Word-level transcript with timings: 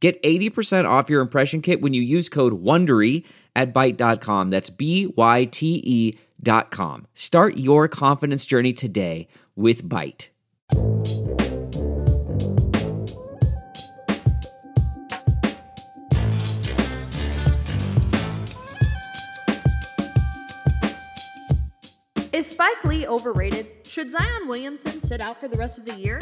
Get 0.00 0.22
80% 0.22 0.88
off 0.88 1.10
your 1.10 1.20
impression 1.20 1.60
kit 1.60 1.80
when 1.80 1.92
you 1.92 2.02
use 2.02 2.28
code 2.28 2.62
WONDERY 2.62 3.24
at 3.56 3.74
Byte.com. 3.74 4.50
That's 4.50 4.70
B-Y-T-E 4.70 6.18
dot 6.40 6.70
com. 6.70 7.06
Start 7.14 7.56
your 7.56 7.88
confidence 7.88 8.46
journey 8.46 8.72
today 8.72 9.26
with 9.56 9.82
Byte. 9.88 10.28
Is 22.32 22.46
Spike 22.46 22.84
Lee 22.84 23.04
overrated? 23.04 23.66
Should 23.84 24.12
Zion 24.12 24.46
Williamson 24.46 25.00
sit 25.00 25.20
out 25.20 25.40
for 25.40 25.48
the 25.48 25.58
rest 25.58 25.76
of 25.78 25.86
the 25.86 25.94
year? 25.94 26.20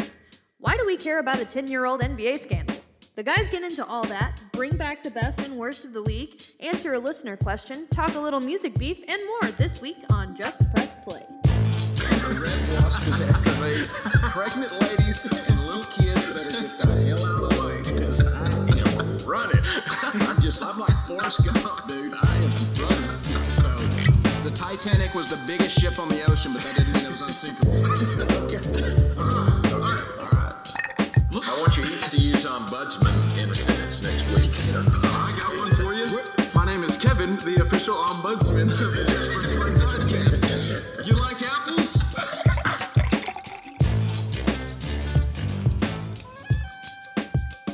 Why 0.58 0.78
do 0.78 0.86
we 0.86 0.96
care 0.96 1.18
about 1.18 1.40
a 1.40 1.44
10 1.44 1.66
year 1.66 1.84
old 1.84 2.00
NBA 2.00 2.38
scandal? 2.38 2.75
The 3.16 3.22
guys 3.22 3.48
get 3.50 3.62
into 3.62 3.82
all 3.86 4.04
that, 4.08 4.44
bring 4.52 4.76
back 4.76 5.02
the 5.02 5.10
best 5.10 5.40
and 5.40 5.56
worst 5.56 5.86
of 5.86 5.94
the 5.94 6.02
week, 6.02 6.42
answer 6.60 6.92
a 6.92 6.98
listener 6.98 7.34
question, 7.34 7.88
talk 7.88 8.14
a 8.14 8.20
little 8.20 8.42
music 8.42 8.78
beef, 8.78 8.98
and 9.08 9.22
more 9.26 9.50
this 9.52 9.80
week 9.80 9.96
on 10.10 10.36
Just 10.36 10.60
Press 10.74 10.94
Play. 11.02 11.24
The 11.48 12.44
red 12.44 12.82
wasp 12.82 13.08
is 13.08 13.22
after 13.22 13.52
me. 13.62 13.72
Pregnant 14.32 14.70
ladies 14.82 15.24
and 15.24 15.60
little 15.64 15.82
kids 15.96 16.28
better 16.34 16.60
get 16.60 16.76
the 16.76 16.92
hell 17.08 17.24
out 17.24 17.42
of 17.42 17.56
the 17.56 17.64
way 17.64 17.78
because 17.78 18.20
I 18.20 18.48
am 18.84 19.26
running. 19.26 19.64
I'm 20.28 20.42
just, 20.42 20.62
I'm 20.62 20.78
like 20.78 20.92
Forrest 21.06 21.42
Gump, 21.42 21.88
dude. 21.88 22.12
I 22.20 22.36
am 22.36 22.52
running. 22.76 23.50
So, 23.56 23.68
the 24.44 24.52
Titanic 24.54 25.14
was 25.14 25.30
the 25.30 25.40
biggest 25.46 25.80
ship 25.80 25.98
on 25.98 26.10
the 26.10 26.22
ocean, 26.30 26.52
but 26.52 26.60
that 26.64 26.76
didn't 26.76 26.92
mean 26.92 27.06
it 27.06 27.12
was 27.12 27.22
unsinkable. 27.22 27.72
Uh-huh. 29.16 29.55
I 31.44 31.60
want 31.60 31.76
you 31.76 31.84
each 31.84 32.08
to 32.08 32.16
use 32.16 32.46
ombudsman 32.46 33.44
in 33.44 33.50
a 33.50 33.54
sentence 33.54 34.02
next 34.02 34.26
week. 34.28 34.48
I 35.04 35.36
got 35.36 35.54
one 35.58 35.70
for 35.74 35.92
you. 35.92 36.06
My 36.54 36.64
name 36.64 36.82
is 36.82 36.96
Kevin, 36.96 37.36
the 37.36 37.60
official 37.60 37.94
ombudsman 37.94 38.70
of 38.70 38.78
the 38.78 39.04
Just 39.06 39.32
Press 39.34 39.54
Play 39.54 39.68
podcast. 39.84 41.06
You 41.06 41.14
like 41.20 41.36
apples? 41.42 41.92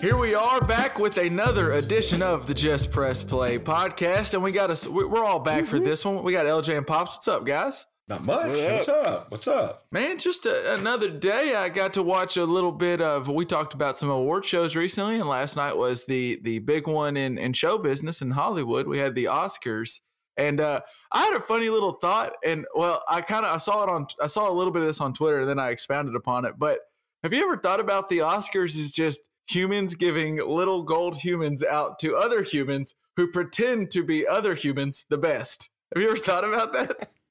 Here 0.01 0.17
we 0.17 0.35
are 0.35 0.61
back 0.63 0.99
with 0.99 1.17
another 1.19 1.71
edition 1.71 2.21
of 2.21 2.49
the 2.49 2.55
Just 2.55 2.91
Press 2.91 3.23
Play 3.23 3.61
podcast, 3.61 4.35
and 4.35 4.43
we 4.43 4.51
got 4.51 4.73
us. 4.73 4.89
We're 4.89 5.25
all 5.25 5.39
back 5.39 5.67
for 5.67 5.77
mm-hmm. 5.77 5.85
this 5.85 6.05
one. 6.05 6.25
We 6.25 6.33
got 6.33 6.47
LJ 6.47 6.79
and 6.79 6.87
Pops. 6.87 7.15
What's 7.15 7.29
up, 7.29 7.47
guys? 7.47 7.87
Not 8.08 8.27
much. 8.27 8.48
What's 8.48 8.89
up? 8.89 9.31
What's 9.31 9.48
up? 9.48 9.86
Man, 9.92 10.19
just 10.19 10.45
a, 10.45 10.75
another 10.75 11.08
day. 11.08 11.55
I 11.55 11.69
got 11.69 11.95
to 11.95 12.03
watch 12.03 12.36
a 12.36 12.45
little 12.45 12.72
bit 12.72 13.00
of. 13.00 13.28
We 13.28 13.45
talked 13.45 13.75
about 13.75 13.97
some 13.97 14.11
award 14.11 14.45
shows 14.45 14.75
recently, 14.75 15.20
and 15.20 15.28
last 15.28 15.56
night 15.56 15.77
was 15.77 16.06
the 16.06 16.41
the 16.42 16.58
big 16.58 16.89
one 16.89 17.17
in 17.17 17.39
in 17.39 17.53
show 17.53 17.78
business 17.78 18.20
in 18.20 18.33
Hollywood. 18.33 18.89
We 18.89 18.98
had 18.98 19.14
the 19.14 19.27
Oscars, 19.27 20.00
and 20.36 20.61
uh, 20.61 20.80
I 21.12 21.25
had 21.25 21.34
a 21.34 21.41
funny 21.41 21.69
little 21.69 21.92
thought. 21.92 22.34
And 22.45 22.67
well, 22.75 23.05
I 23.08 23.20
kind 23.20 23.46
of 23.46 23.55
I 23.55 23.58
saw 23.58 23.85
it 23.85 23.89
on. 23.89 24.07
I 24.20 24.27
saw 24.27 24.51
a 24.51 24.52
little 24.52 24.73
bit 24.73 24.83
of 24.83 24.89
this 24.89 25.01
on 25.01 25.14
Twitter, 25.14 25.41
and 25.41 25.48
then 25.48 25.61
I 25.61 25.70
expounded 25.70 26.17
upon 26.17 26.45
it. 26.45 26.58
But 26.58 26.80
have 27.23 27.33
you 27.33 27.45
ever 27.45 27.57
thought 27.57 27.80
about 27.80 28.08
the 28.08 28.18
Oscars 28.18 28.77
as 28.79 28.91
just 28.91 29.30
humans 29.46 29.95
giving 29.95 30.36
little 30.36 30.83
gold 30.83 31.18
humans 31.18 31.62
out 31.62 32.01
to 32.01 32.17
other 32.17 32.42
humans 32.42 32.96
who 33.17 33.30
pretend 33.30 33.92
to 33.92 34.02
be 34.02 34.27
other 34.27 34.57
humans 34.57 35.07
the 35.08 35.18
best? 35.18 35.70
Have 35.95 36.02
you 36.02 36.08
ever 36.08 36.18
thought 36.18 36.45
about 36.45 36.73
that? 36.73 37.11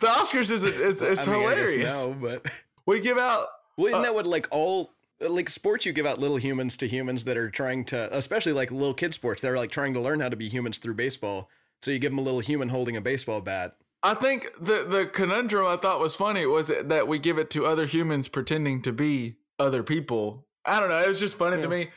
the 0.00 0.06
Oscars 0.06 0.50
is 0.50 0.62
it's, 0.64 1.02
it's 1.02 1.26
I 1.28 1.30
mean, 1.32 1.40
hilarious. 1.42 2.06
No, 2.06 2.14
but 2.20 2.46
We 2.86 3.00
give 3.00 3.18
out 3.18 3.46
well, 3.76 3.88
isn't 3.88 4.00
Uh, 4.00 4.02
that 4.02 4.14
what 4.14 4.26
like 4.26 4.48
all 4.50 4.92
like 5.20 5.48
sports 5.48 5.84
you 5.84 5.92
give 5.92 6.06
out 6.06 6.18
little 6.18 6.36
humans 6.36 6.76
to 6.76 6.86
humans 6.86 7.24
that 7.24 7.36
are 7.36 7.50
trying 7.50 7.84
to, 7.86 8.08
especially 8.16 8.52
like 8.52 8.70
little 8.70 8.94
kid 8.94 9.14
sports, 9.14 9.42
they're 9.42 9.56
like 9.56 9.70
trying 9.70 9.92
to 9.94 10.00
learn 10.00 10.20
how 10.20 10.28
to 10.28 10.36
be 10.36 10.48
humans 10.48 10.78
through 10.78 10.94
baseball. 10.94 11.48
So 11.82 11.90
you 11.90 11.98
give 11.98 12.12
them 12.12 12.18
a 12.18 12.22
little 12.22 12.40
human 12.40 12.68
holding 12.68 12.96
a 12.96 13.00
baseball 13.00 13.40
bat. 13.40 13.76
I 14.02 14.14
think 14.14 14.48
the 14.60 14.84
the 14.88 15.06
conundrum 15.06 15.66
I 15.66 15.76
thought 15.76 16.00
was 16.00 16.14
funny 16.14 16.46
was 16.46 16.68
that 16.68 17.08
we 17.08 17.18
give 17.18 17.36
it 17.38 17.50
to 17.50 17.66
other 17.66 17.86
humans 17.86 18.28
pretending 18.28 18.80
to 18.82 18.92
be 18.92 19.36
other 19.58 19.82
people. 19.82 20.46
I 20.64 20.78
don't 20.80 20.88
know. 20.88 20.98
It 21.00 21.08
was 21.08 21.18
just 21.18 21.36
funny 21.36 21.60
to 21.60 21.68
me. 21.68 21.88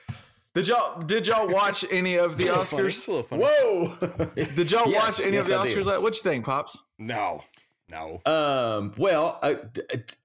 Did 0.54 0.68
y'all 0.68 1.00
did 1.02 1.28
y'all 1.28 1.48
watch 1.48 1.86
any 1.92 2.18
of 2.18 2.38
the 2.38 2.48
It's 2.62 2.72
a 2.74 2.76
little 2.76 2.84
funny. 2.84 2.84
Oscars? 2.84 2.88
It's 2.90 3.08
a 3.08 3.12
little 3.12 3.28
funny. 3.28 3.44
Whoa. 3.44 4.46
Did 4.56 4.72
y'all 4.72 4.90
Yes, 4.92 5.20
watch 5.20 5.26
any 5.28 5.36
yes, 5.36 5.46
of 5.46 5.50
the 5.50 5.56
I 5.60 5.66
Oscars? 5.66 5.76
did. 5.76 5.86
Like, 5.86 6.02
what 6.02 6.16
you 6.16 6.22
think, 6.24 6.46
pops? 6.46 6.84
No, 7.00 7.44
no. 7.90 8.22
um. 8.26 8.94
Well, 8.98 9.40
I, 9.42 9.58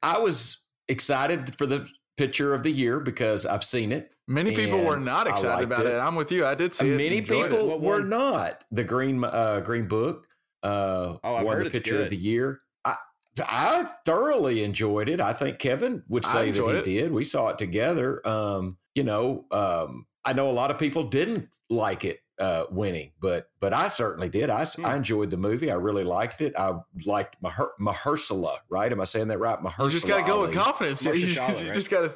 I 0.02 0.18
was 0.18 0.58
excited 0.88 1.56
for 1.56 1.66
the 1.66 1.88
picture 2.16 2.54
of 2.54 2.62
the 2.64 2.70
year 2.72 2.98
because 2.98 3.46
I've 3.46 3.62
seen 3.64 3.92
it. 3.92 4.10
Many 4.28 4.54
people 4.56 4.80
were 4.82 4.98
not 4.98 5.28
excited 5.28 5.64
about 5.64 5.86
it. 5.86 5.94
it. 5.94 5.98
I'm 5.98 6.16
with 6.16 6.32
you. 6.32 6.44
I 6.44 6.56
did 6.56 6.74
see 6.74 6.90
it. 6.92 6.96
Many 6.96 7.22
people 7.22 7.70
it. 7.74 7.80
Were 7.80 8.02
not. 8.02 8.64
The 8.72 8.82
Green 8.82 9.22
uh, 9.22 9.60
Green 9.60 9.86
Book 9.86 10.26
uh, 10.64 11.18
Oh, 11.22 11.34
I've 11.36 11.44
won 11.44 11.56
heard 11.58 11.66
the 11.66 11.68
it's 11.68 11.78
picture 11.78 12.02
of 12.02 12.10
the 12.10 12.16
year. 12.16 12.60
I 12.84 12.96
I 13.38 13.88
thoroughly 14.04 14.64
enjoyed 14.64 15.08
it. 15.08 15.20
I 15.20 15.32
think 15.32 15.60
Kevin 15.60 16.02
would 16.08 16.24
say 16.26 16.50
that 16.50 16.64
he 16.64 16.70
it. 16.72 16.84
did. 16.84 17.12
We 17.12 17.22
saw 17.22 17.48
it 17.50 17.58
together. 17.58 18.26
Um, 18.26 18.78
you 18.96 19.04
know, 19.04 19.44
um, 19.52 20.06
I 20.26 20.32
know 20.32 20.50
a 20.50 20.52
lot 20.52 20.70
of 20.70 20.78
people 20.78 21.04
didn't 21.04 21.48
like 21.70 22.04
it 22.04 22.20
uh, 22.38 22.64
winning, 22.70 23.12
but 23.20 23.48
but 23.60 23.72
I 23.72 23.88
certainly 23.88 24.28
did. 24.28 24.50
I, 24.50 24.62
s- 24.62 24.74
Hmm. 24.76 24.84
I 24.86 24.96
enjoyed 24.96 25.30
the 25.30 25.36
movie. 25.36 25.70
I 25.70 25.74
really 25.76 26.04
liked 26.04 26.40
it. 26.42 26.52
I 26.58 26.72
liked 27.04 27.36
Maher- 27.42 27.72
Mahershala. 27.80 28.58
Right? 28.68 28.92
Am 28.92 29.00
I 29.00 29.04
saying 29.04 29.28
that 29.28 29.38
right? 29.38 29.58
Mahershala. 29.58 29.84
You 29.84 29.90
just 29.90 30.06
gotta 30.08 30.22
go 30.26 30.42
with 30.42 30.52
confidence. 30.54 31.04
You, 31.04 31.12
you- 31.14 31.26
Mahershala, 31.34 31.60
you 31.60 31.66
right? 31.68 31.74
just 31.74 31.90
gotta. 31.90 32.12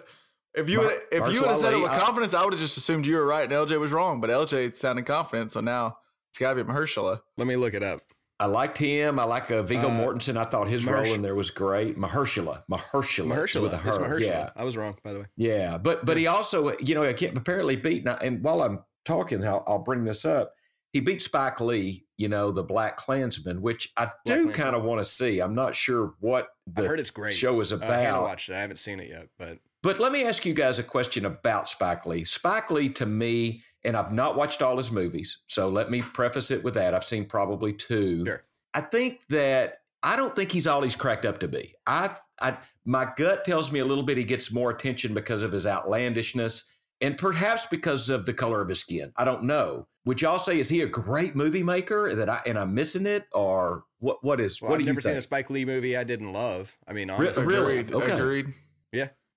If 0.54 0.68
you 0.68 0.78
Mar- 0.78 0.86
would, 0.86 0.98
if 1.12 1.32
you 1.32 1.40
would 1.40 1.50
have 1.50 1.58
said 1.58 1.72
it 1.72 1.76
Ali, 1.76 1.82
with 1.84 1.92
I- 1.92 1.98
confidence, 2.00 2.34
I 2.34 2.42
would 2.44 2.52
have 2.52 2.60
just 2.60 2.76
assumed 2.76 3.06
you 3.06 3.16
were 3.16 3.24
right 3.26 3.44
and 3.44 3.52
LJ 3.52 3.78
was 3.80 3.92
wrong. 3.92 4.20
But 4.20 4.30
LJ 4.30 4.74
sounded 4.74 5.06
confident, 5.06 5.52
so 5.52 5.60
now 5.60 5.98
it's 6.30 6.38
gotta 6.38 6.62
be 6.62 6.70
Mahershala. 6.70 7.20
Let 7.36 7.46
me 7.46 7.56
look 7.56 7.72
it 7.74 7.82
up. 7.82 8.00
I 8.40 8.46
liked 8.46 8.78
him. 8.78 9.18
I 9.20 9.24
like 9.24 9.50
uh, 9.50 9.62
Viggo 9.62 9.88
Uh, 9.88 9.90
Mortensen. 9.90 10.36
I 10.36 10.44
thought 10.44 10.66
his 10.66 10.86
role 10.86 11.04
in 11.14 11.22
there 11.22 11.34
was 11.34 11.50
great. 11.50 11.96
Mahershala. 11.98 12.62
Mahershala. 12.70 13.26
Mahershala. 13.26 13.62
With 13.62 13.72
a 13.74 13.80
It's 13.86 13.96
her. 13.98 14.04
Mahershala. 14.04 14.20
Yeah. 14.20 14.50
I 14.56 14.64
was 14.64 14.76
wrong, 14.76 14.96
by 15.04 15.12
the 15.12 15.20
way. 15.20 15.26
Yeah, 15.36 15.78
but 15.78 16.04
but 16.06 16.16
he 16.16 16.26
also, 16.26 16.72
you 16.80 16.94
know, 16.94 17.04
I 17.04 17.12
can't 17.12 17.36
apparently 17.36 17.76
beat. 17.76 18.00
And, 18.06 18.08
I- 18.08 18.24
and 18.26 18.42
while 18.42 18.62
I'm 18.62 18.80
talking, 19.04 19.44
I'll, 19.44 19.62
I'll 19.66 19.78
bring 19.84 20.04
this 20.04 20.24
up. 20.24 20.52
He 20.92 20.98
beat 21.00 21.22
Spike 21.22 21.60
Lee, 21.60 22.06
you 22.16 22.28
know, 22.28 22.50
the 22.50 22.64
BlacKkKlansman, 22.64 23.60
which 23.60 23.92
I 23.96 24.10
do 24.26 24.50
kind 24.50 24.74
of 24.74 24.82
want 24.82 25.00
to 25.00 25.04
see. 25.04 25.38
I'm 25.40 25.54
not 25.54 25.76
sure 25.76 26.14
what 26.18 26.48
the 26.66 26.82
heard 26.82 26.98
it's 26.98 27.10
great. 27.10 27.34
show 27.34 27.60
is 27.60 27.70
about. 27.72 27.90
Uh, 27.90 27.94
Hannah 27.94 28.08
about. 28.10 28.22
watched 28.24 28.48
it. 28.48 28.54
I 28.56 28.60
haven't 28.60 28.78
seen 28.78 28.98
it 28.98 29.08
yet, 29.08 29.28
but 29.38 29.58
But 29.84 30.00
let 30.00 30.10
me 30.10 30.24
ask 30.24 30.44
you 30.44 30.52
guys 30.54 30.78
a 30.78 30.82
question 30.82 31.24
about 31.24 31.68
Spike 31.68 32.06
Lee. 32.06 32.24
Spike 32.24 32.70
Lee, 32.72 32.88
to 32.90 33.06
me, 33.06 33.62
and 33.84 33.96
I've 33.96 34.12
not 34.12 34.36
watched 34.36 34.62
all 34.62 34.76
his 34.76 34.90
movies, 34.92 35.38
so 35.46 35.68
let 35.68 35.90
me 35.90 36.02
preface 36.02 36.50
it 36.50 36.62
with 36.62 36.74
that. 36.74 36.94
I've 36.94 37.04
seen 37.04 37.26
probably 37.26 37.72
two. 37.72 38.24
Sure. 38.26 38.44
I 38.74 38.80
think 38.80 39.20
that 39.28 39.80
I 40.02 40.16
don't 40.16 40.34
think 40.34 40.52
he's 40.52 40.66
all 40.66 40.82
he's 40.82 40.94
cracked 40.94 41.24
up 41.24 41.40
to 41.40 41.48
be. 41.48 41.74
I, 41.86 42.16
I, 42.40 42.56
my 42.84 43.12
gut 43.16 43.44
tells 43.44 43.72
me 43.72 43.80
a 43.80 43.84
little 43.84 44.04
bit 44.04 44.16
he 44.16 44.24
gets 44.24 44.52
more 44.52 44.70
attention 44.70 45.14
because 45.14 45.42
of 45.42 45.52
his 45.52 45.66
outlandishness, 45.66 46.66
and 47.00 47.16
perhaps 47.16 47.66
because 47.66 48.10
of 48.10 48.26
the 48.26 48.34
color 48.34 48.60
of 48.60 48.68
his 48.68 48.80
skin. 48.80 49.12
I 49.16 49.24
don't 49.24 49.44
know. 49.44 49.86
Would 50.06 50.22
y'all 50.22 50.38
say 50.38 50.58
is 50.58 50.68
he 50.70 50.80
a 50.80 50.86
great 50.86 51.36
movie 51.36 51.62
maker 51.62 52.14
that 52.14 52.28
I 52.28 52.40
and 52.46 52.58
I'm 52.58 52.74
missing 52.74 53.06
it, 53.06 53.26
or 53.32 53.84
what? 53.98 54.24
What 54.24 54.40
is? 54.40 54.60
well, 54.60 54.70
what 54.70 54.74
I've 54.76 54.80
do 54.80 54.84
you 54.84 54.92
never 54.92 55.00
seen 55.02 55.16
a? 55.16 55.20
Spike 55.20 55.50
Lee 55.50 55.64
movie 55.64 55.96
I 55.96 56.04
didn't 56.04 56.32
love. 56.32 56.76
I 56.88 56.94
mean, 56.94 57.08
Re- 57.08 57.14
honestly. 57.14 57.44
really? 57.44 57.78
Agreed. 57.78 58.02
Okay. 58.02 58.12
Agreed. 58.12 58.46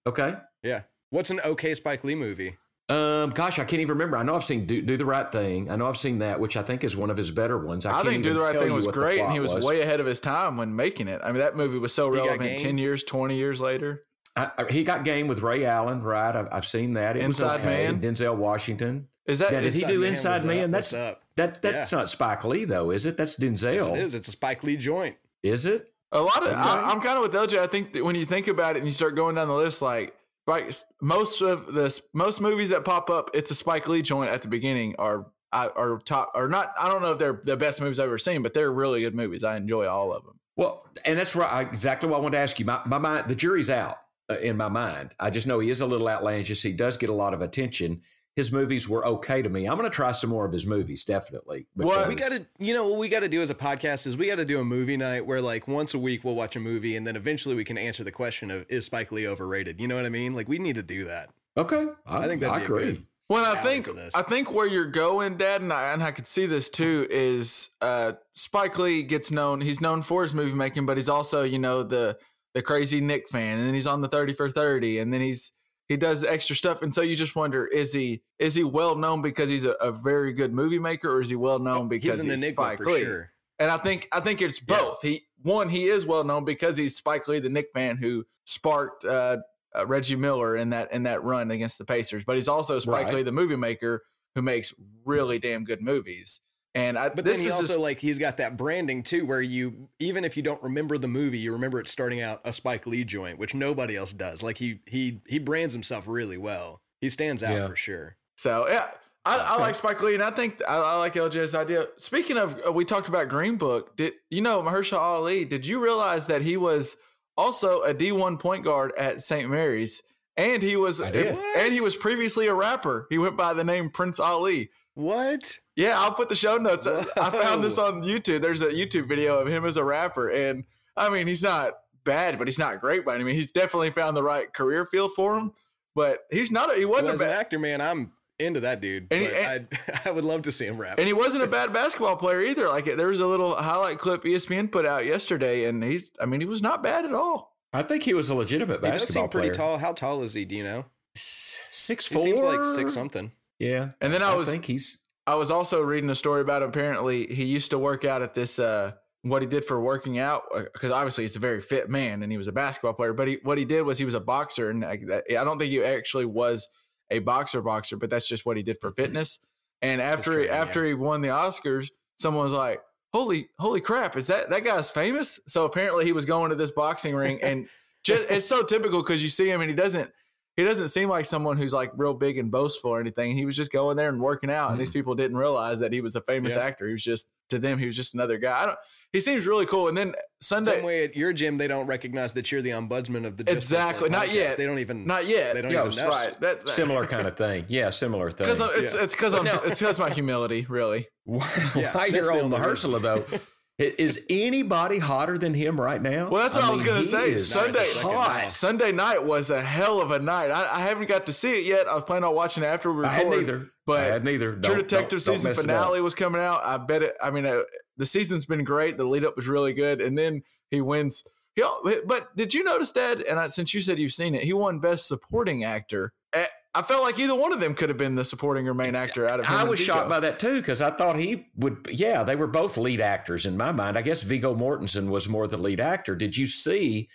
Okay. 0.06 0.36
Yeah. 0.64 0.82
What's 1.10 1.30
an 1.30 1.40
okay 1.46 1.74
Spike 1.76 2.04
Lee 2.04 2.16
movie? 2.16 2.58
Um, 2.94 3.30
gosh, 3.32 3.60
I 3.60 3.64
can't 3.64 3.82
even 3.82 3.90
remember. 3.90 4.18
I 4.18 4.24
know 4.24 4.36
I've 4.36 4.46
seen 4.46 4.66
Do, 4.66 4.82
Do 4.82 4.98
the 4.98 5.06
Right 5.06 5.32
Thing. 5.32 5.72
I 5.72 5.76
know 5.76 5.88
I've 5.88 5.98
seen 5.98 6.20
that, 6.20 6.40
which 6.40 6.56
I 6.58 6.64
think 6.64 6.84
is 6.84 6.96
one 6.96 7.10
of 7.10 7.18
his 7.18 7.32
better 7.32 7.58
ones. 7.58 7.86
I, 7.86 7.92
I, 7.92 7.94
can't 7.96 8.08
think 8.10 8.24
Do 8.24 8.30
even 8.30 8.40
the 8.40 8.46
Right 8.46 8.60
Thing 8.60 8.74
was 8.74 8.88
great, 8.88 9.20
and 9.20 9.32
he 9.32 9.40
plot 9.40 9.56
was, 9.56 9.66
way 9.66 9.82
ahead 9.82 10.00
of 10.00 10.06
his 10.06 10.20
time 10.20 10.58
when 10.58 10.76
making 10.76 11.08
it. 11.08 11.22
I 11.24 11.28
mean, 11.28 11.40
that 11.40 11.56
movie 11.56 11.80
was 11.80 11.94
so 11.94 12.12
He 12.12 12.20
relevant. 12.20 12.60
Ten 12.60 12.78
years, 12.78 13.04
twenty 13.04 13.36
years 13.36 13.60
later. 13.60 14.04
I, 14.36 14.52
I- 14.58 14.72
he 14.72 14.84
got 14.84 15.04
game 15.04 15.28
with 15.28 15.42
Ray 15.42 15.66
Allen, 15.66 16.04
right? 16.04 16.36
I've, 16.36 16.48
I've 16.52 16.68
seen 16.68 16.94
that. 16.94 17.18
It 17.18 17.24
Inside 17.24 17.54
was 17.54 17.62
okay. 17.62 17.86
Man? 17.92 18.02
Denzel 18.02 18.36
Washington. 18.36 19.08
Is 19.26 19.40
that? 19.40 19.52
Yeah, 19.52 19.62
did 19.62 19.74
he 19.74 19.86
do 19.86 20.00
Man, 20.00 20.10
Inside 20.10 20.44
what's 20.44 20.46
Man? 20.46 20.64
up? 20.66 20.72
That's 20.72 20.94
up? 20.94 21.22
that. 21.38 21.62
That's 21.62 21.92
not 21.92 22.10
Spike 22.10 22.44
Lee 22.46 22.66
though, 22.66 22.92
is 22.92 23.06
it? 23.06 23.18
That's 23.18 23.38
Denzel. 23.38 23.74
Yes, 23.76 23.88
it 23.88 23.98
is. 23.98 24.14
It's 24.14 24.28
a 24.28 24.32
Spike 24.32 24.64
Lee 24.64 24.78
joint. 24.78 25.18
Is 25.42 25.66
it? 25.66 25.94
a 26.14 26.22
lot 26.22 26.44
of? 26.44 26.50
Okay. 26.50 26.56
I, 26.56 26.92
I'm 26.92 27.02
kind 27.02 27.18
of 27.18 27.24
with 27.24 27.34
LJ. 27.34 27.58
I 27.58 27.68
think 27.68 27.94
that 27.94 28.06
when 28.06 28.16
you 28.16 28.26
think 28.26 28.48
about 28.48 28.76
it 28.76 28.80
and 28.80 28.88
you 28.88 28.94
start 28.94 29.16
going 29.16 29.36
down 29.36 29.48
the 29.48 29.56
list, 29.56 29.82
like 29.82 30.16
Spike, 30.46 30.72
most 31.02 31.42
of 31.42 31.74
the 31.74 32.02
most 32.14 32.42
movies 32.42 32.70
that 32.70 32.84
pop 32.84 33.10
up, 33.10 33.30
it's 33.34 33.52
a 33.52 33.56
Spike 33.56 33.88
Lee 33.88 34.02
joint 34.02 34.30
at 34.30 34.42
the 34.42 34.48
beginning 34.48 34.96
are 35.00 35.28
are 35.54 36.00
top 36.04 36.32
or 36.34 36.48
not. 36.48 36.74
I 36.80 36.90
don't 36.90 37.02
know 37.02 37.12
if 37.12 37.20
they're 37.20 37.40
the 37.44 37.56
best 37.56 37.80
movies 37.80 38.00
I've 38.00 38.08
ever 38.08 38.18
seen, 38.18 38.42
but 38.42 38.54
they're 38.54 38.72
really 38.72 39.02
good 39.02 39.16
movies. 39.16 39.44
I 39.44 39.56
enjoy 39.56 39.88
all 39.88 40.12
of 40.12 40.24
them. 40.24 40.40
Well, 40.56 40.86
and 41.06 41.18
that's 41.18 41.36
right. 41.36 41.68
Exactly 41.68 42.10
what 42.10 42.18
I 42.18 42.20
wanted 42.22 42.38
to 42.38 42.42
ask 42.42 42.60
you. 42.60 42.66
My, 42.66 42.82
my 42.86 42.98
mind, 42.98 43.28
the 43.28 43.36
jury's 43.36 43.70
out 43.70 44.00
uh, 44.30 44.36
in 44.36 44.58
my 44.58 44.68
mind. 44.68 45.14
I 45.20 45.30
just 45.30 45.48
know 45.48 45.60
he 45.60 45.70
is 45.70 45.82
a 45.82 45.86
little 45.86 46.08
outlandish. 46.08 46.62
He 46.62 46.74
does 46.74 46.98
get 46.98 47.10
a 47.10 47.14
lot 47.14 47.34
of 47.34 47.42
attention. 47.42 48.02
His 48.36 48.52
movies 48.52 48.90
were 48.90 49.06
okay 49.06 49.42
to 49.42 49.50
me. 49.50 49.66
I'm 49.66 49.78
going 49.78 49.90
to 49.90 49.96
try 49.96 50.12
some 50.12 50.32
more 50.32 50.46
of 50.46 50.52
his 50.52 50.66
movies, 50.66 51.06
definitely. 51.06 51.68
Well, 51.76 52.08
we 52.08 52.16
got 52.16 52.32
to, 52.32 52.48
you 52.58 52.74
know, 52.74 52.88
what 52.88 52.98
we 52.98 53.08
got 53.08 53.20
to 53.20 53.30
do 53.30 53.42
as 53.42 53.52
a 53.52 53.56
podcast 53.56 54.08
is 54.08 54.18
we 54.18 54.28
got 54.28 54.38
to 54.38 54.46
do 54.46 54.60
a 54.60 54.66
movie 54.66 54.98
night 54.98 55.26
where, 55.26 55.42
like, 55.42 55.68
once 55.68 55.94
a 55.94 56.00
week 56.00 56.24
we'll 56.24 56.36
watch 56.36 56.56
a 56.56 56.60
movie, 56.60 56.96
and 56.96 57.06
then 57.06 57.16
eventually 57.16 57.54
we 57.54 57.64
can 57.64 57.78
answer 57.78 58.04
the 58.04 58.12
question 58.12 58.50
of 58.50 58.66
is 58.70 58.86
Spike 58.86 59.12
Lee 59.12 59.28
overrated? 59.28 59.80
You 59.80 59.88
know 59.88 59.96
what 59.96 60.06
I 60.06 60.10
mean? 60.10 60.34
Like, 60.34 60.50
we 60.50 60.58
need 60.58 60.76
to 60.76 60.84
do 60.84 61.06
that. 61.06 61.30
Okay, 61.56 61.86
I, 62.08 62.28
think 62.28 62.42
that'd 62.42 62.56
I 62.56 62.58
be 62.58 62.64
a 62.64 62.66
agree. 62.66 62.84
good. 62.84 63.06
Well, 63.30 63.46
I 63.46 63.56
think 63.62 63.86
for 63.86 63.94
this. 63.94 64.14
I 64.16 64.22
think 64.22 64.52
where 64.52 64.68
you're 64.68 64.86
going, 64.86 65.38
Dad, 65.38 65.62
and 65.62 65.72
I 65.72 65.94
and 65.94 66.04
I 66.04 66.12
could 66.12 66.28
see 66.28 66.46
this 66.46 66.70
too 66.70 67.08
is 67.10 67.70
uh, 67.82 68.14
Spike 68.34 68.78
Lee 68.78 69.02
gets 69.04 69.32
known. 69.32 69.62
He's 69.62 69.80
known 69.80 70.02
for 70.02 70.24
his 70.24 70.36
movie 70.36 70.54
making, 70.54 70.86
but 70.86 70.98
he's 70.98 71.10
also 71.10 71.44
you 71.44 71.58
know 71.58 71.84
the 71.84 72.18
the 72.54 72.62
crazy 72.62 73.02
Knick 73.02 73.30
fan, 73.30 73.58
and 73.58 73.68
then 73.68 73.74
he's 73.74 73.88
on 73.88 74.02
the 74.02 74.08
Thirty 74.08 74.34
for 74.34 74.50
Thirty, 74.50 75.00
and 75.00 75.14
then 75.14 75.22
he's 75.22 75.52
he 75.90 75.98
does 75.98 76.24
extra 76.24 76.56
stuff, 76.56 76.82
and 76.82 76.94
so 76.94 77.02
you 77.02 77.16
just 77.16 77.36
wonder 77.36 77.68
is 77.68 77.94
he 77.94 78.24
is 78.40 78.56
he 78.56 78.64
well 78.64 78.96
known 78.96 79.22
because 79.22 79.50
he's 79.50 79.66
a, 79.66 79.72
a 79.72 79.92
very 79.92 80.34
good 80.34 80.54
movie 80.54 80.80
maker, 80.80 81.12
or 81.12 81.22
is 81.22 81.30
he 81.30 81.36
well 81.36 81.60
known 81.60 81.88
because 81.88 82.16
he's 82.16 82.24
an 82.24 82.30
he's 82.30 82.50
Spike 82.50 82.78
for 82.78 82.86
Lee? 82.86 83.02
sure. 83.02 83.32
And 83.60 83.70
I 83.70 83.78
think 83.78 84.08
I 84.12 84.20
think 84.20 84.42
it's 84.42 84.60
both. 84.60 85.02
He 85.02 85.28
one 85.42 85.70
he 85.70 85.88
is 85.88 86.06
well 86.06 86.24
known 86.24 86.46
because 86.46 86.78
he's 86.78 86.96
Spike 86.96 87.28
Lee, 87.28 87.40
the 87.40 87.50
Knick 87.50 87.68
fan 87.74 87.98
who 87.98 88.26
sparked 88.46 89.06
uh, 89.06 89.38
uh, 89.76 89.86
Reggie 89.86 90.16
Miller 90.16 90.56
in 90.56 90.70
that 90.72 90.92
in 90.94 91.04
that 91.04 91.24
run 91.24 91.52
against 91.52 91.78
the 91.78 91.86
Pacers. 91.86 92.24
But 92.24 92.38
he's 92.38 92.48
also 92.48 92.80
Spike 92.80 93.06
Right. 93.06 93.16
Lee, 93.16 93.24
the 93.24 93.32
movie 93.32 93.56
maker 93.56 94.04
who 94.36 94.42
makes 94.42 94.74
really 95.06 95.38
damn 95.38 95.64
good 95.64 95.82
movies. 95.82 96.42
And 96.76 96.98
I, 96.98 97.10
But 97.10 97.26
then 97.26 97.40
he 97.40 97.52
also 97.52 97.68
just- 97.68 97.80
like 97.80 98.00
he's 98.00 98.18
got 98.18 98.38
that 98.38 98.58
branding 98.58 99.04
too, 99.04 99.26
where 99.26 99.42
you 99.42 99.90
even 100.00 100.24
if 100.26 100.36
you 100.36 100.42
don't 100.44 100.62
remember 100.64 100.98
the 100.98 101.08
movie, 101.08 101.38
you 101.38 101.52
remember 101.54 101.80
it 101.80 101.88
starting 101.88 102.22
out 102.22 102.42
a 102.46 102.52
Spike 102.54 102.88
Lee 102.88 103.04
joint, 103.04 103.38
which 103.38 103.54
nobody 103.54 103.96
else 103.96 104.12
does. 104.14 104.42
Like 104.42 104.58
he 104.58 104.80
he 104.88 105.22
he 105.28 105.38
brands 105.40 105.74
himself 105.74 106.08
really 106.08 106.38
well. 106.38 106.82
He 107.00 107.10
stands 107.10 107.44
out 107.44 107.54
Yeah. 107.54 107.68
for 107.68 107.76
sure. 107.76 108.18
so 108.38 108.68
yeah. 108.68 108.88
I, 109.26 109.38
I 109.38 109.58
like 109.58 109.76
Spike 109.76 110.02
Lee, 110.04 110.16
and 110.16 110.24
I 110.24 110.32
think 110.32 110.62
I, 110.68 110.76
I 110.76 110.96
like 110.98 111.14
LJ's 111.14 111.56
idea. 111.56 111.86
Speaking 111.96 112.38
of, 112.38 112.60
uh, 112.68 112.74
we 112.74 112.84
talked 112.84 113.08
about 113.08 113.30
Green 113.30 113.56
Book. 113.56 113.96
Did 113.96 114.16
you 114.30 114.42
know 114.42 114.62
Mahershala 114.62 114.98
Ali? 115.00 115.46
Did 115.46 115.66
you 115.66 115.82
realize 115.82 116.28
that 116.28 116.42
he 116.42 116.58
was 116.58 116.98
also 117.38 117.84
a 117.84 117.94
D 117.94 118.12
one 118.12 118.38
point 118.38 118.66
guard 118.66 118.92
at 118.98 119.22
St. 119.22 119.50
Mary's, 119.50 120.04
and 120.36 120.62
he 120.62 120.76
was 120.76 121.00
and 121.00 121.74
he 121.74 121.80
was 121.80 121.96
previously 121.96 122.48
a 122.48 122.54
rapper. 122.54 123.08
He 123.10 123.18
went 123.18 123.38
by 123.38 123.54
the 123.54 123.64
name 123.64 123.90
Prince 123.92 124.20
Ali. 124.20 124.72
What? 124.94 125.58
Yeah, 125.76 126.00
I'll 126.00 126.14
put 126.14 126.30
the 126.30 126.36
show 126.36 126.58
notes. 126.58 126.86
I 126.88 127.00
I 127.18 127.30
found 127.30 127.64
this 127.64 127.78
on 127.78 128.04
YouTube. 128.04 128.42
There's 128.42 128.62
a 128.62 128.68
YouTube 128.72 129.08
video 129.08 129.40
of 129.40 129.48
him 129.48 129.66
as 129.66 129.78
a 129.78 129.84
rapper, 129.84 130.30
and 130.30 130.66
I 130.96 131.10
mean, 131.10 131.28
he's 131.28 131.42
not 131.44 131.74
bad, 132.04 132.38
but 132.38 132.48
he's 132.48 132.60
not 132.60 132.80
great 132.82 133.04
by 133.06 133.16
any 133.16 133.24
means. 133.24 133.38
He's 133.38 133.52
definitely 133.52 133.92
found 133.92 134.16
the 134.16 134.24
right 134.24 134.52
career 134.54 134.86
field 134.86 135.14
for 135.16 135.36
him. 135.38 135.54
But 135.96 136.20
he's 136.32 136.52
not. 136.52 136.72
A, 136.74 136.78
he 136.78 136.86
wasn't 136.86 137.06
Well, 137.06 137.12
a 137.12 137.14
as 137.16 137.22
an 137.22 137.28
bad, 137.28 137.40
actor, 137.40 137.60
man, 137.60 137.80
I'm 137.82 138.14
into 138.40 138.60
that 138.62 138.82
dude. 138.82 139.08
And 139.12 139.22
he- 139.22 139.28
but 139.28 139.36
and- 139.38 139.68
I'd- 139.72 139.78
I 140.06 140.12
would 140.12 140.24
love 140.26 140.42
to 140.44 140.52
see 140.52 140.66
him 140.66 140.78
rap. 140.78 140.98
and 140.98 141.08
he 141.08 141.14
wasn't 141.14 141.44
a 141.44 141.48
bad 141.48 141.72
basketball 141.74 142.16
player 142.18 142.42
either. 142.42 142.68
Like 142.68 142.86
there 142.86 143.08
was 143.08 143.20
a 143.20 143.28
little 143.28 143.56
highlight 143.56 144.00
clip 144.00 144.24
ESPN 144.24 144.72
put 144.72 144.86
out 144.86 145.06
yesterday, 145.06 145.66
and 145.66 145.84
he's. 145.84 146.12
I 146.20 146.26
mean, 146.26 146.40
he 146.40 146.46
was 146.48 146.62
not 146.62 146.84
bad 146.84 147.06
at 147.06 147.14
all. 147.14 147.56
I 147.74 147.82
think 147.84 148.04
he 148.04 148.14
was 148.14 148.30
a 148.30 148.36
legitimate 148.36 148.82
he 148.84 148.92
does 148.92 149.02
basketball 149.02 149.24
seem 149.24 149.30
pretty 149.30 149.48
player. 149.50 149.54
tall. 149.56 149.78
How 149.80 149.94
tall 149.94 150.22
is 150.24 150.34
he? 150.36 150.46
Do 150.46 150.56
you 150.56 150.64
know? 150.64 150.86
S- 151.16 151.60
Six 151.72 152.08
He 152.08 152.14
four. 152.16 152.24
seems 152.24 152.42
like 152.42 152.64
six 152.64 152.94
something. 152.94 153.32
Yeah, 153.60 153.90
And 154.02 154.14
then 154.14 154.22
I 154.24 154.34
was. 154.36 154.50
think 154.50 154.66
he's. 154.66 154.98
I 155.26 155.36
was 155.36 155.52
also 155.52 155.82
reading 155.82 156.10
a 156.10 156.16
story 156.16 156.42
about 156.42 156.62
him. 156.62 156.70
apparently 156.70 157.28
he 157.28 157.46
used 157.46 157.72
to 157.72 157.80
work 157.80 158.06
out 158.06 158.22
at 158.22 158.34
this 158.34 158.60
uh 158.60 158.94
what 159.22 159.42
he 159.42 159.48
did 159.48 159.64
for 159.64 159.80
working 159.80 160.20
out 160.20 160.44
because 160.74 160.92
obviously 160.92 161.24
he's 161.24 161.38
a 161.38 161.40
very 161.40 161.62
fit 161.62 161.90
man 161.90 162.24
and 162.24 162.32
he 162.32 162.38
was 162.38 162.50
a 162.50 162.52
basketball 162.52 162.94
player 162.94 163.14
but 163.14 163.28
he 163.28 163.38
what 163.44 163.58
he 163.58 163.64
did 163.64 163.84
was 163.84 163.98
he 163.98 164.06
was 164.06 164.14
a 164.14 164.20
boxer 164.20 164.70
and 164.70 164.84
I, 164.84 165.00
I 165.30 165.44
don't 165.46 165.58
think 165.58 165.72
he 165.72 165.82
actually 165.82 166.26
was 166.26 166.68
a 167.10 167.20
boxer 167.20 167.62
boxer 167.62 167.96
but 167.96 168.10
that's 168.10 168.28
just 168.28 168.46
what 168.46 168.58
he 168.58 168.64
did 168.64 168.80
for 168.82 168.92
fitness. 168.92 169.40
And 169.82 170.02
after 170.02 170.40
he, 170.42 170.50
after 170.50 170.86
he 170.86 170.94
won 170.94 171.22
the 171.22 171.30
Oscars 171.30 171.90
someone 172.18 172.44
was 172.44 172.54
like 172.54 172.82
holy 173.14 173.48
holy 173.60 173.80
crap 173.80 174.18
is 174.18 174.28
that 174.28 174.50
that 174.50 174.66
guy's 174.66 174.92
famous? 174.92 175.40
So 175.48 175.64
apparently 175.64 176.04
he 176.04 176.12
was 176.12 176.26
going 176.26 176.50
to 176.50 176.56
this 176.56 176.72
boxing 176.72 177.16
ring 177.16 177.42
and 177.42 177.68
just 178.04 178.30
it's 178.30 178.46
so 178.46 178.62
typical 178.64 179.02
because 179.02 179.24
you 179.24 179.30
see 179.30 179.50
him 179.50 179.62
and 179.62 179.70
he 179.70 179.76
doesn't 179.76 180.12
he 180.56 180.64
doesn't 180.64 180.90
seem 180.90 181.10
like 181.10 181.26
someone 181.26 181.58
who's 181.58 181.74
like 181.74 181.92
real 181.96 182.14
big 182.14 182.38
and 182.38 182.52
boastful 182.52 182.92
or 182.92 183.00
anything. 183.00 183.36
He 183.36 183.46
was 183.46 183.56
just 183.56 183.72
going 183.72 183.98
there 183.98 184.10
and 184.10 184.22
working 184.22 184.52
out, 184.52 184.72
and 184.72 184.80
these 184.80 184.90
mm-hmm. 184.90 185.00
people 185.00 185.16
didn't 185.16 185.38
realize 185.38 185.80
that 185.80 185.94
he 185.94 186.02
was 186.02 186.16
a 186.16 186.22
famous 186.22 186.54
Yeah. 186.56 186.62
actor. 186.62 186.88
He 186.88 186.94
was 186.94 187.04
just 187.04 187.28
to 187.50 187.60
them, 187.60 187.78
he 187.78 187.86
was 187.86 187.96
just 187.96 188.14
another 188.14 188.38
guy. 188.38 188.62
I 188.64 188.66
don't. 188.68 188.78
He 189.12 189.22
seems 189.22 189.46
really 189.46 189.66
cool. 189.68 189.88
And 189.88 189.96
then 189.96 190.14
Sunday, 190.42 190.72
Same 190.78 190.84
way 190.84 191.04
at 191.04 191.16
your 191.16 191.34
gym, 191.34 191.58
they 191.58 191.68
don't 191.68 191.86
recognize 191.86 192.34
that 192.34 192.52
you're 192.52 192.64
the 192.64 192.72
ombudsman 192.72 193.26
of 193.28 193.38
the 193.38 193.44
Just 193.44 193.56
Exactly. 193.58 194.10
Not 194.10 194.28
podcast. 194.28 194.34
yet. 194.34 194.58
They 194.58 194.66
don't 194.66 194.80
even. 194.80 195.06
not 195.06 195.28
yet. 195.28 195.54
They 195.54 195.62
don't 195.62 195.72
Yeah, 195.72 195.86
even 195.86 195.96
know. 195.98 196.10
right. 196.10 196.40
That, 196.40 196.66
that, 196.66 196.70
Similar 196.70 197.06
kind 197.06 197.28
of 197.28 197.38
thing. 197.38 197.66
Yeah, 197.68 197.92
similar 197.92 198.32
thing. 198.32 198.48
Because 198.48 198.62
it's 198.82 198.94
Yeah. 198.96 199.04
it's 199.04 199.14
because 199.14 199.34
I'm 199.36 199.44
now- 199.44 199.62
it's 199.66 199.80
because 199.80 200.00
my 200.00 200.10
humility, 200.10 200.66
really. 200.68 201.08
While 201.26 201.48
Yeah, 201.76 201.92
while 201.94 201.94
that's 201.94 202.12
you're 202.12 202.24
the 202.26 202.32
on 202.32 202.54
only 202.54 202.68
reason. 202.68 203.02
Though, 203.02 203.26
i- 203.32 203.40
is 204.00 204.26
anybody 204.30 205.00
hotter 205.00 205.38
than 205.38 205.54
him 205.54 205.80
right 205.80 206.02
now? 206.02 206.30
Well, 206.30 206.42
that's 206.44 206.56
what 206.56 206.66
I, 206.66 206.70
was 206.72 206.82
mean, 206.82 206.90
gonna 206.90 207.04
say. 207.04 207.38
Sunday 207.38 207.88
hot. 207.96 208.52
Sunday 208.52 208.92
night 208.92 209.24
was 209.24 209.50
a 209.50 209.62
hell 209.62 210.02
of 210.02 210.12
a 210.12 210.20
night. 210.20 210.52
I, 210.52 210.78
I 210.78 210.80
haven't 210.80 211.08
got 211.08 211.26
to 211.28 211.34
see 211.34 211.60
it 211.60 211.66
yet. 211.66 211.88
I 211.88 211.96
was 211.96 212.04
planning 212.04 212.26
on 212.26 212.36
watching 212.36 212.64
it 212.64 212.68
after 212.68 212.92
we 212.92 212.98
were. 213.00 213.06
I 213.06 213.10
had 213.14 213.28
neither. 213.30 213.70
But 213.86 214.00
I 214.00 214.04
had 214.06 214.24
neither. 214.24 214.54
True 214.54 214.62
Don't- 214.62 214.78
Detective 214.78 215.24
don't- 215.24 215.26
don't 215.26 215.36
season 215.36 215.52
it 215.52 215.58
finale 215.58 216.02
was 216.02 216.16
coming 216.16 216.42
out. 216.42 216.62
I 216.64 216.78
bet 216.78 217.04
it. 217.04 217.16
I 217.22 217.32
mean, 217.32 217.46
uh, 217.46 217.62
the 217.98 218.06
season's 218.06 218.46
been 218.46 218.64
great. 218.64 218.98
The 218.98 219.04
lead 219.06 219.26
up 219.26 219.36
was 219.36 219.48
really 219.48 219.74
good, 219.74 220.02
and 220.02 220.18
then 220.18 220.44
he 220.70 220.82
wins. 220.82 221.24
He, 221.56 221.64
but 222.06 222.36
did 222.36 222.54
you 222.54 222.64
notice, 222.64 222.92
Dad? 222.92 223.22
And 223.22 223.40
I, 223.40 223.48
since 223.50 223.74
you 223.74 223.82
said 223.82 224.00
you've 224.00 224.14
seen 224.14 224.34
it, 224.34 224.44
he 224.44 224.54
won 224.54 224.80
Best 224.80 225.08
Supporting 225.08 225.64
Actor. 225.64 226.14
Eh, 226.34 226.46
I 226.76 226.82
felt 226.82 227.04
like 227.04 227.20
either 227.20 227.36
one 227.36 227.54
of 227.54 227.60
them 227.60 227.76
could 227.76 227.90
have 227.90 227.98
been 227.98 228.16
the 228.16 228.26
supporting 228.26 228.68
or 228.68 228.74
main 228.74 228.96
actor 228.96 229.28
out 229.28 229.40
of. 229.40 229.46
him 229.46 229.54
I 229.56 229.64
was 229.64 229.80
shocked 229.80 230.10
by 230.10 230.20
that 230.22 230.40
too 230.40 230.56
because 230.56 230.82
I 230.82 230.90
thought 230.90 231.18
he 231.20 231.46
would. 231.56 231.88
Yeah, 231.92 232.24
they 232.24 232.36
were 232.36 232.48
both 232.48 232.78
lead 232.78 233.00
actors 233.00 233.46
in 233.46 233.56
my 233.58 233.72
mind. 233.72 233.98
I 233.98 234.02
guess 234.02 234.24
Viggo 234.24 234.56
Mortensen 234.56 235.10
was 235.10 235.30
more 235.30 235.48
the 235.48 235.58
lead 235.58 235.80
actor. 235.80 236.16
Did 236.16 236.36
you 236.36 236.48
see 236.48 237.10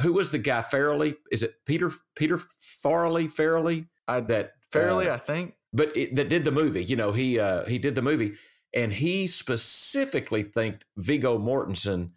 who 0.00 0.14
was 0.14 0.30
the 0.30 0.38
guy? 0.38 0.62
Farrelly? 0.62 1.16
Is 1.30 1.42
it 1.42 1.56
Peter 1.66 1.90
Peter 2.16 2.38
Farley? 2.38 3.28
Farrelly? 3.28 3.88
I- 4.08 4.20
that 4.20 4.52
Fairly, 4.72 5.08
uh, 5.08 5.14
I 5.14 5.18
think. 5.18 5.54
but 5.74 5.94
it, 5.94 6.16
that 6.16 6.30
did 6.30 6.44
the 6.46 6.52
movie. 6.52 6.82
You 6.82 6.96
know, 6.96 7.12
he 7.12 7.38
uh, 7.38 7.66
he 7.66 7.76
did 7.78 7.94
the 7.94 8.00
movie, 8.00 8.32
and 8.72 8.90
he 8.92 9.26
specifically 9.26 10.42
thanked 10.42 10.86
Viggo 10.96 11.38
Mortensen. 11.38 12.12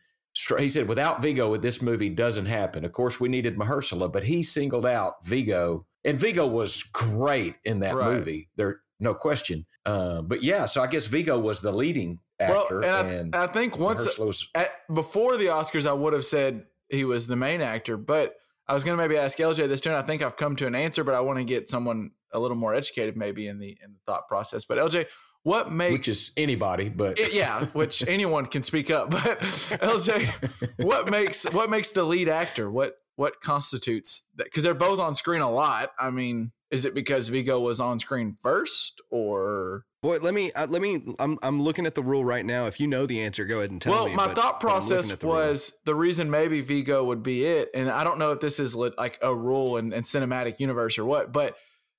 He 0.58 0.70
said, 0.70 0.88
"Without 0.88 1.22
Viggo, 1.22 1.56
this 1.58 1.82
movie 1.82 2.10
doesn't 2.10 2.46
happen." 2.46 2.86
Of 2.86 2.94
course, 2.94 3.20
we 3.20 3.28
needed 3.28 3.58
Mahershala, 3.58 4.12
but 4.12 4.24
he 4.24 4.42
singled 4.44 4.86
out 4.86 5.26
Viggo, 5.26 5.86
and 6.06 6.20
Viggo 6.20 6.48
was 6.48 6.84
great 6.84 7.56
in 7.66 7.80
that 7.80 7.96
Right. 7.96 8.14
movie. 8.14 8.50
There, 8.56 8.82
no 9.00 9.14
question. 9.14 9.66
Uh, 9.86 10.22
but 10.22 10.44
yeah, 10.44 10.66
so 10.66 10.82
I 10.82 10.88
guess 10.88 11.08
Viggo 11.08 11.38
was 11.38 11.62
the 11.62 11.72
leading 11.72 12.20
actor, 12.40 12.80
well, 12.80 13.06
and, 13.06 13.12
and, 13.12 13.36
I, 13.36 13.44
I 13.44 13.48
think 13.48 13.78
once 13.78 14.18
was. 14.18 14.48
at, 14.56 14.70
before 14.94 15.38
the 15.38 15.46
Oscars, 15.48 15.86
I 15.86 15.94
would 15.94 16.14
have 16.14 16.26
said 16.26 16.66
he 16.90 17.04
was 17.06 17.28
the 17.28 17.36
main 17.36 17.62
actor, 17.62 17.98
but 17.98 18.36
I 18.68 18.74
was 18.74 18.84
going 18.84 18.98
to 18.98 19.04
maybe 19.04 19.18
ask 19.18 19.38
LJ 19.38 19.68
this 19.68 19.82
turn. 19.82 19.94
I 19.94 20.02
think 20.02 20.22
I've 20.22 20.38
come 20.38 20.56
to 20.58 20.68
an 20.68 20.76
answer, 20.76 21.04
but 21.04 21.14
I 21.14 21.20
want 21.20 21.40
to 21.40 21.46
get 21.46 21.70
someone 21.70 22.12
a 22.32 22.40
little 22.40 22.58
more 22.58 22.74
educated, 22.74 23.16
maybe 23.16 23.48
in 23.48 23.60
the 23.60 23.78
in 23.84 23.94
the 23.94 24.00
thought 24.06 24.28
process. 24.28 24.66
But 24.66 24.78
LJ, 24.78 25.06
what 25.44 25.72
makes 25.72 25.94
Which 25.94 26.08
is 26.08 26.32
anybody, 26.36 26.90
but 26.90 27.20
it, 27.20 27.34
yeah, 27.34 27.66
which 27.68 28.04
anyone 28.08 28.48
can 28.48 28.64
speak 28.64 28.90
up. 28.90 29.12
But 29.12 29.40
LJ, 29.40 30.74
what 30.84 31.10
makes 31.10 31.44
what 31.54 31.70
makes 31.70 31.92
the 31.92 32.04
lead 32.04 32.28
actor? 32.30 32.70
What 32.70 32.96
what 33.16 33.42
constitutes 33.42 34.28
that? 34.36 34.46
Because 34.46 34.64
they're 34.64 34.74
both 34.74 35.00
on 35.00 35.14
screen 35.14 35.42
a 35.42 35.52
lot. 35.52 35.92
I 36.00 36.10
mean, 36.10 36.52
is 36.72 36.86
it 36.86 36.94
because 36.94 37.30
Viggo 37.30 37.60
was 37.60 37.80
on 37.80 38.00
screen 38.00 38.38
first, 38.42 39.02
or 39.12 39.86
Boy, 40.06 40.20
let 40.20 40.36
me 40.36 40.52
uh, 40.52 40.68
let 40.70 40.84
me. 40.84 41.04
I'm 41.18 41.40
I'm 41.42 41.64
looking 41.64 41.88
at 41.88 41.96
the 41.96 42.04
rule 42.04 42.24
right 42.24 42.46
now. 42.46 42.68
If 42.68 42.80
you 42.80 42.86
know 42.86 43.08
the 43.08 43.22
answer, 43.22 43.44
go 43.44 43.58
ahead 43.58 43.72
and 43.72 43.82
tell 43.82 43.92
well, 43.92 44.06
me. 44.06 44.16
Well, 44.16 44.28
my 44.28 44.34
but- 44.34 44.36
thought 44.36 44.60
but 44.60 44.68
I'm 44.68 44.74
looking 44.76 44.88
process 44.90 45.18
the 45.18 45.26
rule. 45.26 45.36
was 45.36 45.74
the 45.86 45.96
reason 45.96 46.30
maybe 46.30 46.62
Viggo 46.62 47.04
would 47.06 47.24
be 47.24 47.44
it, 47.44 47.70
and 47.74 47.90
I 47.90 48.04
don't 48.04 48.20
know 48.20 48.32
if 48.32 48.40
this 48.40 48.60
is 48.60 48.76
like 48.76 49.18
a 49.24 49.34
rule 49.34 49.78
in, 49.78 49.94
in 49.94 50.04
cinematic 50.04 50.60
universe 50.60 51.00
or 51.00 51.06
what, 51.06 51.32
but 51.32 51.56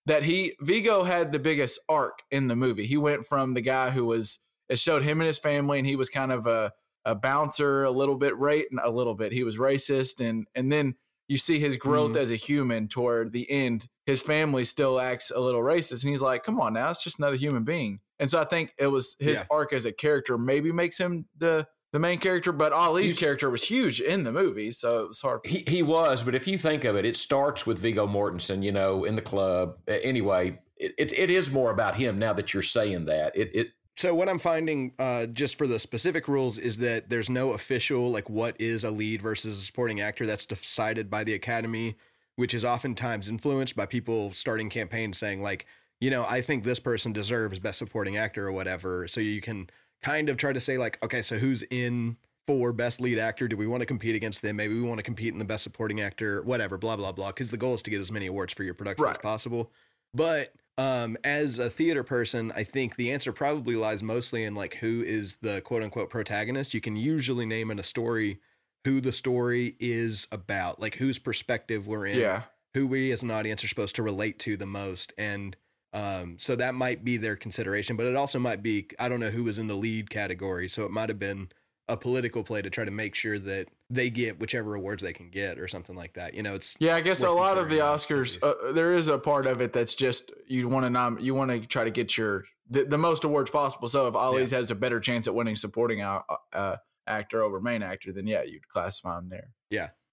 that 0.06 0.22
he 0.22 0.54
Viggo 0.60 1.02
had 1.02 1.32
the 1.32 1.40
biggest 1.40 1.80
arc 1.88 2.20
in 2.30 2.46
the 2.46 2.54
movie. 2.54 2.86
He 2.86 2.96
went 2.96 3.26
from 3.26 3.54
the 3.54 3.60
guy 3.60 3.90
who 3.90 4.04
was 4.04 4.38
it 4.68 4.78
showed 4.78 5.02
him 5.02 5.20
and 5.20 5.26
his 5.26 5.40
family, 5.40 5.78
and 5.78 5.86
he 5.86 5.96
was 5.96 6.08
kind 6.08 6.30
of 6.30 6.46
a 6.46 6.72
a 7.04 7.16
bouncer, 7.16 7.82
a 7.82 7.90
little 7.90 8.16
bit 8.16 8.38
rate, 8.38 8.66
a 8.82 8.90
little 8.90 9.14
bit. 9.14 9.32
He 9.32 9.42
was 9.42 9.58
racist, 9.58 10.24
and 10.24 10.46
and 10.54 10.70
then 10.70 10.94
you 11.28 11.38
see 11.38 11.58
his 11.58 11.76
growth 11.76 12.12
Mm-hmm. 12.12 12.20
as 12.22 12.30
a 12.30 12.36
human 12.36 12.88
toward 12.88 13.32
the 13.32 13.50
end. 13.50 13.88
His 14.06 14.22
family 14.22 14.64
still 14.64 15.00
acts 15.00 15.30
a 15.30 15.40
little 15.40 15.60
racist, 15.62 16.02
and 16.04 16.10
he's 16.10 16.22
like, 16.22 16.44
"Come 16.44 16.60
on 16.60 16.74
now, 16.74 16.90
it's 16.90 17.02
just 17.02 17.18
another 17.18 17.36
human 17.36 17.64
being." 17.64 18.00
And 18.18 18.30
so 18.30 18.40
I 18.40 18.44
think 18.44 18.72
it 18.78 18.86
was 18.86 19.16
his 19.18 19.38
Yeah. 19.38 19.46
arc 19.50 19.72
as 19.72 19.84
a 19.84 19.92
character 19.92 20.38
maybe 20.38 20.72
makes 20.72 20.98
him 20.98 21.26
the 21.36 21.66
the 21.92 21.98
main 22.00 22.18
character, 22.18 22.52
but 22.52 22.72
Ali's 22.72 23.06
You 23.06 23.12
s- 23.14 23.18
character 23.20 23.48
was 23.48 23.62
huge 23.64 24.00
in 24.00 24.24
the 24.24 24.32
movie, 24.32 24.70
so 24.72 25.00
it 25.04 25.08
was 25.08 25.20
hard. 25.20 25.40
For 25.44 25.48
He, 25.48 25.64
he 25.66 25.82
was, 25.82 26.22
but 26.24 26.34
if 26.34 26.46
you 26.46 26.58
think 26.58 26.84
of 26.84 26.94
it, 26.96 27.06
it 27.06 27.16
starts 27.16 27.64
with 27.66 27.78
Viggo 27.78 28.06
Mortensen, 28.06 28.62
you 28.62 28.72
know, 28.72 29.04
in 29.04 29.14
the 29.16 29.22
club. 29.22 29.76
Anyway, 29.88 30.58
it, 30.76 30.92
it, 30.98 31.12
it 31.18 31.30
is 31.30 31.50
more 31.50 31.70
about 31.70 31.96
him 31.96 32.18
now 32.18 32.32
that 32.34 32.52
you're 32.52 32.62
saying 32.62 33.06
that. 33.06 33.36
It, 33.36 33.50
it 33.54 33.68
So 33.96 34.14
what 34.14 34.28
I'm 34.28 34.38
finding, 34.38 34.92
uh, 34.98 35.24
just 35.24 35.56
for 35.56 35.66
the 35.66 35.78
specific 35.78 36.28
rules, 36.28 36.58
is 36.58 36.76
that 36.78 37.08
there's 37.08 37.30
no 37.30 37.52
official 37.52 38.10
like 38.10 38.28
what 38.28 38.54
is 38.60 38.84
a 38.84 38.90
lead 38.90 39.22
versus 39.22 39.56
a 39.56 39.60
supporting 39.60 40.02
actor. 40.02 40.26
That's 40.26 40.44
decided 40.44 41.08
by 41.08 41.24
the 41.24 41.32
Academy, 41.32 41.96
which 42.36 42.52
is 42.52 42.62
oftentimes 42.62 43.30
influenced 43.30 43.74
by 43.74 43.86
people 43.86 44.34
starting 44.34 44.68
campaigns 44.68 45.16
saying 45.16 45.42
like, 45.42 45.64
you 45.98 46.10
know, 46.10 46.26
I 46.28 46.42
think 46.42 46.62
this 46.62 46.78
person 46.78 47.14
deserves 47.14 47.58
best 47.58 47.78
supporting 47.78 48.18
actor 48.18 48.46
or 48.46 48.52
whatever. 48.52 49.08
So 49.08 49.22
you 49.22 49.40
can 49.40 49.70
kind 50.02 50.28
of 50.28 50.36
try 50.36 50.52
to 50.52 50.60
say 50.60 50.76
like, 50.76 51.02
okay, 51.02 51.22
so 51.22 51.38
who's 51.38 51.62
in 51.70 52.18
for 52.46 52.74
best 52.74 53.00
lead 53.00 53.18
actor? 53.18 53.48
Do 53.48 53.56
we 53.56 53.66
want 53.66 53.80
to 53.80 53.86
compete 53.86 54.14
against 54.14 54.42
them? 54.42 54.56
Maybe 54.56 54.74
we 54.74 54.82
want 54.82 54.98
to 54.98 55.04
compete 55.04 55.32
in 55.32 55.38
the 55.38 55.46
best 55.46 55.64
supporting 55.64 56.02
actor, 56.02 56.42
whatever, 56.42 56.76
blah 56.76 56.96
blah 56.96 57.12
blah. 57.12 57.28
Because 57.28 57.48
the 57.48 57.56
goal 57.56 57.72
is 57.72 57.80
to 57.82 57.90
get 57.90 58.00
as 58.00 58.12
many 58.12 58.26
awards 58.26 58.52
for 58.52 58.62
your 58.62 58.74
production 58.74 59.06
as 59.06 59.16
possible. 59.16 59.72
But 60.12 60.52
um, 60.78 61.16
as 61.24 61.58
a 61.58 61.70
theater 61.70 62.02
person, 62.02 62.52
I 62.54 62.64
think 62.64 62.96
the 62.96 63.10
answer 63.10 63.32
probably 63.32 63.76
lies 63.76 64.02
mostly 64.02 64.44
in 64.44 64.54
like 64.54 64.76
who 64.76 65.02
is 65.02 65.36
the 65.36 65.60
quote 65.62 65.82
unquote 65.82 66.10
protagonist. 66.10 66.74
You 66.74 66.80
can 66.80 66.96
usually 66.96 67.46
name 67.46 67.70
in 67.70 67.78
a 67.78 67.82
story 67.82 68.40
who 68.84 69.00
the 69.00 69.12
story 69.12 69.74
is 69.80 70.28
about, 70.30 70.80
like 70.80 70.96
whose 70.96 71.18
perspective 71.18 71.88
we're 71.88 72.06
in, 72.06 72.18
yeah, 72.18 72.42
who 72.74 72.86
we 72.86 73.10
as 73.10 73.22
an 73.22 73.30
audience 73.30 73.64
are 73.64 73.68
supposed 73.68 73.96
to 73.96 74.02
relate 74.02 74.38
to 74.40 74.56
the 74.56 74.66
most. 74.66 75.12
And 75.16 75.56
um, 75.92 76.36
so 76.38 76.54
that 76.56 76.74
might 76.74 77.04
be 77.04 77.16
their 77.16 77.36
consideration, 77.36 77.96
but 77.96 78.06
it 78.06 78.14
also 78.14 78.38
might 78.38 78.62
be, 78.62 78.88
I 78.98 79.08
don't 79.08 79.20
know 79.20 79.30
who 79.30 79.44
was 79.44 79.58
in 79.58 79.66
the 79.66 79.74
lead 79.74 80.10
category. 80.10 80.68
So 80.68 80.84
it 80.84 80.90
might 80.90 81.08
have 81.08 81.18
been 81.18 81.48
a 81.88 81.96
political 81.96 82.42
play 82.42 82.60
to 82.62 82.70
try 82.70 82.84
to 82.84 82.90
make 82.90 83.14
sure 83.14 83.38
that 83.38 83.68
they 83.88 84.10
get 84.10 84.40
whichever 84.40 84.74
awards 84.74 85.02
they 85.02 85.12
can 85.12 85.30
get 85.30 85.58
or 85.58 85.68
something 85.68 85.94
like 85.94 86.14
that. 86.14 86.34
You 86.34 86.42
know, 86.42 86.54
it's 86.54 86.76
yeah. 86.80 86.96
I 86.96 87.00
guess 87.00 87.22
a 87.22 87.30
lot 87.30 87.58
of 87.58 87.68
the 87.68 87.78
Oscars, 87.78 88.42
uh, 88.42 88.72
there 88.72 88.92
is 88.92 89.08
a 89.08 89.18
part 89.18 89.46
of 89.46 89.60
it 89.60 89.72
that's 89.72 89.94
just 89.94 90.32
you 90.46 90.68
want 90.68 90.84
to 90.84 90.90
nom- 90.90 91.18
you 91.20 91.34
want 91.34 91.50
to 91.50 91.60
try 91.60 91.84
to 91.84 91.90
get 91.90 92.16
your 92.16 92.44
the, 92.68 92.84
the 92.84 92.98
most 92.98 93.24
awards 93.24 93.50
possible. 93.50 93.88
So 93.88 94.08
if 94.08 94.14
Ali's 94.14 94.50
has 94.50 94.70
a 94.70 94.74
better 94.74 94.98
chance 94.98 95.28
at 95.28 95.34
winning 95.34 95.56
supporting 95.56 96.02
uh, 96.02 96.22
uh, 96.52 96.76
actor 97.06 97.42
over 97.42 97.60
main 97.60 97.82
actor, 97.82 98.12
then 98.12 98.26
yeah, 98.26 98.42
you'd 98.42 98.68
classify 98.68 99.18
him 99.18 99.28
there. 99.28 99.50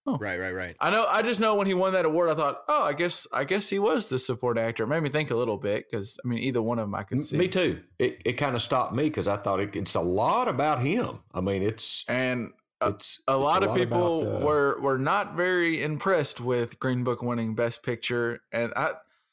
Oh. 0.05 0.17
right, 0.17 0.37
right, 0.39 0.53
right. 0.53 0.75
I 0.81 0.89
know. 0.91 1.05
I 1.09 1.21
just 1.21 1.39
know 1.39 1.55
when 1.55 1.65
he 1.67 1.73
won 1.73 1.93
that 1.93 2.03
award, 2.03 2.29
I 2.29 2.35
thought, 2.35 2.63
oh, 2.67 2.83
I 2.83 2.91
guess, 2.93 3.25
I 3.31 3.45
guess 3.45 3.69
he 3.69 3.79
was 3.79 4.09
the 4.09 4.19
support 4.19 4.57
actor. 4.57 4.83
It 4.83 4.87
made 4.87 5.01
me 5.01 5.07
think 5.09 5.31
a 5.31 5.35
little 5.35 5.57
bit 5.57 5.85
because 5.89 6.19
I 6.23 6.27
mean, 6.27 6.39
either 6.39 6.61
one 6.61 6.77
of 6.77 6.83
them 6.87 6.95
I 6.95 7.03
could 7.03 7.23
see. 7.23 7.37
me 7.37 7.47
too. 7.47 7.81
It, 7.99 8.21
it 8.25 8.33
kind 8.33 8.53
of 8.55 8.61
stopped 8.61 8.93
me 8.93 9.03
because 9.03 9.27
I 9.29 9.37
thought 9.37 9.61
it, 9.61 9.75
it's 9.75 9.95
a 9.95 10.01
lot 10.01 10.47
about 10.49 10.81
him. 10.81 11.23
I 11.33 11.39
mean, 11.41 11.63
it's 11.63 12.03
And 12.09 12.51
a- 12.81 12.89
it's 12.89 13.21
a 13.29 13.31
it's 13.33 13.39
lot 13.41 13.63
of 13.63 13.73
people 13.75 14.21
about, 14.23 14.41
uh, 14.41 14.45
were 14.45 14.81
were 14.81 14.97
not 14.97 15.35
very 15.37 15.81
impressed 15.81 16.41
with 16.41 16.79
Green 16.79 17.05
Book 17.05 17.21
winning 17.21 17.55
Best 17.55 17.81
Picture, 17.81 18.41
and 18.51 18.73
I 18.75 18.91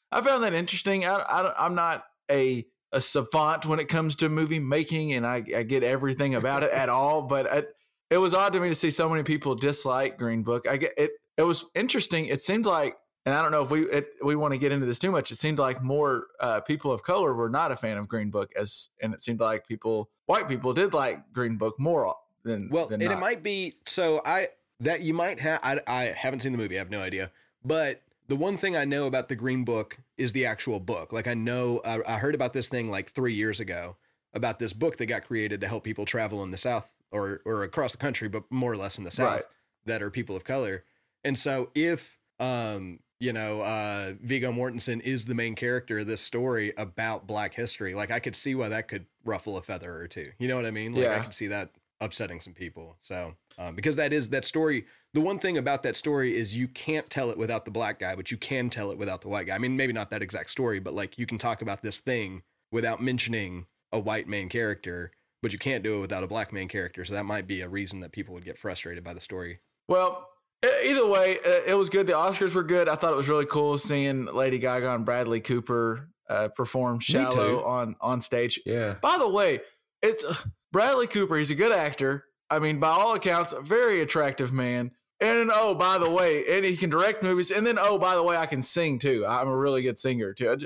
I 0.09 0.21
found 0.21 0.41
that 0.45 0.53
interesting. 0.53 1.03
I, 1.05 1.15
I 1.17 1.65
I'm 1.65 1.75
not 1.75 2.05
a 2.31 2.65
a 2.93 3.01
savant 3.01 3.65
when 3.65 3.79
it 3.79 3.89
comes 3.89 4.15
to 4.17 4.29
movie 4.29 4.59
making, 4.59 5.11
and 5.11 5.27
I, 5.27 5.43
I 5.55 5.63
get 5.63 5.83
everything 5.83 6.33
about 6.33 6.63
it 6.63 6.71
at 6.71 6.87
all. 6.97 7.23
But 7.23 7.73
it, 8.11 8.17
was 8.17 8.33
odd 8.33 8.53
to 8.53 8.59
me 8.59 8.69
to 8.69 8.75
see 8.75 8.91
so 8.91 9.09
many 9.09 9.23
people 9.23 9.55
dislike 9.55 10.17
Green 10.17 10.43
Book. 10.43 10.67
I 10.67 10.77
get 10.77 10.93
it. 10.97 11.11
It 11.37 11.43
was 11.43 11.65
interesting. 11.73 12.25
It 12.25 12.41
seemed 12.41 12.65
like, 12.65 12.95
and 13.25 13.33
I 13.33 13.41
don't 13.41 13.51
know 13.51 13.61
if 13.61 13.71
we 13.71 13.87
it, 13.87 14.09
we 14.23 14.35
want 14.35 14.53
to 14.53 14.59
get 14.59 14.71
into 14.71 14.85
this 14.85 14.99
too 14.99 15.11
much. 15.11 15.31
It 15.31 15.37
seemed 15.37 15.59
like 15.59 15.81
more 15.81 16.27
uh, 16.39 16.61
people 16.61 16.91
of 16.91 17.03
color 17.03 17.33
were 17.33 17.49
not 17.49 17.71
a 17.71 17.75
fan 17.75 17.97
of 17.97 18.07
Green 18.07 18.29
Book, 18.29 18.51
as 18.55 18.89
and 19.01 19.13
it 19.13 19.23
seemed 19.23 19.39
like 19.39 19.67
people, 19.67 20.09
white 20.25 20.47
people, 20.47 20.73
did 20.73 20.93
like 20.93 21.31
Green 21.33 21.57
Book 21.57 21.79
more 21.79 22.15
than 22.43 22.69
Well, 22.71 22.87
than 22.87 23.01
and 23.01 23.09
not. 23.09 23.17
it 23.17 23.21
might 23.21 23.43
be 23.43 23.73
so 23.85 24.21
I 24.25 24.49
that 24.81 25.01
you 25.01 25.13
might 25.13 25.39
have 25.39 25.59
I, 25.63 25.79
I 25.87 26.03
haven't 26.05 26.41
seen 26.41 26.51
the 26.51 26.57
movie, 26.57 26.75
I 26.75 26.79
have 26.79 26.91
no 26.91 27.01
idea. 27.01 27.31
But 27.63 28.01
the 28.27 28.35
one 28.35 28.57
thing 28.57 28.75
I 28.75 28.85
know 28.85 29.07
about 29.07 29.29
the 29.29 29.35
Green 29.35 29.63
Book 29.63 29.97
is 30.17 30.33
the 30.33 30.45
actual 30.45 30.79
book. 30.79 31.13
Like 31.13 31.27
I 31.27 31.33
know 31.33 31.81
I, 31.85 31.99
I 32.07 32.17
heard 32.17 32.35
about 32.35 32.53
this 32.53 32.67
thing 32.67 32.89
like 32.89 33.11
three 33.11 33.33
years 33.33 33.59
ago 33.59 33.97
about 34.33 34.59
this 34.59 34.73
book 34.73 34.97
that 34.97 35.07
got 35.07 35.25
created 35.25 35.61
to 35.61 35.67
help 35.67 35.83
people 35.83 36.05
travel 36.05 36.43
in 36.43 36.51
the 36.51 36.57
South 36.57 36.93
or 37.11 37.41
or 37.45 37.63
across 37.63 37.91
the 37.91 37.97
country, 37.97 38.27
but 38.27 38.43
more 38.49 38.71
or 38.71 38.77
less 38.77 38.97
in 38.97 39.03
the 39.03 39.11
South 39.11 39.35
Right. 39.35 39.43
that 39.85 40.01
are 40.01 40.09
people 40.09 40.35
of 40.35 40.43
color. 40.43 40.83
And 41.23 41.37
so 41.37 41.69
if 41.75 42.17
um 42.39 42.99
you 43.19 43.31
know, 43.31 43.61
uh, 43.61 44.13
Viggo 44.19 44.51
Mortensen 44.51 44.99
is 44.99 45.25
the 45.25 45.35
main 45.35 45.53
character 45.53 45.99
of 45.99 46.07
this 46.07 46.21
story 46.21 46.73
about 46.75 47.27
Black 47.27 47.53
history. 47.53 47.93
Like, 47.93 48.09
I 48.09 48.17
could 48.19 48.35
see 48.35 48.55
why 48.55 48.67
that 48.69 48.87
could 48.87 49.05
ruffle 49.23 49.57
a 49.57 49.61
feather 49.61 49.93
or 49.95 50.07
two. 50.07 50.31
You 50.39 50.47
know 50.47 50.55
what 50.55 50.65
I 50.65 50.71
mean? 50.71 50.95
Like, 50.95 51.03
I 51.11 51.19
could 51.19 51.33
see 51.35 51.45
that 51.45 51.69
upsetting 51.99 52.39
some 52.39 52.53
people. 52.55 52.95
So, 52.97 53.35
um, 53.59 53.75
because 53.75 53.95
that 53.97 54.11
is 54.11 54.29
that 54.29 54.43
story. 54.43 54.87
The 55.13 55.21
one 55.21 55.37
thing 55.37 55.59
about 55.59 55.83
that 55.83 55.95
story 55.95 56.35
is 56.35 56.57
you 56.57 56.67
can't 56.67 57.07
tell 57.11 57.29
it 57.29 57.37
without 57.37 57.63
the 57.65 57.69
black 57.69 57.99
guy, 57.99 58.15
but 58.15 58.31
you 58.31 58.37
can 58.37 58.71
tell 58.71 58.89
it 58.89 58.97
without 58.97 59.21
the 59.21 59.27
white 59.27 59.45
guy. 59.45 59.53
I 59.53 59.59
mean, 59.59 59.77
maybe 59.77 59.93
not 59.93 60.09
that 60.09 60.23
exact 60.23 60.49
story, 60.49 60.79
but 60.79 60.95
like 60.95 61.19
you 61.19 61.27
can 61.27 61.37
talk 61.37 61.61
about 61.61 61.83
this 61.83 61.99
thing 61.99 62.41
without 62.71 63.03
mentioning 63.03 63.67
a 63.91 63.99
white 63.99 64.27
main 64.27 64.49
character, 64.49 65.11
but 65.41 65.53
you 65.53 65.59
can't 65.59 65.83
do 65.83 65.97
it 65.97 66.01
without 66.01 66.23
a 66.23 66.27
black 66.27 66.53
main 66.53 66.67
character. 66.67 67.03
So 67.05 67.13
that 67.13 67.25
might 67.25 67.47
be 67.47 67.61
a 67.61 67.69
reason 67.69 67.99
that 68.01 68.11
people 68.11 68.33
would 68.33 68.45
get 68.45 68.57
frustrated 68.57 69.03
by 69.03 69.13
the 69.13 69.21
story. 69.21 69.59
Well, 69.87 70.27
either 70.63 71.05
way, 71.05 71.37
it 71.67 71.77
was 71.77 71.89
good. 71.89 72.07
The 72.07 72.13
Oscars 72.13 72.53
were 72.53 72.63
good. 72.63 72.87
I 72.87 72.95
thought 72.95 73.11
it 73.11 73.17
was 73.17 73.29
really 73.29 73.45
cool 73.45 73.77
seeing 73.77 74.25
Lady 74.25 74.59
Gaga 74.59 74.93
and 74.93 75.05
Bradley 75.05 75.39
Cooper 75.39 76.09
uh, 76.29 76.49
perform 76.49 76.99
"Shallow" 76.99 77.63
on 77.63 77.95
on 77.99 78.21
stage. 78.21 78.59
yeah. 78.65 78.95
By 79.01 79.17
the 79.17 79.27
way, 79.27 79.59
it's 80.01 80.23
uh, 80.23 80.33
Bradley 80.71 81.07
Cooper. 81.07 81.37
He's 81.37 81.51
a 81.51 81.55
good 81.55 81.71
actor. 81.71 82.25
I 82.49 82.59
mean, 82.59 82.79
by 82.79 82.89
all 82.89 83.15
accounts, 83.15 83.53
a 83.53 83.61
very 83.61 84.01
attractive 84.01 84.53
man. 84.53 84.91
And 85.19 85.51
oh, 85.53 85.75
by 85.75 85.99
the 85.99 86.09
way, 86.09 86.43
and 86.49 86.65
he 86.65 86.75
can 86.75 86.89
direct 86.89 87.21
movies. 87.21 87.51
And 87.51 87.65
then 87.65 87.77
oh, 87.79 87.99
by 87.99 88.15
the 88.15 88.23
way, 88.23 88.37
I 88.37 88.47
can 88.47 88.63
sing 88.63 88.97
too. 88.97 89.23
I'm 89.25 89.47
a 89.47 89.55
really 89.55 89.83
good 89.83 89.99
singer 89.99 90.33
too. 90.33 90.57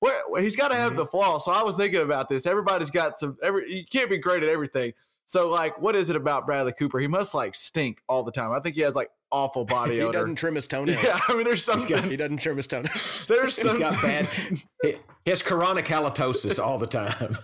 Where, 0.00 0.22
where- 0.28 0.42
he's 0.42 0.56
got 0.56 0.68
to 0.68 0.76
have 0.76 0.92
mm-hmm. 0.92 0.98
the 0.98 1.06
flaw. 1.06 1.38
So 1.38 1.52
I 1.52 1.62
was 1.62 1.76
thinking 1.76 2.02
about 2.02 2.28
this. 2.28 2.46
Everybody's 2.46 2.90
got 2.90 3.18
some. 3.18 3.36
Every 3.42 3.72
you 3.72 3.84
can't 3.84 4.10
be 4.10 4.18
great 4.18 4.42
at 4.42 4.48
everything. 4.48 4.92
So 5.26 5.48
like, 5.48 5.80
what 5.80 5.96
is 5.96 6.08
it 6.08 6.16
about 6.16 6.46
Bradley 6.46 6.72
Cooper? 6.72 7.00
He 7.00 7.08
must 7.08 7.34
like 7.34 7.54
stink 7.54 8.00
all 8.08 8.22
the 8.22 8.32
time. 8.32 8.52
I 8.52 8.60
think 8.60 8.76
he 8.76 8.82
has 8.82 8.94
like 8.94 9.10
awful 9.32 9.64
body 9.66 9.96
he 9.96 10.00
odor. 10.00 10.18
He 10.18 10.22
doesn't 10.22 10.36
trim 10.36 10.54
his 10.54 10.66
toenails. 10.66 11.02
Yeah, 11.02 11.18
I 11.28 11.34
mean, 11.34 11.44
there's 11.44 11.66
He's 11.66 11.84
got- 11.84 12.04
he 12.04 12.16
doesn't 12.16 12.38
trim 12.38 12.56
his 12.56 12.66
toenails. 12.68 13.26
There's 13.28 13.56
He's 13.56 13.70
some, 13.70 13.80
got 13.80 14.00
bad. 14.00 14.26
he, 14.82 14.94
he 15.24 15.30
has 15.30 15.42
chronic 15.42 15.84
halitosis 15.86 16.64
all 16.64 16.78
the 16.78 16.86
time. 16.86 17.36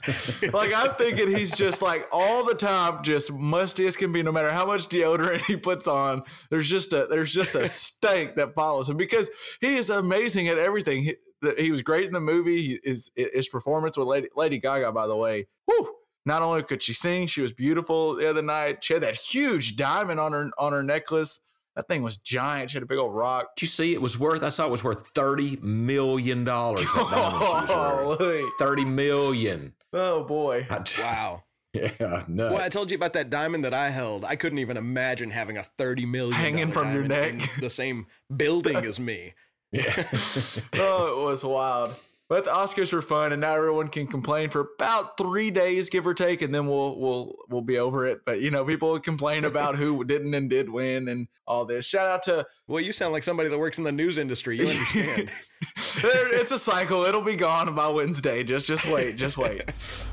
like 0.53 0.73
I'm 0.75 0.95
thinking 0.95 1.35
he's 1.35 1.53
just 1.53 1.83
like 1.83 2.07
all 2.13 2.45
the 2.45 2.55
time, 2.55 3.03
just 3.03 3.33
musty 3.33 3.87
as 3.87 3.97
can 3.97 4.13
be. 4.13 4.23
No 4.23 4.31
matter 4.31 4.51
how 4.51 4.65
much 4.65 4.89
deodorant 4.89 5.43
he 5.47 5.57
puts 5.57 5.89
on, 5.89 6.23
there's 6.51 6.71
just 6.71 6.93
a 6.93 7.09
there's 7.11 7.35
just 7.35 7.57
a 7.57 7.67
stank 7.67 8.37
that 8.37 8.55
follows 8.55 8.89
him 8.89 8.97
because 8.97 9.29
he 9.61 9.75
is 9.77 9.91
amazing 9.91 10.47
at 10.47 10.59
everything. 10.59 11.03
He, 11.03 11.17
he 11.59 11.71
was 11.71 11.83
great 11.83 12.05
in 12.05 12.13
the 12.13 12.21
movie. 12.21 12.63
He, 12.63 12.81
his 12.85 13.11
his 13.15 13.49
performance 13.49 13.97
with 13.97 14.07
Lady 14.09 14.29
Lady 14.37 14.59
Gaga, 14.59 14.93
by 14.93 15.07
the 15.07 15.17
way, 15.17 15.47
whew, 15.67 15.95
Not 16.25 16.43
only 16.43 16.63
could 16.63 16.83
she 16.83 16.93
sing, 16.93 17.27
she 17.27 17.41
was 17.43 17.53
beautiful 17.53 18.15
the 18.17 18.29
other 18.31 18.43
night. 18.43 18.83
She 18.85 18.95
had 18.95 19.03
that 19.03 19.17
huge 19.17 19.77
diamond 19.77 20.21
on 20.21 20.33
her 20.33 20.51
on 20.59 20.73
her 20.73 20.83
necklace. 20.83 21.41
That 21.75 21.89
thing 21.89 22.03
was 22.03 22.19
giant. 22.19 22.71
She 22.71 22.77
had 22.77 22.83
a 22.83 22.87
big 22.87 22.99
old 22.99 23.15
rock. 23.15 23.57
Did 23.57 23.63
you 23.63 23.69
see 23.69 23.95
it 23.95 24.03
was 24.03 24.19
worth? 24.19 24.43
I 24.43 24.51
saw 24.51 24.67
it 24.67 24.71
was 24.71 24.85
worth 24.85 25.09
thirty 25.15 25.57
million 25.63 26.45
dollars. 26.45 26.85
That 26.95 27.09
diamond 27.11 27.69
she 27.69 27.75
was 27.75 28.19
wearing. 28.19 28.19
Holy. 28.19 28.51
Thirty 28.59 28.85
million. 28.85 29.73
Oh 29.93 30.25
boy. 30.25 30.67
I- 30.71 30.85
Wow. 30.99 31.45
Yeah, 31.75 32.25
nuts. 32.29 32.53
Well, 32.55 32.61
I 32.61 32.69
told 32.69 32.91
you 32.91 32.97
about 32.99 33.15
that 33.15 33.31
diamond 33.31 33.65
that 33.65 33.73
I 33.73 33.89
held. 33.89 34.27
I 34.27 34.37
couldn't 34.37 34.59
even 34.59 34.77
imagine 34.77 35.31
having 35.31 35.57
a 35.57 35.63
thirty 35.63 36.05
million 36.05 36.35
Hanging 36.35 36.71
from 36.71 36.93
your 36.93 37.05
neck. 37.05 37.33
in 37.33 37.61
the 37.63 37.71
same 37.71 38.07
building 38.37 38.77
as 38.77 39.01
me. 39.01 39.33
oh, 40.75 41.21
it 41.21 41.25
was 41.25 41.45
wild. 41.45 41.95
But 42.29 42.47
the 42.47 42.51
Oscars 42.51 42.93
were 42.95 43.03
fun, 43.03 43.33
and 43.33 43.43
now 43.43 43.55
everyone 43.55 43.89
can 43.89 44.07
complain 44.07 44.49
for 44.49 44.71
about 44.79 45.19
three 45.19 45.51
days, 45.51 45.91
give 45.91 46.07
or 46.07 46.15
take, 46.15 46.41
and 46.41 46.55
then 46.55 46.67
we'll 46.67 46.99
we'll 46.99 47.37
we'll 47.51 47.61
be 47.61 47.79
over 47.79 48.07
it. 48.07 48.25
But 48.25 48.41
you 48.41 48.51
know, 48.51 48.65
people 48.65 48.99
complain 49.01 49.45
about 49.45 49.77
who 49.77 50.03
didn't 50.05 50.33
and 50.33 50.49
did 50.49 50.71
win, 50.71 51.09
and 51.09 51.29
all 51.47 51.67
this. 51.67 51.85
Shout 51.85 52.09
out 52.09 52.23
to 52.25 52.47
Well, 52.67 52.81
you 52.81 52.93
sound 52.93 53.13
like 53.13 53.23
somebody 53.23 53.51
that 53.51 53.59
works 53.59 53.77
in 53.77 53.85
the 53.85 53.93
news 53.93 54.17
industry. 54.17 54.59
You 54.59 54.69
understand? 54.69 55.31
It's 56.05 56.51
a 56.53 56.59
cycle. 56.59 57.05
It'll 57.05 57.21
be 57.21 57.37
gone 57.37 57.75
by 57.75 57.89
Wednesday. 57.89 58.45
Just 58.45 58.67
just 58.67 58.87
wait. 58.87 59.17
Just 59.17 59.37
wait. 59.37 59.71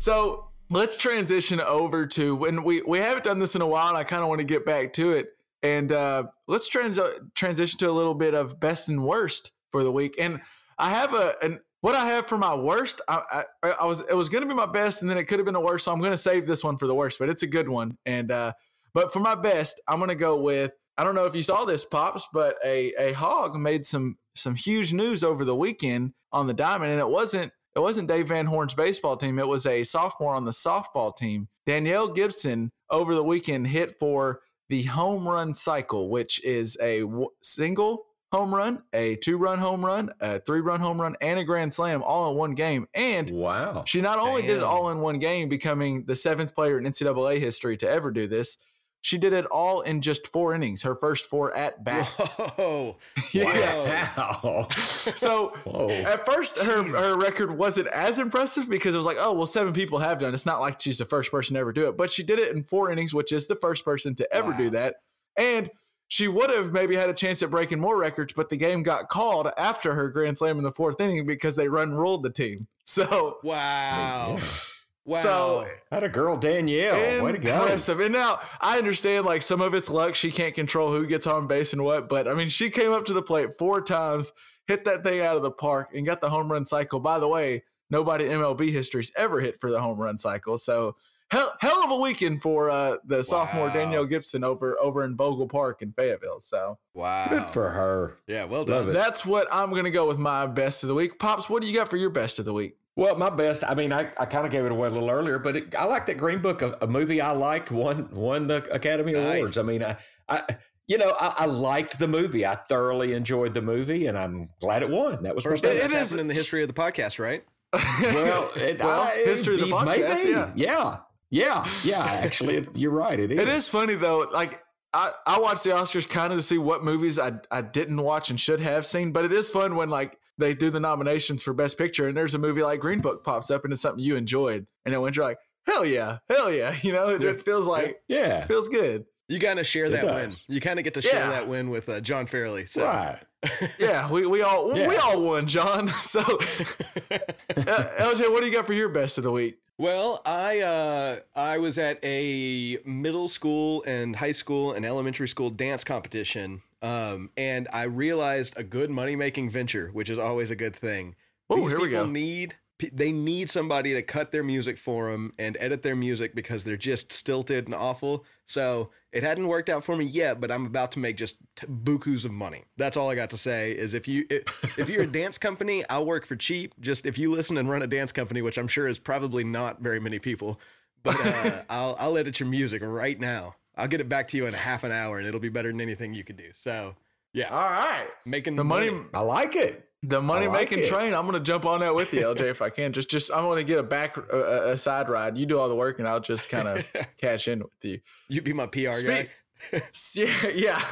So 0.00 0.48
let's 0.70 0.96
transition 0.96 1.60
over 1.60 2.06
to 2.06 2.34
when 2.34 2.62
we 2.62 2.82
we 2.82 2.98
haven't 2.98 3.24
done 3.24 3.40
this 3.40 3.56
in 3.56 3.62
a 3.62 3.66
while, 3.66 3.88
and 3.88 3.96
I 3.96 4.04
kind 4.04 4.22
of 4.22 4.28
want 4.28 4.40
to 4.40 4.46
get 4.46 4.64
back 4.64 4.92
to 4.94 5.12
it. 5.12 5.36
And 5.62 5.90
uh, 5.92 6.24
let's 6.46 6.68
trans- 6.68 7.00
transition 7.34 7.78
to 7.80 7.90
a 7.90 7.92
little 7.92 8.14
bit 8.14 8.34
of 8.34 8.60
best 8.60 8.88
and 8.88 9.04
worst 9.04 9.52
for 9.70 9.82
the 9.82 9.90
week. 9.90 10.14
And 10.18 10.40
I 10.78 10.90
have 10.90 11.14
a 11.14 11.34
an 11.42 11.60
what 11.80 11.94
I 11.94 12.06
have 12.06 12.26
for 12.26 12.38
my 12.38 12.54
worst. 12.54 13.00
I 13.08 13.44
I, 13.62 13.70
I 13.80 13.84
was 13.86 14.00
it 14.00 14.14
was 14.14 14.28
going 14.28 14.42
to 14.42 14.48
be 14.48 14.54
my 14.54 14.66
best, 14.66 15.02
and 15.02 15.10
then 15.10 15.18
it 15.18 15.24
could 15.24 15.38
have 15.38 15.46
been 15.46 15.54
the 15.54 15.60
worst. 15.60 15.84
So 15.84 15.92
I'm 15.92 16.00
going 16.00 16.12
to 16.12 16.18
save 16.18 16.46
this 16.46 16.62
one 16.62 16.76
for 16.76 16.86
the 16.86 16.94
worst, 16.94 17.18
but 17.18 17.28
it's 17.28 17.42
a 17.42 17.48
good 17.48 17.68
one. 17.68 17.98
And 18.06 18.30
uh, 18.30 18.52
but 18.94 19.12
for 19.12 19.20
my 19.20 19.34
best, 19.34 19.80
I'm 19.88 19.98
going 19.98 20.08
to 20.08 20.14
go 20.14 20.40
with 20.40 20.72
I 20.96 21.04
don't 21.04 21.14
know 21.14 21.26
if 21.26 21.36
you 21.36 21.42
saw 21.42 21.64
this, 21.64 21.84
pops, 21.84 22.28
but 22.32 22.56
a 22.64 22.92
a 22.98 23.12
hog 23.12 23.56
made 23.56 23.86
some 23.86 24.18
some 24.34 24.56
huge 24.56 24.92
news 24.92 25.22
over 25.22 25.44
the 25.44 25.56
weekend 25.56 26.12
on 26.32 26.46
the 26.46 26.54
diamond, 26.54 26.90
and 26.90 27.00
it 27.00 27.08
wasn't 27.08 27.52
it 27.76 27.80
wasn't 27.80 28.08
Dave 28.08 28.28
Van 28.28 28.46
Horn's 28.46 28.74
baseball 28.74 29.16
team. 29.16 29.38
It 29.38 29.46
was 29.46 29.64
a 29.64 29.84
sophomore 29.84 30.34
on 30.34 30.44
the 30.44 30.50
softball 30.50 31.16
team. 31.16 31.48
Danielle 31.66 32.08
Gibson 32.08 32.72
over 32.90 33.14
the 33.14 33.22
weekend 33.22 33.68
hit 33.68 33.96
for 33.98 34.40
the 34.68 34.82
home 34.84 35.26
run 35.26 35.54
cycle, 35.54 36.08
which 36.10 36.42
is 36.44 36.76
a 36.80 37.00
w- 37.00 37.30
single 37.42 38.04
home 38.30 38.54
run, 38.54 38.82
a 38.92 39.16
two 39.16 39.38
run 39.38 39.58
home 39.58 39.84
run, 39.84 40.10
a 40.20 40.38
three 40.40 40.60
run 40.60 40.80
home 40.80 41.00
run, 41.00 41.16
and 41.22 41.38
a 41.38 41.44
grand 41.44 41.72
slam 41.72 42.02
all 42.02 42.30
in 42.30 42.36
one 42.36 42.54
game. 42.54 42.86
And 42.94 43.30
Wow. 43.30 43.84
she 43.86 44.00
not 44.02 44.18
only 44.18 44.42
did 44.42 44.58
it 44.58 44.62
all 44.62 44.90
in 44.90 44.98
one 45.00 45.18
game, 45.18 45.48
becoming 45.48 46.04
the 46.04 46.14
seventh 46.14 46.54
player 46.54 46.78
in 46.78 46.84
NCAA 46.84 47.38
history 47.38 47.76
to 47.78 47.88
ever 47.88 48.10
do 48.10 48.26
this, 48.26 48.58
she 49.00 49.16
did 49.18 49.32
it 49.32 49.46
all 49.46 49.80
in 49.80 50.00
just 50.00 50.26
four 50.26 50.54
innings, 50.54 50.82
her 50.82 50.94
first 50.94 51.26
four 51.26 51.56
at 51.56 51.84
bats. 51.84 52.36
Whoa. 52.56 52.96
Yeah. 53.32 54.08
Wow. 54.16 54.66
So 54.70 55.48
Whoa. 55.64 55.88
at 55.90 56.24
first, 56.26 56.58
her 56.58 56.82
her 56.82 57.16
record 57.16 57.56
wasn't 57.56 57.88
as 57.88 58.18
impressive 58.18 58.68
because 58.68 58.94
it 58.94 58.98
was 58.98 59.06
like, 59.06 59.18
oh 59.20 59.32
well, 59.32 59.46
seven 59.46 59.72
people 59.72 59.98
have 59.98 60.18
done. 60.18 60.30
it. 60.30 60.34
It's 60.34 60.46
not 60.46 60.60
like 60.60 60.80
she's 60.80 60.98
the 60.98 61.04
first 61.04 61.30
person 61.30 61.54
to 61.54 61.60
ever 61.60 61.72
do 61.72 61.88
it, 61.88 61.96
but 61.96 62.10
she 62.10 62.22
did 62.22 62.38
it 62.38 62.54
in 62.54 62.64
four 62.64 62.90
innings, 62.90 63.14
which 63.14 63.32
is 63.32 63.46
the 63.46 63.56
first 63.56 63.84
person 63.84 64.14
to 64.16 64.34
ever 64.34 64.52
do 64.54 64.70
that. 64.70 64.96
And 65.36 65.70
she 66.08 66.26
would 66.26 66.48
have 66.50 66.72
maybe 66.72 66.96
had 66.96 67.10
a 67.10 67.14
chance 67.14 67.42
at 67.42 67.50
breaking 67.50 67.78
more 67.80 67.98
records, 67.98 68.32
but 68.32 68.48
the 68.48 68.56
game 68.56 68.82
got 68.82 69.08
called 69.10 69.48
after 69.58 69.94
her 69.94 70.08
grand 70.08 70.38
slam 70.38 70.56
in 70.56 70.64
the 70.64 70.72
fourth 70.72 70.98
inning 71.00 71.26
because 71.26 71.54
they 71.54 71.68
run 71.68 71.92
ruled 71.94 72.22
the 72.22 72.30
team. 72.30 72.66
So 72.82 73.38
Wow. 73.42 74.38
Oh, 74.40 74.62
Wow. 75.08 75.18
so 75.20 75.66
Had 75.90 76.04
a 76.04 76.08
girl, 76.08 76.36
Danielle. 76.36 77.24
Way 77.24 77.32
to 77.32 77.38
go. 77.38 77.62
Impressive. 77.62 77.98
And 78.00 78.12
now 78.12 78.40
I 78.60 78.76
understand 78.76 79.24
like 79.24 79.40
some 79.40 79.62
of 79.62 79.72
it's 79.72 79.88
luck. 79.88 80.14
She 80.14 80.30
can't 80.30 80.54
control 80.54 80.92
who 80.92 81.06
gets 81.06 81.26
on 81.26 81.46
base 81.46 81.72
and 81.72 81.82
what, 81.82 82.10
but 82.10 82.28
I 82.28 82.34
mean, 82.34 82.50
she 82.50 82.68
came 82.68 82.92
up 82.92 83.06
to 83.06 83.14
the 83.14 83.22
plate 83.22 83.56
four 83.58 83.80
times, 83.80 84.32
hit 84.66 84.84
that 84.84 85.02
thing 85.02 85.20
out 85.20 85.36
of 85.36 85.42
the 85.42 85.50
park, 85.50 85.92
and 85.94 86.04
got 86.04 86.20
the 86.20 86.28
home 86.28 86.52
run 86.52 86.66
cycle. 86.66 87.00
By 87.00 87.18
the 87.18 87.26
way, 87.26 87.64
nobody 87.88 88.26
in 88.26 88.32
MLB 88.32 88.70
history's 88.70 89.10
ever 89.16 89.40
hit 89.40 89.58
for 89.58 89.70
the 89.70 89.80
home 89.80 89.98
run 89.98 90.18
cycle. 90.18 90.58
So 90.58 90.94
hell, 91.30 91.54
hell 91.62 91.84
of 91.84 91.90
a 91.90 91.96
weekend 91.96 92.42
for 92.42 92.70
uh, 92.70 92.98
the 93.06 93.24
sophomore 93.24 93.70
Danielle 93.70 94.04
Gibson 94.04 94.44
over 94.44 94.76
over 94.78 95.04
in 95.04 95.14
Bogle 95.14 95.48
Park 95.48 95.80
in 95.80 95.92
Fayetteville. 95.92 96.40
So 96.40 96.76
wow. 96.92 97.28
Good 97.30 97.46
for 97.46 97.70
her. 97.70 98.18
Yeah, 98.26 98.44
well 98.44 98.66
done. 98.66 98.92
that's 98.92 99.24
what 99.24 99.48
I'm 99.50 99.72
gonna 99.72 99.90
go 99.90 100.06
with 100.06 100.18
my 100.18 100.46
best 100.46 100.82
of 100.82 100.88
the 100.88 100.94
week. 100.94 101.18
Pops, 101.18 101.48
what 101.48 101.62
do 101.62 101.68
you 101.68 101.74
got 101.74 101.88
for 101.88 101.96
your 101.96 102.10
best 102.10 102.38
of 102.38 102.44
the 102.44 102.52
week? 102.52 102.76
Well, 102.98 103.16
my 103.16 103.30
best. 103.30 103.62
I 103.62 103.74
mean, 103.74 103.92
I, 103.92 104.10
I 104.18 104.24
kind 104.26 104.44
of 104.44 104.50
gave 104.50 104.64
it 104.64 104.72
away 104.72 104.88
a 104.88 104.90
little 104.90 105.08
earlier, 105.08 105.38
but 105.38 105.54
it, 105.56 105.74
I 105.76 105.84
like 105.84 106.06
that 106.06 106.16
Green 106.18 106.40
Book, 106.40 106.62
a, 106.62 106.76
a 106.82 106.86
movie 106.88 107.20
I 107.20 107.30
liked, 107.30 107.70
won 107.70 108.08
won 108.10 108.48
the 108.48 108.56
Academy 108.74 109.12
Nice. 109.12 109.34
Awards. 109.36 109.56
I 109.56 109.62
mean, 109.62 109.84
I, 109.84 109.96
I 110.28 110.42
you 110.88 110.98
know, 110.98 111.14
I, 111.20 111.32
I 111.38 111.46
liked 111.46 112.00
the 112.00 112.08
movie. 112.08 112.44
I 112.44 112.56
thoroughly 112.56 113.12
enjoyed 113.12 113.54
the 113.54 113.62
movie, 113.62 114.08
and 114.08 114.18
I'm 114.18 114.48
glad 114.60 114.82
it 114.82 114.90
won. 114.90 115.22
That 115.22 115.34
was 115.36 115.44
First 115.44 115.62
my 115.62 115.68
time 115.70 115.76
It 115.76 115.80
that's 115.82 115.92
is- 115.92 115.98
happened 116.00 116.20
in 116.22 116.26
the 116.28 116.34
history 116.34 116.60
of 116.62 116.66
the 116.68 116.74
podcast, 116.74 117.20
right? 117.20 117.44
well, 117.72 118.50
it, 118.56 118.80
Well, 118.80 119.02
I- 119.02 119.22
history 119.24 119.54
of 119.54 119.60
the 119.60 119.66
podcast, 119.74 120.16
maybe. 120.24 120.30
yeah. 120.30 120.50
yeah, 120.56 120.96
yeah, 121.30 121.68
yeah. 121.84 122.02
Actually, 122.04 122.56
it, 122.56 122.68
you're 122.76 122.90
right. 122.90 123.20
It 123.20 123.30
is. 123.30 123.38
It 123.38 123.48
is 123.48 123.68
funny 123.68 123.94
though. 123.94 124.26
Like 124.32 124.60
I, 124.92 125.12
I 125.26 125.38
watch 125.38 125.62
the 125.62 125.70
Oscars 125.70 126.08
kind 126.08 126.32
of 126.32 126.38
to 126.40 126.42
see 126.42 126.58
what 126.58 126.82
movies 126.82 127.18
I, 127.18 127.32
I 127.50 127.60
didn't 127.60 128.00
watch 128.02 128.30
and 128.30 128.40
should 128.40 128.60
have 128.60 128.86
seen, 128.86 129.12
but 129.12 129.24
it 129.24 129.32
is 129.32 129.50
fun 129.50 129.76
when 129.76 129.90
like 129.90 130.18
they 130.38 130.54
do 130.54 130.70
the 130.70 130.80
nominations 130.80 131.42
for 131.42 131.52
Best 131.52 131.76
Picture 131.76 132.08
and 132.08 132.16
there's 132.16 132.34
a 132.34 132.38
movie 132.38 132.62
like 132.62 132.80
Green 132.80 133.00
Book 133.00 133.24
pops 133.24 133.50
up 133.50 133.64
and 133.64 133.72
it's 133.72 133.82
something 133.82 134.02
you 134.02 134.16
enjoyed, 134.16 134.66
and 134.84 134.94
then 134.94 135.00
when 135.02 135.12
you're 135.12 135.24
like, 135.24 135.38
hell 135.66 135.84
yeah, 135.84 136.18
hell 136.28 136.50
yeah, 136.52 136.74
you 136.82 136.92
know, 136.92 137.10
it, 137.10 137.22
it 137.22 137.42
feels 137.44 137.66
like 137.66 138.00
Yeah. 138.08 138.46
feels 138.46 138.68
good. 138.68 139.04
You 139.30 139.38
kind 139.38 139.58
of 139.58 139.66
share 139.66 139.90
that 139.90 140.04
win. 140.06 140.32
You 140.46 140.58
kind 140.58 140.78
of 140.78 140.84
get 140.84 140.94
to 140.94 141.02
share 141.02 141.20
Yeah. 141.20 141.30
that 141.30 141.48
win 141.48 141.68
with 141.68 141.88
uh, 141.90 142.00
John 142.00 142.24
Fairley. 142.26 142.64
So. 142.66 142.84
Right. 142.84 143.18
Yeah, 143.78 144.10
we, 144.10 144.26
we 144.26 144.42
all 144.42 144.72
we 144.72 144.96
all 144.96 145.22
won, 145.22 145.46
John. 145.46 145.86
So, 146.00 146.20
uh, 146.20 147.18
LJ, 147.56 148.30
what 148.32 148.40
do 148.42 148.46
you 148.48 148.52
got 148.52 148.66
for 148.66 148.72
your 148.72 148.88
best 148.88 149.18
of 149.18 149.24
the 149.24 149.30
week? 149.30 149.58
Well, 149.76 150.20
I 150.26 150.60
uh, 150.60 151.18
I 151.36 151.58
was 151.58 151.78
at 151.78 151.98
a 152.02 152.78
middle 152.84 153.28
school 153.28 153.84
and 153.86 154.16
high 154.16 154.32
school 154.32 154.72
and 154.72 154.84
elementary 154.84 155.28
school 155.28 155.50
dance 155.50 155.84
competition, 155.84 156.62
um, 156.82 157.30
and 157.36 157.68
I 157.72 157.84
realized 157.84 158.54
a 158.56 158.62
good 158.62 158.90
money 158.90 159.16
making 159.16 159.50
venture, 159.50 159.88
which 159.92 160.10
is 160.10 160.18
always 160.18 160.50
a 160.50 160.56
good 160.56 160.76
thing. 160.76 161.16
Oh, 161.50 161.56
These 161.56 161.70
here 161.70 161.80
we 161.80 161.88
people 161.88 162.04
go. 162.04 162.10
need 162.10 162.56
they 162.92 163.10
need 163.10 163.50
somebody 163.50 163.92
to 163.94 164.02
cut 164.02 164.30
their 164.30 164.44
music 164.44 164.78
for 164.78 165.10
them 165.10 165.32
and 165.38 165.56
edit 165.58 165.82
their 165.82 165.96
music 165.96 166.34
because 166.34 166.62
they're 166.62 166.76
just 166.76 167.12
stilted 167.12 167.64
and 167.66 167.74
awful. 167.74 168.24
So 168.44 168.90
it 169.12 169.24
hadn't 169.24 169.48
worked 169.48 169.68
out 169.68 169.82
for 169.82 169.96
me 169.96 170.04
yet, 170.04 170.40
but 170.40 170.50
I'm 170.52 170.64
about 170.64 170.92
to 170.92 171.00
make 171.00 171.16
just 171.16 171.38
t- 171.56 171.66
bukus 171.66 172.24
of 172.24 172.30
money. 172.30 172.62
That's 172.76 172.96
all 172.96 173.10
I 173.10 173.16
got 173.16 173.30
to 173.30 173.36
say. 173.36 173.72
Is 173.72 173.94
if 173.94 174.06
you 174.06 174.24
if, 174.30 174.78
if 174.78 174.88
you're 174.88 175.02
a 175.02 175.06
dance 175.12 175.38
company, 175.38 175.84
I'll 175.90 176.06
work 176.06 176.24
for 176.24 176.36
cheap. 176.36 176.74
Just 176.80 177.04
if 177.04 177.18
you 177.18 177.32
listen 177.32 177.58
and 177.58 177.68
run 177.68 177.82
a 177.82 177.86
dance 177.88 178.12
company, 178.12 178.42
which 178.42 178.58
I'm 178.58 178.68
sure 178.68 178.86
is 178.86 179.00
probably 179.00 179.42
not 179.42 179.80
very 179.80 179.98
many 179.98 180.20
people, 180.20 180.60
but 181.02 181.16
uh, 181.20 181.62
I'll 181.70 181.96
I'll 181.98 182.16
edit 182.16 182.38
your 182.38 182.48
music 182.48 182.82
right 182.84 183.18
now. 183.18 183.56
I'll 183.78 183.88
get 183.88 184.00
it 184.00 184.08
back 184.08 184.28
to 184.28 184.36
you 184.36 184.46
in 184.46 184.54
half 184.54 184.84
an 184.84 184.92
hour, 184.92 185.18
and 185.18 185.26
it'll 185.26 185.40
be 185.40 185.48
better 185.48 185.68
than 185.70 185.80
anything 185.80 186.12
you 186.14 186.24
could 186.24 186.36
do. 186.36 186.50
So 186.52 186.94
yeah, 187.32 187.48
All 187.48 187.60
right, 187.70 188.08
making 188.26 188.56
the 188.56 188.64
money. 188.64 188.90
I 189.14 189.20
like 189.20 189.54
it. 189.56 189.84
The 190.02 190.22
money 190.22 190.46
like 190.46 190.70
making 190.70 190.84
it. 190.84 190.88
train. 190.88 191.12
I'm 191.12 191.26
gonna 191.26 191.40
jump 191.40 191.66
on 191.66 191.80
that 191.80 191.94
with 191.94 192.12
you, 192.14 192.20
LJ, 192.20 192.42
if 192.42 192.62
I 192.62 192.70
can. 192.70 192.92
Just, 192.92 193.10
just, 193.10 193.30
I 193.32 193.44
want 193.44 193.58
to 193.58 193.66
get 193.66 193.78
a 193.78 193.82
back, 193.82 194.16
a, 194.16 194.70
a 194.72 194.78
side 194.78 195.08
ride. 195.08 195.36
You 195.36 195.44
do 195.46 195.58
all 195.58 195.68
the 195.68 195.74
work, 195.74 195.98
and 195.98 196.06
I'll 196.06 196.20
just 196.20 196.48
kind 196.48 196.68
of 196.68 196.92
cash 197.20 197.48
in 197.48 197.58
with 197.60 197.70
you. 197.82 197.98
You 198.28 198.40
be 198.42 198.52
my 198.52 198.66
PR 198.66 198.90
Speak- 198.92 199.06
guy. 199.06 199.28
Yeah, 200.14 200.48
yeah. 200.54 200.84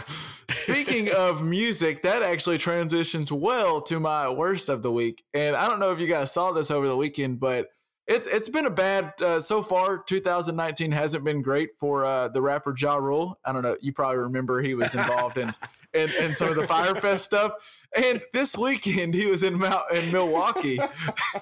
Speaking 0.50 1.10
of 1.12 1.40
music, 1.44 2.02
that 2.02 2.22
actually 2.22 2.58
transitions 2.58 3.30
well 3.30 3.80
to 3.82 4.00
my 4.00 4.28
worst 4.28 4.68
of 4.68 4.82
the 4.82 4.90
week. 4.90 5.22
And 5.32 5.54
I 5.54 5.68
don't 5.68 5.78
know 5.78 5.92
if 5.92 6.00
you 6.00 6.08
guys 6.08 6.32
saw 6.32 6.50
this 6.50 6.72
over 6.72 6.88
the 6.88 6.96
weekend, 6.96 7.38
but 7.38 7.68
it's 8.06 8.26
it's 8.26 8.48
been 8.48 8.66
a 8.66 8.70
bad 8.70 9.14
uh, 9.20 9.40
so 9.40 9.62
far. 9.62 9.98
2019 9.98 10.92
hasn't 10.92 11.24
been 11.24 11.42
great 11.42 11.76
for 11.76 12.04
uh, 12.04 12.28
the 12.28 12.40
rapper 12.42 12.74
Ja 12.76 12.96
Rule. 12.96 13.38
I 13.44 13.52
don't 13.52 13.62
know. 13.62 13.76
You 13.80 13.92
probably 13.92 14.18
remember 14.18 14.62
he 14.62 14.74
was 14.74 14.94
involved 14.94 15.38
in, 15.38 15.52
in 15.94 16.08
in 16.20 16.34
some 16.34 16.48
of 16.48 16.56
the 16.56 16.66
Fyre 16.66 16.94
Fest 16.94 17.24
stuff. 17.24 17.52
And 17.96 18.22
this 18.32 18.56
weekend 18.56 19.14
he 19.14 19.26
was 19.26 19.42
in 19.42 19.58
Mount, 19.58 19.90
in 19.92 20.12
Milwaukee, 20.12 20.78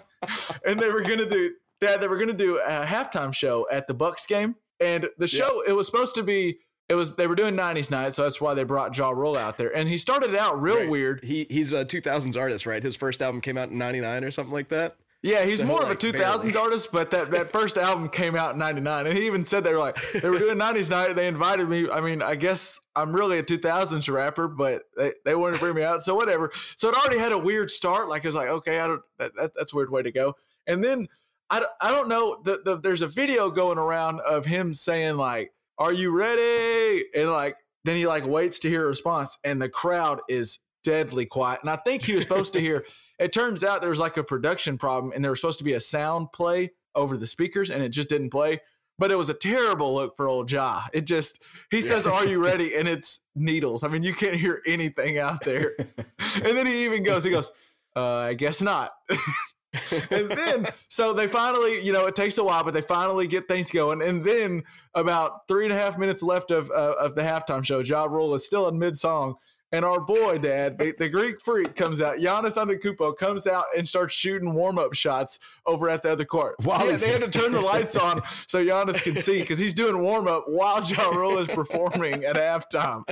and 0.65 0.79
they 0.81 0.89
were 0.91 1.03
gonna 1.03 1.29
do 1.29 1.53
that. 1.81 2.01
They 2.01 2.09
were 2.09 2.17
gonna 2.19 2.33
do 2.33 2.59
a 2.59 2.85
halftime 2.85 3.35
show 3.35 3.67
at 3.71 3.87
the 3.87 3.95
Bucks 3.95 4.27
game, 4.27 4.57
and 4.81 5.09
the 5.19 5.27
show 5.27 5.63
it 5.67 5.73
was 5.73 5.87
supposed 5.87 6.15
to 6.17 6.23
be. 6.23 6.59
It 6.87 6.95
was 6.97 7.15
they 7.15 7.27
were 7.27 7.35
doing 7.35 7.57
'90s 7.57 7.91
night, 7.91 8.15
so 8.15 8.25
that's 8.25 8.41
why 8.43 8.53
they 8.53 8.63
brought 8.63 8.97
Ja 8.97 9.11
Rule 9.11 9.39
out 9.39 9.57
there. 9.57 9.75
And 9.75 9.89
he 9.89 9.97
started 9.97 10.31
it 10.31 10.37
out 10.39 10.61
real 10.61 10.77
Right. 10.81 10.89
weird. 10.91 11.25
He 11.25 11.47
he's 11.49 11.73
a 11.73 11.85
2000s 11.85 12.37
artist, 12.39 12.67
right? 12.67 12.83
His 12.83 12.95
first 12.95 13.23
album 13.23 13.41
came 13.41 13.57
out 13.57 13.71
in 13.71 13.79
99 13.79 14.23
or 14.23 14.31
something 14.31 14.53
like 14.53 14.69
that. 14.69 14.97
Yeah, 15.25 15.47
he's 15.47 15.65
more 15.65 15.81
like, 15.81 16.05
of 16.05 16.11
a 16.11 16.13
2000s 16.13 16.43
barely. 16.43 16.55
artist, 16.57 16.93
but 16.93 17.11
that, 17.13 17.31
that 17.31 17.51
first 17.51 17.79
album 17.79 18.11
came 18.11 18.37
out 18.37 18.53
in 18.53 18.59
99. 18.59 19.07
And 19.07 19.17
he 19.17 19.25
even 19.25 19.47
said 19.47 19.65
they 19.65 19.73
were 19.73 19.79
like, 19.79 19.97
they 20.13 20.29
were 20.29 20.39
doing 20.39 20.59
90s 20.59 20.91
night. 20.91 21.17
They 21.17 21.27
invited 21.27 21.67
me. 21.67 21.89
I 21.91 22.03
mean, 22.03 22.21
I 22.21 22.35
guess 22.35 22.79
I'm 22.95 23.17
really 23.17 23.39
a 23.39 23.43
2000s 23.43 24.13
rapper, 24.13 24.49
but 24.49 24.83
they, 24.99 25.15
they 25.25 25.35
wanted 25.35 25.55
to 25.55 25.61
bring 25.61 25.77
me 25.77 25.83
out. 25.83 26.05
So 26.05 26.15
whatever. 26.15 26.51
So 26.77 26.91
it 26.91 26.95
already 26.95 27.19
had 27.19 27.33
a 27.33 27.39
weird 27.39 27.71
start. 27.71 28.11
Like, 28.11 28.23
it 28.23 28.29
was 28.29 28.35
like, 28.35 28.49
okay, 28.49 28.81
I 28.81 28.87
don't, 28.87 29.01
that, 29.17 29.35
that, 29.37 29.53
that's 29.57 29.73
a 29.73 29.77
weird 29.77 29.91
way 29.91 30.03
to 30.03 30.13
go. 30.13 30.35
And 30.67 30.85
then 30.85 31.09
I, 31.49 31.61
don't- 31.61 31.73
I 31.81 31.91
don't 31.91 32.09
know. 32.09 32.43
The, 32.45 32.61
the, 32.63 32.77
there's 32.77 33.01
a 33.01 33.09
video 33.09 33.51
going 33.51 33.79
around 33.79 34.21
of 34.21 34.45
him 34.45 34.75
saying, 34.75 35.17
like, 35.17 35.55
are 35.79 35.93
you 35.95 36.11
ready? 36.15 37.07
And 37.15 37.31
like, 37.31 37.57
then 37.85 37.97
he 37.97 38.07
like 38.07 38.27
waits 38.27 38.59
to 38.59 38.69
hear 38.69 38.85
a 38.85 38.89
response, 38.89 39.39
and 39.43 39.61
the 39.61 39.71
crowd 39.71 40.21
is 40.29 40.59
deadly 40.85 41.25
quiet. 41.25 41.61
And 41.63 41.71
I 41.71 41.77
think 41.77 42.03
he 42.03 42.15
was 42.15 42.25
supposed 42.25 42.53
to 42.53 42.61
hear. 42.61 42.85
It 43.19 43.33
turns 43.33 43.63
out 43.63 43.81
there 43.81 43.91
was 43.91 43.99
like 43.99 44.17
a 44.17 44.25
production 44.25 44.79
problem, 44.79 45.13
and 45.15 45.25
there 45.25 45.31
was 45.31 45.41
supposed 45.41 45.59
to 45.59 45.65
be 45.65 45.75
a 45.75 45.81
sound 45.81 46.33
play 46.33 46.71
over 46.95 47.17
the 47.17 47.27
speakers, 47.27 47.71
and 47.71 47.83
it 47.83 47.91
just 47.91 48.09
didn't 48.09 48.31
play. 48.31 48.61
But 48.99 49.11
it 49.11 49.17
was 49.17 49.29
a 49.29 49.35
terrible 49.35 49.95
look 49.95 50.17
for 50.17 50.29
old 50.29 50.51
Ja. 50.51 50.83
It 50.93 51.03
just 51.03 51.43
he 51.71 51.81
says, 51.81 52.07
"Are 52.07 52.25
you 52.25 52.43
ready?" 52.45 52.77
and 52.77 52.89
it's 52.89 53.21
needles. 53.35 53.83
I 53.83 53.89
mean, 53.89 54.03
you 54.03 54.15
can't 54.15 54.37
hear 54.37 54.63
anything 54.67 55.19
out 55.19 55.45
there. 55.45 55.73
and 55.79 56.57
then 56.57 56.67
he 56.67 56.85
even 56.85 57.03
goes, 57.03 57.25
he 57.25 57.31
goes, 57.31 57.51
uh, 57.97 58.17
"I 58.17 58.35
guess 58.35 58.63
not." 58.63 58.93
and 60.11 60.31
then 60.31 60.67
so 60.89 61.13
they 61.13 61.27
finally, 61.27 61.85
you 61.85 61.93
know, 61.93 62.07
it 62.07 62.15
takes 62.15 62.39
a 62.39 62.45
while, 62.45 62.63
but 62.63 62.75
they 62.75 62.81
finally 62.81 63.27
get 63.27 63.49
things 63.49 63.71
going. 63.71 64.01
And 64.01 64.25
then 64.25 64.63
about 64.95 65.49
three 65.49 65.65
and 65.65 65.73
a 65.73 65.77
half 65.77 65.99
minutes 65.99 66.23
left 66.23 66.53
of 66.53 66.71
uh, 66.71 66.95
of 66.99 67.17
the 67.17 67.23
halftime 67.23 67.65
show, 67.65 67.81
Ja 67.81 68.05
Rule 68.05 68.35
is 68.35 68.47
still 68.47 68.69
in 68.69 68.79
mid 68.79 68.97
song. 68.97 69.35
And 69.75 69.85
our 69.85 69.99
boy, 69.99 70.39
Dad, 70.39 70.79
the, 70.79 70.95
the 70.97 71.09
Greek 71.09 71.41
freak, 71.41 71.75
comes 71.75 72.01
out. 72.01 72.19
Giannis 72.19 72.57
Antetokounmpo 72.57 73.17
comes 73.17 73.45
out 73.49 73.65
and 73.77 73.89
starts 73.89 74.15
shooting 74.15 74.55
warm 74.55 74.79
up 74.79 74.95
shots 74.95 75.41
over 75.67 75.89
at 75.89 76.05
the 76.05 76.13
other 76.13 76.25
court. 76.25 76.55
While 76.63 76.89
yeah, 76.89 76.97
they 76.97 77.11
had 77.11 77.23
to 77.23 77.29
turn 77.29 77.51
the 77.51 77.61
lights 77.61 77.97
on 77.97 78.23
so 78.47 78.65
Giannis 78.65 79.03
can 79.03 79.17
see 79.17 79.41
because 79.41 79.59
he's 79.59 79.75
doing 79.75 79.99
warm 80.01 80.29
up 80.29 80.45
while 80.47 80.81
Ja 80.85 81.09
Rule 81.09 81.39
is 81.39 81.49
performing 81.49 82.25
at 82.25 82.37
halftime. 82.37 83.03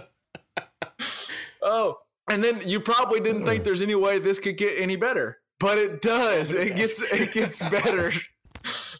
Oh, 1.60 1.96
and 2.30 2.44
then 2.44 2.60
you 2.64 2.78
probably 2.78 3.18
didn't 3.18 3.44
think 3.44 3.64
there's 3.64 3.82
any 3.82 3.96
way 3.96 4.20
this 4.20 4.38
could 4.38 4.56
get 4.56 4.78
any 4.78 4.94
better, 4.94 5.38
but 5.58 5.78
it 5.78 6.00
does. 6.00 6.52
It 6.52 6.76
gets 6.76 7.02
it 7.02 7.32
gets 7.32 7.58
better. 7.70 8.12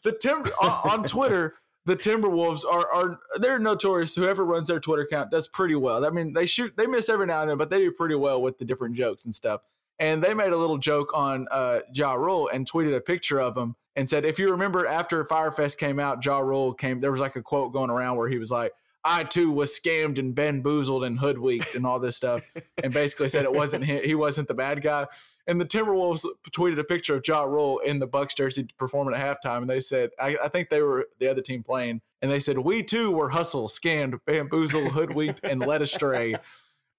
The 0.03 0.19
Timber 0.21 0.51
on, 0.61 0.91
on 0.91 1.05
Twitter, 1.05 1.55
the 1.85 1.97
Timberwolves 1.97 2.65
are 2.65 2.87
are 2.93 3.21
they're 3.37 3.59
notorious. 3.59 4.15
Whoever 4.15 4.45
runs 4.45 4.69
their 4.69 4.81
Twitter 4.81 5.03
account 5.03 5.31
does 5.31 5.49
pretty 5.49 5.75
well. 5.75 6.05
I 6.05 6.11
mean, 6.11 6.33
they 6.33 6.47
shoot 6.47 6.77
they 6.77 6.87
miss 6.87 7.09
every 7.09 7.27
now 7.27 7.43
and 7.43 7.51
then, 7.51 7.59
but 7.59 7.71
they 7.71 7.79
do 7.79 7.91
pretty 7.93 8.15
well 8.15 8.41
with 8.41 8.59
the 8.59 8.65
different 8.65 8.95
jokes 8.97 9.25
and 9.25 9.35
stuff. 9.35 9.63
and 9.99 10.23
they 10.23 10.35
made 10.35 10.53
a 10.53 10.57
little 10.57 10.79
joke 10.79 11.11
on 11.15 11.47
uh, 11.51 11.81
Ja 11.95 12.15
Rule 12.15 12.49
and 12.53 12.71
tweeted 12.71 12.97
a 12.97 13.01
picture 13.01 13.41
of 13.41 13.57
him 13.57 13.77
and 13.95 14.09
said, 14.09 14.25
if 14.25 14.39
you 14.39 14.51
remember 14.51 14.87
after 14.87 15.25
Fyre 15.25 15.53
Fest 15.53 15.79
came 15.79 16.01
out, 16.01 16.25
Ja 16.25 16.39
Rule 16.41 16.73
came. 16.75 17.01
There 17.01 17.11
was 17.13 17.21
like 17.21 17.37
a 17.37 17.43
quote 17.43 17.73
going 17.73 17.91
around 17.91 18.17
where 18.17 18.29
he 18.29 18.39
was 18.39 18.51
like, 18.51 18.73
"I 19.05 19.25
too 19.25 19.51
was 19.53 19.79
scammed 19.79 20.19
and 20.19 20.35
bamboozled 20.35 21.05
and 21.05 21.19
hoodwinked 21.19 21.75
and 21.75 21.85
all 21.87 22.01
this 22.01 22.17
stuff," 22.17 22.51
and 22.83 22.93
basically 22.93 23.29
said 23.29 23.45
it 23.45 23.53
wasn't 23.53 23.85
he 23.85 24.15
wasn't 24.15 24.49
the 24.49 24.55
bad 24.55 24.83
guy. 24.83 25.07
And 25.47 25.61
the 25.61 25.67
Timberwolves 25.67 26.25
tweeted 26.51 26.79
a 26.79 26.85
picture 26.85 27.17
of 27.17 27.27
Ja 27.27 27.43
Rule 27.43 27.81
in 27.81 27.99
the 27.99 28.07
Bucks 28.07 28.35
jersey 28.35 28.69
performing 28.79 29.15
at 29.15 29.21
halftime, 29.43 29.59
and 29.59 29.71
they 29.71 29.81
said, 29.81 30.11
I, 30.21 30.37
I 30.45 30.49
think 30.49 30.69
they 30.69 30.83
were 30.83 31.09
the 31.19 31.29
other 31.29 31.43
team 31.43 31.65
playing, 31.65 32.01
and 32.21 32.31
they 32.31 32.39
said, 32.39 32.59
"We 32.59 32.85
too 32.85 33.11
were 33.11 33.31
hustled, 33.31 33.71
scammed, 33.71 34.21
bamboozled, 34.25 34.93
hoodwinked, 34.93 35.41
and 35.43 35.61
led 35.61 35.83
astray," 35.83 36.37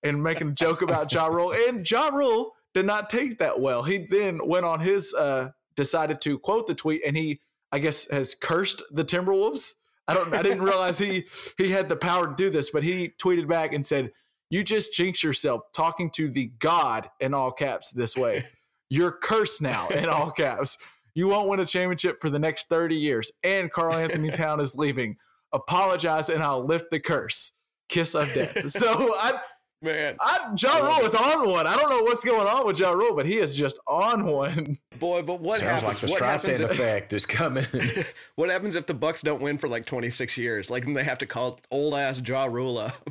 and 0.03 0.21
making 0.21 0.49
a 0.49 0.53
joke 0.53 0.81
about 0.81 1.11
Ja 1.11 1.27
Rule. 1.27 1.53
And 1.53 1.89
Ja 1.89 2.09
Rule 2.09 2.53
did 2.73 2.85
not 2.85 3.09
take 3.09 3.37
that 3.37 3.61
well. 3.61 3.83
He 3.83 4.07
then 4.09 4.45
went 4.45 4.65
on 4.65 4.81
his 4.81 5.13
uh, 5.13 5.51
decided 5.75 6.19
to 6.21 6.37
quote 6.37 6.67
the 6.67 6.75
tweet, 6.75 7.01
and 7.05 7.15
he, 7.15 7.39
I 7.71 7.79
guess, 7.79 8.09
has 8.09 8.35
cursed 8.35 8.83
the 8.91 9.05
Timberwolves. 9.05 9.75
I 10.05 10.13
don't. 10.13 10.33
I 10.33 10.41
didn't 10.41 10.63
realize 10.63 10.97
he 10.97 11.27
he 11.57 11.71
had 11.71 11.87
the 11.87 11.95
power 11.95 12.27
to 12.27 12.35
do 12.35 12.49
this, 12.49 12.71
but 12.71 12.83
he 12.83 13.13
tweeted 13.21 13.47
back 13.47 13.71
and 13.71 13.85
said, 13.85 14.11
"You 14.53 14.63
just 14.63 14.93
jinx 14.93 15.23
yourself 15.23 15.63
talking 15.73 16.11
to 16.11 16.29
the 16.29 16.51
God 16.59 17.09
in 17.19 17.33
all 17.33 17.51
caps 17.51 17.89
this 17.89 18.15
way. 18.15 18.45
You're 18.91 19.11
cursed 19.11 19.63
now 19.63 19.87
in 19.87 20.07
all 20.07 20.29
caps. 20.37 20.77
You 21.15 21.27
won't 21.27 21.49
win 21.49 21.59
a 21.59 21.65
championship 21.65 22.21
for 22.21 22.29
the 22.29 22.37
next 22.37 22.69
thirty 22.69 22.95
years, 22.95 23.31
and 23.43 23.71
Karl-Anthony 23.71 24.29
Town 24.35 24.59
is 24.59 24.75
leaving. 24.75 25.17
Apologize, 25.53 26.29
and 26.29 26.43
I'll 26.43 26.63
lift 26.63 26.91
the 26.91 26.99
curse. 26.99 27.53
Kiss 27.89 28.13
of 28.13 28.31
death." 28.31 28.69
So 28.69 29.15
I. 29.15 29.39
Man, 29.83 30.15
I, 30.21 30.53
Ja 30.57 30.77
Rule 30.77 31.05
is 31.05 31.13
on 31.13 31.49
one. 31.49 31.67
I 31.67 31.75
don't 31.75 31.89
know 31.89 32.03
what's 32.03 32.23
going 32.23 32.47
on 32.47 32.65
with 32.65 32.79
Ja 32.79 32.91
Rule, 32.91 33.13
but 33.13 33.25
he 33.25 33.37
is 33.37 33.53
just 33.53 33.77
on 33.85 34.25
one. 34.25 34.77
boy, 34.97 35.21
but 35.23 35.41
what 35.41 35.59
Sounds 35.59 35.81
happens? 35.81 36.01
like 36.01 36.09
the 36.09 36.13
what 36.13 36.21
happens 36.21 36.59
Streisand 36.59 36.63
effect 36.63 37.11
is 37.11 37.25
coming. 37.25 37.65
what 38.35 38.49
happens 38.49 38.75
if 38.75 38.85
the 38.85 38.93
Bucks 38.93 39.21
don't 39.21 39.41
win 39.41 39.57
for 39.57 39.67
like 39.67 39.85
26 39.85 40.37
years? 40.37 40.69
Like 40.69 40.85
then 40.85 40.93
they 40.93 41.03
have 41.03 41.17
to 41.17 41.25
call 41.25 41.59
old 41.69 41.95
ass 41.95 42.21
Ja 42.25 42.45
Rule 42.45 42.77
up. 42.77 43.09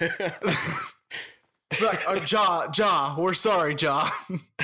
Like, 1.80 2.00
uh, 2.08 2.20
Ja, 2.26 2.66
Ja, 2.76 3.14
we're 3.16 3.32
sorry, 3.32 3.76
Ja. 3.78 4.10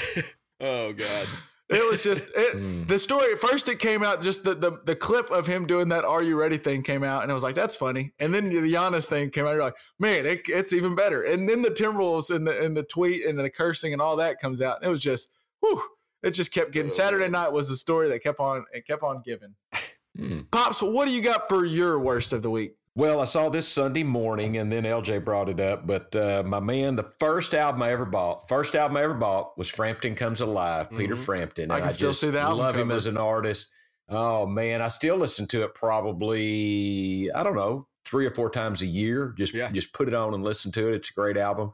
oh 0.60 0.92
god. 0.92 1.26
It 1.68 1.84
was 1.90 2.04
just 2.04 2.30
it, 2.36 2.86
the 2.86 2.98
story. 2.98 3.32
At 3.32 3.40
first, 3.40 3.68
it 3.68 3.80
came 3.80 4.04
out 4.04 4.20
just 4.20 4.44
the, 4.44 4.54
the 4.54 4.80
the 4.84 4.94
clip 4.94 5.30
of 5.32 5.48
him 5.48 5.66
doing 5.66 5.88
that 5.88 6.04
"Are 6.04 6.22
you 6.22 6.38
ready?" 6.38 6.58
thing 6.58 6.84
came 6.84 7.02
out, 7.02 7.24
and 7.24 7.30
I 7.30 7.34
was 7.34 7.42
like, 7.42 7.56
"That's 7.56 7.74
funny." 7.74 8.12
And 8.20 8.32
then 8.32 8.50
the 8.50 8.72
Giannis 8.72 9.06
thing 9.06 9.30
came 9.30 9.46
out. 9.46 9.54
You're 9.54 9.64
like, 9.64 9.76
"Man, 9.98 10.26
it, 10.26 10.42
it's 10.48 10.72
even 10.72 10.94
better." 10.94 11.24
And 11.24 11.48
then 11.48 11.62
the 11.62 11.70
Timberwolves 11.70 12.30
and 12.34 12.46
the 12.46 12.64
and 12.64 12.76
the 12.76 12.84
tweet 12.84 13.26
and 13.26 13.36
the 13.36 13.50
cursing 13.50 13.92
and 13.92 14.00
all 14.00 14.14
that 14.16 14.38
comes 14.38 14.62
out. 14.62 14.76
And 14.76 14.86
it 14.86 14.90
was 14.90 15.00
just, 15.00 15.30
whew, 15.58 15.82
it 16.22 16.30
just 16.30 16.52
kept 16.52 16.70
getting. 16.70 16.90
Saturday 16.90 17.28
night 17.28 17.50
was 17.50 17.68
the 17.68 17.76
story 17.76 18.08
that 18.10 18.22
kept 18.22 18.38
on 18.38 18.64
it 18.72 18.86
kept 18.86 19.02
on 19.02 19.22
giving. 19.24 19.54
Hmm. 20.16 20.42
Pops, 20.50 20.80
what 20.80 21.06
do 21.06 21.12
you 21.12 21.20
got 21.20 21.46
for 21.46 21.66
your 21.66 21.98
worst 21.98 22.32
of 22.32 22.40
the 22.40 22.48
week? 22.48 22.74
Well, 22.96 23.20
I 23.20 23.24
saw 23.24 23.50
this 23.50 23.68
Sunday 23.68 24.04
morning, 24.04 24.56
and 24.56 24.72
then 24.72 24.84
LJ 24.84 25.22
brought 25.22 25.50
it 25.50 25.60
up. 25.60 25.86
But 25.86 26.16
uh, 26.16 26.42
my 26.46 26.60
man, 26.60 26.96
the 26.96 27.02
first 27.02 27.52
album 27.54 27.82
I 27.82 27.92
ever 27.92 28.06
bought, 28.06 28.48
first 28.48 28.74
album 28.74 28.96
I 28.96 29.02
ever 29.02 29.12
bought 29.12 29.56
was 29.58 29.68
Frampton 29.68 30.14
Comes 30.14 30.40
Alive, 30.40 30.90
Peter 30.90 31.14
Mhm. 31.14 31.18
Frampton. 31.18 31.64
And 31.64 31.72
I 31.74 31.80
can 31.80 31.90
still 31.92 32.08
just 32.10 32.22
see 32.22 32.28
album 32.34 32.56
love 32.58 32.74
him 32.74 32.88
cover. 32.88 32.96
as 32.96 33.04
an 33.06 33.18
artist. 33.18 33.70
Oh 34.08 34.46
man, 34.46 34.80
I 34.80 34.88
still 34.88 35.16
listen 35.18 35.46
to 35.48 35.62
it 35.64 35.74
probably 35.74 37.30
I 37.34 37.42
don't 37.42 37.54
know 37.56 37.86
three 38.06 38.24
or 38.24 38.30
four 38.30 38.48
times 38.48 38.80
a 38.80 38.86
year. 38.86 39.34
Just 39.36 39.52
Yeah. 39.52 39.70
just 39.70 39.92
put 39.92 40.08
it 40.08 40.14
on 40.14 40.32
and 40.32 40.42
listen 40.42 40.72
to 40.72 40.88
it. 40.88 40.94
It's 40.94 41.10
a 41.10 41.12
great 41.12 41.36
album. 41.36 41.72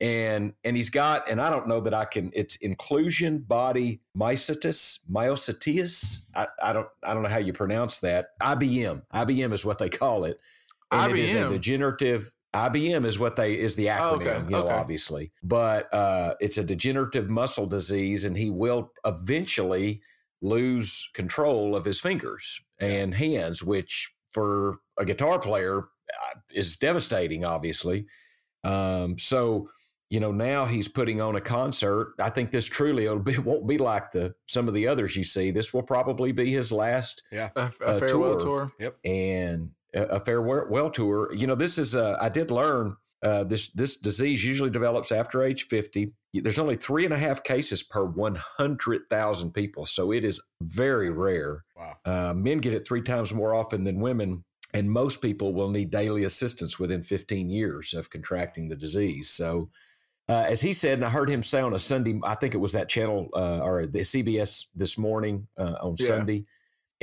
And 0.00 0.54
and 0.64 0.76
he's 0.76 0.90
got 0.90 1.28
and 1.30 1.40
I 1.40 1.50
don't 1.50 1.68
know 1.68 1.78
that 1.82 1.94
I 1.94 2.04
can. 2.04 2.32
It's 2.34 2.56
inclusion 2.56 3.38
body 3.46 4.00
myositis 4.18 5.00
myositis. 5.08 6.24
I, 6.34 6.48
I 6.60 6.72
don't 6.72 6.88
I 7.04 7.14
don't 7.14 7.22
know 7.22 7.28
how 7.28 7.38
you 7.38 7.52
pronounce 7.52 8.00
that. 8.00 8.30
IBM 8.42 9.02
IBM 9.14 9.52
is 9.52 9.64
what 9.64 9.78
they 9.78 9.88
call 9.88 10.24
it. 10.24 10.40
And 10.94 11.12
it 11.12 11.18
is 11.18 11.34
a 11.34 11.38
IBM? 11.38 11.50
degenerative 11.50 12.32
IBM 12.54 13.04
is 13.04 13.18
what 13.18 13.34
they 13.36 13.54
is 13.54 13.74
the 13.74 13.86
acronym, 13.86 14.00
Oh, 14.00 14.14
okay, 14.14 14.38
you 14.44 14.50
know, 14.50 14.62
okay. 14.64 14.72
obviously. 14.74 15.32
But 15.42 15.92
uh, 15.92 16.34
it's 16.40 16.56
a 16.58 16.62
degenerative 16.64 17.28
muscle 17.28 17.66
disease, 17.66 18.24
and 18.24 18.36
he 18.36 18.50
will 18.50 18.92
eventually 19.04 20.00
lose 20.40 21.08
control 21.14 21.74
of 21.74 21.84
his 21.84 22.00
fingers 22.00 22.60
and 22.78 23.14
hands, 23.14 23.62
which 23.62 24.12
for 24.32 24.78
a 24.98 25.04
guitar 25.04 25.38
player 25.38 25.78
uh, 25.80 26.38
is 26.52 26.76
devastating, 26.76 27.44
obviously. 27.44 28.06
Um, 28.62 29.18
so 29.18 29.68
you 30.10 30.20
know 30.20 30.30
now 30.32 30.64
he's 30.66 30.86
putting 30.86 31.20
on 31.20 31.34
a 31.34 31.40
concert. 31.40 32.14
I 32.20 32.30
think 32.30 32.50
this 32.52 32.66
truly 32.66 33.06
it'll 33.06 33.18
be, 33.18 33.36
won't 33.50 33.66
be 33.66 33.78
like 33.78 34.12
the 34.12 34.34
some 34.46 34.68
of 34.68 34.74
the 34.74 34.86
others 34.86 35.16
you 35.16 35.24
see. 35.24 35.50
This 35.50 35.74
will 35.74 35.82
probably 35.82 36.30
be 36.30 36.52
his 36.52 36.70
last 36.70 37.22
A, 37.32 37.50
a 37.56 37.62
Uh, 37.84 37.98
farewell 37.98 38.38
tour. 38.38 38.72
tour. 38.78 38.94
and 39.04 39.70
a, 39.94 40.20
farewell 40.20 40.90
tour. 40.90 41.32
You 41.32 41.46
know, 41.46 41.54
this 41.54 41.78
is 41.78 41.94
uh, 41.94 42.16
I 42.20 42.28
did 42.28 42.50
learn 42.50 42.96
uh, 43.22 43.44
this 43.44 43.70
this 43.70 43.96
disease 43.96 44.44
usually 44.44 44.70
develops 44.70 45.10
after 45.10 45.42
age 45.42 45.66
fifty. 45.68 46.12
There's 46.34 46.58
only 46.58 46.76
three 46.76 47.04
and 47.04 47.14
a 47.14 47.18
half 47.18 47.42
cases 47.42 47.82
per 47.82 48.04
one 48.04 48.34
hundred 48.36 49.02
thousand 49.08 49.52
people, 49.52 49.86
so 49.86 50.12
it 50.12 50.24
is 50.24 50.42
very 50.60 51.10
rare. 51.10 51.64
Wow. 51.76 51.94
Uh, 52.04 52.34
men 52.34 52.58
get 52.58 52.74
it 52.74 52.86
three 52.86 53.02
times 53.02 53.32
more 53.32 53.54
often 53.54 53.84
than 53.84 54.00
women, 54.00 54.44
and 54.74 54.90
most 54.90 55.22
people 55.22 55.54
will 55.54 55.70
need 55.70 55.90
daily 55.90 56.24
assistance 56.24 56.78
within 56.78 57.02
15 57.02 57.48
years 57.48 57.94
of 57.94 58.10
contracting 58.10 58.68
the 58.68 58.76
disease. 58.76 59.30
So. 59.30 59.70
Uh, 60.26 60.46
as 60.48 60.62
he 60.62 60.72
said, 60.72 60.94
and 60.94 61.04
I 61.04 61.10
heard 61.10 61.28
him 61.28 61.42
say 61.42 61.60
on 61.60 61.74
a 61.74 61.78
Sunday, 61.78 62.18
I 62.24 62.34
think 62.34 62.54
it 62.54 62.58
was 62.58 62.72
that 62.72 62.88
channel 62.88 63.28
uh, 63.34 63.60
or 63.62 63.84
the 63.86 63.98
CBS 63.98 64.68
this 64.74 64.96
morning 64.96 65.46
uh, 65.58 65.74
on 65.82 65.96
Yeah. 65.98 66.06
Sunday, 66.06 66.46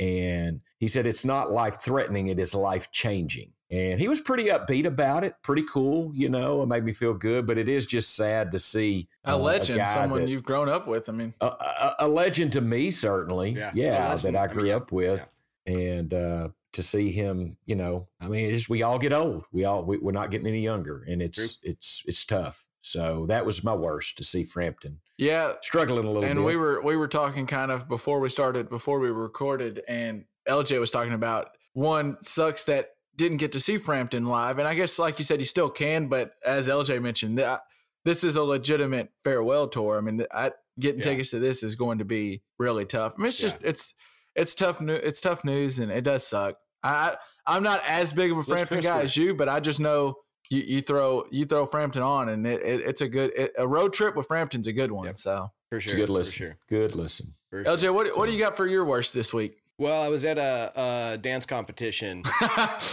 and 0.02 0.60
he 0.78 0.88
said 0.88 1.06
it's 1.06 1.24
not 1.24 1.52
life 1.52 1.76
threatening, 1.80 2.26
it 2.26 2.38
is 2.40 2.54
life 2.54 2.90
changing. 2.90 3.52
And 3.70 3.98
he 3.98 4.08
was 4.08 4.20
pretty 4.20 4.46
upbeat 4.46 4.84
about 4.84 5.24
it, 5.24 5.34
pretty 5.42 5.62
cool, 5.62 6.12
you 6.14 6.28
know. 6.28 6.62
It 6.62 6.66
made 6.66 6.84
me 6.84 6.92
feel 6.92 7.14
good, 7.14 7.46
but 7.46 7.56
it 7.56 7.70
is 7.70 7.86
just 7.86 8.14
sad 8.14 8.52
to 8.52 8.58
see 8.58 9.08
A 9.24 9.32
uh, 9.32 9.38
legend, 9.38 9.78
guy 9.78 9.94
someone 9.94 10.22
that- 10.22 10.28
you've 10.28 10.42
grown 10.42 10.68
up 10.68 10.86
with. 10.86 11.08
I 11.08 11.12
mean, 11.12 11.32
a, 11.40 11.46
a, 11.46 11.94
a 12.00 12.08
legend 12.08 12.52
to 12.52 12.60
me, 12.60 12.90
certainly. 12.90 13.52
Yeah, 13.52 13.70
Yeah, 13.74 14.14
that 14.16 14.36
I 14.36 14.44
I 14.44 14.46
mean, 14.48 14.54
grew 14.54 14.70
up 14.72 14.92
with, 14.92 15.32
and 15.64 16.12
uh, 16.12 16.48
to 16.72 16.82
see 16.82 17.12
him, 17.12 17.56
you 17.64 17.76
know, 17.76 18.04
I 18.20 18.28
mean, 18.28 18.52
it's, 18.52 18.68
we 18.68 18.82
all 18.82 18.98
get 18.98 19.12
old. 19.12 19.44
We 19.52 19.64
all 19.64 19.84
we, 19.84 19.96
we're 19.98 20.12
not 20.12 20.30
getting 20.30 20.48
any 20.48 20.62
younger, 20.62 21.04
and 21.08 21.22
it's 21.22 21.58
it's 21.62 22.02
it's 22.06 22.24
tough. 22.26 22.66
So 22.82 23.26
that 23.26 23.46
was 23.46 23.62
my 23.64 23.74
worst 23.74 24.18
to 24.18 24.24
see 24.24 24.42
Frampton 24.44 24.98
yeah. 25.18 25.52
struggling 25.62 26.04
a 26.04 26.06
little 26.08 26.22
bit. 26.22 26.30
And 26.30 26.40
bit. 26.40 26.46
we 26.46 26.56
were 26.56 26.80
we 26.82 26.96
were 26.96 27.08
talking 27.08 27.46
kind 27.46 27.70
of 27.70 27.88
before 27.88 28.20
we 28.20 28.28
started, 28.28 28.68
before 28.68 28.98
we 28.98 29.10
recorded, 29.10 29.80
and 29.88 30.24
LJ 30.48 30.80
was 30.80 30.90
talking 30.90 31.12
about 31.12 31.48
one 31.74 32.16
sucks 32.22 32.64
that 32.64 32.90
didn't 33.16 33.36
get 33.38 33.52
to 33.52 33.60
see 33.60 33.78
Frampton 33.78 34.26
live, 34.26 34.58
and 34.58 34.66
I 34.66 34.74
guess 34.74 34.98
like 34.98 35.18
you 35.18 35.24
said, 35.24 35.38
you 35.40 35.44
still 35.46 35.70
can, 35.70 36.08
but 36.08 36.32
as 36.44 36.66
LJ 36.68 37.00
mentioned, 37.02 37.36
th- 37.38 37.58
this 38.04 38.24
is 38.24 38.36
a 38.36 38.42
legitimate 38.42 39.10
farewell 39.22 39.68
tour. 39.68 39.98
I 39.98 40.00
mean, 40.00 40.24
I, 40.32 40.52
getting 40.80 40.98
Yeah. 41.00 41.04
tickets 41.10 41.30
to 41.30 41.38
this 41.38 41.62
is 41.62 41.76
going 41.76 41.98
to 41.98 42.04
be 42.04 42.42
really 42.58 42.84
tough. 42.86 43.12
I 43.16 43.20
mean, 43.20 43.28
it's 43.28 43.40
Yeah. 43.40 43.48
just 43.50 43.62
it's 43.62 43.94
it's 44.34 44.54
tough 44.54 44.80
news. 44.80 45.00
It's 45.04 45.20
tough 45.20 45.44
news, 45.44 45.78
and 45.78 45.92
it 45.92 46.04
does 46.04 46.26
suck. 46.26 46.56
I- 46.82 47.16
I'm 47.46 47.62
not 47.62 47.82
as 47.86 48.12
big 48.12 48.30
of 48.32 48.38
a 48.38 48.42
Frampton 48.44 48.80
guy 48.80 49.02
as 49.02 49.16
you, 49.16 49.34
but 49.34 49.48
I 49.48 49.60
just 49.60 49.78
know. 49.80 50.16
You, 50.52 50.62
you 50.62 50.80
throw 50.82 51.24
you 51.30 51.44
throw 51.46 51.66
Frampton 51.66 52.02
on 52.02 52.28
and 52.28 52.46
it, 52.46 52.62
it, 52.62 52.80
it's 52.82 53.00
a 53.00 53.08
good 53.08 53.32
it, 53.36 53.52
a 53.58 53.66
road 53.66 53.92
trip 53.92 54.14
with 54.14 54.26
Frampton's 54.26 54.66
a 54.66 54.72
good 54.72 54.92
one. 54.92 55.06
Yep. 55.06 55.18
So 55.18 55.50
For 55.70 55.78
it's 55.78 55.92
a 55.92 55.96
good 55.96 56.06
for 56.08 56.12
listen. 56.12 56.32
sure, 56.32 56.56
Good 56.68 56.94
listen. 56.94 57.34
for 57.50 57.64
LJ, 57.64 57.80
sure. 57.80 57.92
what 57.92 58.16
what 58.16 58.26
do 58.28 58.32
you 58.34 58.38
got 58.38 58.56
for 58.56 58.66
your 58.66 58.84
worst 58.84 59.14
this 59.14 59.32
week? 59.34 59.56
Well, 59.78 60.00
I 60.02 60.08
was 60.08 60.24
at 60.26 60.36
a, 60.38 60.70
a 61.14 61.18
dance 61.18 61.44
competition, 61.46 62.22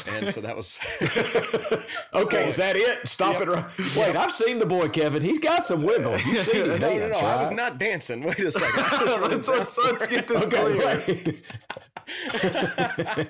and 0.07 0.29
so 0.31 0.41
that 0.41 0.55
was. 0.55 0.79
Okay, 2.13 2.47
is 2.47 2.55
that 2.55 2.75
it? 2.75 3.07
Stop 3.07 3.33
Yep. 3.39 3.41
it! 3.41 3.47
Right. 3.49 3.95
Wait, 3.97 4.15
I've 4.15 4.31
seen 4.31 4.57
the 4.57 4.65
boy 4.65 4.87
Kevin. 4.89 5.21
He's 5.21 5.37
got 5.37 5.63
some 5.63 5.83
wiggle. 5.83 6.17
You've 6.21 6.45
seen 6.45 6.61
him 6.63 6.67
no, 6.69 6.77
no, 6.77 6.99
dance, 6.99 7.21
no. 7.21 7.27
I 7.27 7.39
was 7.39 7.51
not 7.51 7.77
dancing. 7.77 8.23
Wait 8.23 8.39
a 8.39 8.49
second. 8.49 8.83
I 8.83 9.03
was 9.03 9.11
running 9.19 9.37
let's, 9.43 9.47
let's, 9.47 9.77
let's 9.77 10.07
get 10.07 10.27
this 10.27 10.47
Okay, 10.47 11.41
clear. 13.13 13.27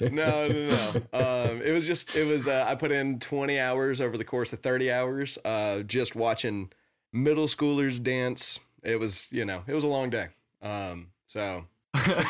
No, 0.00 0.48
no, 0.48 0.68
no. 0.68 0.88
Um, 1.12 1.62
it 1.62 1.72
was 1.72 1.86
just 1.86 2.16
it 2.16 2.26
was. 2.26 2.48
Uh, 2.48 2.64
I 2.66 2.74
put 2.74 2.92
in 2.92 3.18
twenty 3.18 3.58
hours 3.58 4.00
over 4.00 4.16
the 4.16 4.24
course 4.24 4.52
of 4.52 4.60
thirty 4.60 4.90
hours, 4.90 5.38
uh, 5.44 5.80
just 5.80 6.14
watching 6.14 6.70
middle 7.12 7.46
schoolers 7.46 8.02
dance. 8.02 8.58
It 8.82 8.98
was, 8.98 9.28
you 9.30 9.44
know, 9.44 9.62
it 9.66 9.74
was 9.74 9.84
a 9.84 9.88
long 9.88 10.10
day. 10.10 10.28
Um, 10.62 11.08
so 11.26 11.66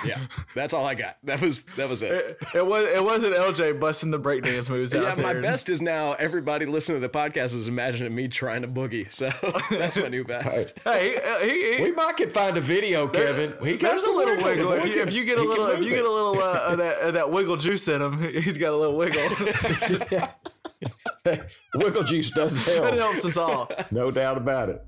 yeah, 0.07 0.19
that's 0.55 0.73
all 0.73 0.87
I 0.87 0.95
got. 0.95 1.19
That 1.25 1.43
was 1.43 1.63
that 1.77 1.89
was 1.91 2.03
it. 2.03 2.11
It, 2.13 2.39
it 2.55 2.67
was 2.67 2.85
it 2.87 3.05
wasn't 3.05 3.35
LJ 3.35 3.79
busting 3.79 4.11
the 4.11 4.19
breakdance 4.19 4.71
moves 4.71 4.95
out 4.95 5.03
Yeah, 5.03 5.23
my 5.23 5.35
there. 5.35 5.43
best 5.43 5.69
is 5.69 5.83
now 5.83 6.15
everybody 6.15 6.65
listening 6.65 6.99
to 7.01 7.07
the 7.07 7.13
podcast 7.13 7.55
is 7.55 7.69
imagining 7.69 8.15
me 8.15 8.27
trying 8.29 8.63
to 8.63 8.69
boogie. 8.69 9.13
So 9.13 9.31
that's 9.77 9.99
my 9.99 10.09
new 10.09 10.25
best. 10.25 10.79
Hey, 10.81 11.19
uh, 11.23 11.39
he, 11.41 11.77
he, 11.77 11.83
we 11.83 11.93
might 11.93 12.17
could 12.17 12.33
find 12.33 12.57
a 12.57 12.61
video, 12.61 13.07
Kevin. 13.07 13.53
He 13.63 13.77
got 13.77 13.91
there's 13.91 14.05
a 14.05 14.13
little 14.13 14.43
wiggle. 14.43 14.73
If 14.73 14.87
you, 14.95 15.03
if 15.03 15.13
you 15.13 15.25
get 15.27 15.37
a 15.39 15.43
little, 15.43 15.67
if 15.67 15.83
you 15.85 15.91
get 15.91 16.07
a 16.07 16.11
little 16.11 16.41
uh, 16.41 16.61
of 16.69 16.79
that 16.79 16.97
of 17.01 17.13
that 17.15 17.31
wiggle 17.31 17.59
juice 17.59 17.87
in 17.87 18.01
him, 18.01 18.19
he's 18.19 18.57
got 18.57 18.73
a 18.73 18.77
little 18.77 18.97
wiggle. 18.97 19.29
wiggle 21.75 22.05
juice 22.05 22.31
does 22.31 22.67
it 22.67 22.77
help. 22.83 22.95
helps 22.95 23.27
us 23.27 23.37
all. 23.37 23.71
No 23.91 24.11
doubt 24.11 24.39
about 24.39 24.71
it. 24.71 24.87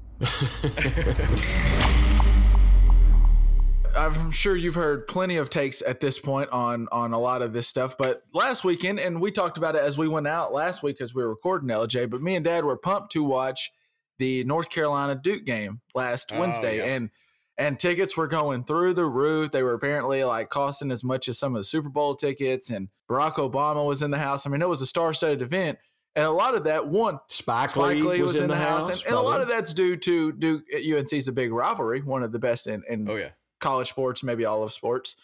I'm 3.96 4.30
sure 4.30 4.56
you've 4.56 4.74
heard 4.74 5.06
plenty 5.06 5.36
of 5.36 5.50
takes 5.50 5.82
at 5.82 6.00
this 6.00 6.18
point 6.18 6.50
on 6.50 6.88
on 6.92 7.12
a 7.12 7.18
lot 7.18 7.42
of 7.42 7.52
this 7.52 7.68
stuff. 7.68 7.96
But 7.98 8.22
last 8.32 8.64
weekend, 8.64 8.98
and 9.00 9.20
we 9.20 9.30
talked 9.30 9.58
about 9.58 9.74
it 9.76 9.82
as 9.82 9.98
we 9.98 10.08
went 10.08 10.26
out 10.26 10.52
last 10.52 10.82
week 10.82 11.00
as 11.00 11.14
we 11.14 11.22
were 11.22 11.28
recording 11.30 11.68
LJ. 11.68 12.10
But 12.10 12.22
me 12.22 12.34
and 12.34 12.44
Dad 12.44 12.64
were 12.64 12.76
pumped 12.76 13.12
to 13.12 13.22
watch 13.22 13.70
the 14.18 14.44
North 14.44 14.70
Carolina 14.70 15.14
Duke 15.14 15.44
game 15.44 15.80
last 15.94 16.30
Oh, 16.32 16.40
Wednesday, 16.40 16.78
yeah. 16.78 16.94
and 16.94 17.10
and 17.58 17.78
tickets 17.78 18.16
were 18.16 18.28
going 18.28 18.64
through 18.64 18.94
the 18.94 19.04
roof. 19.04 19.50
They 19.50 19.62
were 19.62 19.74
apparently 19.74 20.24
like 20.24 20.48
costing 20.48 20.90
as 20.90 21.04
much 21.04 21.28
as 21.28 21.38
some 21.38 21.54
of 21.54 21.60
the 21.60 21.64
Super 21.64 21.88
Bowl 21.90 22.14
tickets. 22.16 22.70
And 22.70 22.88
Barack 23.10 23.34
Obama 23.34 23.86
was 23.86 24.00
in 24.00 24.10
the 24.10 24.18
house. 24.18 24.46
I 24.46 24.50
mean, 24.50 24.62
it 24.62 24.68
was 24.68 24.80
a 24.80 24.86
star-studded 24.86 25.42
event, 25.42 25.78
and 26.16 26.24
a 26.24 26.30
lot 26.30 26.54
of 26.54 26.64
that 26.64 26.86
one 26.88 27.18
Spike, 27.28 27.70
Spike 27.70 27.96
Lee 27.96 28.02
Lee 28.02 28.22
was, 28.22 28.36
in 28.36 28.48
the 28.48 28.56
house, 28.56 28.88
and, 28.88 29.02
and 29.06 29.14
a 29.14 29.20
lot 29.20 29.40
of 29.42 29.48
that's 29.48 29.74
due 29.74 29.96
to 29.98 30.32
Duke 30.32 30.64
at 30.74 30.82
UNC 30.84 31.12
is 31.12 31.28
a 31.28 31.32
big 31.32 31.52
rivalry, 31.52 32.00
one 32.00 32.22
of 32.22 32.32
the 32.32 32.38
best 32.38 32.66
in, 32.66 32.82
in 32.88 33.08
Oh 33.10 33.16
yeah. 33.16 33.30
College 33.62 33.88
sports, 33.88 34.22
maybe 34.22 34.44
all 34.44 34.62
of 34.62 34.72
sports. 34.72 35.16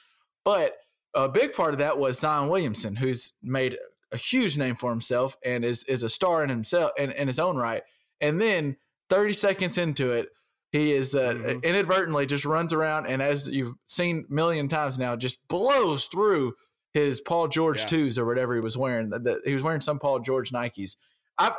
But 0.44 0.76
a 1.14 1.28
big 1.28 1.52
part 1.52 1.74
of 1.74 1.78
that 1.80 1.98
was 1.98 2.18
Zion 2.20 2.48
Williamson, 2.48 2.96
who's 2.96 3.34
made 3.42 3.76
a 4.12 4.16
huge 4.16 4.56
name 4.56 4.74
for 4.76 4.90
himself 4.90 5.36
and 5.44 5.64
is 5.64 5.84
is 5.84 6.02
a 6.02 6.08
star 6.08 6.42
in 6.42 6.48
himself 6.48 6.92
in, 6.96 7.12
in 7.12 7.26
his 7.26 7.38
own 7.38 7.56
right. 7.58 7.82
And 8.20 8.40
then 8.40 8.76
30 9.10 9.32
seconds 9.34 9.76
into 9.78 10.12
it, 10.12 10.28
he 10.72 10.92
is 10.92 11.14
uh, 11.14 11.34
Mhm. 11.34 11.62
inadvertently 11.62 12.24
just 12.26 12.44
runs 12.46 12.72
around 12.72 13.06
and 13.06 13.20
as 13.22 13.48
you've 13.48 13.74
seen 13.86 14.24
a 14.30 14.32
million 14.32 14.68
times 14.68 14.98
now, 14.98 15.14
just 15.16 15.38
blows 15.48 16.06
through 16.06 16.54
his 16.94 17.20
Paul 17.20 17.48
George 17.48 17.80
Yeah. 17.80 17.86
twos 17.86 18.18
or 18.18 18.24
whatever 18.24 18.54
he 18.54 18.60
was 18.60 18.76
wearing. 18.78 19.10
The- 19.10 19.18
the- 19.18 19.40
he 19.44 19.52
was 19.54 19.62
wearing 19.62 19.82
some 19.82 19.98
Paul 19.98 20.20
George 20.20 20.50
Nikes. 20.52 20.96
I've 21.36 21.52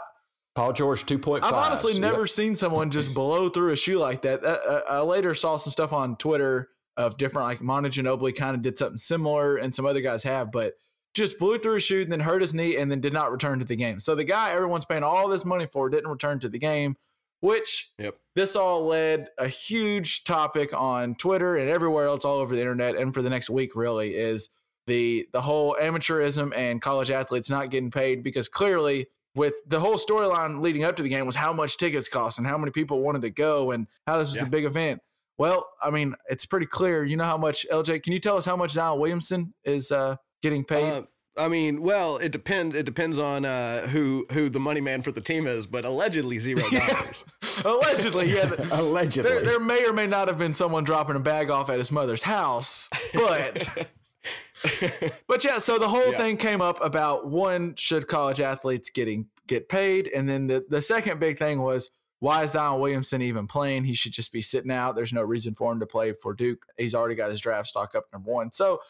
Paul 0.59 0.73
George 0.73 1.05
2.5. 1.05 1.41
I've 1.41 1.53
honestly 1.53 1.93
Yep. 1.93 2.01
never 2.01 2.27
seen 2.27 2.53
someone 2.53 2.91
just 2.91 3.13
blow 3.13 3.47
through 3.47 3.71
a 3.71 3.77
shoe 3.77 3.97
like 3.97 4.23
that. 4.23 4.43
Uh, 4.43 4.47
uh, 4.67 4.81
I 4.89 4.99
later 4.99 5.33
saw 5.33 5.55
some 5.55 5.71
stuff 5.71 5.93
on 5.93 6.17
Twitter 6.17 6.67
of 6.97 7.17
different, 7.17 7.47
like 7.47 7.61
Manu 7.61 7.87
Ginobili 7.87 8.35
kind 8.35 8.57
of 8.57 8.61
did 8.61 8.77
something 8.77 8.97
similar, 8.97 9.55
and 9.55 9.73
some 9.73 9.85
other 9.85 10.01
guys 10.01 10.23
have, 10.23 10.51
but 10.51 10.73
just 11.13 11.39
blew 11.39 11.59
through 11.59 11.75
a 11.77 11.79
shoe 11.79 12.01
and 12.01 12.11
then 12.11 12.19
hurt 12.19 12.41
his 12.41 12.53
knee 12.53 12.75
and 12.75 12.91
then 12.91 12.99
did 12.99 13.13
not 13.13 13.31
return 13.31 13.59
to 13.59 13.63
the 13.65 13.77
game. 13.77 14.01
So 14.01 14.15
the 14.15 14.25
guy 14.25 14.51
everyone's 14.51 14.83
paying 14.83 15.01
all 15.01 15.29
this 15.29 15.45
money 15.45 15.65
for 15.65 15.89
didn't 15.89 16.11
return 16.11 16.39
to 16.41 16.49
the 16.49 16.59
game, 16.59 16.97
which 17.39 17.93
Yep. 17.97 18.17
this 18.35 18.57
all 18.57 18.85
led 18.85 19.29
a 19.37 19.47
huge 19.47 20.25
topic 20.25 20.71
on 20.77 21.15
Twitter 21.15 21.55
and 21.55 21.69
everywhere 21.69 22.07
else 22.07 22.25
all 22.25 22.39
over 22.39 22.53
the 22.53 22.59
internet 22.61 22.97
and 22.97 23.13
for 23.13 23.21
the 23.21 23.29
next 23.29 23.49
week 23.49 23.77
really 23.77 24.13
is 24.13 24.49
the 24.87 25.25
the 25.31 25.41
whole 25.43 25.77
amateurism 25.81 26.53
and 26.53 26.81
college 26.81 27.11
athletes 27.11 27.49
not 27.49 27.69
getting 27.69 27.91
paid 27.91 28.23
because 28.23 28.49
clearly 28.49 29.07
with 29.35 29.53
the 29.67 29.79
whole 29.79 29.95
storyline 29.95 30.61
leading 30.61 30.83
up 30.83 30.95
to 30.97 31.03
the 31.03 31.09
game 31.09 31.25
was 31.25 31.35
how 31.35 31.53
much 31.53 31.77
tickets 31.77 32.09
cost 32.09 32.37
and 32.37 32.47
how 32.47 32.57
many 32.57 32.71
people 32.71 33.01
wanted 33.01 33.21
to 33.21 33.29
go 33.29 33.71
and 33.71 33.87
how 34.07 34.17
this 34.17 34.29
was 34.29 34.37
Yeah. 34.37 34.43
a 34.47 34.49
big 34.49 34.65
event. 34.65 35.01
Well, 35.37 35.67
I 35.81 35.89
mean, 35.89 36.15
it's 36.27 36.45
pretty 36.45 36.65
clear. 36.65 37.03
You 37.05 37.15
know 37.15 37.23
how 37.23 37.37
much 37.37 37.65
LJ? 37.71 38.03
Can 38.03 38.11
you 38.13 38.19
tell 38.19 38.37
us 38.37 38.43
how 38.45 38.57
much 38.57 38.71
Zion 38.71 38.99
Williamson 38.99 39.53
is 39.63 39.91
uh, 39.91 40.17
getting 40.41 40.65
paid? 40.65 40.91
Uh, 40.91 41.03
I 41.37 41.47
mean, 41.47 41.81
well, 41.81 42.17
it 42.17 42.33
depends. 42.33 42.75
It 42.75 42.85
depends 42.85 43.17
on 43.17 43.45
uh, 43.45 43.87
who 43.87 44.25
who 44.33 44.49
the 44.49 44.59
money 44.59 44.81
man 44.81 45.01
for 45.01 45.13
the 45.13 45.21
team 45.21 45.47
is, 45.47 45.65
but 45.65 45.85
allegedly 45.85 46.39
zero 46.39 46.59
dollars. 46.71 47.23
Allegedly, 47.63 48.33
yeah. 48.33 48.49
th- 48.49 48.69
Allegedly. 48.71 49.29
There, 49.31 49.41
there 49.41 49.59
may 49.59 49.85
or 49.85 49.93
may 49.93 50.07
not 50.07 50.27
have 50.27 50.37
been 50.37 50.53
someone 50.53 50.83
dropping 50.83 51.15
a 51.15 51.19
bag 51.21 51.49
off 51.49 51.69
at 51.69 51.77
his 51.77 51.91
mother's 51.91 52.23
house, 52.23 52.89
but 53.13 53.89
but 55.27 55.43
yeah. 55.43 55.57
So 55.59 55.77
the 55.77 55.87
whole 55.87 56.11
Yeah. 56.11 56.17
thing 56.17 56.37
came 56.37 56.61
up 56.61 56.83
about 56.83 57.27
one: 57.27 57.75
should 57.77 58.07
college 58.07 58.41
athletes 58.41 58.89
getting 58.89 59.27
get 59.47 59.69
paid, 59.69 60.07
and 60.07 60.27
then 60.27 60.47
the 60.47 60.65
the 60.69 60.81
second 60.81 61.19
big 61.19 61.37
thing 61.37 61.61
was 61.61 61.89
why 62.19 62.43
is 62.43 62.51
Zion 62.51 62.79
Williamson 62.81 63.21
even 63.21 63.47
playing? 63.47 63.85
He 63.85 63.93
should 63.93 64.11
just 64.11 64.31
be 64.33 64.41
sitting 64.41 64.71
out. 64.71 64.95
There's 64.95 65.13
no 65.13 65.21
reason 65.21 65.55
for 65.55 65.71
him 65.71 65.79
to 65.79 65.85
play 65.85 66.11
for 66.11 66.33
Duke. 66.33 66.65
He's 66.77 66.93
already 66.93 67.15
got 67.15 67.29
his 67.29 67.39
draft 67.39 67.67
stock 67.67 67.95
up 67.95 68.05
number 68.11 68.29
one. 68.29 68.51
So 68.51 68.81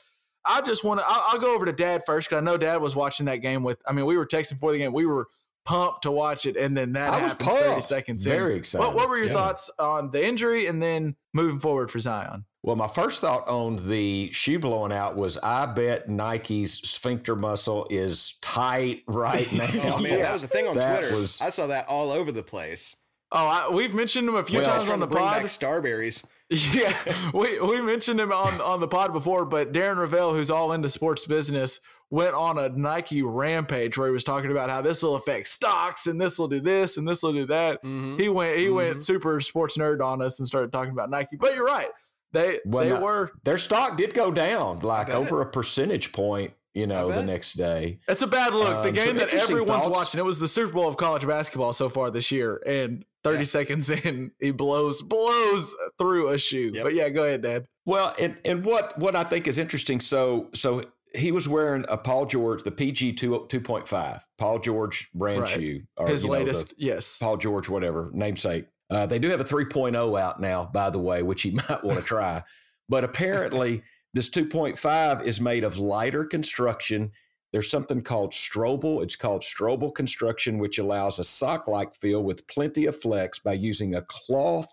I 0.45 0.61
just 0.61 0.83
want 0.83 0.99
to. 0.99 1.05
I'll, 1.07 1.23
I'll 1.27 1.39
go 1.39 1.53
over 1.53 1.65
to 1.65 1.73
Dad 1.73 2.03
first 2.05 2.29
because 2.29 2.41
I 2.41 2.45
know 2.45 2.57
Dad 2.57 2.81
was 2.81 2.95
watching 2.95 3.27
that 3.27 3.37
game 3.37 3.61
with. 3.63 3.79
I 3.87 3.91
mean, 3.93 4.05
we 4.05 4.17
were 4.17 4.25
texting 4.25 4.53
before 4.53 4.71
the 4.71 4.79
game. 4.79 4.93
We 4.93 5.05
were 5.05 5.27
pumped 5.65 6.03
to 6.03 6.11
watch 6.11 6.45
it, 6.45 6.55
and 6.57 6.75
then 6.75 6.93
that 6.93 7.13
I 7.13 7.21
was 7.21 7.31
happens 7.33 7.49
thirty 7.49 7.81
seconds. 7.81 8.25
Very 8.25 8.53
What, 8.53 8.57
excited. 8.57 8.93
what 8.95 9.09
were 9.09 9.17
your 9.17 9.27
Yeah. 9.27 9.33
thoughts 9.33 9.69
on 9.79 10.11
the 10.11 10.25
injury 10.25 10.65
and 10.67 10.81
then 10.81 11.15
moving 11.33 11.59
forward 11.59 11.91
for 11.91 11.99
Zion? 11.99 12.45
Well, 12.63 12.75
my 12.75 12.87
first 12.87 13.21
thought 13.21 13.47
on 13.47 13.87
the 13.87 14.31
shoe 14.33 14.59
blowing 14.59 14.91
out 14.91 15.15
was 15.15 15.37
I 15.37 15.65
bet 15.67 16.09
Nike's 16.09 16.73
sphincter 16.89 17.35
muscle 17.35 17.87
is 17.89 18.35
tight 18.41 19.03
right 19.07 19.47
oh, 19.53 19.57
now. 19.57 19.95
oh 19.95 20.01
man, 20.01 20.19
that 20.19 20.33
was 20.33 20.43
a 20.43 20.47
thing 20.47 20.67
on 20.67 20.75
That 20.77 20.99
Twitter. 20.99 21.15
was- 21.15 21.39
I 21.41 21.49
saw 21.51 21.67
that 21.67 21.87
all 21.87 22.11
over 22.11 22.31
the 22.31 22.43
place. 22.43 22.95
Oh, 23.31 23.45
I, 23.45 23.69
we've 23.71 23.93
mentioned 23.93 24.27
him 24.27 24.35
a 24.35 24.43
few 24.43 24.59
Well- 24.59 24.65
times 24.77 24.89
on 24.89 24.99
the 24.99 25.05
to 25.05 25.11
bring 25.11 25.23
pod. 25.23 25.37
back 25.37 25.45
Starberries. 25.45 26.25
Yeah, 26.51 26.95
we 27.33 27.59
we 27.59 27.79
mentioned 27.79 28.19
him 28.19 28.31
on 28.31 28.59
on 28.59 28.79
the 28.79 28.87
pod 28.87 29.13
before, 29.13 29.45
but 29.45 29.71
Darren 29.71 29.97
Rovell, 29.97 30.33
who's 30.35 30.49
all 30.49 30.71
into 30.73 30.89
sports 30.89 31.25
business, 31.27 31.79
went 32.09 32.33
on 32.33 32.57
a 32.57 32.69
Nike 32.69 33.21
rampage 33.21 33.97
where 33.99 34.07
he 34.07 34.11
was 34.11 34.23
talking 34.23 34.49
about 34.49 34.69
how 34.71 34.81
this 34.81 35.03
will 35.03 35.15
affect 35.15 35.47
stocks 35.47 36.07
and 36.07 36.19
this 36.19 36.39
will 36.39 36.47
do 36.47 36.59
this 36.59 36.97
and 36.97 37.07
this 37.07 37.21
will 37.21 37.33
do 37.33 37.45
that. 37.45 37.83
Mhm. 37.83 38.19
He 38.19 38.29
went 38.29 38.57
he 38.57 38.65
Mhm. 38.65 38.73
went 38.75 39.01
super 39.03 39.39
sports 39.41 39.77
nerd 39.77 40.01
on 40.03 40.23
us 40.23 40.39
and 40.39 40.47
started 40.47 40.71
talking 40.71 40.91
about 40.91 41.11
Nike. 41.11 41.35
But 41.35 41.53
you're 41.53 41.65
right, 41.67 41.89
they 42.33 42.59
Well, 42.65 42.83
they 42.83 42.93
were. 43.03 43.31
Their 43.43 43.59
stock 43.59 43.95
did 43.95 44.15
go 44.15 44.31
down 44.31 44.79
like 44.79 45.11
over 45.11 45.41
a 45.41 45.45
percentage 45.45 46.11
point, 46.11 46.53
you 46.73 46.87
know, 46.87 47.11
the 47.11 47.21
next 47.21 47.53
day. 47.53 47.99
It's 48.07 48.23
a 48.23 48.27
bad 48.27 48.55
look. 48.55 48.81
the 48.81 48.89
Um, 48.89 48.95
game 48.95 49.17
that 49.17 49.31
everyone's 49.35 49.83
thoughts. 49.83 49.95
watching. 49.95 50.19
It 50.19 50.25
was 50.25 50.39
the 50.39 50.47
Super 50.47 50.73
Bowl 50.73 50.87
of 50.87 50.97
college 50.97 51.27
basketball 51.27 51.73
so 51.73 51.89
far 51.89 52.09
this 52.09 52.31
year, 52.31 52.59
and 52.65 53.05
30 53.23 53.37
Yeah. 53.39 53.43
seconds 53.43 53.89
in, 54.05 54.31
he 54.39 54.51
blows 54.51 55.01
blows 55.01 55.75
through 55.97 56.29
a 56.29 56.37
shoe. 56.37 56.71
Yep. 56.73 56.83
But 56.83 56.93
yeah, 56.93 57.09
go 57.09 57.23
ahead, 57.23 57.41
Dad. 57.41 57.65
Well, 57.85 58.13
and 58.19 58.37
and 58.45 58.63
what 58.65 58.97
what 58.99 59.15
I 59.15 59.23
think 59.23 59.47
is 59.47 59.57
interesting, 59.57 59.99
so 59.99 60.49
so 60.53 60.83
he 61.15 61.31
was 61.31 61.47
wearing 61.47 61.85
a 61.89 61.97
Paul 61.97 62.25
George, 62.27 62.63
the 62.63 62.71
PG 62.71 63.13
two 63.13 63.45
two 63.49 63.61
point 63.61 63.87
five, 63.87 64.27
Paul 64.37 64.59
George 64.59 65.09
brand 65.13 65.41
Right. 65.41 65.49
shoe, 65.49 65.81
or, 65.97 66.07
His 66.07 66.23
you 66.23 66.29
know, 66.29 66.33
latest, 66.37 66.73
yes. 66.77 67.17
Paul 67.19 67.37
George, 67.37 67.67
whatever 67.67 68.11
namesake. 68.13 68.65
Uh, 68.91 69.05
they 69.05 69.19
do 69.19 69.29
have 69.29 69.39
a 69.39 69.43
3.0 69.43 70.19
out 70.19 70.39
now, 70.39 70.65
by 70.65 70.89
the 70.89 70.97
way, 70.97 71.21
which 71.21 71.45
you 71.45 71.51
might 71.69 71.83
want 71.83 71.99
to 71.99 72.03
try. 72.03 72.41
But 72.87 73.03
apparently, 73.03 73.83
this 74.15 74.31
2.5 74.31 75.23
is 75.23 75.39
made 75.39 75.63
of 75.63 75.77
lighter 75.77 76.25
construction. 76.25 77.11
There's 77.51 77.69
something 77.69 78.01
called 78.01 78.31
Strobel. 78.31 79.01
It's 79.03 79.15
called 79.15 79.41
Strobel 79.41 79.93
construction, 79.93 80.59
which 80.59 80.77
allows 80.77 81.19
a 81.19 81.23
sock 81.23 81.67
like 81.67 81.95
feel 81.95 82.23
with 82.23 82.47
plenty 82.47 82.85
of 82.85 82.99
flex 82.99 83.39
by 83.39 83.53
using 83.53 83.95
a 83.95 84.03
cloth. 84.03 84.71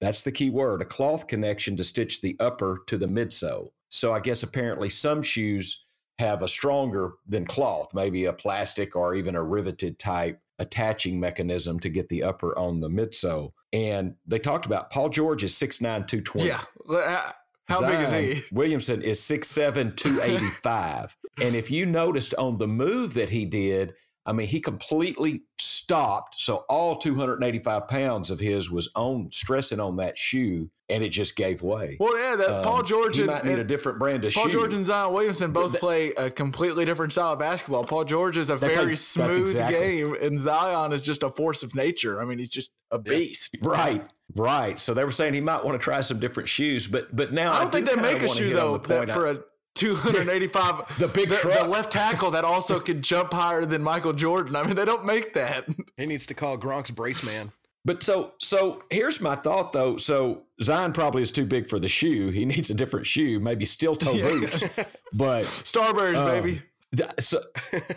That's 0.00 0.22
the 0.22 0.32
key 0.32 0.50
word 0.50 0.82
a 0.82 0.84
cloth 0.84 1.26
connection 1.26 1.76
to 1.76 1.84
stitch 1.84 2.20
the 2.20 2.36
upper 2.38 2.82
to 2.86 2.98
the 2.98 3.06
midsole. 3.06 3.70
So 3.88 4.12
I 4.12 4.20
guess 4.20 4.42
apparently 4.42 4.90
some 4.90 5.22
shoes 5.22 5.86
have 6.18 6.42
a 6.42 6.48
stronger 6.48 7.12
than 7.26 7.46
cloth, 7.46 7.94
maybe 7.94 8.26
a 8.26 8.32
plastic 8.32 8.94
or 8.96 9.14
even 9.14 9.34
a 9.34 9.42
riveted 9.42 9.98
type 9.98 10.40
attaching 10.58 11.20
mechanism 11.20 11.78
to 11.80 11.88
get 11.88 12.08
the 12.08 12.24
upper 12.24 12.56
on 12.58 12.80
the 12.80 12.88
midsole. 12.88 13.52
And 13.72 14.14
they 14.26 14.38
talked 14.38 14.66
about 14.66 14.90
Paul 14.90 15.08
George 15.08 15.44
is 15.44 15.54
6'9, 15.54 16.06
220. 16.08 16.48
Yeah. 16.48 17.32
How 17.68 17.80
big 17.80 18.00
is 18.00 18.12
he? 18.12 18.44
Williamson 18.50 19.02
is 19.02 19.20
6'7, 19.20 19.96
285. 19.96 21.16
and 21.42 21.54
if 21.54 21.70
you 21.70 21.84
noticed 21.84 22.34
on 22.34 22.58
the 22.58 22.68
move 22.68 23.14
that 23.14 23.30
he 23.30 23.44
did, 23.44 23.94
I 24.28 24.32
mean, 24.34 24.46
he 24.46 24.60
completely 24.60 25.40
stopped. 25.58 26.38
So 26.38 26.66
all 26.68 26.96
285 26.96 27.88
pounds 27.88 28.30
of 28.30 28.40
his 28.40 28.70
was 28.70 28.90
on 28.94 29.30
stressing 29.32 29.80
on 29.80 29.96
that 29.96 30.18
shoe, 30.18 30.68
and 30.90 31.02
it 31.02 31.08
just 31.08 31.34
gave 31.34 31.62
way. 31.62 31.96
Well, 31.98 32.14
yeah, 32.18 32.36
that 32.36 32.50
Um, 32.58 32.62
Paul 32.64 32.82
George 32.82 33.16
he 33.16 33.22
and, 33.22 33.30
might 33.32 33.46
need 33.46 33.58
a 33.58 33.64
different 33.64 33.98
brand 33.98 34.26
of 34.26 34.34
Paul 34.34 34.44
shoe. 34.44 34.50
George 34.50 34.74
and 34.74 34.84
Zion 34.84 35.14
Williamson 35.14 35.50
both 35.52 35.72
But- 35.72 35.80
play 35.80 36.10
a 36.12 36.30
completely 36.30 36.84
different 36.84 37.12
style 37.12 37.32
of 37.32 37.38
basketball. 37.38 37.84
Paul 37.84 38.04
George 38.04 38.36
is 38.36 38.50
a 38.50 38.56
very 38.56 38.96
smooth 38.96 39.38
exactly- 39.40 39.78
game, 39.78 40.14
and 40.20 40.38
Zion 40.38 40.92
is 40.92 41.02
just 41.02 41.22
a 41.22 41.30
force 41.30 41.62
of 41.62 41.74
nature. 41.74 42.20
I 42.20 42.26
mean, 42.26 42.38
he's 42.38 42.50
just 42.50 42.70
a 42.90 42.98
beast. 42.98 43.56
Right, 43.62 44.06
right. 44.36 44.78
So 44.78 44.92
they 44.92 45.04
were 45.04 45.10
saying 45.10 45.32
he 45.32 45.40
might 45.40 45.64
want 45.64 45.80
to 45.80 45.82
try 45.82 46.02
some 46.02 46.18
different 46.20 46.50
shoes, 46.50 46.86
but 46.86 47.16
but 47.16 47.32
now 47.32 47.52
I 47.54 47.60
don't 47.60 47.72
think 47.72 47.88
do 47.88 47.96
they 47.96 48.02
make 48.02 48.22
a 48.22 48.28
shoe 48.28 48.50
though 48.50 48.76
the 48.76 48.88
that 49.06 49.10
for 49.14 49.26
a 49.26 49.38
285 49.78 50.98
The 50.98 51.08
big 51.08 51.28
the, 51.28 51.56
the 51.62 51.68
left 51.68 51.92
tackle 51.92 52.30
that 52.32 52.44
also 52.44 52.80
can 52.88 53.02
jump 53.02 53.32
higher 53.32 53.64
than 53.64 53.82
Michael 53.82 54.12
Jordan. 54.12 54.56
I 54.56 54.62
mean, 54.64 54.76
they 54.76 54.84
don't 54.84 55.04
make 55.04 55.34
that. 55.34 55.66
He 55.96 56.06
needs 56.06 56.26
to 56.26 56.34
call 56.34 56.58
Gronk's 56.58 56.90
brace 56.90 57.22
man. 57.22 57.52
But 57.84 58.02
so 58.02 58.32
so 58.38 58.82
here's 58.90 59.20
my 59.20 59.34
thought 59.36 59.72
though. 59.72 59.96
So 59.96 60.42
Zion 60.62 60.92
probably 60.92 61.22
is 61.22 61.32
too 61.32 61.46
big 61.46 61.68
for 61.68 61.78
the 61.78 61.88
shoe. 61.88 62.28
He 62.30 62.44
needs 62.44 62.70
a 62.70 62.74
different 62.74 63.06
shoe, 63.06 63.40
maybe 63.40 63.64
steel 63.64 63.96
toe 63.96 64.12
Yeah. 64.12 64.24
boots. 64.28 64.64
But 65.12 65.44
Starburst, 65.46 66.16
Um, 66.18 66.26
baby. 66.26 66.62
th- 66.94 67.10
so 67.20 67.42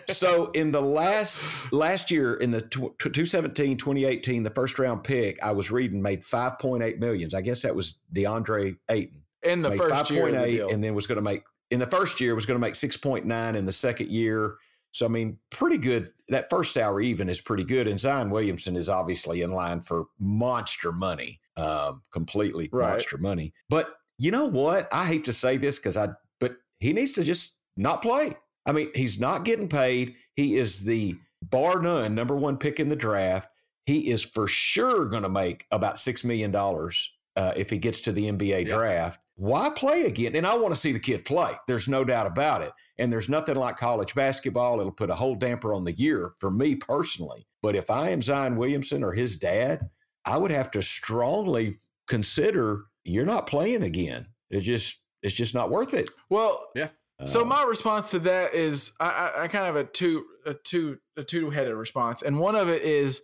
so 0.07 0.51
in 0.51 0.71
the 0.71 0.81
last 0.81 1.43
last 1.73 2.09
year 2.11 2.35
in 2.35 2.51
the 2.51 2.61
tw- 2.61 2.97
2017 2.99 3.75
2018 3.77 4.43
the 4.43 4.49
first 4.51 4.77
round 4.79 5.03
pick 5.03 5.41
I 5.43 5.51
was 5.51 5.71
reading 5.71 6.01
made 6.01 6.21
5.8 6.21 6.99
millions. 6.99 7.33
I 7.33 7.41
guess 7.41 7.63
that 7.63 7.75
was 7.75 7.99
DeAndre 8.13 8.77
Ayton. 8.89 9.23
In 9.43 9.61
the 9.63 9.69
made 9.71 9.79
first 9.79 10.11
year 10.11 10.27
of 10.29 10.35
the 10.41 10.51
deal. 10.51 10.69
and 10.69 10.83
then 10.83 10.93
was 10.93 11.07
going 11.07 11.15
to 11.17 11.21
make 11.23 11.41
in 11.71 11.79
the 11.79 11.87
first 11.87 12.21
year 12.21 12.35
was 12.35 12.45
going 12.45 12.55
to 12.59 12.61
make 12.61 12.73
6.9 12.75 13.55
in 13.55 13.65
the 13.65 13.71
second 13.71 14.09
year 14.11 14.55
So 14.93 15.05
I 15.05 15.09
mean, 15.09 15.37
pretty 15.51 15.77
good. 15.77 16.11
That 16.27 16.49
first 16.49 16.73
salary 16.73 17.07
even 17.07 17.29
is 17.29 17.39
pretty 17.41 17.63
good, 17.63 17.87
and 17.87 17.97
Zion 17.99 18.29
Williamson 18.29 18.75
is 18.75 18.89
obviously 18.89 19.41
in 19.41 19.51
line 19.51 19.79
for 19.81 20.05
monster 20.19 20.91
money, 20.91 21.39
um, 21.57 22.01
completely 22.11 22.69
Right. 22.71 22.91
monster 22.91 23.17
money. 23.17 23.53
But 23.69 23.93
you 24.17 24.31
know 24.31 24.45
what? 24.45 24.89
I 24.91 25.05
hate 25.05 25.23
to 25.25 25.33
say 25.33 25.55
this 25.57 25.79
because 25.79 25.95
I, 25.97 26.09
but 26.41 26.57
he 26.81 26.91
needs 26.93 27.13
to 27.13 27.23
just 27.23 27.55
not 27.77 28.01
play. 28.01 28.35
I 28.65 28.73
mean, 28.73 28.89
he's 28.93 29.17
not 29.19 29.45
getting 29.45 29.67
paid. 29.69 30.15
He 30.35 30.57
is 30.57 30.81
the 30.83 31.15
bar 31.41 31.81
none 31.81 32.13
number 32.13 32.35
one 32.35 32.57
pick 32.57 32.79
in 32.79 32.89
the 32.89 32.95
draft. 32.95 33.49
He 33.85 34.11
is 34.11 34.23
for 34.23 34.45
sure 34.47 35.05
going 35.07 35.23
to 35.23 35.29
make 35.29 35.65
about 35.71 35.99
six 35.99 36.23
million 36.23 36.51
dollars 36.51 37.09
uh, 37.37 37.53
if 37.55 37.69
he 37.69 37.77
gets 37.77 38.01
to 38.01 38.11
the 38.11 38.27
NBA 38.29 38.67
Yeah. 38.67 38.75
draft. 38.75 39.19
Why 39.41 39.71
play 39.71 40.03
again? 40.03 40.35
And 40.35 40.45
I 40.45 40.55
want 40.55 40.71
to 40.71 40.79
see 40.79 40.91
the 40.91 40.99
kid 40.99 41.25
play. 41.25 41.53
There's 41.67 41.87
no 41.87 42.03
doubt 42.03 42.27
about 42.27 42.61
it. 42.61 42.71
And 42.99 43.11
there's 43.11 43.27
nothing 43.27 43.55
like 43.55 43.75
college 43.75 44.13
basketball. 44.13 44.79
It'll 44.79 44.91
put 44.91 45.09
a 45.09 45.15
whole 45.15 45.33
damper 45.33 45.73
on 45.73 45.83
the 45.83 45.93
year 45.93 46.33
for 46.37 46.51
me 46.51 46.75
personally. 46.75 47.47
But 47.63 47.75
if 47.75 47.89
I 47.89 48.09
am 48.09 48.21
Zion 48.21 48.55
Williamson 48.55 49.03
or 49.03 49.13
his 49.13 49.37
dad, 49.37 49.89
I 50.25 50.37
would 50.37 50.51
have 50.51 50.69
to 50.71 50.83
strongly 50.83 51.79
consider 52.07 52.85
you're 53.03 53.25
not 53.25 53.47
playing 53.47 53.81
again. 53.81 54.27
It's 54.51 54.63
just 54.63 54.99
it's 55.23 55.33
just 55.33 55.55
not 55.55 55.71
worth 55.71 55.95
it. 55.95 56.11
Well, 56.29 56.69
yeah. 56.75 56.89
So 57.25 57.41
Uh, 57.41 57.45
my 57.45 57.63
response 57.63 58.11
to 58.11 58.19
that 58.19 58.53
is 58.53 58.91
I, 58.99 59.09
I, 59.09 59.43
I 59.43 59.47
kind 59.47 59.65
of 59.65 59.75
have 59.75 59.85
a 59.87 59.89
two 59.89 60.23
a 60.45 60.53
two 60.53 60.99
a 61.17 61.23
two 61.23 61.49
headed 61.49 61.73
response, 61.73 62.21
and 62.21 62.37
one 62.37 62.55
of 62.55 62.69
it 62.69 62.83
is 62.83 63.23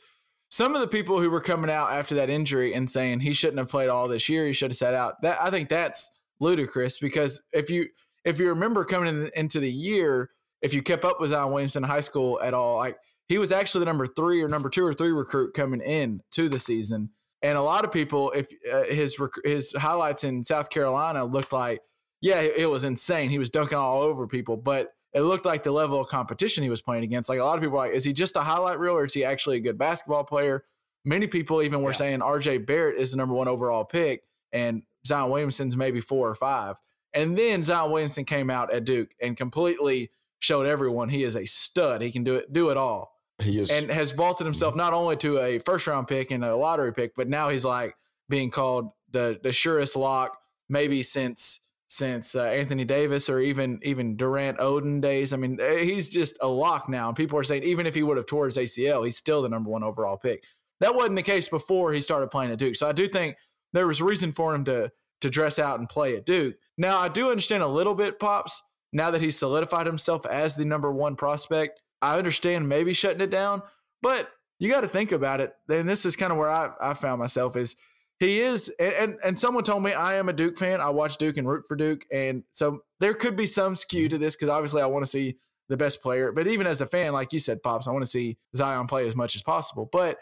some 0.50 0.76
of 0.76 0.82
the 0.82 0.88
people 0.88 1.20
who 1.20 1.30
were 1.30 1.42
coming 1.42 1.70
out 1.70 1.92
after 1.92 2.16
that 2.16 2.30
injury 2.30 2.74
and 2.74 2.90
saying 2.90 3.20
he 3.20 3.34
shouldn't 3.34 3.58
have 3.58 3.70
played 3.70 3.90
all 3.90 4.08
this 4.08 4.30
year, 4.30 4.46
he 4.46 4.54
should 4.54 4.72
have 4.72 4.78
sat 4.78 4.94
out. 4.94 5.22
That 5.22 5.42
I 5.42 5.50
think 5.50 5.70
that's 5.70 6.12
ludicrous 6.40 7.00
because 7.00 7.42
if 7.52 7.70
you 7.70 7.88
if 8.24 8.40
you 8.40 8.50
remember 8.50 8.86
coming 8.86 9.10
in, 9.10 9.30
into 9.36 9.60
the 9.60 9.72
year, 9.72 10.30
if 10.62 10.74
you 10.74 10.82
kept 10.82 11.06
up 11.06 11.20
with 11.20 11.32
Zion 11.32 11.52
Williamson 11.52 11.84
high 11.84 12.02
school 12.02 12.40
at 12.42 12.54
all, 12.54 12.78
like 12.78 12.98
he 13.28 13.38
was 13.38 13.52
actually 13.52 13.80
the 13.80 13.86
number 13.86 14.08
three 14.08 14.42
or 14.42 14.48
number 14.48 14.70
two 14.70 14.86
or 14.86 14.94
three 14.94 15.12
recruit 15.12 15.54
coming 15.54 15.82
in 15.82 16.22
to 16.32 16.50
the 16.50 16.60
season. 16.60 17.12
And 17.42 17.58
a 17.58 17.62
lot 17.62 17.86
of 17.86 17.92
people, 17.92 18.32
if 18.32 18.48
uh, 18.72 18.84
his 18.86 19.18
his 19.44 19.74
highlights 19.74 20.24
in 20.24 20.44
South 20.44 20.70
Carolina 20.70 21.26
looked 21.26 21.54
like 21.54 21.82
yeah, 22.22 22.40
it 22.42 22.70
was 22.70 22.84
insane. 22.84 23.30
He 23.30 23.38
was 23.38 23.50
dunking 23.50 23.78
all 23.78 24.02
over 24.02 24.28
people, 24.28 24.58
but 24.58 24.90
it 25.18 25.22
looked 25.22 25.46
like 25.46 25.64
the 25.64 25.72
level 25.72 26.00
of 26.00 26.08
competition 26.08 26.64
he 26.64 26.70
was 26.70 26.82
playing 26.82 27.04
against. 27.04 27.30
Like 27.30 27.40
a 27.40 27.44
lot 27.44 27.58
of 27.58 27.64
people, 27.64 27.78
are 27.78 27.88
like, 27.88 27.96
is 27.96 28.04
he 28.04 28.14
just 28.14 28.36
a 28.36 28.42
highlight 28.42 28.80
reel 28.80 28.94
or 28.94 29.06
is 29.06 29.14
he 29.14 29.26
actually 29.26 29.58
a 29.58 29.62
good 29.62 29.78
basketball 29.78 30.24
player? 30.24 30.66
Many 31.04 31.28
people 31.28 31.62
even 31.62 31.82
were 31.82 31.92
Yeah. 31.92 31.98
saying 31.98 32.20
RJ 32.20 32.66
Barrett 32.66 33.00
is 33.00 33.12
the 33.12 33.18
number 33.18 33.34
one 33.34 33.48
overall 33.48 33.86
pick 33.86 34.24
and 34.52 34.84
Zion 35.06 35.30
Williamson's 35.32 35.76
maybe 35.76 36.02
four 36.02 36.30
or 36.30 36.36
five. 36.36 36.76
And 37.14 37.38
then 37.38 37.64
Zion 37.64 37.92
Williamson 37.92 38.26
came 38.26 38.50
out 38.50 38.72
at 38.72 38.86
Duke 38.86 39.16
and 39.22 39.36
completely 39.36 40.12
showed 40.40 40.68
everyone 40.68 41.10
he 41.10 41.24
is 41.24 41.36
a 41.36 41.46
stud. 41.46 42.02
He 42.02 42.12
can 42.12 42.24
do 42.24 42.36
it, 42.36 42.54
do 42.54 42.70
it 42.70 42.78
all 42.78 43.18
he 43.40 43.60
is 43.60 43.70
and 43.70 43.90
has 43.90 44.12
vaulted 44.14 44.46
himself 44.46 44.74
mhm. 44.74 44.78
not 44.78 44.94
only 44.94 45.16
to 45.18 45.40
a 45.40 45.60
first 45.60 45.88
round 45.88 46.08
pick 46.08 46.32
and 46.32 46.44
a 46.44 46.56
lottery 46.56 46.94
pick, 46.94 47.16
but 47.16 47.28
now 47.28 47.50
he's 47.50 47.66
like 47.66 47.96
being 48.30 48.50
called 48.52 48.92
the 49.12 49.40
the 49.42 49.52
surest 49.52 49.96
lock 49.96 50.38
maybe 50.70 51.02
since 51.04 51.62
since 51.88 52.36
uh, 52.36 52.44
Anthony 52.44 52.84
Davis 52.86 53.30
or 53.30 53.40
even 53.40 53.80
even 53.84 54.18
Durant 54.18 54.58
Oden 54.60 55.02
days. 55.02 55.34
I 55.34 55.38
mean, 55.38 55.58
eh, 55.60 55.84
he's 55.84 56.10
just 56.10 56.38
a 56.42 56.48
lock 56.48 56.90
now. 56.90 57.08
And 57.08 57.18
people 57.18 57.40
are 57.40 57.44
saying 57.44 57.64
even 57.64 57.86
if 57.86 57.96
he 57.96 58.04
would 58.04 58.18
have 58.18 58.26
tore 58.26 58.46
his 58.46 58.58
ACL, 58.58 59.06
he's 59.06 59.18
still 59.18 59.42
the 59.42 59.50
number 59.50 59.70
one 59.70 59.84
overall 59.84 60.18
pick. 60.18 60.44
That 60.80 60.96
wasn't 60.96 61.16
the 61.16 61.24
case 61.24 61.48
before 61.48 61.94
he 61.94 62.02
started 62.02 62.30
playing 62.30 62.52
at 62.52 62.60
Duke. 62.60 62.76
So 62.76 62.88
I 62.88 62.92
do 62.92 63.08
think 63.08 63.36
there 63.74 63.88
was 63.88 64.02
reason 64.02 64.32
for 64.32 64.54
him 64.54 64.66
to 64.66 64.92
to 65.22 65.30
dress 65.30 65.58
out 65.58 65.80
and 65.80 65.90
play 65.90 66.16
at 66.16 66.26
Duke. 66.26 66.56
Now 66.78 67.00
I 67.00 67.08
do 67.08 67.30
understand 67.32 67.64
a 67.64 67.68
little 67.68 67.96
bit, 67.96 68.20
pops. 68.20 68.62
Now 68.94 69.12
that 69.12 69.22
he's 69.22 69.38
solidified 69.38 69.86
himself 69.86 70.26
as 70.26 70.56
the 70.56 70.66
number 70.66 70.92
one 70.92 71.16
prospect, 71.16 71.82
I 72.02 72.18
understand 72.18 72.70
maybe 72.70 72.94
shutting 72.94 73.22
it 73.22 73.30
down, 73.30 73.62
but 74.02 74.30
you 74.60 74.70
got 74.70 74.82
to 74.82 74.88
think 74.88 75.12
about 75.12 75.42
it. 75.42 75.54
And 75.70 75.90
this 75.90 76.06
is 76.06 76.16
kind 76.16 76.32
of 76.32 76.38
where 76.38 76.50
I, 76.50 76.72
I 76.80 76.94
found 76.94 77.20
myself 77.20 77.56
is 77.56 77.76
he 78.20 78.42
is, 78.42 78.70
and, 78.80 79.18
and 79.24 79.38
someone 79.38 79.64
told 79.64 79.84
me 79.84 79.94
I 79.94 80.16
am 80.16 80.28
a 80.28 80.34
Duke 80.34 80.58
fan. 80.58 80.82
I 80.82 80.90
watch 80.90 81.18
Duke 81.18 81.38
and 81.38 81.48
root 81.48 81.66
for 81.68 81.76
Duke, 81.76 82.06
and 82.12 82.44
so 82.52 82.82
there 83.00 83.14
could 83.14 83.36
be 83.36 83.46
some 83.46 83.76
skew 83.76 84.10
to 84.10 84.18
this 84.18 84.36
because 84.36 84.50
obviously 84.50 84.82
I 84.82 84.88
want 84.88 85.04
to 85.04 85.12
see 85.12 85.38
the 85.70 85.78
best 85.78 86.02
player. 86.02 86.32
But 86.32 86.48
even 86.48 86.66
as 86.66 86.82
a 86.82 86.88
fan, 86.88 87.14
like 87.14 87.32
you 87.32 87.40
said, 87.40 87.62
pops, 87.62 87.88
I 87.88 87.92
want 87.92 88.04
to 88.06 88.10
see 88.10 88.38
Zion 88.56 88.88
play 88.88 89.08
as 89.08 89.16
much 89.16 89.36
as 89.36 89.44
possible. 89.44 89.88
But 89.92 90.18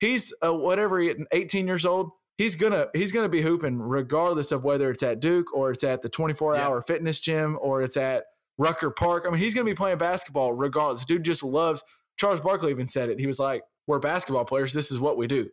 he's 0.00 0.34
uh, 0.44 0.54
whatever, 0.54 0.98
he- 0.98 1.14
18 1.32 1.66
years 1.66 1.86
old. 1.86 2.10
He's 2.38 2.56
gonna 2.56 2.88
he's 2.94 3.12
gonna 3.12 3.28
be 3.30 3.40
hooping 3.42 3.80
regardless 3.80 4.52
of 4.52 4.62
whether 4.62 4.90
it's 4.90 5.02
at 5.02 5.20
Duke 5.20 5.54
or 5.54 5.70
it's 5.70 5.84
at 5.84 6.02
the 6.02 6.08
24 6.10 6.56
hour 6.56 6.82
fitness 6.82 7.18
gym 7.18 7.58
or 7.62 7.80
it's 7.80 7.96
at 7.96 8.24
Rucker 8.58 8.90
Park. 8.90 9.24
I 9.26 9.30
mean, 9.30 9.40
he's 9.40 9.54
gonna 9.54 9.64
be 9.64 9.74
playing 9.74 9.98
basketball 9.98 10.52
regardless. 10.52 11.04
Dude 11.04 11.24
just 11.24 11.42
loves. 11.42 11.82
Charles 12.18 12.40
Barkley 12.40 12.70
even 12.72 12.88
said 12.88 13.08
it. 13.08 13.20
He 13.20 13.26
was 13.26 13.38
like, 13.38 13.62
"We're 13.86 14.00
basketball 14.00 14.44
players. 14.44 14.72
This 14.74 14.90
is 14.90 15.00
what 15.00 15.16
we 15.16 15.26
do." 15.26 15.48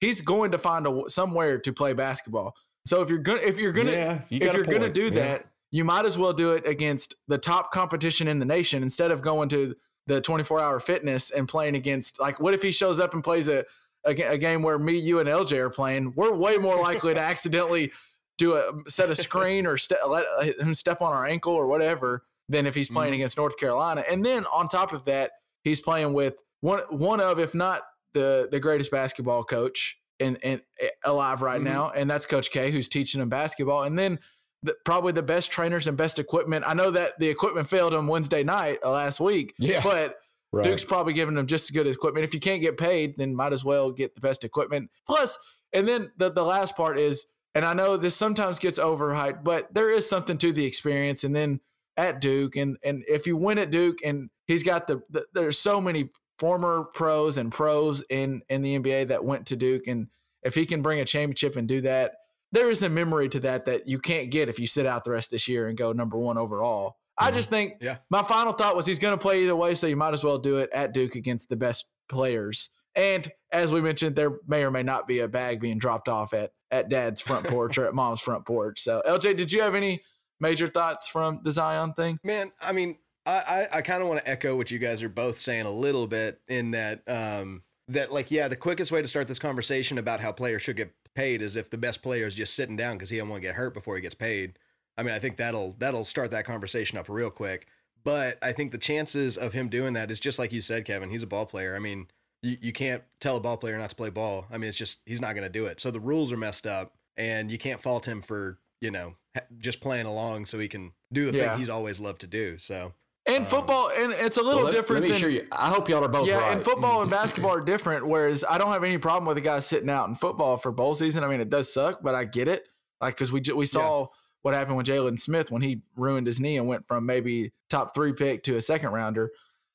He's 0.00 0.20
going 0.20 0.52
to 0.52 0.58
find 0.58 0.86
a 0.86 1.02
somewhere 1.08 1.58
to 1.60 1.72
play 1.72 1.92
basketball. 1.92 2.54
So 2.86 3.02
if 3.02 3.08
you're 3.10 3.18
gonna 3.18 3.40
if 3.40 3.58
you're 3.58 3.72
gonna 3.72 3.92
Yeah, 3.92 4.20
you 4.28 4.38
if 4.42 4.54
you're 4.54 4.64
gonna 4.64 4.88
do 4.92 5.04
Yeah. 5.04 5.10
that, 5.10 5.46
you 5.72 5.84
might 5.84 6.04
as 6.04 6.16
well 6.18 6.32
do 6.32 6.52
it 6.52 6.66
against 6.66 7.14
the 7.28 7.38
top 7.38 7.72
competition 7.72 8.28
in 8.28 8.38
the 8.38 8.44
nation 8.44 8.82
instead 8.82 9.10
of 9.10 9.22
going 9.22 9.48
to 9.50 9.74
the 10.06 10.20
24 10.20 10.60
hour 10.60 10.78
fitness 10.78 11.30
and 11.30 11.48
playing 11.48 11.74
against 11.74 12.20
like 12.20 12.38
what 12.38 12.54
if 12.54 12.62
he 12.62 12.70
shows 12.70 13.00
up 13.00 13.12
and 13.14 13.24
plays 13.24 13.48
a 13.48 13.64
a, 14.06 14.10
a 14.22 14.38
game 14.38 14.62
where 14.62 14.78
me, 14.78 14.96
you, 14.96 15.18
and 15.18 15.28
LJ 15.28 15.56
are 15.58 15.70
playing? 15.70 16.12
We're 16.14 16.32
way 16.32 16.58
more 16.58 16.80
likely 16.80 17.12
to 17.14 17.20
accidentally 17.32 17.90
do 18.38 18.54
a 18.54 18.70
set 18.88 19.10
a 19.10 19.16
screen 19.16 19.66
or 19.66 19.76
ste- 19.76 19.94
let 20.08 20.24
him 20.60 20.74
step 20.74 21.00
on 21.02 21.12
our 21.12 21.26
ankle 21.26 21.54
or 21.54 21.66
whatever 21.66 22.22
than 22.48 22.66
if 22.66 22.74
he's 22.76 22.88
playing 22.88 23.08
Mm-hmm. 23.10 23.14
against 23.22 23.36
North 23.36 23.56
Carolina. 23.58 24.04
And 24.08 24.24
then 24.24 24.44
on 24.52 24.68
top 24.68 24.92
of 24.92 25.06
that, 25.06 25.32
he's 25.64 25.80
playing 25.80 26.12
with 26.12 26.40
one 26.60 26.82
one 26.90 27.20
of, 27.20 27.40
if 27.40 27.52
not 27.52 27.82
the 28.16 28.48
the 28.50 28.58
greatest 28.60 28.90
basketball 28.90 29.44
coach 29.44 29.98
in, 30.18 30.36
in 30.36 30.60
alive 31.04 31.42
right 31.42 31.60
Mm-hmm. 31.60 31.72
now, 31.72 31.90
and 31.90 32.10
that's 32.10 32.26
Coach 32.26 32.50
K, 32.50 32.70
who's 32.70 32.88
teaching 32.88 33.20
him 33.20 33.28
basketball. 33.28 33.82
And 33.84 33.98
then 33.98 34.18
the, 34.62 34.74
probably 34.84 35.12
the 35.12 35.22
best 35.22 35.52
trainers 35.52 35.86
and 35.86 35.96
best 35.96 36.18
equipment. 36.18 36.64
I 36.66 36.74
know 36.74 36.90
that 36.90 37.18
the 37.18 37.28
equipment 37.28 37.68
failed 37.68 37.92
him 37.94 38.06
Wednesday 38.08 38.42
night 38.42 38.78
uh, 38.84 38.90
last 38.90 39.20
week, 39.20 39.54
Yeah. 39.58 39.82
but 39.82 40.16
Right. 40.52 40.64
Duke's 40.64 40.84
probably 40.84 41.12
giving 41.12 41.34
them 41.34 41.46
just 41.46 41.64
as 41.64 41.70
good 41.74 41.86
equipment. 41.86 42.24
If 42.24 42.32
you 42.32 42.40
can't 42.40 42.62
get 42.62 42.78
paid, 42.78 43.18
then 43.18 43.34
might 43.34 43.52
as 43.52 43.64
well 43.64 43.90
get 43.90 44.14
the 44.14 44.20
best 44.22 44.42
equipment. 44.44 44.90
Plus, 45.06 45.36
and 45.72 45.86
then 45.86 46.12
the, 46.16 46.30
the 46.30 46.44
last 46.44 46.76
part 46.76 46.98
is, 46.98 47.26
and 47.54 47.64
I 47.64 47.74
know 47.74 47.96
this 47.98 48.16
sometimes 48.16 48.58
gets 48.58 48.78
overhyped, 48.78 49.42
but 49.44 49.74
there 49.74 49.90
is 49.92 50.08
something 50.08 50.38
to 50.38 50.52
the 50.52 50.64
experience. 50.64 51.24
And 51.24 51.34
then 51.36 51.60
at 51.96 52.20
Duke, 52.20 52.56
and 52.56 52.78
and 52.82 53.04
if 53.08 53.26
you 53.26 53.36
win 53.36 53.58
at 53.58 53.70
Duke, 53.70 53.98
and 54.04 54.30
he's 54.46 54.62
got 54.62 54.86
the, 54.86 55.02
the 55.10 55.26
there's 55.34 55.58
so 55.58 55.80
many 55.80 56.10
former 56.38 56.84
pros 56.94 57.36
and 57.36 57.52
pros 57.52 58.02
in 58.10 58.42
in 58.48 58.62
the 58.62 58.78
NBA 58.78 59.08
that 59.08 59.24
went 59.24 59.46
to 59.46 59.56
Duke, 59.56 59.86
and 59.86 60.08
if 60.42 60.54
he 60.54 60.66
can 60.66 60.82
bring 60.82 61.00
a 61.00 61.04
championship 61.04 61.56
and 61.56 61.66
do 61.66 61.80
that, 61.82 62.12
there 62.52 62.70
is 62.70 62.82
a 62.82 62.88
memory 62.88 63.28
to 63.30 63.40
that 63.40 63.64
that 63.66 63.88
you 63.88 63.98
can't 63.98 64.30
get 64.30 64.48
if 64.48 64.58
you 64.58 64.66
sit 64.66 64.86
out 64.86 65.04
the 65.04 65.10
rest 65.10 65.28
of 65.28 65.32
this 65.32 65.48
year 65.48 65.68
and 65.68 65.76
go 65.76 65.92
number 65.92 66.18
one 66.18 66.38
overall. 66.38 66.96
I 67.18 67.28
mm-hmm. 67.28 67.36
just 67.36 67.50
think 67.50 67.74
Yeah. 67.80 67.98
my 68.10 68.22
final 68.22 68.52
thought 68.52 68.76
was 68.76 68.86
he's 68.86 68.98
going 68.98 69.12
to 69.12 69.18
play 69.18 69.42
either 69.42 69.56
way, 69.56 69.74
so 69.74 69.86
you 69.86 69.96
might 69.96 70.14
as 70.14 70.22
well 70.22 70.38
do 70.38 70.58
it 70.58 70.70
at 70.72 70.92
Duke 70.92 71.14
against 71.14 71.48
the 71.48 71.56
best 71.56 71.86
players. 72.08 72.70
And 72.94 73.30
as 73.52 73.72
we 73.72 73.80
mentioned, 73.80 74.16
there 74.16 74.38
may 74.46 74.64
or 74.64 74.70
may 74.70 74.82
not 74.82 75.06
be 75.06 75.20
a 75.20 75.28
bag 75.28 75.60
being 75.60 75.78
dropped 75.78 76.08
off 76.08 76.32
at 76.32 76.52
at 76.70 76.88
Dad's 76.88 77.20
front 77.20 77.46
porch 77.48 77.78
or 77.78 77.86
at 77.86 77.94
Mom's 77.94 78.20
front 78.20 78.46
porch. 78.46 78.80
So, 78.80 79.02
LJ, 79.06 79.36
did 79.36 79.52
you 79.52 79.62
have 79.62 79.74
any 79.74 80.02
major 80.40 80.66
thoughts 80.66 81.08
from 81.08 81.40
the 81.42 81.52
Zion 81.52 81.92
thing? 81.92 82.18
Man, 82.22 82.52
I 82.60 82.72
mean, 82.72 82.96
I 83.26 83.66
I, 83.72 83.78
I 83.78 83.82
kind 83.82 84.02
of 84.02 84.08
want 84.08 84.20
to 84.22 84.28
echo 84.30 84.56
what 84.56 84.70
you 84.70 84.78
guys 84.78 85.02
are 85.02 85.08
both 85.08 85.38
saying 85.38 85.66
a 85.66 85.70
little 85.70 86.06
bit 86.06 86.40
in 86.48 86.70
that 86.72 87.02
um 87.08 87.62
that 87.88 88.12
like 88.12 88.30
yeah, 88.30 88.48
the 88.48 88.56
quickest 88.56 88.90
way 88.92 89.02
to 89.02 89.08
start 89.08 89.26
this 89.28 89.38
conversation 89.38 89.98
about 89.98 90.20
how 90.20 90.32
players 90.32 90.62
should 90.62 90.76
get 90.76 90.92
paid 91.14 91.40
is 91.42 91.56
if 91.56 91.70
the 91.70 91.78
best 91.78 92.02
player 92.02 92.26
is 92.26 92.34
just 92.34 92.54
sitting 92.54 92.76
down 92.76 92.96
because 92.96 93.10
he 93.10 93.16
don't 93.18 93.28
want 93.28 93.42
to 93.42 93.48
get 93.48 93.54
hurt 93.54 93.74
before 93.74 93.94
he 93.96 94.02
gets 94.02 94.14
paid. 94.14 94.58
I 94.98 95.02
mean, 95.02 95.14
I 95.14 95.18
think 95.18 95.36
that'll 95.36 95.76
that'll 95.78 96.04
start 96.04 96.30
that 96.30 96.44
conversation 96.44 96.98
up 96.98 97.08
real 97.08 97.30
quick. 97.30 97.68
But 98.04 98.38
I 98.40 98.52
think 98.52 98.70
the 98.70 98.78
chances 98.78 99.36
of 99.36 99.52
him 99.52 99.68
doing 99.68 99.94
that 99.94 100.10
is 100.10 100.20
just 100.20 100.38
like 100.38 100.52
you 100.52 100.60
said, 100.60 100.84
Kevin. 100.84 101.10
He's 101.10 101.22
a 101.24 101.26
ball 101.26 101.44
player. 101.46 101.74
I 101.74 101.80
mean, 101.80 102.06
you, 102.42 102.56
you 102.60 102.72
can't 102.72 103.02
tell 103.20 103.36
a 103.36 103.40
ball 103.40 103.56
player 103.56 103.76
not 103.78 103.90
to 103.90 103.96
play 103.96 104.10
ball. 104.10 104.46
I 104.50 104.58
mean, 104.58 104.68
it's 104.68 104.78
just 104.78 105.00
he's 105.06 105.20
not 105.20 105.34
going 105.34 105.42
to 105.46 105.50
do 105.50 105.66
it. 105.66 105.80
So 105.80 105.90
the 105.90 106.00
rules 106.00 106.30
are 106.32 106.36
messed 106.36 106.66
up, 106.66 106.94
and 107.16 107.50
you 107.50 107.58
can't 107.58 107.80
fault 107.80 108.06
him 108.06 108.22
for 108.22 108.58
you 108.80 108.90
know 108.90 109.14
just 109.58 109.80
playing 109.80 110.06
along 110.06 110.46
so 110.46 110.58
he 110.58 110.68
can 110.68 110.92
do 111.12 111.30
the 111.30 111.36
Yeah. 111.38 111.48
thing 111.50 111.58
he's 111.58 111.68
always 111.68 111.98
loved 111.98 112.20
to 112.22 112.26
do. 112.26 112.58
So 112.58 112.92
And 113.26 113.44
uh, 113.44 113.48
football, 113.48 113.90
and 113.96 114.12
it's 114.12 114.36
a 114.36 114.40
little 114.42 114.58
Well, 114.58 114.64
let- 114.66 114.72
different 114.74 115.02
Let 115.08 115.12
me 115.14 115.20
than 115.20 115.32
you, 115.32 115.48
I 115.52 115.68
hope 115.68 115.88
y'all 115.88 116.04
are 116.04 116.08
both 116.08 116.28
yeah, 116.28 116.36
right. 116.36 116.52
and 116.52 116.62
football 116.64 117.02
and 117.02 117.10
basketball 117.22 117.52
are 117.54 117.60
different. 117.60 118.06
Whereas 118.06 118.44
I 118.48 118.56
don't 118.58 118.72
have 118.72 118.84
any 118.84 118.98
problem 118.98 119.26
with 119.26 119.36
a 119.36 119.40
guy 119.40 119.58
sitting 119.60 119.90
out 119.90 120.08
in 120.08 120.14
football 120.14 120.56
for 120.56 120.70
bowl 120.70 120.94
season. 120.94 121.24
I 121.24 121.28
mean, 121.28 121.40
it 121.40 121.50
does 121.50 121.72
suck, 121.72 122.00
but 122.02 122.14
I 122.14 122.24
get 122.24 122.46
it. 122.48 122.68
Like 123.00 123.14
because 123.14 123.32
we 123.32 123.42
we 123.54 123.66
saw 123.66 124.06
what 124.42 124.54
happened 124.54 124.76
with 124.76 124.86
Jaylon 124.86 125.18
Smith 125.18 125.50
when 125.50 125.60
he 125.62 125.82
ruined 125.96 126.26
his 126.28 126.38
knee 126.38 126.56
and 126.56 126.68
went 126.68 126.86
from 126.86 127.04
maybe 127.04 127.52
top 127.68 127.94
three 127.94 128.12
pick 128.12 128.44
to 128.44 128.56
a 128.56 128.62
second 128.62 128.92
rounder. 128.92 129.30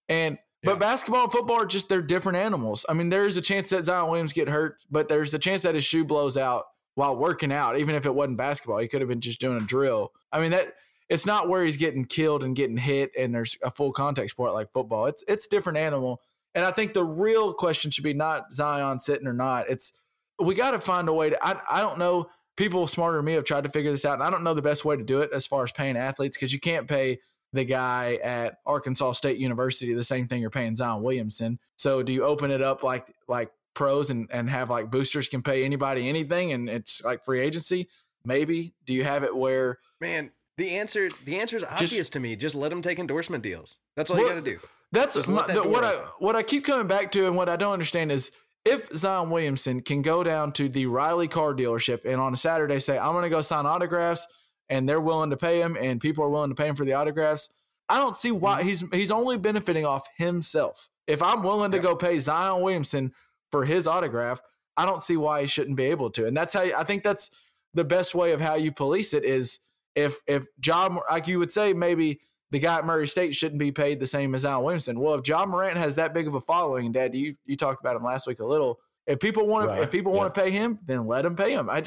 And 0.08 0.38
but 0.64 0.74
Yeah. 0.74 0.78
basketball 0.80 1.24
and 1.24 1.32
football 1.32 1.58
are 1.62 1.66
just 1.66 1.90
they're 1.90 2.02
different 2.02 2.38
animals. 2.38 2.86
I 2.88 2.94
mean, 2.94 3.10
there 3.10 3.26
is 3.26 3.36
a 3.36 3.42
chance 3.42 3.70
that 3.72 3.84
Zion 3.86 4.10
Williams 4.10 4.32
get 4.34 4.48
hurt, 4.48 4.86
but 4.90 5.08
there's 5.10 5.34
a 5.34 5.40
chance 5.40 5.64
that 5.64 5.76
his 5.76 5.84
shoe 5.84 6.06
blows 6.06 6.38
out 6.38 6.66
while 6.96 7.16
working 7.18 7.52
out, 7.52 7.78
even 7.78 7.96
if 7.96 8.06
it 8.06 8.16
wasn't 8.16 8.38
basketball. 8.38 8.78
He 8.78 8.88
could 8.88 9.02
have 9.02 9.10
been 9.10 9.22
just 9.22 9.42
doing 9.42 9.58
a 9.58 9.66
drill. 9.66 10.14
I 10.32 10.40
mean 10.40 10.52
that 10.52 10.74
it's 11.12 11.26
not 11.26 11.50
where 11.50 11.66
he's 11.66 11.76
getting 11.76 12.06
killed 12.06 12.42
and 12.42 12.56
getting 12.56 12.78
hit 12.78 13.12
and 13.20 13.36
there's 13.36 13.58
a 13.62 13.70
full 13.70 13.92
contact 13.92 14.30
sport 14.30 14.54
like 14.54 14.72
football. 14.72 15.08
It's 15.08 15.26
it's 15.28 15.46
different 15.46 15.78
animal. 15.78 16.22
And 16.56 16.64
I 16.64 16.72
think 16.72 16.94
the 16.94 17.04
real 17.04 17.54
question 17.54 17.92
should 17.92 18.06
be 18.06 18.14
not 18.14 18.54
Zion 18.54 19.02
sitting 19.02 19.28
or 19.28 19.34
not. 19.34 19.70
It's 19.70 19.92
we 20.40 20.56
got 20.56 20.72
to 20.72 20.80
find 20.80 21.10
a 21.10 21.14
way 21.14 21.30
to. 21.32 21.46
I 21.46 21.60
I 21.70 21.82
don't 21.82 22.00
know. 22.00 22.30
People 22.56 22.88
smarter 22.88 23.18
than 23.18 23.26
me 23.26 23.34
have 23.34 23.44
tried 23.44 23.66
to 23.66 23.70
figure 23.70 23.92
this 23.92 24.06
out, 24.06 24.14
and 24.14 24.24
I 24.24 24.30
don't 24.30 24.44
know 24.44 24.54
the 24.54 24.62
best 24.62 24.86
way 24.86 24.96
to 24.96 25.04
do 25.04 25.20
it 25.20 25.32
as 25.34 25.46
far 25.46 25.64
as 25.64 25.72
paying 25.74 25.98
athletes 25.98 26.38
because 26.38 26.54
you 26.54 26.60
can't 26.60 26.88
pay 26.88 27.20
the 27.52 27.66
guy 27.66 28.18
at 28.24 28.60
Arkansas 28.66 29.14
State 29.14 29.38
University 29.38 29.94
the 29.94 30.04
same 30.06 30.28
thing 30.28 30.40
you're 30.40 30.50
paying 30.50 30.76
Zion 30.76 31.04
Williamson. 31.04 31.60
So 31.76 32.04
do 32.04 32.14
you 32.14 32.24
open 32.24 32.52
it 32.52 32.62
up 32.62 32.84
like 32.84 33.14
like 33.28 33.52
pros 33.74 34.10
and 34.10 34.30
and 34.32 34.50
have 34.50 34.70
like 34.70 34.90
boosters 34.90 35.28
can 35.28 35.42
pay 35.42 35.66
anybody 35.66 36.08
anything 36.08 36.54
and 36.54 36.70
it's 36.70 37.04
like 37.04 37.26
free 37.26 37.42
agency? 37.42 37.90
Maybe. 38.24 38.76
Do 38.86 38.94
you 38.94 39.04
have 39.04 39.24
it 39.24 39.36
where 39.36 39.80
Man, 40.02 40.32
the 40.62 40.78
answer 40.78 41.08
the 41.26 41.40
answer 41.40 41.58
is 41.58 41.64
obvious 41.64 42.10
to 42.10 42.20
me. 42.20 42.36
Just 42.36 42.56
let 42.56 42.70
them 42.70 42.82
take 42.82 43.00
endorsement 43.00 43.44
deals. 43.44 43.76
That's 43.96 44.12
all 44.12 44.18
Well, 44.18 44.28
you 44.28 44.34
got 44.36 44.46
to 44.46 44.52
do. 44.52 44.60
That's 44.92 45.28
my, 45.28 45.48
that 45.48 45.56
the, 45.56 45.68
what 45.68 45.84
I 45.84 45.94
what 46.20 46.36
I 46.36 46.44
keep 46.44 46.66
coming 46.66 46.88
back 46.88 47.12
to, 47.14 47.28
and 47.28 47.36
what 47.36 47.50
I 47.50 47.56
don't 47.56 47.74
understand 47.74 48.12
is 48.12 48.32
if 48.66 48.90
Zion 48.96 49.30
Williamson 49.30 49.82
can 49.82 50.02
go 50.02 50.24
down 50.24 50.52
to 50.54 50.70
the 50.70 50.86
Riley 50.86 51.28
car 51.28 51.54
dealership 51.54 52.06
and 52.06 52.22
on 52.22 52.34
a 52.34 52.38
Saturday 52.38 52.80
say, 52.80 52.98
"I'm 52.98 53.14
going 53.14 53.24
to 53.24 53.30
go 53.30 53.42
sign 53.42 53.66
autographs," 53.66 54.28
and 54.70 54.88
they're 54.88 55.02
willing 55.02 55.30
to 55.32 55.38
pay 55.38 55.62
him, 55.62 55.78
and 55.80 56.00
people 56.00 56.24
are 56.24 56.30
willing 56.30 56.52
to 56.52 56.56
pay 56.56 56.68
him 56.68 56.76
for 56.76 56.86
the 56.86 56.94
autographs, 56.94 57.50
I 57.90 57.98
don't 57.98 58.16
see 58.16 58.30
Mm-hmm. 58.30 58.40
why 58.40 58.64
he's 58.64 58.84
he's 58.92 59.12
only 59.12 59.38
benefiting 59.38 59.86
off 59.86 60.08
himself. 60.18 60.90
If 61.08 61.24
I'm 61.24 61.42
willing 61.44 61.72
to 61.72 61.78
Yeah. 61.78 61.84
go 61.84 61.96
pay 61.96 62.20
Zion 62.20 62.62
Williamson 62.62 63.14
for 63.52 63.66
his 63.66 63.88
autograph, 63.88 64.42
I 64.78 64.86
don't 64.86 65.02
see 65.02 65.18
why 65.18 65.42
he 65.42 65.48
shouldn't 65.48 65.78
be 65.78 65.86
able 65.86 66.10
to. 66.12 66.28
And 66.28 66.36
that's 66.38 66.54
how 66.54 66.62
I 66.62 66.84
think 66.84 67.04
that's 67.04 67.32
the 67.74 67.84
best 67.86 68.14
way 68.14 68.34
of 68.34 68.42
how 68.42 68.56
you 68.56 68.72
police 68.72 69.14
it 69.14 69.24
is 69.24 69.60
if 69.96 70.18
if 70.28 70.46
John 70.60 71.00
like 71.10 71.28
you 71.28 71.40
would 71.40 71.52
say 71.52 71.74
maybe 71.74 72.20
the 72.52 72.60
guy 72.60 72.78
at 72.78 72.86
Murray 72.86 73.08
State 73.08 73.34
shouldn't 73.34 73.60
be 73.60 73.72
paid 73.72 74.00
the 74.00 74.08
same 74.08 74.36
as 74.36 74.42
Zion 74.42 74.64
Williamson. 74.64 75.00
Well, 75.00 75.16
if 75.16 75.28
Ja 75.28 75.46
Morant 75.46 75.78
has 75.78 75.96
that 75.96 76.14
big 76.14 76.28
of 76.28 76.36
a 76.36 76.42
following, 76.42 76.92
Dad, 76.92 77.16
you 77.16 77.34
you 77.46 77.56
talked 77.56 77.80
about 77.82 77.96
him 77.96 78.04
last 78.04 78.28
week 78.28 78.40
a 78.40 78.46
little. 78.46 78.80
If 79.08 79.20
people 79.20 79.48
want 79.48 79.68
to, 79.68 79.74
Right, 79.74 79.84
if 79.84 79.92
people 79.92 80.12
want 80.14 80.34
to 80.34 80.42
pay 80.42 80.52
him, 80.52 80.78
then 80.86 81.08
let 81.08 81.26
him 81.26 81.36
pay 81.36 81.54
him. 81.54 81.70
I, 81.70 81.84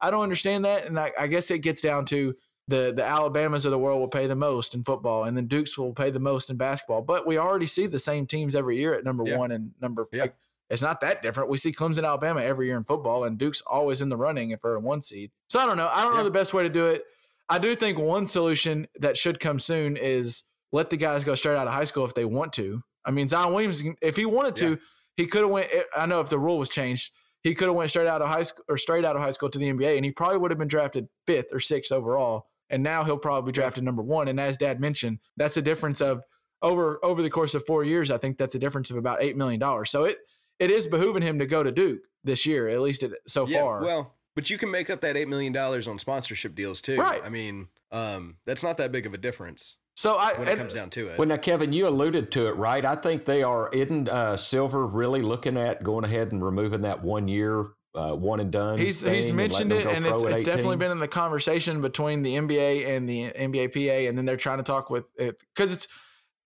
I 0.00 0.10
don't 0.10 0.22
understand 0.22 0.64
that, 0.66 0.86
and 0.86 0.98
I, 1.00 1.10
I 1.18 1.26
guess 1.26 1.50
it 1.50 1.60
gets 1.60 1.80
down 1.80 2.04
to 2.06 2.34
the 2.68 2.92
the 2.94 3.04
Alabamas 3.04 3.64
of 3.64 3.70
the 3.70 3.78
world 3.78 3.98
will 4.00 4.08
pay 4.08 4.26
the 4.26 4.36
most 4.36 4.74
in 4.74 4.82
football, 4.84 5.24
and 5.24 5.36
then 5.36 5.46
Dukes 5.46 5.76
will 5.78 5.92
pay 5.94 6.10
the 6.10 6.20
most 6.20 6.50
in 6.50 6.56
basketball. 6.56 7.02
But 7.02 7.26
we 7.26 7.38
already 7.38 7.66
see 7.66 7.86
the 7.86 7.98
same 7.98 8.26
teams 8.26 8.54
every 8.54 8.78
year 8.78 8.94
at 8.94 9.04
number 9.04 9.24
Yeah. 9.26 9.38
one 9.38 9.50
and 9.52 9.72
number. 9.80 10.06
Yeah. 10.12 10.22
Like, 10.22 10.34
it's 10.68 10.82
not 10.82 11.00
that 11.00 11.20
different. 11.22 11.50
We 11.50 11.56
see 11.58 11.72
Clemson, 11.72 12.04
Alabama 12.04 12.42
every 12.42 12.66
year 12.66 12.76
in 12.76 12.84
football, 12.84 13.24
and 13.24 13.36
Duke's 13.38 13.60
always 13.62 14.00
in 14.02 14.08
the 14.08 14.16
running 14.16 14.56
for 14.58 14.76
a 14.76 14.80
one 14.80 15.02
seed. 15.02 15.32
So 15.48 15.58
I 15.58 15.66
don't 15.66 15.76
know. 15.76 15.88
I 15.92 16.02
don't 16.04 16.14
know 16.14 16.22
the 16.24 16.30
best 16.30 16.52
way 16.54 16.62
to 16.62 16.68
do 16.68 16.86
it. 16.86 17.04
I 17.50 17.58
do 17.58 17.74
think 17.74 17.98
one 17.98 18.26
solution 18.26 18.86
that 19.00 19.16
should 19.18 19.40
come 19.40 19.58
soon 19.58 19.96
is 19.96 20.44
let 20.72 20.88
the 20.90 20.96
guys 20.96 21.24
go 21.24 21.34
straight 21.34 21.56
out 21.56 21.66
of 21.66 21.74
high 21.74 21.84
school 21.84 22.04
if 22.04 22.14
they 22.14 22.24
want 22.24 22.52
to. 22.54 22.82
I 23.04 23.10
mean, 23.10 23.28
Zion 23.28 23.52
Williams, 23.52 23.82
if 24.00 24.16
he 24.16 24.24
wanted 24.24 24.56
to, 24.56 24.68
Yeah. 24.70 24.76
he 25.16 25.26
could 25.26 25.40
have 25.42 25.50
went. 25.50 25.68
Eh, 25.72 25.82
I 25.96 26.06
know 26.06 26.20
if 26.20 26.28
the 26.28 26.38
rule 26.38 26.58
was 26.58 26.68
changed, 26.68 27.12
he 27.42 27.54
could 27.54 27.66
have 27.68 27.74
went 27.76 27.90
straight 27.90 28.06
out 28.06 28.22
of 28.22 28.28
high 28.28 28.44
school 28.44 28.64
or 28.68 28.76
straight 28.76 29.04
out 29.04 29.16
of 29.16 29.22
high 29.22 29.30
school 29.32 29.48
to 29.50 29.58
the 29.58 29.68
NBA, 29.68 29.96
and 29.96 30.04
he 30.04 30.12
probably 30.12 30.38
would 30.38 30.50
have 30.50 30.58
been 30.58 30.68
drafted 30.68 31.08
fifth 31.26 31.48
or 31.52 31.58
sixth 31.60 31.90
overall. 31.90 32.46
And 32.68 32.84
now 32.84 33.02
he'll 33.02 33.18
probably 33.18 33.50
be 33.50 33.54
drafted 33.54 33.82
number 33.82 34.02
one. 34.02 34.28
And 34.28 34.38
as 34.38 34.56
Dad 34.56 34.78
mentioned, 34.80 35.18
that's 35.36 35.56
a 35.56 35.62
difference 35.62 36.00
of 36.00 36.22
over 36.62 37.04
over 37.04 37.20
the 37.22 37.30
course 37.30 37.54
of 37.54 37.64
four 37.66 37.82
years. 37.82 38.10
I 38.12 38.18
think 38.18 38.36
that's 38.38 38.54
a 38.54 38.58
difference 38.60 38.90
of 38.92 38.96
about 38.96 39.22
eight 39.22 39.36
million 39.36 39.58
dollars. 39.58 39.90
So 39.90 40.04
it 40.04 40.18
it 40.60 40.70
is 40.70 40.86
behooving 40.86 41.22
him 41.22 41.38
to 41.40 41.46
go 41.46 41.62
to 41.64 41.72
Duke 41.72 42.02
this 42.22 42.44
year, 42.46 42.68
at 42.68 42.80
least 42.80 43.02
it, 43.02 43.12
so 43.26 43.46
yeah, 43.48 43.60
far. 43.62 43.80
well, 43.80 44.14
but 44.34 44.50
you 44.50 44.58
can 44.58 44.70
make 44.70 44.90
up 44.90 45.00
that 45.00 45.16
eight 45.16 45.28
million 45.28 45.52
dollars 45.52 45.88
on 45.88 45.98
sponsorship 45.98 46.54
deals 46.54 46.80
too. 46.80 46.96
Right. 46.96 47.20
I 47.24 47.28
mean, 47.28 47.68
um, 47.92 48.36
that's 48.46 48.62
not 48.62 48.76
that 48.78 48.92
big 48.92 49.06
of 49.06 49.14
a 49.14 49.18
difference 49.18 49.76
so 50.00 50.14
I 50.14 50.32
when 50.32 50.48
it 50.48 50.56
comes 50.56 50.72
down 50.72 50.88
to 50.90 51.08
it. 51.08 51.18
Well, 51.18 51.28
now, 51.28 51.36
Kevin, 51.36 51.74
you 51.74 51.86
alluded 51.86 52.32
to 52.32 52.46
it, 52.46 52.52
right? 52.52 52.82
I 52.86 52.96
think 52.96 53.26
they 53.26 53.42
are. 53.42 53.68
Isn't 53.70 54.08
uh, 54.08 54.34
Silver 54.38 54.86
really 54.86 55.20
looking 55.20 55.58
at 55.58 55.82
going 55.82 56.04
ahead 56.04 56.32
and 56.32 56.42
removing 56.42 56.80
that 56.82 57.02
one 57.02 57.28
year, 57.28 57.66
uh, 57.94 58.14
one 58.14 58.40
and 58.40 58.50
done? 58.50 58.78
He's 58.78 59.02
thing 59.02 59.14
he's 59.14 59.30
mentioned 59.30 59.68
letting 59.68 59.90
it, 59.90 59.94
and 59.96 60.06
it's, 60.06 60.22
it's 60.22 60.44
definitely 60.44 60.78
been 60.78 60.90
in 60.90 61.00
the 61.00 61.08
conversation 61.08 61.82
between 61.82 62.22
the 62.22 62.34
NBA 62.36 62.88
and 62.88 63.06
the 63.06 63.30
NBA 63.32 63.74
PA, 63.74 64.08
and 64.08 64.16
then 64.16 64.24
they're 64.24 64.38
trying 64.38 64.56
to 64.56 64.64
talk 64.64 64.88
with 64.88 65.04
it 65.16 65.42
because 65.54 65.70
it's 65.70 65.86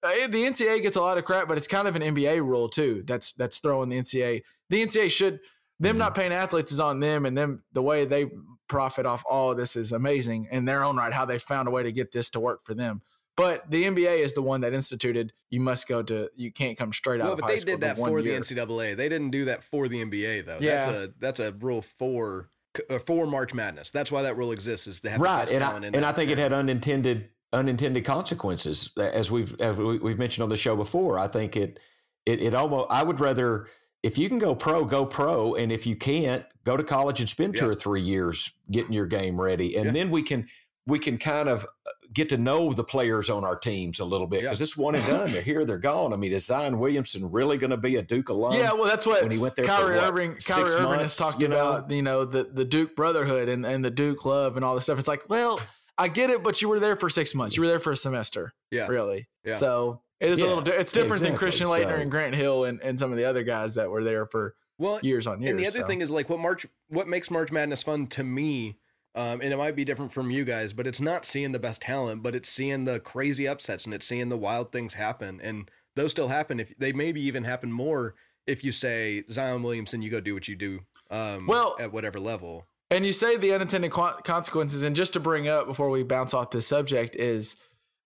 uh, 0.02 0.26
the 0.26 0.42
NCAA 0.42 0.82
gets 0.82 0.96
a 0.96 1.00
lot 1.00 1.16
of 1.16 1.24
crap, 1.24 1.46
but 1.46 1.56
it's 1.56 1.68
kind 1.68 1.86
of 1.86 1.94
an 1.94 2.02
NBA 2.02 2.38
rule 2.38 2.68
too. 2.68 3.04
That's 3.06 3.32
that's 3.34 3.60
throwing 3.60 3.88
the 3.88 4.00
NCAA. 4.00 4.42
The 4.68 4.84
NCAA 4.84 5.12
should 5.12 5.38
them 5.80 5.92
Mm-hmm. 5.92 5.98
not 5.98 6.14
paying 6.14 6.32
athletes 6.32 6.72
is 6.72 6.80
on 6.80 7.00
them, 7.00 7.26
and 7.26 7.36
them 7.36 7.62
the 7.72 7.82
way 7.82 8.04
they 8.04 8.26
profit 8.68 9.06
off 9.06 9.22
all 9.28 9.50
of 9.50 9.56
this 9.56 9.76
is 9.76 9.92
amazing 9.92 10.48
in 10.50 10.64
their 10.64 10.82
own 10.84 10.96
right. 10.96 11.12
How 11.12 11.24
they 11.24 11.38
found 11.38 11.68
a 11.68 11.70
way 11.70 11.82
to 11.82 11.92
get 11.92 12.12
this 12.12 12.30
to 12.30 12.40
work 12.40 12.62
for 12.64 12.74
them. 12.74 13.02
But 13.36 13.68
the 13.68 13.82
NBA 13.84 14.18
is 14.18 14.34
the 14.34 14.42
one 14.42 14.60
that 14.60 14.72
instituted 14.72 15.32
you 15.50 15.58
must 15.60 15.88
go 15.88 16.02
to 16.04 16.30
you 16.36 16.52
can't 16.52 16.78
come 16.78 16.92
straight 16.92 17.20
out 17.20 17.26
well, 17.26 17.36
but 17.36 17.46
they 17.48 17.56
did 17.58 17.80
that 17.80 17.96
for 17.96 18.20
year. 18.20 18.38
the 18.38 18.40
NCAA. 18.54 18.96
They 18.96 19.08
didn't 19.08 19.30
do 19.30 19.46
that 19.46 19.64
for 19.64 19.88
the 19.88 20.04
NBA 20.04 20.46
though. 20.46 20.58
That's 20.60 20.86
Yeah. 20.86 20.92
a 21.04 21.08
that's 21.18 21.40
a 21.40 21.52
rule 21.52 21.82
for 21.82 22.50
uh, 22.88 22.98
for 23.00 23.26
March 23.26 23.52
Madness. 23.52 23.90
That's 23.90 24.12
why 24.12 24.22
that 24.22 24.36
rule 24.36 24.52
exists 24.52 24.86
is 24.86 25.00
to 25.00 25.10
have 25.10 25.18
the 25.18 25.24
right, 25.24 25.40
best 25.40 25.52
and 25.52 25.64
I, 25.64 25.74
and 25.96 26.06
I 26.06 26.12
think 26.12 26.30
it 26.30 26.38
had 26.38 26.52
unintended 26.52 27.28
unintended 27.52 28.04
consequences 28.04 28.92
as 28.96 29.30
we've 29.32 29.60
as 29.60 29.76
we- 29.76 29.98
we've 29.98 30.18
mentioned 30.18 30.44
on 30.44 30.48
the 30.48 30.56
show 30.56 30.76
before. 30.76 31.18
I 31.18 31.26
think 31.26 31.56
it 31.56 31.80
it 32.26 32.40
it 32.40 32.54
almost 32.54 32.86
I 32.90 33.02
would 33.02 33.18
rather 33.18 33.66
if 34.04 34.18
you 34.18 34.28
can 34.28 34.38
go 34.38 34.54
pro, 34.54 34.84
go 34.84 35.06
pro, 35.06 35.54
and 35.54 35.72
if 35.72 35.86
you 35.86 35.96
can't, 35.96 36.44
go 36.64 36.76
to 36.76 36.84
college 36.84 37.20
and 37.20 37.28
spend 37.28 37.56
two 37.56 37.68
or 37.68 37.74
three 37.74 38.02
years 38.02 38.52
getting 38.70 38.92
your 38.92 39.06
game 39.06 39.40
ready, 39.40 39.76
and 39.76 39.86
Yeah. 39.86 39.92
then 39.92 40.10
we 40.10 40.22
can 40.22 40.46
we 40.86 40.98
can 40.98 41.16
kind 41.16 41.48
of 41.48 41.64
uh, 41.64 41.90
get 42.12 42.28
to 42.28 42.36
know 42.36 42.70
the 42.74 42.84
players 42.84 43.30
on 43.30 43.42
our 43.42 43.56
teams 43.56 44.00
a 44.00 44.04
little 44.04 44.26
bit 44.26 44.42
Yeah. 44.42 44.48
because 44.50 44.58
this 44.58 44.76
one 44.76 44.94
and 44.94 45.06
done. 45.06 45.32
They're 45.32 45.40
here, 45.40 45.64
they're 45.64 45.78
gone. 45.78 46.12
I 46.12 46.16
mean, 46.16 46.30
is 46.32 46.44
Zion 46.44 46.78
Williamson 46.78 47.30
really 47.32 47.56
going 47.56 47.70
to 47.70 47.78
be 47.78 47.96
a 47.96 48.02
Duke 48.02 48.28
alum? 48.28 48.52
Yeah, 48.52 48.72
well, 48.74 48.84
that's 48.84 49.06
what 49.06 49.22
when 49.22 49.30
he 49.32 49.38
went 49.38 49.56
there 49.56 49.64
for, 49.64 49.70
Kyrie 49.70 49.96
what, 49.96 50.04
Irving. 50.04 50.36
Kyrie 50.46 50.64
Irving 50.64 50.76
has 50.90 50.96
months, 50.98 51.16
talked 51.16 51.40
you 51.40 51.48
know? 51.48 51.72
about, 51.72 51.90
you 51.90 52.02
know, 52.02 52.26
the 52.26 52.44
the 52.44 52.66
Duke 52.66 52.94
brotherhood 52.96 53.48
and 53.48 53.64
and 53.64 53.82
the 53.82 53.90
Duke 53.90 54.26
love 54.26 54.56
and 54.56 54.64
all 54.64 54.74
this 54.74 54.84
stuff. 54.84 54.98
It's 54.98 55.08
like, 55.08 55.22
well, 55.30 55.58
I 55.96 56.08
get 56.08 56.28
it, 56.28 56.42
but 56.42 56.60
you 56.60 56.68
were 56.68 56.80
there 56.80 56.96
for 56.96 57.08
six 57.08 57.34
months. 57.34 57.56
You 57.56 57.62
were 57.62 57.68
there 57.68 57.80
for 57.80 57.92
a 57.92 57.96
semester, 57.96 58.52
Yeah. 58.70 58.86
really. 58.88 59.26
Yeah. 59.42 59.54
So 59.54 60.02
it 60.20 60.30
is 60.30 60.40
a 60.40 60.46
little. 60.46 60.62
Di- 60.62 60.72
it's 60.72 60.92
different 60.92 61.22
than. 61.22 61.36
Christian 61.36 61.66
Laettner 61.66 61.96
So- 61.96 62.00
and 62.02 62.10
Grant 62.10 62.34
Hill 62.34 62.64
and, 62.64 62.80
and 62.80 62.98
some 62.98 63.10
of 63.12 63.18
the 63.18 63.24
other 63.24 63.42
guys 63.42 63.74
that 63.74 63.90
were 63.90 64.04
there 64.04 64.26
for 64.26 64.54
Well, 64.78 65.00
years 65.02 65.26
on 65.26 65.40
years. 65.40 65.50
and 65.50 65.58
the 65.58 65.66
other 65.66 65.80
so. 65.80 65.86
thing 65.86 66.00
is 66.00 66.10
like 66.10 66.28
what 66.28 66.38
March 66.40 66.66
what 66.88 67.08
makes 67.08 67.30
March 67.30 67.50
Madness 67.52 67.82
fun 67.82 68.06
to 68.08 68.24
me, 68.24 68.78
um, 69.14 69.40
and 69.40 69.52
it 69.52 69.56
might 69.56 69.76
be 69.76 69.84
different 69.84 70.12
from 70.12 70.30
you 70.30 70.44
guys, 70.44 70.72
but 70.72 70.86
it's 70.86 71.00
not 71.00 71.24
seeing 71.24 71.52
the 71.52 71.58
best 71.58 71.82
talent, 71.82 72.22
but 72.22 72.34
it's 72.34 72.48
seeing 72.48 72.84
the 72.84 73.00
crazy 73.00 73.46
upsets 73.48 73.84
and 73.84 73.94
it's 73.94 74.06
seeing 74.06 74.28
the 74.28 74.36
wild 74.38 74.72
things 74.72 74.94
happen. 74.94 75.40
And 75.42 75.70
those 75.96 76.10
still 76.10 76.28
happen 76.28 76.58
if 76.60 76.76
they 76.78 76.92
maybe 76.92 77.20
even 77.22 77.44
happen 77.44 77.70
more 77.72 78.14
if 78.46 78.62
you 78.64 78.72
say 78.72 79.22
Zion 79.30 79.62
Williamson, 79.62 80.02
you 80.02 80.10
go 80.10 80.20
do 80.20 80.34
what 80.34 80.48
you 80.48 80.56
do. 80.56 80.80
Um, 81.10 81.46
Well- 81.46 81.76
at 81.80 81.92
whatever 81.92 82.18
level. 82.20 82.66
And 82.90 83.04
you 83.06 83.12
say 83.14 83.36
the 83.36 83.52
unintended 83.52 83.90
consequences, 83.90 84.82
and 84.82 84.94
just 84.94 85.14
to 85.14 85.20
bring 85.20 85.48
up 85.48 85.66
before 85.66 85.88
we 85.90 86.02
bounce 86.02 86.34
off 86.34 86.50
this 86.50 86.66
subject 86.66 87.16
is 87.16 87.56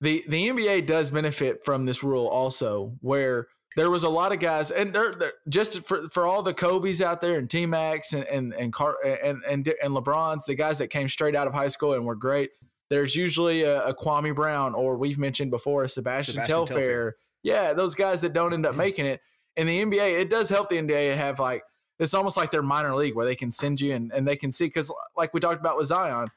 the 0.00 0.24
the 0.28 0.48
NBA 0.48 0.86
does 0.86 1.10
benefit 1.10 1.64
from 1.64 1.84
this 1.84 2.02
rule 2.02 2.26
also, 2.26 2.92
where 3.00 3.48
there 3.76 3.90
was 3.90 4.02
a 4.02 4.08
lot 4.08 4.32
of 4.32 4.40
guys, 4.40 4.70
and 4.70 4.92
they're, 4.92 5.14
they're 5.14 5.32
just 5.48 5.86
for 5.86 6.08
for 6.08 6.26
all 6.26 6.42
the 6.42 6.54
Kobe's 6.54 7.02
out 7.02 7.20
there 7.20 7.38
and 7.38 7.48
T-Mac 7.48 8.02
and 8.12 8.24
and 8.24 8.52
and 8.54 8.72
Car 8.72 8.96
and 9.04 9.42
and 9.44 9.66
and 9.82 9.94
LeBrons, 9.94 10.46
the 10.46 10.54
guys 10.54 10.78
that 10.78 10.88
came 10.88 11.08
straight 11.08 11.34
out 11.34 11.46
of 11.46 11.54
high 11.54 11.68
school 11.68 11.92
and 11.92 12.04
were 12.04 12.16
great. 12.16 12.50
There's 12.90 13.14
usually 13.14 13.64
a, 13.64 13.84
a 13.84 13.94
Kwame 13.94 14.34
Brown, 14.34 14.74
or 14.74 14.96
we've 14.96 15.18
mentioned 15.18 15.50
before, 15.50 15.82
a 15.82 15.88
Sebastian, 15.88 16.34
Sebastian 16.34 16.56
Telfair. 16.56 16.76
Telfair. 16.76 17.16
Yeah, 17.42 17.72
those 17.72 17.94
guys 17.94 18.22
that 18.22 18.32
don't 18.32 18.52
end 18.52 18.66
up 18.66 18.74
making 18.74 19.06
it. 19.06 19.20
In 19.56 19.66
the 19.66 19.82
NBA, 19.82 20.20
it 20.20 20.30
does 20.30 20.48
help 20.48 20.68
the 20.68 20.76
NBA 20.76 21.10
to 21.10 21.16
have 21.16 21.38
like 21.38 21.62
it's 21.98 22.14
almost 22.14 22.36
like 22.36 22.50
their 22.50 22.62
minor 22.62 22.94
league 22.94 23.14
where 23.14 23.26
they 23.26 23.34
can 23.34 23.50
send 23.50 23.80
you 23.80 23.92
and, 23.92 24.12
and 24.12 24.26
they 24.26 24.36
can 24.36 24.52
see 24.52 24.66
because 24.66 24.90
like 25.16 25.34
we 25.34 25.40
talked 25.40 25.60
about 25.60 25.76
with 25.76 25.88
Zion, 25.88 26.28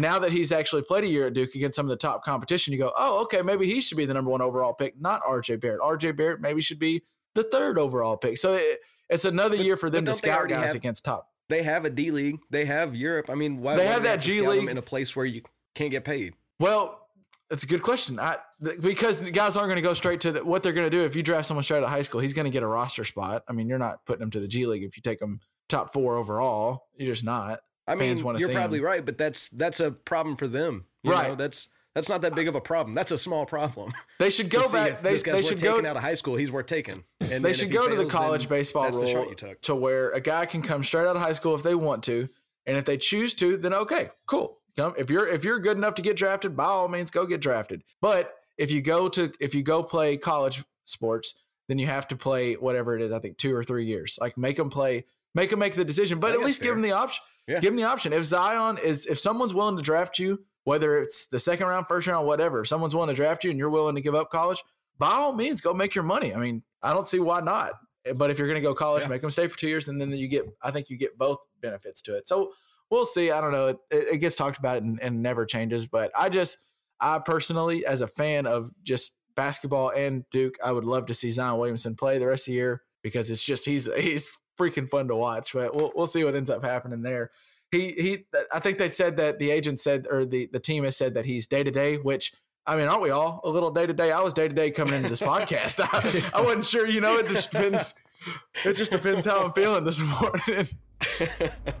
now 0.00 0.18
that 0.18 0.32
he's 0.32 0.52
actually 0.52 0.82
played 0.82 1.04
a 1.04 1.08
year 1.08 1.26
at 1.26 1.32
Duke 1.34 1.54
against 1.54 1.76
some 1.76 1.86
of 1.86 1.90
the 1.90 1.96
top 1.96 2.24
competition, 2.24 2.72
you 2.72 2.78
go, 2.78 2.92
oh, 2.96 3.22
okay, 3.22 3.42
maybe 3.42 3.66
he 3.66 3.80
should 3.80 3.96
be 3.98 4.04
the 4.06 4.14
number 4.14 4.30
one 4.30 4.40
overall 4.42 4.72
pick, 4.74 5.00
not 5.00 5.22
RJ 5.24 5.60
Barrett. 5.60 5.80
RJ 5.80 6.16
Barrett 6.16 6.40
maybe 6.40 6.60
should 6.60 6.78
be 6.78 7.02
the 7.34 7.42
third 7.42 7.78
overall 7.78 8.16
pick. 8.16 8.38
So 8.38 8.52
it, 8.54 8.80
it's 9.08 9.24
another 9.24 9.56
But- 9.56 9.66
year 9.66 9.76
for 9.76 9.90
them 9.90 10.04
to 10.06 10.14
scout 10.14 10.48
guys 10.48 10.68
have- 10.68 10.74
against 10.76 11.04
top. 11.04 11.26
They 11.48 11.64
have 11.64 11.84
a 11.84 11.90
D 11.90 12.12
League. 12.12 12.38
They 12.50 12.64
have 12.66 12.94
Europe. 12.94 13.28
I 13.28 13.34
mean, 13.34 13.60
why 13.60 13.74
They 13.76 13.86
have 13.86 14.04
that 14.04 14.20
G 14.20 14.40
League 14.40 14.68
in 14.68 14.78
a 14.78 14.82
place 14.82 15.16
where 15.16 15.26
you 15.26 15.42
can't 15.74 15.90
get 15.90 16.04
paid. 16.04 16.34
Well, 16.60 16.96
that's 17.48 17.64
a 17.64 17.66
good 17.66 17.82
question. 17.82 18.20
I 18.20 18.36
because 18.80 19.20
the 19.20 19.32
guys 19.32 19.56
aren't 19.56 19.66
going 19.66 19.74
to 19.76 19.82
go 19.82 19.92
straight 19.94 20.20
to 20.20 20.30
the, 20.30 20.44
what 20.44 20.62
they're 20.62 20.72
going 20.72 20.88
to 20.88 20.96
do. 20.96 21.02
If 21.04 21.16
you 21.16 21.24
draft 21.24 21.46
someone 21.48 21.64
straight 21.64 21.78
out 21.78 21.82
of 21.84 21.90
high 21.90 22.02
school, 22.02 22.20
he's 22.20 22.34
going 22.34 22.44
to 22.44 22.52
get 22.52 22.62
a 22.62 22.68
roster 22.68 23.02
spot. 23.02 23.42
I 23.48 23.52
mean, 23.52 23.68
you're 23.68 23.78
not 23.80 24.04
putting 24.06 24.22
him 24.22 24.30
to 24.30 24.38
the 24.38 24.46
G 24.46 24.64
League 24.66 24.84
if 24.84 24.96
you 24.96 25.02
take 25.02 25.20
him 25.20 25.40
top 25.68 25.92
four 25.92 26.16
overall. 26.16 26.84
You're 26.96 27.08
just 27.12 27.24
not. 27.24 27.58
I 27.90 27.94
mean, 27.96 28.16
you're 28.38 28.50
probably 28.50 28.78
him. 28.78 28.84
right, 28.84 29.04
but 29.04 29.18
that's 29.18 29.48
that's 29.50 29.80
a 29.80 29.90
problem 29.90 30.36
for 30.36 30.46
them. 30.46 30.84
You 31.02 31.12
Right. 31.12 31.30
Know? 31.30 31.34
That's 31.34 31.68
that's 31.94 32.08
not 32.08 32.22
that 32.22 32.34
big 32.34 32.46
of 32.46 32.54
a 32.54 32.60
problem. 32.60 32.94
That's 32.94 33.10
a 33.10 33.18
small 33.18 33.46
problem. 33.46 33.92
They 34.18 34.30
should 34.30 34.50
go 34.60 34.70
back. 34.70 35.00
They, 35.00 35.12
this 35.12 35.22
guy's 35.22 35.36
they 35.36 35.42
should 35.42 35.62
go. 35.62 35.78
out 35.78 35.96
of 35.96 36.02
high 36.02 36.14
school. 36.14 36.36
He's 36.36 36.52
worth 36.52 36.66
taking. 36.66 37.04
And 37.20 37.42
they 37.42 37.54
should 37.54 37.72
go 37.72 37.88
to 37.88 37.96
the 37.96 38.04
college 38.04 38.50
baseball 38.50 38.82
that's 38.84 38.98
the 38.98 39.06
shot 39.06 39.26
rule 39.42 39.54
to 39.62 39.74
where 39.74 40.10
a 40.10 40.20
guy 40.20 40.44
can 40.44 40.60
come 40.60 40.84
straight 40.84 41.06
out 41.06 41.16
of 41.16 41.22
high 41.22 41.32
school 41.32 41.54
if 41.54 41.62
they 41.62 41.74
want 41.74 42.04
to, 42.04 42.28
and 42.66 42.76
if 42.76 42.84
they 42.84 42.98
choose 42.98 43.32
to, 43.34 43.56
then 43.56 43.72
okay, 43.72 44.10
cool. 44.26 44.58
come 44.76 44.94
if 44.98 45.08
you're 45.08 45.26
if 45.26 45.42
you're 45.42 45.58
good 45.58 45.78
enough 45.78 45.94
to 45.94 46.02
get 46.02 46.16
drafted, 46.16 46.54
by 46.56 46.64
all 46.64 46.88
means, 46.88 47.10
go 47.10 47.24
get 47.24 47.40
drafted. 47.40 47.82
But 48.02 48.34
if 48.58 48.70
you 48.70 48.82
go 48.82 49.08
to 49.08 49.32
if 49.40 49.54
you 49.54 49.62
go 49.62 49.82
play 49.82 50.18
college 50.18 50.62
sports, 50.84 51.34
then 51.68 51.78
you 51.78 51.86
have 51.86 52.06
to 52.08 52.16
play 52.16 52.54
whatever 52.54 52.94
it 52.94 53.02
is. 53.02 53.10
I 53.10 53.20
think 53.20 53.38
two 53.38 53.54
or 53.54 53.64
three 53.64 53.86
years. 53.86 54.18
Like 54.20 54.36
make 54.36 54.56
them 54.56 54.68
play, 54.68 55.06
make 55.34 55.48
them 55.50 55.58
make 55.58 55.74
the 55.74 55.84
decision, 55.84 56.20
but 56.20 56.32
at 56.32 56.40
least 56.40 56.60
that's 56.60 56.68
give 56.68 56.74
them 56.74 56.82
the 56.82 56.92
option. 56.92 57.22
Yeah. 57.50 57.60
Give 57.60 57.72
them 57.72 57.76
the 57.76 57.84
option. 57.84 58.12
If 58.12 58.24
Zion 58.24 58.78
is 58.78 59.06
if 59.06 59.18
someone's 59.18 59.52
willing 59.54 59.76
to 59.76 59.82
draft 59.82 60.18
you, 60.18 60.44
whether 60.64 60.98
it's 61.00 61.26
the 61.26 61.38
second 61.40 61.66
round, 61.66 61.86
first 61.88 62.06
round, 62.06 62.26
whatever, 62.26 62.60
if 62.60 62.68
someone's 62.68 62.94
willing 62.94 63.08
to 63.08 63.14
draft 63.14 63.42
you 63.44 63.50
and 63.50 63.58
you're 63.58 63.70
willing 63.70 63.96
to 63.96 64.00
give 64.00 64.14
up 64.14 64.30
college, 64.30 64.62
by 64.98 65.10
all 65.10 65.32
means, 65.32 65.60
go 65.60 65.74
make 65.74 65.94
your 65.94 66.04
money. 66.04 66.34
I 66.34 66.38
mean, 66.38 66.62
I 66.82 66.92
don't 66.92 67.08
see 67.08 67.18
why 67.18 67.40
not. 67.40 67.72
But 68.14 68.30
if 68.30 68.38
you're 68.38 68.46
going 68.48 68.60
to 68.62 68.66
go 68.66 68.74
college, 68.74 69.02
Yeah. 69.02 69.08
make 69.08 69.20
them 69.20 69.30
stay 69.30 69.46
for 69.48 69.58
two 69.58 69.68
years, 69.68 69.88
and 69.88 70.00
then 70.00 70.10
you 70.12 70.28
get. 70.28 70.44
I 70.62 70.70
think 70.70 70.88
you 70.90 70.96
get 70.96 71.18
both 71.18 71.38
benefits 71.60 72.00
to 72.02 72.16
it. 72.16 72.26
So 72.28 72.52
we'll 72.90 73.04
see. 73.04 73.30
I 73.30 73.40
don't 73.40 73.52
know. 73.52 73.66
It, 73.68 73.78
it 73.90 74.18
gets 74.18 74.36
talked 74.36 74.58
about 74.58 74.82
and, 74.82 74.98
and 75.02 75.22
never 75.22 75.44
changes. 75.44 75.86
But 75.86 76.10
I 76.16 76.28
just, 76.28 76.56
I 77.00 77.18
personally, 77.18 77.84
as 77.84 78.00
a 78.00 78.06
fan 78.06 78.46
of 78.46 78.70
just 78.82 79.12
basketball 79.36 79.90
and 79.94 80.24
Duke, 80.30 80.54
I 80.64 80.72
would 80.72 80.84
love 80.84 81.06
to 81.06 81.14
see 81.14 81.30
Zion 81.30 81.58
Williamson 81.58 81.94
play 81.94 82.18
the 82.18 82.26
rest 82.26 82.42
of 82.48 82.52
the 82.52 82.56
year 82.56 82.82
because 83.02 83.30
it's 83.30 83.42
just 83.44 83.64
he's 83.64 83.92
he's 83.96 84.30
freaking 84.60 84.88
fun 84.88 85.08
to 85.08 85.16
watch. 85.16 85.52
But 85.52 85.74
we'll 85.74 85.92
we'll 85.94 86.06
see 86.06 86.24
what 86.24 86.34
ends 86.34 86.50
up 86.50 86.64
happening 86.64 87.02
there. 87.02 87.30
He 87.70 87.92
he. 87.92 88.24
I 88.52 88.60
think 88.60 88.78
they 88.78 88.90
said 88.90 89.16
that 89.16 89.38
the 89.38 89.50
agent 89.50 89.80
said 89.80 90.06
or 90.10 90.24
the 90.24 90.48
the 90.52 90.60
team 90.60 90.84
has 90.84 90.96
said 90.96 91.14
that 91.14 91.24
he's 91.26 91.46
day 91.46 91.64
to 91.64 91.70
day, 91.70 91.96
which. 91.96 92.32
I 92.66 92.76
mean, 92.76 92.88
aren't 92.88 93.00
we 93.00 93.08
all 93.10 93.40
a 93.42 93.48
little 93.48 93.70
day 93.70 93.86
to 93.86 93.94
day? 93.94 94.12
I 94.12 94.20
was 94.20 94.34
day 94.34 94.46
to 94.46 94.54
day 94.54 94.70
coming 94.70 94.92
into 94.94 95.08
this 95.08 95.20
podcast. 95.20 95.80
I, 96.34 96.38
I 96.38 96.42
wasn't 96.42 96.66
sure, 96.66 96.86
you 96.86 97.00
know. 97.00 97.16
It 97.16 97.26
just 97.26 97.50
depends. 97.50 97.94
It 98.66 98.74
just 98.74 98.92
depends 98.92 99.26
how 99.26 99.42
I'm 99.42 99.52
feeling 99.52 99.82
this 99.82 100.00
morning. 100.00 100.68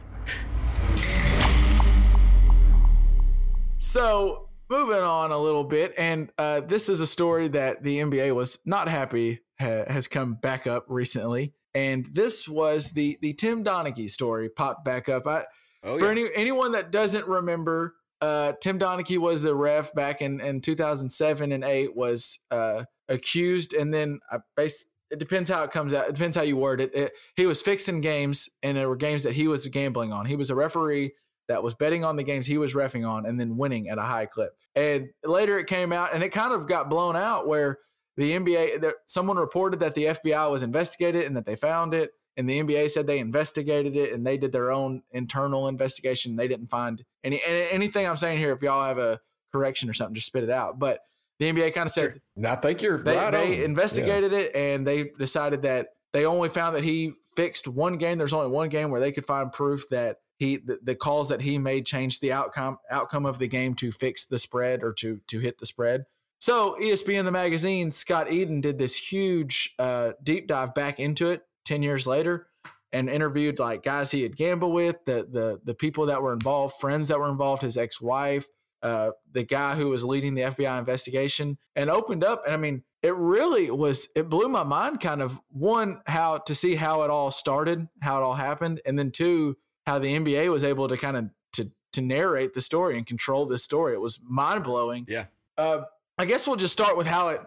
So 3.82 4.50
moving 4.68 5.02
on 5.02 5.32
a 5.32 5.38
little 5.38 5.64
bit, 5.64 5.94
and 5.96 6.30
uh, 6.36 6.60
this 6.60 6.90
is 6.90 7.00
a 7.00 7.06
story 7.06 7.48
that 7.48 7.82
the 7.82 7.98
NBA 7.98 8.34
was 8.34 8.58
not 8.66 8.88
happy 8.88 9.40
ha- 9.58 9.84
has 9.88 10.06
come 10.06 10.34
back 10.34 10.66
up 10.66 10.84
recently, 10.86 11.54
and 11.74 12.08
this 12.12 12.48
was 12.48 12.92
the 12.92 13.18
the 13.20 13.32
Tim 13.34 13.64
Donaghy 13.64 14.08
story 14.10 14.48
popped 14.48 14.84
back 14.84 15.08
up. 15.08 15.26
I, 15.26 15.44
Oh 15.82 15.98
for 15.98 16.06
yeah. 16.06 16.10
any 16.10 16.26
anyone 16.34 16.72
that 16.72 16.90
doesn't 16.90 17.26
remember, 17.26 17.94
uh, 18.20 18.52
Tim 18.60 18.78
Donaghy 18.78 19.18
was 19.18 19.42
the 19.42 19.54
ref 19.54 19.94
back 19.94 20.20
in, 20.20 20.40
in 20.40 20.60
2007 20.60 21.52
and 21.52 21.64
8 21.64 21.96
was 21.96 22.38
uh, 22.50 22.84
accused 23.08 23.72
and 23.72 23.92
then 23.92 24.20
uh, 24.30 24.40
bas 24.56 24.86
it 25.10 25.18
depends 25.18 25.50
how 25.50 25.64
it 25.64 25.72
comes 25.72 25.92
out. 25.92 26.08
It 26.08 26.14
depends 26.14 26.36
how 26.36 26.44
you 26.44 26.56
word 26.56 26.80
it. 26.80 26.94
it. 26.94 27.12
He 27.34 27.44
was 27.44 27.60
fixing 27.60 28.00
games 28.00 28.48
and 28.62 28.76
there 28.76 28.88
were 28.88 28.94
games 28.94 29.24
that 29.24 29.32
he 29.32 29.48
was 29.48 29.66
gambling 29.66 30.12
on. 30.12 30.26
He 30.26 30.36
was 30.36 30.50
a 30.50 30.54
referee 30.54 31.14
that 31.48 31.64
was 31.64 31.74
betting 31.74 32.04
on 32.04 32.14
the 32.14 32.22
games 32.22 32.46
he 32.46 32.58
was 32.58 32.74
refing 32.74 33.08
on 33.08 33.26
and 33.26 33.40
then 33.40 33.56
winning 33.56 33.88
at 33.88 33.98
a 33.98 34.02
high 34.02 34.26
clip. 34.26 34.52
And 34.76 35.08
later 35.24 35.58
it 35.58 35.66
came 35.66 35.92
out 35.92 36.14
and 36.14 36.22
it 36.22 36.28
kind 36.28 36.52
of 36.52 36.68
got 36.68 36.88
blown 36.88 37.16
out 37.16 37.48
where 37.48 37.78
the 38.20 38.32
NBA, 38.32 38.82
there, 38.82 38.96
someone 39.06 39.38
reported 39.38 39.80
that 39.80 39.94
the 39.94 40.04
FBI 40.04 40.50
was 40.50 40.62
investigated 40.62 41.24
and 41.24 41.34
that 41.36 41.46
they 41.46 41.56
found 41.56 41.94
it. 41.94 42.10
And 42.36 42.46
the 42.46 42.60
NBA 42.60 42.90
said 42.90 43.06
they 43.06 43.18
investigated 43.18 43.96
it 43.96 44.12
and 44.12 44.26
they 44.26 44.36
did 44.36 44.52
their 44.52 44.70
own 44.70 45.02
internal 45.10 45.68
investigation. 45.68 46.36
They 46.36 46.46
didn't 46.46 46.68
find 46.68 47.02
any 47.24 47.40
and 47.46 47.56
anything 47.70 48.06
I'm 48.06 48.18
saying 48.18 48.38
here. 48.38 48.52
If 48.52 48.60
y'all 48.60 48.84
have 48.84 48.98
a 48.98 49.20
correction 49.52 49.88
or 49.88 49.94
something, 49.94 50.14
just 50.14 50.26
spit 50.26 50.44
it 50.44 50.50
out. 50.50 50.78
But 50.78 51.00
the 51.38 51.50
NBA 51.50 51.72
kind 51.72 51.86
of 51.86 51.92
said 51.92 52.20
I 52.46 52.56
think 52.56 52.82
you're 52.82 52.98
they, 52.98 53.16
right 53.16 53.30
they 53.30 53.64
investigated 53.64 54.34
it 54.34 54.54
and 54.54 54.86
they 54.86 55.12
decided 55.18 55.62
that 55.62 55.88
they 56.12 56.26
only 56.26 56.50
found 56.50 56.76
that 56.76 56.84
he 56.84 57.14
fixed 57.36 57.66
one 57.66 57.96
game. 57.96 58.18
There's 58.18 58.34
only 58.34 58.48
one 58.48 58.68
game 58.68 58.90
where 58.90 59.00
they 59.00 59.12
could 59.12 59.24
find 59.24 59.50
proof 59.50 59.88
that 59.88 60.18
he 60.38 60.58
the, 60.58 60.78
the 60.82 60.94
calls 60.94 61.30
that 61.30 61.40
he 61.40 61.56
made 61.56 61.86
changed 61.86 62.20
the 62.20 62.34
outcome 62.34 62.78
outcome 62.90 63.24
of 63.24 63.38
the 63.38 63.48
game 63.48 63.74
to 63.76 63.90
fix 63.90 64.26
the 64.26 64.38
spread 64.38 64.82
or 64.82 64.92
to 64.94 65.20
to 65.28 65.38
hit 65.40 65.58
the 65.58 65.66
spread. 65.66 66.04
So 66.40 66.76
ESPN 66.80 67.24
the 67.24 67.30
magazine 67.30 67.92
Scott 67.92 68.32
Eden 68.32 68.60
did 68.60 68.78
this 68.78 68.96
huge 68.96 69.74
uh, 69.78 70.12
deep 70.22 70.48
dive 70.48 70.74
back 70.74 70.98
into 70.98 71.28
it 71.28 71.42
ten 71.64 71.82
years 71.82 72.06
later 72.06 72.48
and 72.92 73.08
interviewed 73.08 73.58
like 73.58 73.82
guys 73.82 74.10
he 74.10 74.22
had 74.22 74.36
gambled 74.36 74.72
with, 74.72 74.96
the 75.04 75.26
the 75.30 75.60
the 75.64 75.74
people 75.74 76.06
that 76.06 76.22
were 76.22 76.32
involved, 76.32 76.74
friends 76.80 77.08
that 77.08 77.18
were 77.18 77.28
involved, 77.28 77.62
his 77.62 77.76
ex 77.76 78.00
wife, 78.00 78.46
uh, 78.82 79.10
the 79.30 79.44
guy 79.44 79.76
who 79.76 79.88
was 79.88 80.04
leading 80.04 80.34
the 80.34 80.42
FBI 80.42 80.78
investigation, 80.78 81.58
and 81.76 81.90
opened 81.90 82.24
up. 82.24 82.42
And 82.44 82.54
I 82.54 82.56
mean, 82.56 82.82
it 83.02 83.14
really 83.14 83.70
was. 83.70 84.08
It 84.16 84.28
blew 84.28 84.48
my 84.48 84.62
mind. 84.62 85.00
Kind 85.00 85.22
of 85.22 85.40
one 85.48 86.00
how 86.06 86.38
to 86.38 86.54
see 86.54 86.74
how 86.74 87.02
it 87.02 87.10
all 87.10 87.30
started, 87.30 87.88
how 88.02 88.18
it 88.18 88.22
all 88.22 88.34
happened, 88.34 88.80
and 88.84 88.98
then 88.98 89.10
two 89.10 89.56
how 89.86 89.98
the 89.98 90.14
NBA 90.18 90.50
was 90.50 90.64
able 90.64 90.88
to 90.88 90.96
kind 90.96 91.16
of 91.16 91.30
to 91.54 91.70
to 91.92 92.00
narrate 92.00 92.54
the 92.54 92.60
story 92.60 92.96
and 92.96 93.06
control 93.06 93.46
this 93.46 93.62
story. 93.62 93.94
It 93.94 94.00
was 94.00 94.18
mind 94.22 94.64
blowing. 94.64 95.06
Yeah. 95.08 95.26
Uh, 95.56 95.82
I 96.20 96.24
guess 96.26 96.46
we'll 96.46 96.56
just 96.56 96.72
start 96.72 96.96
with 96.96 97.06
how 97.06 97.28
it. 97.28 97.40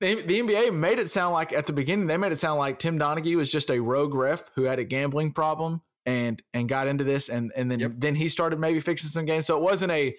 The, 0.00 0.22
the 0.22 0.40
NBA 0.40 0.74
made 0.74 0.98
it 0.98 1.10
sound 1.10 1.34
like 1.34 1.52
at 1.52 1.66
the 1.66 1.72
beginning 1.74 2.06
they 2.06 2.16
made 2.16 2.32
it 2.32 2.38
sound 2.38 2.58
like 2.58 2.78
Tim 2.78 2.98
Donaghy 2.98 3.34
was 3.36 3.52
just 3.52 3.70
a 3.70 3.80
rogue 3.80 4.14
ref 4.14 4.50
who 4.54 4.64
had 4.64 4.78
a 4.78 4.84
gambling 4.84 5.32
problem 5.32 5.82
and 6.06 6.42
and 6.54 6.68
got 6.68 6.86
into 6.88 7.04
this 7.04 7.28
and 7.28 7.52
and 7.54 7.70
then 7.70 7.80
Yep. 7.80 7.92
then 7.98 8.14
he 8.14 8.28
started 8.28 8.58
maybe 8.58 8.80
fixing 8.80 9.10
some 9.10 9.26
games. 9.26 9.44
So 9.46 9.56
it 9.56 9.62
wasn't 9.62 9.92
a 9.92 10.14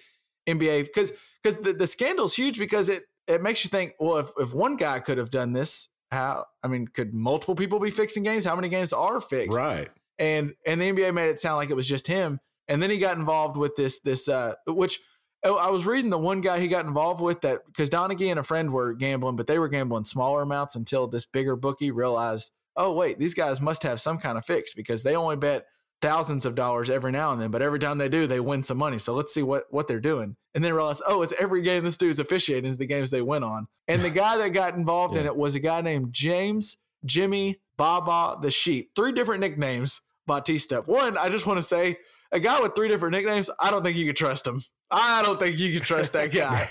NBA 0.48 0.84
because 0.86 1.12
because 1.42 1.58
the, 1.62 1.72
the 1.72 1.86
scandal's 1.86 2.34
huge 2.34 2.58
because 2.58 2.88
it 2.88 3.02
it 3.26 3.42
makes 3.42 3.64
you 3.64 3.70
think 3.70 3.94
well 3.98 4.18
if 4.18 4.28
if 4.38 4.54
one 4.54 4.76
guy 4.76 5.00
could 5.00 5.18
have 5.18 5.30
done 5.30 5.52
this 5.52 5.88
how 6.12 6.44
I 6.62 6.68
mean 6.68 6.86
could 6.86 7.12
multiple 7.14 7.54
people 7.56 7.80
be 7.80 7.90
fixing 7.90 8.22
games? 8.22 8.44
How 8.44 8.54
many 8.56 8.68
games 8.68 8.92
are 8.92 9.20
fixed? 9.20 9.56
Right. 9.58 9.88
and 10.18 10.54
and 10.66 10.80
the 10.80 10.92
NBA 10.92 11.12
made 11.14 11.28
it 11.30 11.40
sound 11.40 11.56
like 11.56 11.70
it 11.70 11.76
was 11.76 11.88
just 11.88 12.06
him. 12.06 12.38
And 12.68 12.80
then 12.80 12.90
he 12.90 12.98
got 12.98 13.16
involved 13.16 13.56
with 13.56 13.74
this 13.74 13.98
this 14.00 14.28
uh 14.28 14.54
which 14.68 15.00
oh, 15.44 15.56
I 15.56 15.70
was 15.70 15.86
reading 15.86 16.10
the 16.10 16.18
one 16.18 16.40
guy 16.40 16.60
he 16.60 16.68
got 16.68 16.86
involved 16.86 17.20
with 17.20 17.40
that 17.42 17.66
because 17.66 17.90
Donaghy 17.90 18.30
and 18.30 18.38
a 18.38 18.42
friend 18.42 18.72
were 18.72 18.94
gambling, 18.94 19.36
but 19.36 19.46
they 19.46 19.58
were 19.58 19.68
gambling 19.68 20.04
smaller 20.04 20.42
amounts 20.42 20.76
until 20.76 21.06
this 21.06 21.26
bigger 21.26 21.56
bookie 21.56 21.90
realized, 21.90 22.50
oh 22.76 22.92
wait, 22.92 23.18
these 23.18 23.34
guys 23.34 23.60
must 23.60 23.82
have 23.82 24.00
some 24.00 24.18
kind 24.18 24.38
of 24.38 24.44
fix 24.44 24.72
because 24.72 25.02
they 25.02 25.16
only 25.16 25.36
bet 25.36 25.66
thousands 26.00 26.44
of 26.44 26.54
dollars 26.54 26.90
every 26.90 27.12
now 27.12 27.32
and 27.32 27.40
then, 27.40 27.50
but 27.50 27.62
every 27.62 27.78
time 27.78 27.98
they 27.98 28.08
do, 28.08 28.26
they 28.26 28.40
win 28.40 28.64
some 28.64 28.78
money. 28.78 28.98
So 28.98 29.14
let's 29.14 29.32
see 29.32 29.42
what 29.42 29.64
what 29.70 29.88
they're 29.88 30.00
doing. 30.00 30.36
And 30.54 30.62
then 30.62 30.74
realize, 30.74 31.00
oh, 31.06 31.22
it's 31.22 31.34
every 31.38 31.62
game 31.62 31.84
this 31.84 31.96
dude's 31.96 32.18
officiating 32.18 32.68
is 32.68 32.76
the 32.76 32.86
games 32.86 33.10
they 33.10 33.22
win 33.22 33.42
on. 33.42 33.68
And 33.88 34.02
the 34.02 34.10
guy 34.10 34.36
that 34.38 34.50
got 34.50 34.74
involved 34.74 35.16
in 35.16 35.24
it 35.24 35.36
was 35.36 35.54
a 35.54 35.60
guy 35.60 35.80
named 35.80 36.12
James 36.12 36.78
Jimmy 37.04 37.60
Baba 37.76 38.38
the 38.40 38.50
Sheep. 38.50 38.90
Three 38.94 39.12
different 39.12 39.40
nicknames, 39.40 40.02
Battista. 40.26 40.82
One, 40.82 41.16
I 41.16 41.28
just 41.28 41.46
want 41.46 41.58
to 41.58 41.62
say, 41.62 41.96
a 42.30 42.40
guy 42.40 42.60
with 42.60 42.74
three 42.74 42.88
different 42.88 43.12
nicknames, 43.12 43.50
I 43.60 43.70
don't 43.70 43.82
think 43.82 43.96
you 43.96 44.06
could 44.06 44.16
trust 44.16 44.46
him. 44.46 44.62
I 44.92 45.22
don't 45.22 45.40
think 45.40 45.58
you 45.58 45.72
can 45.72 45.82
trust 45.82 46.12
that 46.12 46.32
guy. 46.32 46.68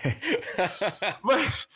but 1.24 1.68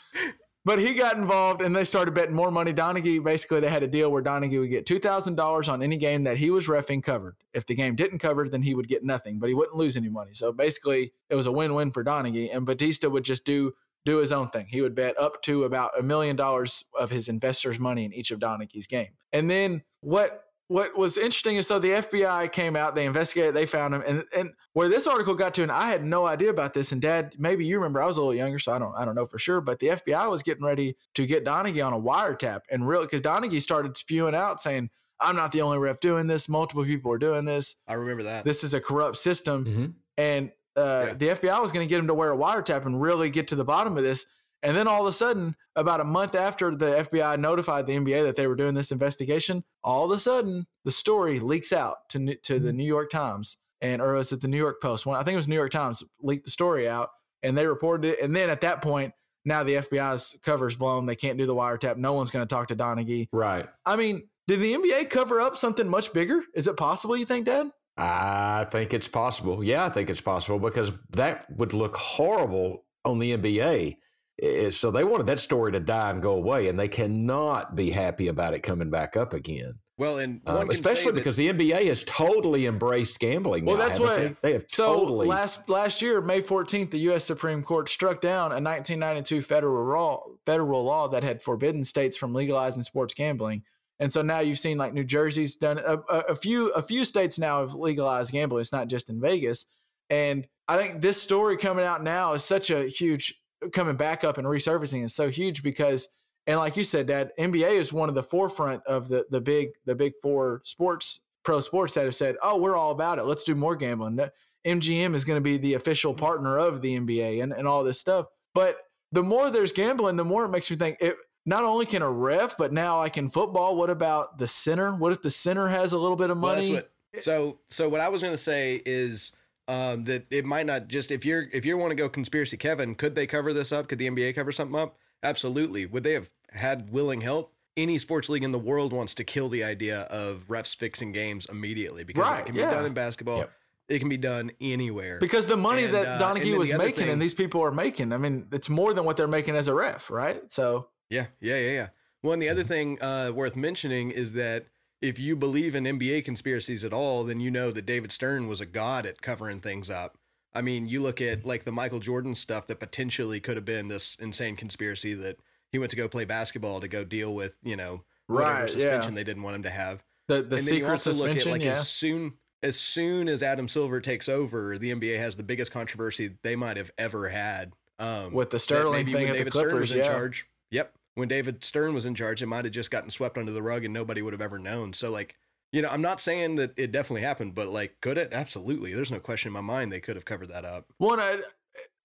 but 0.63 0.79
he 0.79 0.93
got 0.93 1.15
involved 1.15 1.61
and 1.61 1.75
they 1.75 1.83
started 1.83 2.13
betting 2.13 2.35
more 2.35 2.51
money. 2.51 2.73
Donaghy 2.73 3.23
basically 3.23 3.59
they 3.59 3.69
had 3.69 3.83
a 3.83 3.87
deal 3.87 4.11
where 4.11 4.23
Donaghy 4.23 4.59
would 4.59 4.69
get 4.69 4.85
two 4.85 4.99
thousand 4.99 5.35
dollars 5.35 5.69
on 5.69 5.81
any 5.81 5.97
game 5.97 6.23
that 6.23 6.37
he 6.37 6.49
was 6.49 6.67
refing 6.67 7.03
covered. 7.03 7.35
If 7.53 7.65
the 7.65 7.75
game 7.75 7.95
didn't 7.95 8.19
cover, 8.19 8.47
then 8.47 8.61
he 8.63 8.75
would 8.75 8.87
get 8.87 9.03
nothing, 9.03 9.39
but 9.39 9.49
he 9.49 9.55
wouldn't 9.55 9.77
lose 9.77 9.97
any 9.97 10.09
money. 10.09 10.31
So 10.33 10.51
basically, 10.51 11.13
it 11.29 11.35
was 11.35 11.45
a 11.45 11.51
win-win 11.51 11.91
for 11.91 12.03
Donaghy, 12.03 12.53
and 12.53 12.65
Battista 12.65 13.09
would 13.09 13.23
just 13.23 13.45
do 13.45 13.73
do 14.05 14.17
his 14.17 14.31
own 14.31 14.49
thing. 14.49 14.67
He 14.69 14.81
would 14.81 14.95
bet 14.95 15.17
up 15.19 15.41
to 15.43 15.63
about 15.63 15.99
a 15.99 16.03
million 16.03 16.35
dollars 16.35 16.85
of 16.97 17.09
his 17.09 17.27
investors' 17.27 17.79
money 17.79 18.05
in 18.05 18.13
each 18.13 18.31
of 18.31 18.39
Donaghy's 18.39 18.87
game. 18.87 19.09
And 19.33 19.49
then 19.49 19.83
what 20.01 20.44
what 20.67 20.97
was 20.97 21.17
interesting 21.17 21.57
is 21.57 21.67
so 21.67 21.77
the 21.79 21.89
FBI 21.89 22.51
came 22.51 22.75
out, 22.75 22.95
they 22.95 23.05
investigated, 23.05 23.53
they 23.53 23.65
found 23.67 23.93
him, 23.93 24.03
and 24.05 24.23
and 24.35 24.53
where 24.73 24.89
this 24.89 25.05
article 25.07 25.35
got 25.35 25.53
to, 25.55 25.61
and 25.63 25.71
I 25.71 25.89
had 25.89 26.03
no 26.03 26.25
idea 26.25 26.49
about 26.49 26.73
this. 26.73 26.91
And 26.91 27.01
Dad, 27.01 27.35
maybe 27.37 27.65
you 27.65 27.77
remember, 27.77 28.01
I 28.01 28.05
was 28.07 28.17
a 28.17 28.21
little 28.21 28.33
younger, 28.35 28.57
so 28.59 28.73
I 28.73 28.79
don't 28.79 28.93
I 28.97 29.05
don't 29.05 29.15
know 29.15 29.25
for 29.27 29.37
sure. 29.37 29.61
But 29.61 29.79
the 29.79 29.87
FBI 29.89 30.29
was 30.29 30.41
getting 30.43 30.65
ready 30.65 30.95
to 31.13 31.25
get 31.27 31.45
Donaghy 31.45 31.85
on 31.85 31.93
a 31.93 31.99
wiretap, 31.99 32.61
and 32.71 32.87
really 32.87 33.05
because 33.05 33.21
Donaghy 33.21 33.61
started 33.61 33.95
spewing 33.95 34.33
out 34.35 34.61
saying, 34.61 34.89
"I'm 35.19 35.35
not 35.35 35.51
the 35.51 35.61
only 35.61 35.77
ref 35.77 35.99
doing 35.99 36.27
this. 36.27 36.49
Multiple 36.49 36.83
people 36.83 37.11
are 37.11 37.17
doing 37.19 37.45
this. 37.45 37.75
I 37.87 37.93
remember 37.93 38.23
that. 38.23 38.43
This 38.45 38.63
is 38.63 38.73
a 38.73 38.81
corrupt 38.81 39.17
system." 39.17 39.65
Mhm. 39.65 39.93
and 40.17 40.51
uh, 40.77 41.05
Yeah. 41.07 41.13
the 41.13 41.29
FBI 41.29 41.61
was 41.61 41.71
going 41.71 41.87
to 41.87 41.89
get 41.89 41.99
him 41.99 42.07
to 42.07 42.13
wear 42.13 42.33
a 42.33 42.37
wiretap 42.37 42.85
and 42.85 42.99
really 43.01 43.29
get 43.29 43.47
to 43.49 43.55
the 43.55 43.63
bottom 43.63 43.95
of 43.97 44.03
this. 44.03 44.25
And 44.65 44.75
then 44.75 44.87
all 44.87 45.01
of 45.01 45.07
a 45.07 45.13
sudden, 45.13 45.55
about 45.75 46.01
a 46.01 46.03
month 46.03 46.33
after 46.33 46.75
the 46.75 47.07
FBI 47.07 47.37
notified 47.39 47.85
the 47.85 47.95
NBA 47.95 48.23
that 48.23 48.35
they 48.35 48.47
were 48.47 48.55
doing 48.55 48.73
this 48.73 48.91
investigation, 48.91 49.63
all 49.83 50.05
of 50.05 50.11
a 50.11 50.19
sudden 50.19 50.65
the 50.83 50.91
story 50.91 51.39
leaks 51.39 51.71
out 51.71 52.09
to 52.09 52.35
to 52.35 52.59
the 52.59 52.69
mm-hmm. 52.69 52.77
New 52.77 52.85
York 52.85 53.11
Times 53.11 53.57
and 53.79 54.01
or 54.01 54.13
was 54.13 54.31
it 54.31 54.41
the 54.41 54.47
New 54.47 54.57
York 54.57 54.81
Post? 54.81 55.05
One, 55.05 55.19
I 55.19 55.23
think 55.23 55.33
it 55.33 55.37
was 55.37 55.47
New 55.47 55.55
York 55.55 55.71
Times 55.71 56.03
leaked 56.19 56.45
the 56.45 56.51
story 56.51 56.89
out 56.89 57.09
and 57.43 57.55
they 57.55 57.67
reported 57.67 58.13
it. 58.13 58.21
And 58.21 58.35
then 58.35 58.49
at 58.49 58.61
that 58.61 58.81
point, 58.81 59.13
now 59.45 59.61
the 59.61 59.75
FBI's 59.75 60.35
cover's 60.41 60.75
blown. 60.75 61.05
They 61.05 61.15
can't 61.15 61.37
do 61.37 61.45
the 61.45 61.53
wiretap. 61.53 61.97
No 61.97 62.13
one's 62.13 62.31
going 62.31 62.45
to 62.45 62.53
talk 62.53 62.69
to 62.69 62.75
Donaghy. 62.75 63.27
Right. 63.31 63.67
I 63.85 63.95
mean, 63.95 64.27
did 64.47 64.61
the 64.61 64.73
NBA 64.73 65.11
cover 65.11 65.39
up 65.39 65.55
something 65.57 65.87
much 65.87 66.11
bigger? 66.11 66.41
Is 66.55 66.67
it 66.67 66.75
possible? 66.77 67.15
You 67.15 67.25
think, 67.25 67.45
Dad? 67.45 67.69
I 67.97 68.65
think 68.71 68.93
it's 68.93 69.07
possible. 69.07 69.63
Yeah, 69.63 69.85
I 69.85 69.89
think 69.89 70.09
it's 70.09 70.21
possible 70.21 70.59
because 70.59 70.91
that 71.11 71.45
would 71.55 71.73
look 71.73 71.95
horrible 71.95 72.83
on 73.05 73.19
the 73.19 73.37
NBA. 73.37 73.97
Eh, 74.41 74.69
So 74.69 74.91
they 74.91 75.03
wanted 75.03 75.27
that 75.27 75.39
story 75.39 75.71
to 75.71 75.79
die 75.79 76.09
and 76.09 76.21
go 76.21 76.33
away, 76.33 76.67
and 76.67 76.79
they 76.79 76.87
cannot 76.87 77.75
be 77.75 77.91
happy 77.91 78.27
about 78.27 78.53
it 78.53 78.59
coming 78.63 78.89
back 78.89 79.15
up 79.15 79.33
again. 79.33 79.79
Well, 79.97 80.17
and 80.17 80.41
one 80.43 80.55
Um, 80.57 80.67
can 80.67 80.73
say 80.73 80.79
especially 80.81 81.11
that- 81.13 81.15
because 81.21 81.37
the 81.37 81.47
NBA 81.47 81.85
has 81.85 82.03
totally 82.03 82.65
embraced 82.65 83.17
gambling. 83.19 83.63
Well, 83.63 83.77
now, 83.77 83.85
that's 83.85 83.97
haven't 83.97 84.13
what- 84.33 84.41
they, 84.41 84.49
they 84.49 84.53
have 84.53 84.65
So 84.67 84.93
totally. 84.93 85.25
last 85.27 85.69
last 85.69 86.01
year, 86.01 86.19
May 86.21 86.41
14th, 86.41 86.91
the 86.91 86.99
U.S. 86.99 87.23
Supreme 87.23 87.63
Court 87.63 87.87
struck 87.87 88.19
down 88.19 88.51
a 88.51 88.59
1992 88.59 89.41
federal 89.41 89.85
law 89.87 90.25
federal 90.45 90.83
law 90.83 91.07
that 91.07 91.23
had 91.23 91.41
forbidden 91.41 91.85
states 91.85 92.17
from 92.17 92.33
legalizing 92.33 92.83
sports 92.83 93.13
gambling. 93.13 93.63
And 93.97 94.11
so 94.11 94.21
now 94.21 94.39
you've 94.39 94.59
seen 94.59 94.77
like 94.77 94.93
New 94.93 95.05
Jersey's 95.05 95.55
done 95.55 95.77
a, 95.77 95.99
a, 96.09 96.19
a 96.31 96.35
few 96.35 96.67
a 96.71 96.81
few 96.81 97.05
states 97.05 97.39
now 97.39 97.61
have 97.61 97.73
legalized 97.73 98.33
gambling. 98.33 98.59
It's 98.59 98.73
not 98.73 98.89
just 98.89 99.09
in 99.09 99.21
Vegas. 99.21 99.65
And 100.09 100.45
I 100.67 100.75
think 100.75 101.01
this 101.01 101.21
story 101.21 101.55
coming 101.55 101.85
out 101.85 102.03
now 102.03 102.33
is 102.33 102.43
such 102.43 102.69
a 102.69 102.89
huge 102.89 103.39
coming 103.71 103.95
back 103.95 104.23
up 104.23 104.37
and 104.37 104.47
resurfacing 104.47 105.03
is 105.03 105.13
so 105.13 105.29
huge 105.29 105.63
because 105.63 106.09
and 106.47 106.59
like 106.59 106.77
you 106.77 106.83
said, 106.83 107.07
Dad, 107.07 107.31
NBA 107.39 107.71
is 107.71 107.91
one 107.91 108.07
of 108.07 108.15
the 108.15 108.23
forefront 108.23 108.85
of 108.85 109.09
the 109.09 109.25
the 109.29 109.41
big 109.41 109.69
the 109.85 109.95
big 109.95 110.13
four 110.21 110.61
sports 110.63 111.21
pro 111.43 111.61
sports 111.61 111.95
that 111.95 112.05
have 112.05 112.15
said, 112.15 112.35
"Oh, 112.41 112.57
we're 112.57 112.75
all 112.75 112.91
about 112.91 113.17
it. 113.17 113.23
Let's 113.23 113.43
do 113.43 113.55
more 113.55 113.75
gambling." 113.75 114.19
MGM 114.65 115.13
is 115.13 115.25
going 115.25 115.37
to 115.37 115.41
be 115.41 115.57
the 115.57 115.75
official 115.75 116.13
mm-hmm. 116.13 116.23
partner 116.23 116.57
of 116.57 116.81
the 116.81 116.99
NBA 116.99 117.41
and, 117.41 117.53
and 117.53 117.67
all 117.67 117.83
this 117.83 117.99
stuff. 117.99 118.25
But 118.53 118.77
the 119.11 119.23
more 119.23 119.49
there's 119.49 119.71
gambling, 119.71 120.15
the 120.17 120.25
more 120.25 120.45
it 120.45 120.49
makes 120.49 120.69
me 120.69 120.77
think 120.77 120.97
it 120.99 121.15
not 121.45 121.63
only 121.63 121.85
can 121.85 122.01
a 122.01 122.09
ref, 122.09 122.57
but 122.57 122.73
now 122.73 122.97
like 122.97 123.17
in 123.17 123.29
football, 123.29 123.75
what 123.75 123.89
about 123.89 124.37
the 124.37 124.47
center? 124.47 124.95
What 124.95 125.11
if 125.11 125.21
the 125.21 125.31
center 125.31 125.67
has 125.67 125.93
a 125.93 125.97
little 125.97 126.15
bit 126.15 126.29
of 126.29 126.39
Well, 126.39 126.55
money? 126.55 126.73
that's 126.73 126.85
what. 127.15 127.23
So, 127.23 127.59
so 127.69 127.87
what 127.87 128.01
I 128.01 128.09
was 128.09 128.21
going 128.21 128.33
to 128.33 128.37
say 128.37 128.81
is 128.85 129.31
um, 129.67 130.03
that 130.05 130.25
it 130.29 130.45
might 130.45 130.65
not 130.65 130.87
just 130.87 131.11
if 131.11 131.25
you're 131.25 131.45
if 131.51 131.65
you 131.65 131.77
want 131.77 131.91
to 131.91 131.95
go 131.95 132.07
conspiracy, 132.09 132.57
Kevin, 132.57 132.95
could 132.95 133.15
they 133.15 133.27
cover 133.27 133.53
this 133.53 133.71
up? 133.71 133.87
Could 133.87 133.99
the 133.99 134.09
NBA 134.09 134.35
cover 134.35 134.51
something 134.51 134.79
up? 134.79 134.97
Absolutely. 135.23 135.85
Would 135.85 136.03
they 136.03 136.13
have 136.13 136.29
had 136.51 136.91
willing 136.91 137.21
help? 137.21 137.51
Any 137.77 137.97
sports 137.97 138.29
league 138.29 138.43
in 138.43 138.51
the 138.53 138.59
world 138.59 138.93
wants 138.93 139.13
to 139.15 139.23
kill 139.23 139.49
the 139.49 139.63
idea 139.63 140.01
of 140.03 140.45
refs 140.47 140.75
fixing 140.75 141.11
games 141.11 141.45
immediately 141.47 142.03
because 142.05 142.23
Right, 142.23 142.39
it 142.41 142.45
can 142.45 142.55
be 142.55 142.61
yeah. 142.61 142.71
done 142.71 142.85
in 142.85 142.93
basketball. 142.93 143.39
Yep. 143.39 143.51
It 143.89 143.99
can 143.99 144.09
be 144.09 144.17
done 144.17 144.51
anywhere. 144.61 145.19
because 145.19 145.45
the 145.45 145.57
money 145.57 145.83
And, 145.83 145.93
that 145.93 146.07
uh, 146.07 146.19
Donaghy 146.19 146.57
was 146.57 146.71
making 146.73 146.95
thing- 147.03 147.09
and 147.09 147.21
these 147.21 147.33
people 147.35 147.61
are 147.61 147.71
making, 147.71 148.13
I 148.13 148.17
mean, 148.17 148.47
it's 148.51 148.69
more 148.69 148.93
than 148.93 149.03
what 149.05 149.17
they're 149.17 149.27
making 149.27 149.55
as 149.55 149.67
a 149.67 149.73
ref, 149.73 150.09
right? 150.09 150.41
So 150.51 150.87
Yeah, 151.09 151.25
yeah, 151.41 151.57
yeah, 151.57 151.71
yeah. 151.71 151.87
Well, 152.23 152.33
and 152.33 152.41
the 152.41 152.47
Mm-hmm. 152.47 152.51
other 152.59 152.63
thing 152.63 153.01
uh, 153.01 153.31
worth 153.35 153.55
mentioning 153.55 154.09
is 154.11 154.31
that 154.31 154.65
if 155.07 155.19
you 155.19 155.35
believe 155.35 155.75
in 155.75 155.83
NBA 155.83 156.25
conspiracies 156.25 156.83
at 156.83 156.93
all, 156.93 157.23
then 157.23 157.39
you 157.39 157.51
know 157.51 157.71
that 157.71 157.85
David 157.85 158.11
Stern 158.11 158.47
was 158.47 158.61
a 158.61 158.65
god 158.65 159.05
at 159.05 159.21
covering 159.21 159.59
things 159.61 159.89
up. 159.89 160.17
I 160.53 160.61
mean, 160.61 160.85
you 160.85 161.01
look 161.01 161.21
at 161.21 161.45
like 161.45 161.63
the 161.63 161.71
Michael 161.71 161.99
Jordan 161.99 162.33
stuff 162.33 162.67
that 162.67 162.79
potentially 162.79 163.39
could 163.39 163.57
have 163.57 163.65
been 163.65 163.87
this 163.87 164.15
insane 164.19 164.55
conspiracy 164.55 165.13
that 165.13 165.37
he 165.71 165.79
went 165.79 165.91
to 165.91 165.97
go 165.97 166.07
play 166.07 166.25
basketball 166.25 166.79
to 166.79 166.87
go 166.87 167.03
deal 167.03 167.35
with, 167.35 167.57
you 167.63 167.75
know, 167.75 168.03
whatever 168.27 168.61
Right, 168.61 168.69
suspension 168.69 169.13
yeah. 169.13 169.17
they 169.17 169.23
didn't 169.23 169.43
want 169.43 169.57
him 169.57 169.63
to 169.63 169.69
have. 169.69 170.03
the 170.27 170.35
the 170.35 170.41
and 170.41 170.51
then 170.51 170.57
you 170.57 170.63
secret 170.63 170.91
also 170.91 171.11
look 171.11 171.17
suspension, 171.17 171.49
at 171.49 171.51
like 171.51 171.61
yeah. 171.61 171.71
as 171.71 171.87
soon 171.87 172.33
as 172.63 172.79
soon 172.79 173.27
as 173.27 173.43
Adam 173.43 173.67
Silver 173.67 174.01
takes 174.01 174.27
over, 174.27 174.77
the 174.77 174.91
NBA 174.91 175.19
has 175.19 175.35
the 175.35 175.43
biggest 175.43 175.71
controversy 175.71 176.35
they 176.41 176.55
might 176.55 176.77
have 176.77 176.89
ever 176.97 177.29
had. 177.29 177.73
Um, 177.99 178.33
With 178.33 178.49
the 178.49 178.55
that 178.55 178.59
Sterling 178.59 179.05
maybe 179.05 179.13
thing 179.13 179.27
when 179.29 179.31
at 179.31 179.33
the 179.33 179.51
David 179.51 179.53
Stern 179.53 179.79
was 179.79 179.91
in 179.91 179.99
yeah. 179.99 180.03
charge. 180.05 180.47
Yep, 180.71 180.93
when 181.15 181.27
David 181.27 181.63
Stern 181.63 181.93
was 181.93 182.05
in 182.05 182.15
charge, 182.15 182.41
it 182.43 182.47
might 182.47 182.65
have 182.65 182.73
just 182.73 182.91
gotten 182.91 183.09
swept 183.09 183.37
under 183.37 183.51
the 183.51 183.63
rug 183.63 183.83
and 183.83 183.93
nobody 183.93 184.21
would 184.21 184.33
have 184.33 184.41
ever 184.41 184.59
known. 184.59 184.93
So 184.93 185.11
like. 185.11 185.35
You 185.71 185.81
know, 185.81 185.89
I'm 185.89 186.01
not 186.01 186.21
saying 186.21 186.55
that 186.55 186.71
it 186.77 186.93
definitely 186.93 187.23
happened, 187.23 187.53
but 187.53 187.67
like, 187.67 187.99
could 187.99 188.17
it? 188.17 188.29
Absolutely. 188.31 188.93
There's 188.93 189.11
no 189.11 189.19
question 189.19 189.49
in 189.49 189.53
my 189.53 189.61
mind 189.61 189.91
they 189.91 189.99
could 189.99 190.15
have 190.15 190.23
covered 190.23 190.47
that 190.49 190.63
up. 190.63 190.85
One, 190.99 191.19
I, 191.19 191.41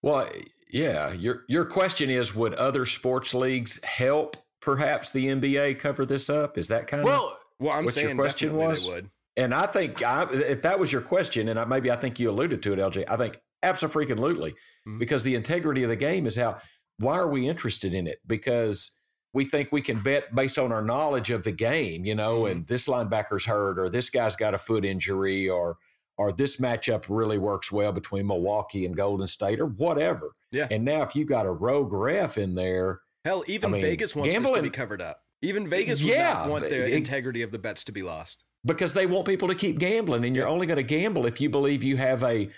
well, 0.03 0.29
yeah. 0.73 1.13
Your 1.13 1.45
your 1.47 1.65
question 1.67 2.11
is, 2.11 2.35
would 2.35 2.55
other 2.55 2.85
sports 2.85 3.33
leagues 3.33 3.79
help 3.85 4.37
perhaps 4.61 5.13
the 5.13 5.27
NBA 5.27 5.79
cover 5.79 6.05
this 6.05 6.29
up? 6.29 6.59
Is 6.59 6.67
that 6.69 6.89
kind 6.89 7.03
of 7.03 7.07
well, 7.07 7.39
Well, 7.61 7.73
I'm 7.73 7.85
What 7.85 7.95
your 7.95 8.07
saying 8.07 8.17
question 8.17 8.57
was? 8.57 8.85
would. 8.87 9.09
And 9.37 9.55
I 9.55 9.67
think 9.67 10.03
I, 10.03 10.27
if 10.33 10.63
that 10.63 10.81
was 10.81 10.91
your 10.93 11.03
question, 11.03 11.47
and 11.49 11.61
I, 11.61 11.65
maybe 11.65 11.93
I 11.93 11.97
think 11.97 12.19
you 12.19 12.29
alluded 12.29 12.65
to 12.65 12.73
it, 12.73 12.81
LJ, 12.81 13.05
I 13.09 13.17
think 13.19 13.39
absolutely, 13.63 14.55
Mhm. 14.89 14.99
because 14.99 15.23
the 15.23 15.37
integrity 15.37 15.85
of 15.85 15.91
the 15.91 15.97
game 15.97 16.27
is 16.27 16.35
how. 16.35 16.59
Why 16.99 17.19
are 17.19 17.29
we 17.29 17.49
interested 17.49 17.95
in 17.95 18.07
it? 18.09 18.19
Because 18.27 18.99
we 19.33 19.45
think 19.45 19.71
we 19.71 19.81
can 19.81 20.03
bet 20.03 20.35
based 20.35 20.59
on 20.59 20.73
our 20.73 20.83
knowledge 20.83 21.31
of 21.31 21.45
the 21.45 21.53
game, 21.53 22.05
you 22.05 22.15
know, 22.15 22.43
Mhm. 22.43 22.51
and 22.51 22.67
this 22.67 22.89
linebacker's 22.89 23.45
hurt, 23.47 23.79
or 23.79 23.89
this 23.89 24.11
guy's 24.11 24.37
got 24.37 24.55
a 24.55 24.59
foot 24.59 24.85
injury, 24.85 25.49
or 25.49 25.77
or 26.19 26.31
this 26.33 26.59
matchup 26.59 27.05
really 27.09 27.39
works 27.39 27.73
well 27.73 27.93
between 27.93 28.27
Milwaukee 28.27 28.85
and 28.85 28.95
Golden 28.95 29.27
State, 29.27 29.59
or 29.59 29.65
whatever. 29.65 30.33
Yeah. 30.53 30.67
And 30.71 30.85
now 30.85 31.01
if 31.01 31.17
you 31.17 31.25
got 31.25 31.47
a 31.47 31.51
rogue 31.51 31.93
ref 31.95 32.37
in 32.37 32.55
there, 32.55 33.01
Hell, 33.25 33.43
even 33.47 33.71
mean, 33.71 33.81
Vegas 33.81 34.15
wants 34.15 34.35
this 34.35 34.51
to 34.51 34.63
be 34.63 34.69
covered 34.69 35.01
up. 35.01 35.23
Even 35.41 35.67
Vegas 35.67 36.03
would 36.03 36.13
Yeah, 36.13 36.35
not 36.35 36.51
want 36.51 36.65
the 36.69 36.85
it- 36.89 36.93
integrity 36.93 37.41
of 37.41 37.53
the 37.53 37.59
bets 37.59 37.85
to 37.85 37.93
be 37.93 38.03
lost. 38.03 38.45
because 38.67 38.93
they 38.93 39.07
want 39.07 39.27
people 39.27 39.49
to 39.49 39.55
keep 39.55 39.79
gambling 39.79 40.23
and 40.27 40.37
you're 40.37 40.47
only 40.47 40.67
going 40.67 40.77
to 40.77 40.83
gamble 40.83 41.25
if 41.25 41.41
you 41.41 41.49
believe 41.49 41.83
you 41.83 41.97
have 41.97 42.23
a 42.23 42.51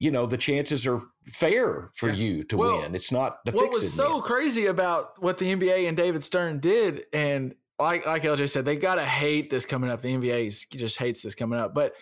you 0.00 0.10
know 0.10 0.26
the 0.26 0.36
chances 0.36 0.86
are 0.86 1.00
fair 1.26 1.90
for 1.96 2.08
Yeah. 2.08 2.14
you 2.14 2.44
to 2.44 2.56
Well, 2.56 2.80
win 2.82 2.94
it's 2.94 3.10
not 3.12 3.44
the 3.44 3.52
what 3.52 3.70
was 3.70 3.92
so 3.92 4.20
crazy 4.20 4.66
about 4.66 5.20
what 5.22 5.38
the 5.38 5.52
NBA 5.54 5.88
and 5.88 5.96
David 5.96 6.22
Stern 6.22 6.60
did, 6.60 7.02
and 7.12 7.54
like 7.78 8.06
like 8.06 8.22
LJ 8.22 8.48
said, 8.50 8.64
they 8.64 8.76
gotta 8.76 9.04
hate 9.04 9.50
this 9.50 9.66
coming 9.66 9.90
up. 9.90 10.00
The 10.00 10.14
NBA 10.14 10.68
just 10.70 10.98
hates 10.98 11.22
this 11.22 11.34
coming 11.34 11.58
up. 11.58 11.74
But 11.74 11.94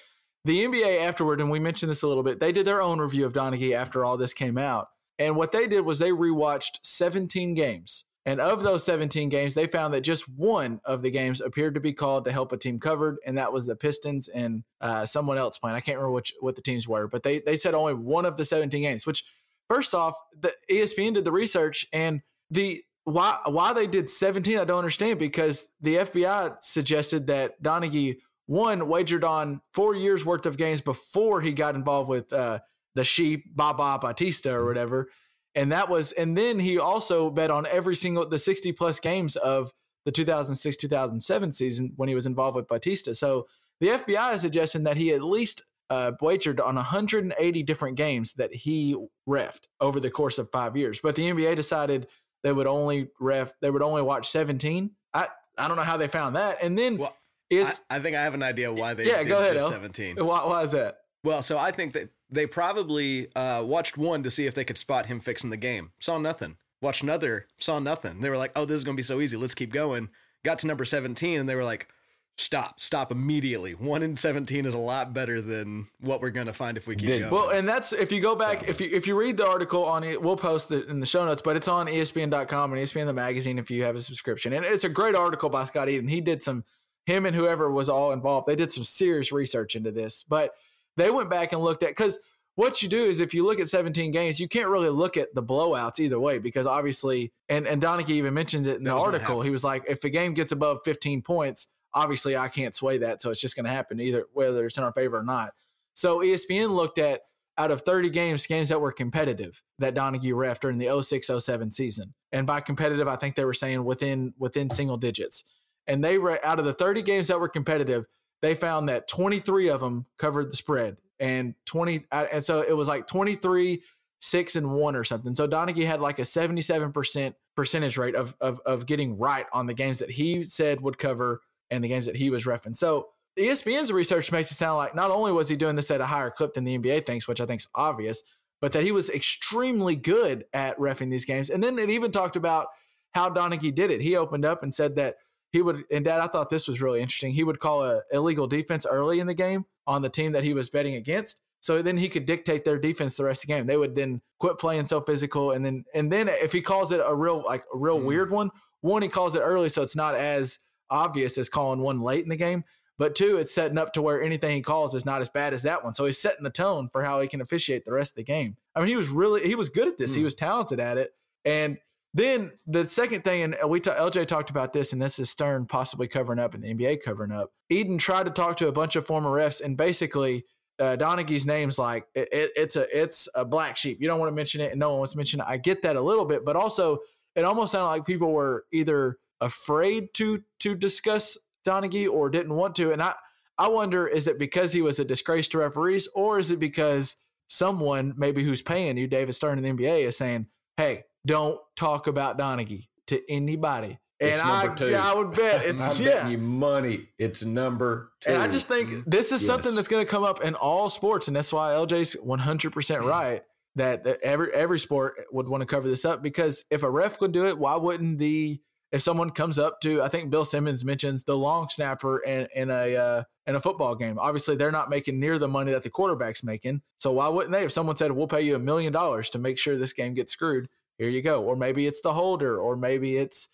the 0.44 0.64
NBA 0.64 1.05
afterward, 1.07 1.40
and 1.40 1.51
we 1.51 1.59
mentioned 1.59 1.90
this 1.90 2.03
a 2.03 2.09
little 2.09 2.22
bit, 2.22 2.38
they 2.40 2.53
did 2.53 2.66
their 2.66 2.80
own 2.80 3.01
review 3.01 3.26
of 3.26 3.32
Donaghy 3.32 3.74
after 3.74 4.05
all 4.05 4.16
this 4.16 4.32
came 4.32 4.57
out. 4.57 4.88
And 5.18 5.34
what 5.36 5.51
they 5.53 5.66
did 5.66 5.80
was 5.80 5.99
they 5.99 6.11
rewatched 6.11 6.78
17 6.82 7.55
games. 7.55 8.05
And 8.26 8.40
of 8.40 8.64
those 8.64 8.84
17 8.84 9.28
games, 9.28 9.54
they 9.54 9.68
found 9.68 9.94
that 9.94 10.00
just 10.00 10.28
one 10.28 10.80
of 10.84 11.02
the 11.02 11.12
games 11.12 11.40
appeared 11.40 11.74
to 11.74 11.80
be 11.80 11.92
called 11.92 12.24
to 12.24 12.32
help 12.32 12.50
a 12.50 12.56
team 12.56 12.80
covered, 12.80 13.18
and 13.24 13.38
that 13.38 13.52
was 13.52 13.66
the 13.66 13.76
Pistons 13.76 14.26
and 14.26 14.64
uh, 14.80 15.06
someone 15.06 15.38
else 15.38 15.58
playing. 15.58 15.76
I 15.76 15.80
can't 15.80 15.96
remember 15.96 16.10
which 16.10 16.34
what 16.40 16.56
the 16.56 16.62
teams 16.62 16.88
were, 16.88 17.06
but 17.06 17.22
they 17.22 17.38
they 17.38 17.56
said 17.56 17.72
only 17.72 17.94
one 17.94 18.26
of 18.26 18.36
the 18.36 18.44
17 18.44 18.82
games. 18.82 19.06
Which, 19.06 19.24
first 19.70 19.94
off, 19.94 20.16
the 20.36 20.52
ESPN 20.68 21.14
did 21.14 21.24
the 21.24 21.30
research, 21.30 21.86
and 21.92 22.20
the 22.50 22.82
why 23.04 23.38
why 23.46 23.72
they 23.72 23.86
did 23.86 24.10
17, 24.10 24.58
I 24.58 24.64
don't 24.64 24.78
understand 24.78 25.20
because 25.20 25.68
the 25.80 25.98
FBI 25.98 26.56
suggested 26.60 27.28
that 27.28 27.62
Donaghy 27.62 28.16
one 28.46 28.88
wagered 28.88 29.22
on 29.22 29.60
four 29.72 29.94
years 29.94 30.24
worth 30.24 30.46
of 30.46 30.56
games 30.56 30.80
before 30.80 31.42
he 31.42 31.52
got 31.52 31.76
involved 31.76 32.10
with 32.10 32.32
uh, 32.32 32.58
the 32.96 33.04
sheep 33.04 33.44
Baba 33.54 34.00
Battista 34.04 34.52
or 34.52 34.66
whatever 34.66 35.08
and 35.57 35.72
that 35.72 35.88
was 35.88 36.12
and 36.12 36.38
then 36.38 36.61
he 36.61 36.78
also 36.78 37.30
bet 37.30 37.50
on 37.50 37.66
every 37.66 37.96
single 37.96 38.28
the 38.28 38.38
60 38.38 38.70
plus 38.72 39.00
games 39.00 39.34
of 39.34 39.72
the 40.04 40.12
2006 40.12 40.76
2007 40.76 41.52
season 41.52 41.92
when 41.96 42.09
he 42.09 42.14
was 42.14 42.26
involved 42.26 42.54
with 42.54 42.68
Battista 42.68 43.14
so 43.14 43.46
the 43.80 43.88
FBI 43.88 44.34
is 44.34 44.42
suggesting 44.42 44.84
that 44.84 44.96
he 44.96 45.12
at 45.12 45.22
least 45.22 45.62
uh, 45.90 46.12
wagered 46.20 46.61
on 46.61 46.76
180 46.76 47.62
different 47.62 47.96
games 47.96 48.34
that 48.34 48.52
he 48.54 48.96
refed 49.28 49.64
over 49.80 50.00
the 50.00 50.11
course 50.11 50.38
of 50.38 50.50
five 50.50 50.76
years. 50.76 51.00
But 51.00 51.14
the 51.14 51.30
NBA 51.30 51.54
decided 51.57 52.09
they 52.42 52.52
would 52.52 52.66
only 52.66 53.09
ref 53.20 53.52
they 53.61 53.70
would 53.70 53.82
only 53.82 54.02
watch 54.02 54.30
17 54.30 54.90
I 55.14 55.28
I 55.59 55.68
don't 55.68 55.76
know 55.76 55.82
how 55.82 55.96
they 55.96 56.09
found 56.09 56.36
that. 56.36 56.62
And 56.62 56.76
then 56.76 56.98
Well, 56.98 57.16
is 57.50 57.68
I, 57.68 57.96
I 57.96 57.98
think 58.00 58.16
I 58.16 58.22
have 58.22 58.34
an 58.34 58.42
idea 58.42 58.72
why 58.72 58.94
they 58.94 59.07
Yeah, 59.07 59.18
did 59.18 59.28
go 59.28 59.38
ahead, 59.38 59.54
just 59.54 59.68
17. 59.68 60.16
why, 60.16 60.44
why 60.44 60.62
is 60.62 60.72
that? 60.72 60.98
Well, 61.24 61.42
so 61.42 61.57
I 61.57 61.70
think 61.70 61.94
that 61.94 62.11
they 62.30 62.46
probably 62.46 63.28
uh, 63.36 63.62
watched 63.64 63.96
one 63.96 64.22
to 64.22 64.30
see 64.30 64.46
if 64.46 64.54
they 64.54 64.64
could 64.64 64.78
spot 64.78 65.06
him 65.06 65.20
fixing 65.20 65.50
the 65.50 65.56
game. 65.56 65.92
Saw 66.00 66.18
nothing. 66.18 66.56
Watched 66.82 67.02
another. 67.02 67.46
Saw 67.58 67.78
nothing. 67.78 68.20
They 68.20 68.30
were 68.30 68.36
like, 68.36 68.52
"Oh, 68.56 68.64
this 68.64 68.76
is 68.76 68.84
going 68.84 68.96
to 68.96 69.00
be 69.00 69.04
so 69.04 69.20
easy. 69.20 69.36
Let's 69.36 69.54
keep 69.54 69.72
going." 69.72 70.08
Got 70.44 70.58
to 70.60 70.66
number 70.66 70.84
17 70.84 71.40
and 71.40 71.48
they 71.48 71.54
were 71.54 71.64
like, 71.64 71.88
"Stop! 72.36 72.78
Stop 72.80 73.10
immediately. 73.10 73.72
1 73.72 74.02
in 74.02 74.16
17 74.16 74.66
is 74.66 74.74
a 74.74 74.78
lot 74.78 75.12
better 75.12 75.40
than 75.40 75.88
what 76.00 76.20
we're 76.20 76.30
going 76.30 76.46
to 76.46 76.52
find 76.52 76.76
if 76.76 76.86
we 76.86 76.94
keep 76.94 77.08
Then- 77.08 77.20
going." 77.20 77.32
Well, 77.32 77.50
and 77.50 77.66
that's 77.68 77.92
if 77.92 78.12
you 78.12 78.20
go 78.20 78.34
back, 78.36 78.68
if 78.68 78.80
you 78.80 78.88
if 78.92 79.06
you 79.06 79.18
read 79.18 79.36
the 79.38 79.46
article 79.46 79.84
on 79.84 80.04
it, 80.04 80.20
we'll 80.20 80.36
post 80.36 80.70
it 80.70 80.88
in 80.88 81.00
the 81.00 81.06
show 81.06 81.24
notes, 81.24 81.42
but 81.42 81.56
it's 81.56 81.68
on 81.68 81.86
ESPN.com 81.86 82.72
and 82.72 82.82
ESPN 82.82 83.06
the 83.06 83.12
magazine 83.12 83.58
if 83.58 83.70
you 83.70 83.84
have 83.84 83.96
a 83.96 84.02
subscription. 84.02 84.52
And 84.52 84.64
it's 84.64 84.84
a 84.84 84.88
great 84.88 85.14
article 85.14 85.48
by 85.48 85.64
Scott 85.64 85.88
Eden. 85.88 86.08
He 86.08 86.20
did 86.20 86.42
some 86.42 86.64
him 87.06 87.24
and 87.24 87.34
whoever 87.36 87.70
was 87.70 87.88
all 87.88 88.12
involved, 88.12 88.46
they 88.48 88.56
did 88.56 88.72
some 88.72 88.84
serious 88.84 89.30
research 89.32 89.76
into 89.76 89.92
this. 89.92 90.24
But 90.28 90.54
they 90.97 91.11
went 91.11 91.30
back 91.30 91.53
and 91.53 91.62
looked 91.62 91.82
at 91.82 91.90
because 91.90 92.18
what 92.57 92.82
you 92.82 92.88
do 92.88 93.05
is 93.05 93.20
if 93.20 93.34
you 93.34 93.44
look 93.44 93.61
at 93.61 93.68
17 93.68 94.11
games, 94.11 94.40
you 94.40 94.49
can't 94.49 94.68
really 94.68 94.88
look 94.88 95.16
at 95.16 95.34
the 95.34 95.42
blowouts 95.42 96.01
either 96.01 96.18
way 96.18 96.38
because 96.38 96.66
obviously, 96.66 97.32
and 97.49 97.66
and 97.66 97.80
Donaghy 97.82 98.11
even 98.11 98.34
mentioned 98.34 98.66
it 98.66 98.78
in 98.78 98.84
That 98.84 98.94
the 98.94 98.97
article. 98.97 99.42
He 99.42 99.51
was 99.51 99.62
like, 99.62 99.84
if 99.88 100.01
the 100.01 100.11
game 100.11 100.34
gets 100.34 100.53
above 100.53 100.78
15 100.84 101.22
points, 101.22 101.68
obviously 101.92 102.36
I 102.36 102.49
can't 102.49 102.74
sway 102.74 102.99
that, 102.99 103.22
so 103.22 103.30
it's 103.30 103.40
just 103.40 103.57
going 103.57 103.66
to 103.66 103.70
happen 103.70 104.01
either 104.01 104.24
whether 104.32 104.64
it's 104.66 104.78
in 104.78 104.84
our 104.84 104.92
favor 104.92 105.18
or 105.18 105.22
not. 105.22 105.53
So 105.92 106.20
ESPN 106.20 106.70
looked 106.70 106.99
at 106.99 107.22
out 107.59 107.70
of 107.70 107.82
30 107.82 108.11
games, 108.11 108.47
games 108.47 108.68
that 108.68 108.80
were 108.80 108.92
competitive 108.92 109.62
that 109.78 109.94
Donaghy 109.94 110.34
ref 110.34 110.61
during 110.61 110.78
the 110.78 110.86
06-07 110.86 111.72
season. 111.72 112.14
And 112.32 112.47
by 112.47 112.61
competitive, 112.61 113.09
I 113.09 113.16
think 113.16 113.34
they 113.34 113.44
were 113.44 113.55
saying 113.55 113.84
within 113.84 114.34
within 114.38 114.70
single 114.70 114.97
digits. 114.97 115.44
And 115.86 116.03
they 116.03 116.18
were 116.18 116.44
out 116.44 116.59
of 116.59 116.64
the 116.64 116.72
30 116.72 117.03
games 117.03 117.28
that 117.28 117.38
were 117.38 117.49
competitive, 117.49 118.07
they 118.47 118.55
found 118.55 118.88
that 118.88 119.09
23 119.09 119.68
of 119.68 119.80
them 119.80 120.07
covered 120.18 120.51
the 120.51 120.57
spread 120.57 120.99
and 121.18 121.55
20 121.66 122.05
uh, 122.12 122.26
and 122.32 122.44
so 122.44 122.61
it 122.61 122.76
was 122.76 122.86
like 122.86 123.07
23 123.07 123.82
6 124.18 124.57
and 124.57 124.72
1 124.72 124.97
or 124.97 125.05
something. 125.05 125.34
So 125.34 125.47
Donaghy 125.47 125.84
had 125.84 126.01
like 126.01 126.18
a 126.18 126.22
77% 126.22 127.34
percentage 127.55 127.99
rate 127.99 128.14
of, 128.14 128.34
of 128.40 128.61
of 128.64 128.86
getting 128.86 129.18
right 129.18 129.47
on 129.53 129.66
the 129.66 129.74
games 129.74 129.99
that 129.99 130.11
he 130.11 130.44
said 130.44 130.80
would 130.80 130.99
cover 130.99 131.42
and 131.70 131.82
the 131.82 131.88
games 131.88 132.07
that 132.07 132.16
he 132.16 132.30
was 132.30 132.44
refing. 132.44 132.76
So 132.76 133.09
ESPN's 133.36 133.92
research 133.92 134.30
makes 134.32 134.51
it 134.51 134.55
sound 134.55 134.78
like 134.78 134.94
not 134.94 135.11
only 135.11 135.32
was 135.32 135.49
he 135.49 135.57
doing 135.57 135.76
this 135.76 135.90
at 135.90 136.01
a 136.01 136.07
higher 136.07 136.30
clip 136.30 136.55
than 136.55 136.64
the 136.64 136.78
NBA 136.78 137.05
thinks, 137.05 137.26
which 137.26 137.40
I 137.40 137.47
think 137.47 137.61
is 137.61 137.68
obvious, 137.74 138.22
but 138.61 138.72
that 138.72 138.84
he 138.84 138.92
was 138.92 139.11
extremely 139.11 139.97
good 139.97 140.44
at 140.55 140.78
refing 140.78 141.11
these 141.11 141.24
games. 141.24 141.51
And 141.51 141.62
then 141.62 141.78
it 141.78 141.90
even 141.90 142.12
talked 142.12 142.36
about 142.36 142.68
how 143.12 143.28
Donaghy 143.28 143.74
did 143.74 143.90
it. 143.90 144.01
He 144.01 144.16
opened 144.16 144.44
up 144.44 144.62
and 144.62 144.74
said 144.74 144.94
that 144.97 145.16
he 145.57 145.62
would, 145.62 145.84
and 145.90 146.04
Dad, 146.04 146.20
I 146.20 146.26
thought 146.26 146.50
this 146.50 146.68
was 146.68 146.82
really 146.82 147.00
interesting. 147.00 147.32
He 147.32 147.42
would 147.42 147.61
call 147.61 147.82
a 147.82 148.02
illegal 148.12 148.46
defense 148.46 148.84
early 148.84 149.20
in 149.20 149.26
the 149.26 149.34
game 149.34 149.64
on 149.86 150.02
the 150.02 150.11
team 150.11 150.32
that 150.32 150.44
he 150.44 150.52
was 150.52 150.68
betting 150.68 150.94
against. 150.94 151.40
So 151.61 151.80
then 151.80 151.96
he 151.96 152.11
could 152.11 152.26
dictate 152.26 152.64
their 152.64 152.78
defense 152.78 153.16
the 153.16 153.24
rest 153.24 153.42
of 153.42 153.48
the 153.48 153.54
game. 153.54 153.66
They 153.66 153.78
would 153.78 153.94
then 153.94 154.20
quit 154.38 154.59
playing 154.59 154.84
so 154.84 155.00
physical, 155.00 155.52
and 155.52 155.64
then 155.64 155.84
and 155.94 156.12
then 156.12 156.28
if 156.28 156.52
he 156.52 156.61
calls 156.61 156.92
it 156.92 157.00
a 157.04 157.14
real 157.14 157.42
like 157.42 157.64
a 157.74 157.78
real 157.78 157.98
mm. 157.98 158.04
weird 158.04 158.30
one, 158.30 158.50
one 158.82 159.02
he 159.02 159.09
calls 159.09 159.34
it 159.34 159.40
early, 159.40 159.70
so 159.70 159.80
it's 159.80 159.96
not 159.96 160.14
as 160.14 160.59
obvious 160.90 161.38
as 161.38 161.48
calling 161.48 161.80
one 161.80 162.00
late 162.00 162.22
in 162.22 162.28
the 162.28 162.36
game. 162.36 162.64
But 162.98 163.14
two, 163.14 163.38
it's 163.38 163.54
setting 163.54 163.78
up 163.78 163.94
to 163.94 164.02
where 164.02 164.22
anything 164.22 164.57
he 164.57 164.62
calls 164.62 164.94
is 164.94 165.07
not 165.07 165.22
as 165.22 165.30
bad 165.30 165.54
as 165.54 165.62
that 165.62 165.82
one. 165.82 165.94
So 165.94 166.04
he's 166.04 166.20
setting 166.20 166.44
the 166.44 166.50
tone 166.50 166.88
for 166.88 167.02
how 167.02 167.20
he 167.20 167.28
can 167.28 167.40
officiate 167.40 167.86
the 167.86 167.92
rest 167.92 168.12
of 168.12 168.16
the 168.16 168.24
game. 168.24 168.59
I 168.74 168.80
mean, 168.80 168.88
he 168.88 168.96
was 168.96 169.09
really 169.09 169.46
he 169.46 169.54
was 169.54 169.70
good 169.70 169.88
at 169.88 169.96
this. 169.96 170.12
Mm. 170.12 170.16
He 170.16 170.24
was 170.24 170.34
talented 170.34 170.80
at 170.80 170.98
it. 170.98 171.12
And 171.46 171.78
then 172.16 172.52
the 172.66 172.86
second 172.86 173.24
thing, 173.24 173.42
and 173.42 173.70
we 173.70 173.78
ta- 173.78 173.94
LJ 173.94 174.26
talked 174.26 174.48
about 174.48 174.72
this, 174.72 174.94
and 174.94 175.02
this 175.02 175.18
is 175.18 175.28
Stern 175.28 175.66
possibly 175.66 176.08
covering 176.08 176.38
up 176.38 176.54
and 176.54 176.64
the 176.64 176.74
NBA 176.74 177.02
covering 177.02 177.30
up. 177.30 177.52
Eden 177.68 177.98
tried 177.98 178.24
to 178.24 178.30
talk 178.30 178.56
to 178.56 178.68
a 178.68 178.72
bunch 178.72 178.96
of 178.96 179.06
former 179.06 179.28
refs, 179.28 179.60
and 179.60 179.76
basically 179.76 180.46
uh, 180.78 180.96
Donaghy's 180.96 181.44
name's 181.44 181.78
like 181.78 182.06
it, 182.14 182.28
it, 182.32 182.52
it's 182.56 182.76
a 182.76 182.86
it's 182.98 183.28
a 183.34 183.44
black 183.44 183.76
sheep. 183.76 183.98
You 184.00 184.08
don't 184.08 184.18
want 184.18 184.32
to 184.32 184.34
mention 184.34 184.62
it, 184.62 184.70
and 184.70 184.80
no 184.80 184.90
one 184.90 184.98
wants 185.00 185.12
to 185.12 185.18
mention 185.18 185.40
it. 185.40 185.46
I 185.46 185.58
get 185.58 185.82
that 185.82 185.96
a 185.96 186.00
little 186.00 186.24
bit, 186.24 186.42
but 186.42 186.56
also 186.56 187.00
it 187.34 187.44
almost 187.44 187.72
sounded 187.72 187.88
like 187.88 188.06
people 188.06 188.32
were 188.32 188.64
either 188.72 189.18
afraid 189.42 190.14
to 190.14 190.42
to 190.60 190.74
discuss 190.74 191.36
Donaghy 191.66 192.08
or 192.08 192.30
didn't 192.30 192.54
want 192.54 192.74
to. 192.76 192.92
And 192.92 193.02
I, 193.02 193.12
I 193.58 193.68
wonder, 193.68 194.06
is 194.06 194.26
it 194.26 194.38
because 194.38 194.72
he 194.72 194.80
was 194.80 194.98
a 194.98 195.04
disgrace 195.04 195.48
to 195.48 195.58
referees 195.58 196.08
or 196.14 196.38
is 196.38 196.50
it 196.50 196.58
because 196.58 197.16
someone 197.46 198.14
maybe 198.16 198.42
who's 198.42 198.62
paying 198.62 198.96
you, 198.96 199.06
David 199.06 199.34
Stern 199.34 199.58
in 199.58 199.76
the 199.76 199.84
NBA 199.84 200.06
is 200.06 200.16
saying, 200.16 200.46
Hey, 200.78 201.04
don't 201.26 201.60
talk 201.76 202.06
about 202.06 202.38
Donaghy 202.38 202.88
to 203.08 203.20
anybody. 203.30 203.98
It's 204.18 204.40
and 204.40 204.50
I, 204.50 204.74
two. 204.74 204.88
Yeah, 204.88 205.10
I 205.10 205.14
would 205.14 205.32
bet 205.36 205.66
it's 205.66 206.00
yeah. 206.00 206.26
you 206.28 206.38
money. 206.38 207.08
It's 207.18 207.44
number 207.44 208.12
two. 208.22 208.30
And 208.32 208.42
I 208.42 208.48
just 208.48 208.68
think 208.68 209.04
this 209.04 209.26
is 209.26 209.42
yes. 209.42 209.46
something 209.46 209.74
that's 209.74 209.88
going 209.88 210.04
to 210.04 210.10
come 210.10 210.24
up 210.24 210.42
in 210.42 210.54
all 210.54 210.88
sports, 210.88 211.28
and 211.28 211.36
that's 211.36 211.52
why 211.52 211.72
LJ's 211.72 212.14
100 212.14 212.72
percent 212.72 213.04
right 213.04 213.42
that, 213.74 214.04
that 214.04 214.20
every 214.22 214.52
every 214.54 214.78
sport 214.78 215.14
would 215.32 215.48
want 215.48 215.60
to 215.60 215.66
cover 215.66 215.86
this 215.86 216.04
up 216.04 216.22
because 216.22 216.64
if 216.70 216.82
a 216.82 216.90
ref 216.90 217.18
could 217.18 217.32
do 217.32 217.46
it, 217.46 217.58
why 217.58 217.76
wouldn't 217.76 218.18
the 218.18 218.58
if 218.92 219.02
someone 219.02 219.30
comes 219.30 219.58
up 219.58 219.80
to, 219.80 220.00
I 220.00 220.08
think 220.08 220.30
Bill 220.30 220.44
Simmons 220.44 220.84
mentions 220.84 221.24
the 221.24 221.36
long 221.36 221.68
snapper 221.68 222.18
in, 222.18 222.46
in 222.54 222.70
a 222.70 222.96
uh, 222.96 223.22
in 223.46 223.56
a 223.56 223.60
football 223.60 223.94
game. 223.94 224.18
Obviously, 224.18 224.56
they're 224.56 224.72
not 224.72 224.88
making 224.88 225.20
near 225.20 225.38
the 225.38 225.48
money 225.48 225.72
that 225.72 225.82
the 225.82 225.90
quarterback's 225.90 226.42
making. 226.42 226.82
So 226.98 227.12
why 227.12 227.28
wouldn't 227.28 227.52
they? 227.52 227.64
If 227.64 227.72
someone 227.72 227.96
said, 227.96 228.12
"We'll 228.12 228.28
pay 228.28 228.42
you 228.42 228.54
a 228.54 228.60
million 228.60 228.92
dollars 228.92 229.28
to 229.30 229.38
make 229.38 229.58
sure 229.58 229.76
this 229.76 229.92
game 229.92 230.14
gets 230.14 230.32
screwed," 230.32 230.68
here 230.99 231.09
you 231.09 231.22
go. 231.22 231.42
Or 231.42 231.57
maybe 231.57 231.86
it's 231.86 232.01
the 232.01 232.12
holder, 232.12 232.59
or 232.59 232.76
maybe 232.76 233.16
it's, 233.16 233.49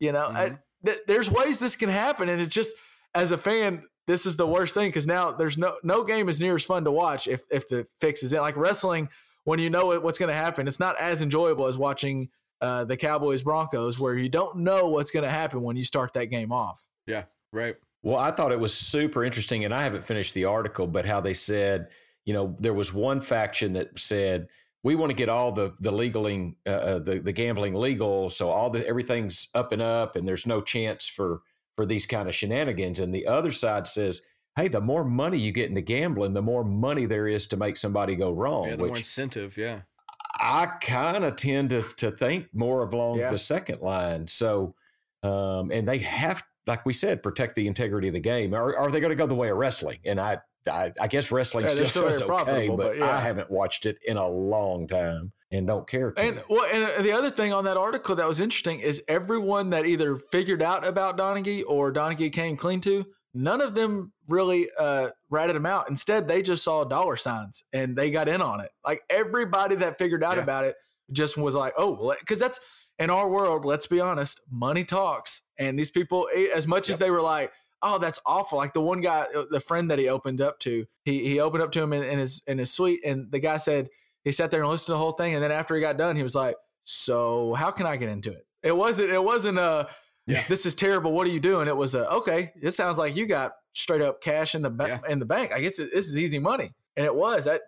you 0.00 0.12
know, 0.12 0.26
mm-hmm. 0.26 0.36
I, 0.36 0.58
th- 0.84 1.00
there's 1.06 1.30
ways 1.30 1.58
this 1.58 1.76
can 1.76 1.88
happen, 1.88 2.28
and 2.28 2.40
it's 2.40 2.54
just 2.54 2.74
as 3.14 3.32
a 3.32 3.38
fan, 3.38 3.82
this 4.06 4.26
is 4.26 4.36
the 4.36 4.46
worst 4.46 4.74
thing 4.74 4.88
because 4.88 5.06
now 5.06 5.32
there's 5.32 5.58
no 5.58 5.76
no 5.82 6.02
game 6.02 6.28
is 6.28 6.40
near 6.40 6.54
as 6.56 6.64
fun 6.64 6.84
to 6.84 6.90
watch 6.90 7.28
if 7.28 7.42
if 7.50 7.68
the 7.68 7.86
fix 8.00 8.22
is 8.22 8.32
in. 8.32 8.40
Like 8.40 8.56
wrestling, 8.56 9.08
when 9.44 9.58
you 9.58 9.70
know 9.70 9.98
what's 10.00 10.18
going 10.18 10.30
to 10.30 10.34
happen, 10.34 10.66
it's 10.66 10.80
not 10.80 10.98
as 10.98 11.22
enjoyable 11.22 11.66
as 11.66 11.78
watching 11.78 12.30
uh, 12.60 12.84
the 12.84 12.96
Cowboys 12.96 13.42
Broncos, 13.42 13.98
where 13.98 14.14
you 14.14 14.28
don't 14.28 14.58
know 14.58 14.88
what's 14.88 15.10
going 15.10 15.24
to 15.24 15.30
happen 15.30 15.62
when 15.62 15.76
you 15.76 15.84
start 15.84 16.14
that 16.14 16.26
game 16.26 16.52
off. 16.52 16.86
Yeah, 17.06 17.24
right. 17.52 17.76
Well, 18.02 18.16
I 18.16 18.30
thought 18.30 18.52
it 18.52 18.60
was 18.60 18.74
super 18.74 19.24
interesting, 19.24 19.64
and 19.64 19.74
I 19.74 19.82
haven't 19.82 20.04
finished 20.04 20.34
the 20.34 20.46
article, 20.46 20.86
but 20.86 21.04
how 21.04 21.20
they 21.20 21.34
said, 21.34 21.88
you 22.24 22.32
know, 22.32 22.56
there 22.58 22.74
was 22.74 22.92
one 22.92 23.20
faction 23.20 23.74
that 23.74 23.98
said 23.98 24.48
we 24.84 24.94
want 24.94 25.10
to 25.10 25.16
get 25.16 25.28
all 25.28 25.52
the 25.52 25.74
the 25.80 25.90
legaling, 25.90 26.56
uh, 26.66 26.70
uh, 26.70 26.98
the 26.98 27.18
the 27.18 27.32
gambling 27.32 27.74
legal, 27.74 28.30
so 28.30 28.48
all 28.48 28.70
the 28.70 28.86
everything's 28.86 29.48
up 29.54 29.72
and 29.72 29.82
up, 29.82 30.16
and 30.16 30.26
there's 30.26 30.46
no 30.46 30.60
chance 30.60 31.06
for 31.06 31.42
for 31.76 31.86
these 31.86 32.06
kind 32.06 32.28
of 32.28 32.34
shenanigans. 32.34 32.98
And 32.98 33.14
the 33.14 33.26
other 33.26 33.52
side 33.52 33.86
says, 33.86 34.22
hey, 34.56 34.68
the 34.68 34.80
more 34.80 35.04
money 35.04 35.38
you 35.38 35.52
get 35.52 35.68
into 35.68 35.80
gambling, 35.80 36.32
the 36.32 36.42
more 36.42 36.64
money 36.64 37.06
there 37.06 37.28
is 37.28 37.46
to 37.48 37.56
make 37.56 37.76
somebody 37.76 38.16
go 38.16 38.32
wrong. 38.32 38.66
Yeah, 38.66 38.76
the 38.76 38.82
which, 38.82 38.90
more 38.90 38.96
incentive. 38.96 39.56
Yeah. 39.56 39.80
I 40.40 40.66
kind 40.80 41.24
of 41.24 41.36
tend 41.36 41.70
to 41.70 41.82
to 41.98 42.10
think 42.10 42.46
more 42.52 42.82
along 42.82 43.18
yeah. 43.18 43.30
the 43.30 43.38
second 43.38 43.80
line. 43.80 44.26
So, 44.28 44.74
um, 45.22 45.70
and 45.72 45.88
they 45.88 45.98
have, 45.98 46.42
like 46.66 46.86
we 46.86 46.92
said, 46.92 47.22
protect 47.22 47.54
the 47.54 47.66
integrity 47.66 48.08
of 48.08 48.14
the 48.14 48.20
game. 48.20 48.54
Are, 48.54 48.76
are 48.76 48.90
they 48.90 49.00
going 49.00 49.10
to 49.10 49.16
go 49.16 49.26
the 49.26 49.34
way 49.34 49.50
of 49.50 49.56
wrestling? 49.56 49.98
And 50.04 50.20
I, 50.20 50.38
I, 50.68 50.92
I 51.00 51.06
guess 51.06 51.30
wrestling 51.30 51.64
yeah, 51.64 51.70
still, 51.70 52.10
still 52.10 52.32
okay, 52.32 52.68
but, 52.68 52.76
but 52.76 52.98
yeah. 52.98 53.16
I 53.16 53.20
haven't 53.20 53.50
watched 53.50 53.86
it 53.86 53.98
in 54.06 54.16
a 54.16 54.28
long 54.28 54.86
time 54.86 55.32
and 55.50 55.66
don't 55.66 55.88
care. 55.88 56.12
And 56.16 56.42
well, 56.48 56.64
and 56.72 57.04
the 57.04 57.12
other 57.12 57.30
thing 57.30 57.52
on 57.52 57.64
that 57.64 57.76
article 57.76 58.14
that 58.16 58.26
was 58.26 58.40
interesting 58.40 58.80
is 58.80 59.02
everyone 59.08 59.70
that 59.70 59.86
either 59.86 60.16
figured 60.16 60.62
out 60.62 60.86
about 60.86 61.16
Donaghy 61.16 61.64
or 61.66 61.92
Donaghy 61.92 62.32
came 62.32 62.56
clean 62.56 62.80
to 62.82 63.06
none 63.34 63.60
of 63.60 63.74
them 63.74 64.12
really 64.26 64.68
uh, 64.78 65.08
ratted 65.30 65.56
him 65.56 65.66
out. 65.66 65.88
Instead, 65.88 66.28
they 66.28 66.42
just 66.42 66.64
saw 66.64 66.84
dollar 66.84 67.16
signs 67.16 67.64
and 67.72 67.96
they 67.96 68.10
got 68.10 68.28
in 68.28 68.42
on 68.42 68.60
it. 68.60 68.70
Like 68.84 69.00
everybody 69.08 69.76
that 69.76 69.98
figured 69.98 70.24
out 70.24 70.36
yeah. 70.36 70.42
about 70.42 70.64
it 70.64 70.76
just 71.12 71.36
was 71.36 71.54
like, 71.54 71.72
oh, 71.76 71.96
well, 72.00 72.16
because 72.18 72.38
that's 72.38 72.60
in 72.98 73.10
our 73.10 73.28
world. 73.28 73.64
Let's 73.64 73.86
be 73.86 74.00
honest, 74.00 74.40
money 74.50 74.84
talks. 74.84 75.42
And 75.58 75.78
these 75.78 75.90
people, 75.90 76.28
eh, 76.34 76.48
as 76.54 76.66
much 76.66 76.88
yep. 76.88 76.94
as 76.94 76.98
they 76.98 77.10
were 77.10 77.22
like, 77.22 77.52
oh, 77.82 77.98
that's 77.98 78.20
awful. 78.26 78.58
Like 78.58 78.72
the 78.72 78.80
one 78.80 79.00
guy, 79.00 79.26
uh, 79.36 79.44
the 79.50 79.60
friend 79.60 79.90
that 79.90 79.98
he 79.98 80.08
opened 80.08 80.40
up 80.40 80.58
to, 80.60 80.86
he 81.04 81.24
he 81.28 81.40
opened 81.40 81.62
up 81.62 81.72
to 81.72 81.82
him 81.82 81.92
in, 81.92 82.02
in 82.02 82.18
his 82.18 82.42
in 82.46 82.58
his 82.58 82.72
suite, 82.72 83.00
and 83.04 83.30
the 83.30 83.38
guy 83.38 83.56
said 83.56 83.88
he 84.24 84.32
sat 84.32 84.50
there 84.50 84.60
and 84.60 84.70
listened 84.70 84.86
to 84.86 84.92
the 84.92 84.98
whole 84.98 85.12
thing, 85.12 85.34
and 85.34 85.42
then 85.42 85.52
after 85.52 85.74
he 85.74 85.80
got 85.80 85.96
done, 85.96 86.16
he 86.16 86.22
was 86.22 86.34
like, 86.34 86.56
so 86.84 87.54
how 87.54 87.70
can 87.70 87.86
I 87.86 87.96
get 87.96 88.08
into 88.08 88.30
it? 88.30 88.46
It 88.62 88.76
wasn't 88.76 89.10
it 89.10 89.22
wasn't 89.22 89.58
a 89.58 89.88
yeah. 90.26 90.44
this 90.48 90.66
is 90.66 90.74
terrible. 90.74 91.12
What 91.12 91.26
are 91.26 91.30
you 91.30 91.40
doing? 91.40 91.68
It 91.68 91.76
was 91.76 91.94
a, 91.94 92.10
okay, 92.10 92.52
it 92.60 92.72
sounds 92.72 92.98
like 92.98 93.16
you 93.16 93.26
got 93.26 93.52
straight 93.72 94.02
up 94.02 94.20
cash 94.20 94.54
in 94.54 94.62
the 94.62 94.70
ba- 94.70 95.00
yeah. 95.02 95.10
in 95.10 95.18
the 95.18 95.24
bank. 95.24 95.52
I 95.52 95.60
guess 95.60 95.78
it, 95.78 95.90
this 95.92 96.08
is 96.08 96.18
easy 96.18 96.38
money. 96.38 96.72
And 96.96 97.06
it 97.06 97.14
was 97.14 97.44
that 97.46 97.62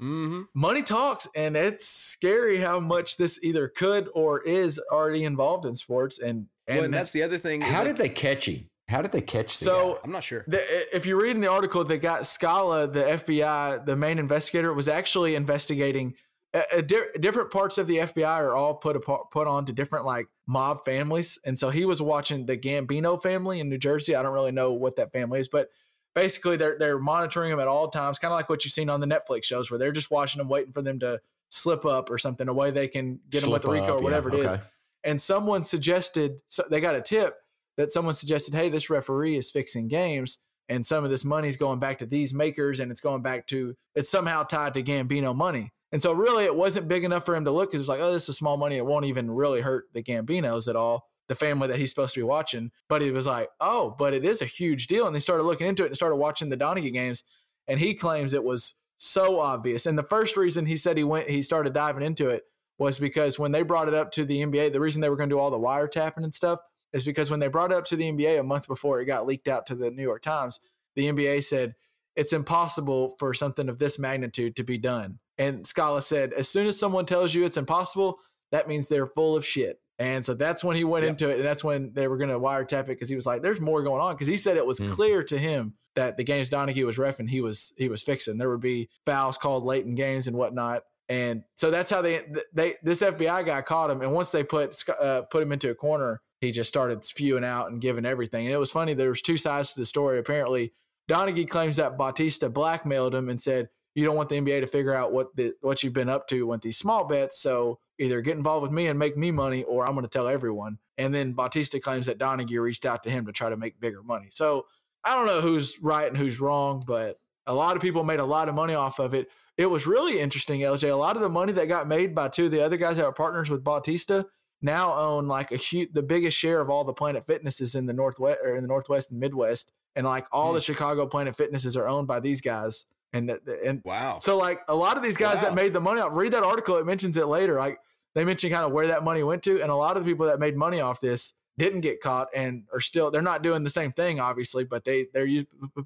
mm-hmm. 0.00 0.42
money 0.54 0.82
talks. 0.82 1.28
And 1.36 1.56
it's 1.56 1.86
scary 1.86 2.58
how 2.58 2.80
much 2.80 3.16
this 3.16 3.38
either 3.42 3.68
could 3.68 4.08
or 4.14 4.40
is 4.42 4.80
already 4.90 5.24
involved 5.24 5.66
in 5.66 5.74
sports. 5.74 6.18
And, 6.18 6.46
and, 6.66 6.76
well, 6.76 6.84
and 6.84 6.94
that's 6.94 7.10
the 7.10 7.22
other 7.22 7.38
thing. 7.38 7.60
How 7.60 7.84
did 7.84 7.98
they 7.98 8.08
catch 8.08 8.48
him? 8.48 8.70
How 8.88 9.02
did 9.02 9.12
they 9.12 9.20
catch? 9.20 9.58
The 9.58 9.64
so 9.64 9.94
guy? 9.94 10.00
I'm 10.04 10.12
not 10.12 10.22
sure. 10.22 10.44
The, 10.46 10.96
if 10.96 11.06
you 11.06 11.20
read 11.20 11.34
in 11.34 11.42
the 11.42 11.50
article, 11.50 11.82
they 11.84 11.98
got 11.98 12.24
Scala, 12.24 12.86
the 12.86 13.02
FBI, 13.02 13.84
the 13.84 13.96
main 13.96 14.18
investigator, 14.18 14.72
was 14.72 14.88
actually 14.88 15.34
investigating 15.34 16.14
a, 16.54 16.78
a 16.78 16.82
di- 16.82 17.18
different 17.20 17.50
parts 17.50 17.78
of 17.78 17.86
the 17.86 17.98
FBI 17.98 18.26
are 18.26 18.54
all 18.54 18.74
put 18.74 18.96
apart, 18.96 19.30
put 19.30 19.46
on 19.46 19.64
to 19.66 19.72
different 19.72 20.04
like 20.06 20.26
mob 20.46 20.84
families, 20.84 21.38
and 21.44 21.58
so 21.58 21.70
he 21.70 21.84
was 21.84 22.00
watching 22.00 22.46
the 22.46 22.56
Gambino 22.56 23.20
family 23.20 23.60
in 23.60 23.68
New 23.68 23.78
Jersey. 23.78 24.14
I 24.14 24.22
don't 24.22 24.32
really 24.32 24.52
know 24.52 24.72
what 24.72 24.96
that 24.96 25.12
family 25.12 25.40
is, 25.40 25.48
but 25.48 25.68
basically 26.14 26.56
they're 26.56 26.78
they're 26.78 26.98
monitoring 26.98 27.50
them 27.50 27.60
at 27.60 27.68
all 27.68 27.88
times, 27.88 28.18
kind 28.18 28.32
of 28.32 28.36
like 28.36 28.48
what 28.48 28.64
you've 28.64 28.72
seen 28.72 28.88
on 28.88 29.00
the 29.00 29.06
Netflix 29.06 29.44
shows, 29.44 29.70
where 29.70 29.78
they're 29.78 29.92
just 29.92 30.10
watching 30.10 30.38
them, 30.38 30.48
waiting 30.48 30.72
for 30.72 30.82
them 30.82 30.98
to 31.00 31.20
slip 31.48 31.84
up 31.84 32.10
or 32.10 32.18
something, 32.18 32.48
a 32.48 32.54
way 32.54 32.70
they 32.70 32.88
can 32.88 33.20
get 33.30 33.42
slip 33.42 33.62
them 33.62 33.72
with 33.72 33.80
the 33.80 33.82
RICO 33.82 33.98
or 33.98 34.02
whatever 34.02 34.30
yeah, 34.30 34.36
it 34.36 34.46
okay. 34.46 34.54
is. 34.54 34.60
And 35.04 35.22
someone 35.22 35.62
suggested, 35.62 36.40
so 36.46 36.64
they 36.68 36.80
got 36.80 36.96
a 36.96 37.00
tip 37.00 37.36
that 37.76 37.92
someone 37.92 38.14
suggested, 38.14 38.54
hey, 38.54 38.68
this 38.68 38.90
referee 38.90 39.36
is 39.36 39.50
fixing 39.50 39.88
games 39.88 40.38
and 40.68 40.84
some 40.84 41.04
of 41.04 41.10
this 41.10 41.24
money's 41.24 41.56
going 41.56 41.78
back 41.78 41.98
to 41.98 42.06
these 42.06 42.34
makers 42.34 42.80
and 42.80 42.90
it's 42.90 43.00
going 43.00 43.22
back 43.22 43.46
to 43.48 43.74
it's 43.94 44.10
somehow 44.10 44.42
tied 44.42 44.74
to 44.74 44.82
Gambino 44.82 45.34
money. 45.34 45.72
And 45.92 46.02
so 46.02 46.12
really 46.12 46.44
it 46.44 46.56
wasn't 46.56 46.88
big 46.88 47.04
enough 47.04 47.24
for 47.24 47.36
him 47.36 47.44
to 47.44 47.50
look 47.50 47.70
because 47.70 47.80
it 47.80 47.84
was 47.84 47.88
like, 47.88 48.00
oh, 48.00 48.12
this 48.12 48.28
is 48.28 48.36
small 48.36 48.56
money. 48.56 48.76
It 48.76 48.86
won't 48.86 49.06
even 49.06 49.30
really 49.30 49.60
hurt 49.60 49.84
the 49.92 50.02
Gambinos 50.02 50.68
at 50.68 50.76
all, 50.76 51.08
the 51.28 51.34
family 51.34 51.68
that 51.68 51.78
he's 51.78 51.90
supposed 51.90 52.14
to 52.14 52.20
be 52.20 52.24
watching. 52.24 52.72
But 52.88 53.02
he 53.02 53.10
was 53.12 53.26
like, 53.26 53.48
oh, 53.60 53.94
but 53.96 54.12
it 54.12 54.24
is 54.24 54.42
a 54.42 54.46
huge 54.46 54.88
deal. 54.88 55.06
And 55.06 55.14
they 55.14 55.20
started 55.20 55.44
looking 55.44 55.68
into 55.68 55.84
it 55.84 55.88
and 55.88 55.96
started 55.96 56.16
watching 56.16 56.48
the 56.48 56.56
Donaghy 56.56 56.92
games. 56.92 57.22
And 57.68 57.78
he 57.78 57.94
claims 57.94 58.32
it 58.32 58.44
was 58.44 58.74
so 58.98 59.38
obvious. 59.38 59.86
And 59.86 59.98
the 59.98 60.02
first 60.02 60.36
reason 60.36 60.66
he 60.66 60.76
said 60.76 60.98
he 60.98 61.04
went, 61.04 61.28
he 61.28 61.42
started 61.42 61.72
diving 61.72 62.02
into 62.02 62.28
it 62.28 62.44
was 62.78 62.98
because 62.98 63.38
when 63.38 63.52
they 63.52 63.62
brought 63.62 63.88
it 63.88 63.94
up 63.94 64.10
to 64.12 64.24
the 64.24 64.42
NBA, 64.42 64.72
the 64.72 64.80
reason 64.80 65.00
they 65.00 65.08
were 65.08 65.16
going 65.16 65.30
to 65.30 65.34
do 65.34 65.38
all 65.38 65.50
the 65.50 65.58
wiretapping 65.58 66.24
and 66.24 66.34
stuff 66.34 66.58
is 66.96 67.04
because 67.04 67.30
when 67.30 67.40
they 67.40 67.48
brought 67.48 67.70
it 67.70 67.76
up 67.76 67.84
to 67.86 67.96
the 67.96 68.10
NBA 68.10 68.40
a 68.40 68.42
month 68.42 68.66
before 68.66 69.00
it 69.00 69.06
got 69.06 69.26
leaked 69.26 69.48
out 69.48 69.66
to 69.66 69.74
the 69.74 69.90
New 69.90 70.02
York 70.02 70.22
Times, 70.22 70.60
the 70.94 71.06
NBA 71.06 71.44
said 71.44 71.74
it's 72.16 72.32
impossible 72.32 73.10
for 73.18 73.34
something 73.34 73.68
of 73.68 73.78
this 73.78 73.98
magnitude 73.98 74.56
to 74.56 74.64
be 74.64 74.78
done. 74.78 75.18
And 75.38 75.66
Scala 75.66 76.00
said, 76.00 76.32
as 76.32 76.48
soon 76.48 76.66
as 76.66 76.78
someone 76.78 77.04
tells 77.04 77.34
you 77.34 77.44
it's 77.44 77.58
impossible, 77.58 78.18
that 78.50 78.66
means 78.66 78.88
they're 78.88 79.06
full 79.06 79.36
of 79.36 79.44
shit. 79.44 79.78
And 79.98 80.24
so 80.24 80.34
that's 80.34 80.64
when 80.64 80.76
he 80.76 80.84
went 80.84 81.04
yep. 81.04 81.10
into 81.12 81.28
it. 81.28 81.36
And 81.36 81.44
that's 81.44 81.64
when 81.64 81.92
they 81.92 82.08
were 82.08 82.16
going 82.16 82.30
to 82.30 82.38
wiretap 82.38 82.84
it 82.84 82.86
because 82.88 83.08
he 83.08 83.16
was 83.16 83.26
like, 83.26 83.42
there's 83.42 83.60
more 83.60 83.82
going 83.82 84.00
on. 84.00 84.14
Because 84.14 84.28
he 84.28 84.36
said 84.36 84.56
it 84.56 84.66
was 84.66 84.80
mm. 84.80 84.90
clear 84.90 85.22
to 85.24 85.38
him 85.38 85.74
that 85.94 86.16
the 86.16 86.24
games 86.24 86.50
Donaghy 86.50 86.84
was 86.84 86.96
refing, 86.96 87.28
he 87.28 87.40
was 87.40 87.72
he 87.78 87.88
was 87.88 88.02
fixing. 88.02 88.36
There 88.36 88.50
would 88.50 88.60
be 88.60 88.88
fouls 89.06 89.38
called 89.38 89.64
late 89.64 89.86
in 89.86 89.94
games 89.94 90.26
and 90.26 90.36
whatnot. 90.36 90.82
And 91.08 91.44
so 91.56 91.70
that's 91.70 91.90
how 91.90 92.02
they 92.02 92.24
they 92.52 92.74
this 92.82 93.00
FBI 93.00 93.46
guy 93.46 93.62
caught 93.62 93.90
him. 93.90 94.02
And 94.02 94.12
once 94.12 94.30
they 94.30 94.44
put 94.44 94.76
uh, 94.88 95.22
put 95.22 95.42
him 95.42 95.52
into 95.52 95.70
a 95.70 95.74
corner, 95.74 96.20
he 96.40 96.52
just 96.52 96.68
started 96.68 97.04
spewing 97.04 97.44
out 97.44 97.70
and 97.70 97.80
giving 97.80 98.06
everything. 98.06 98.46
And 98.46 98.54
it 98.54 98.58
was 98.58 98.70
funny. 98.70 98.94
There 98.94 99.08
was 99.08 99.22
two 99.22 99.36
sides 99.36 99.72
to 99.72 99.80
the 99.80 99.86
story. 99.86 100.18
Apparently, 100.18 100.72
Donaghy 101.08 101.48
claims 101.48 101.76
that 101.76 101.96
Bautista 101.96 102.48
blackmailed 102.48 103.14
him 103.14 103.28
and 103.28 103.40
said, 103.40 103.68
"You 103.94 104.04
don't 104.04 104.16
want 104.16 104.28
the 104.28 104.36
NBA 104.36 104.60
to 104.60 104.66
figure 104.66 104.94
out 104.94 105.12
what 105.12 105.34
the, 105.36 105.54
what 105.60 105.82
you've 105.82 105.92
been 105.92 106.08
up 106.08 106.26
to 106.28 106.46
with 106.46 106.62
these 106.62 106.76
small 106.76 107.04
bets, 107.04 107.40
so 107.40 107.78
either 107.98 108.20
get 108.20 108.36
involved 108.36 108.62
with 108.62 108.72
me 108.72 108.86
and 108.86 108.98
make 108.98 109.16
me 109.16 109.30
money, 109.30 109.62
or 109.64 109.86
I'm 109.86 109.94
going 109.94 110.04
to 110.04 110.08
tell 110.08 110.28
everyone." 110.28 110.78
And 110.98 111.14
then 111.14 111.32
Bautista 111.32 111.80
claims 111.80 112.06
that 112.06 112.18
Donaghy 112.18 112.60
reached 112.60 112.86
out 112.86 113.02
to 113.04 113.10
him 113.10 113.26
to 113.26 113.32
try 113.32 113.50
to 113.50 113.56
make 113.56 113.80
bigger 113.80 114.02
money. 114.02 114.28
So 114.30 114.66
I 115.04 115.14
don't 115.14 115.26
know 115.26 115.40
who's 115.40 115.78
right 115.80 116.08
and 116.08 116.16
who's 116.16 116.40
wrong, 116.40 116.82
but 116.86 117.16
a 117.46 117.54
lot 117.54 117.76
of 117.76 117.82
people 117.82 118.02
made 118.02 118.18
a 118.18 118.24
lot 118.24 118.48
of 118.48 118.54
money 118.54 118.74
off 118.74 118.98
of 118.98 119.14
it. 119.14 119.30
It 119.56 119.66
was 119.66 119.86
really 119.86 120.18
interesting, 120.18 120.60
LJ. 120.60 120.90
A 120.90 120.96
lot 120.96 121.16
of 121.16 121.22
the 121.22 121.28
money 121.28 121.52
that 121.52 121.68
got 121.68 121.86
made 121.86 122.14
by 122.14 122.28
two 122.28 122.46
of 122.46 122.50
the 122.50 122.64
other 122.64 122.76
guys 122.76 122.96
that 122.96 123.06
were 123.06 123.12
partners 123.12 123.48
with 123.48 123.62
Bautista 123.62 124.26
now 124.62 124.94
own 124.94 125.26
like 125.26 125.52
a 125.52 125.56
huge, 125.56 125.92
the 125.92 126.02
biggest 126.02 126.36
share 126.36 126.60
of 126.60 126.70
all 126.70 126.84
the 126.84 126.92
Planet 126.92 127.24
Fitnesses 127.24 127.74
in 127.74 127.86
the 127.86 127.92
northwest 127.92 128.40
or 128.42 128.56
in 128.56 128.62
the 128.62 128.68
northwest 128.68 129.10
and 129.10 129.20
Midwest, 129.20 129.72
and 129.94 130.06
like 130.06 130.26
all 130.32 130.52
the 130.52 130.60
hmm. 130.60 130.64
Chicago 130.64 131.06
Planet 131.06 131.36
Fitnesses 131.36 131.76
are 131.76 131.86
owned 131.86 132.08
by 132.08 132.20
these 132.20 132.40
guys. 132.40 132.86
And 133.12 133.30
that 133.30 133.40
and 133.64 133.80
Wow. 133.84 134.18
so 134.20 134.36
like 134.36 134.60
a 134.68 134.74
lot 134.74 134.96
of 134.96 135.02
these 135.02 135.16
guys 135.16 135.40
that 135.40 135.54
made 135.54 135.72
the 135.72 135.80
money 135.80 136.00
off. 136.00 136.10
Read 136.12 136.32
that 136.32 136.42
article; 136.42 136.76
it 136.76 136.84
mentions 136.84 137.16
it 137.16 137.26
later. 137.26 137.54
Like 137.54 137.78
they 138.14 138.24
mention 138.24 138.50
kind 138.50 138.64
of 138.64 138.72
where 138.72 138.88
that 138.88 139.04
money 139.04 139.22
went 139.22 139.42
to, 139.44 139.62
and 139.62 139.70
a 139.70 139.76
lot 139.76 139.96
of 139.96 140.04
the 140.04 140.10
people 140.10 140.26
that 140.26 140.40
made 140.40 140.56
money 140.56 140.80
off 140.80 141.00
this 141.00 141.34
didn't 141.58 141.80
get 141.80 142.00
caught 142.00 142.28
and 142.34 142.64
are 142.72 142.80
still 142.80 143.10
they're 143.10 143.22
not 143.22 143.42
doing 143.42 143.64
the 143.64 143.70
same 143.70 143.90
thing 143.92 144.20
obviously 144.20 144.62
but 144.62 144.84
they 144.84 145.06
they're 145.14 145.26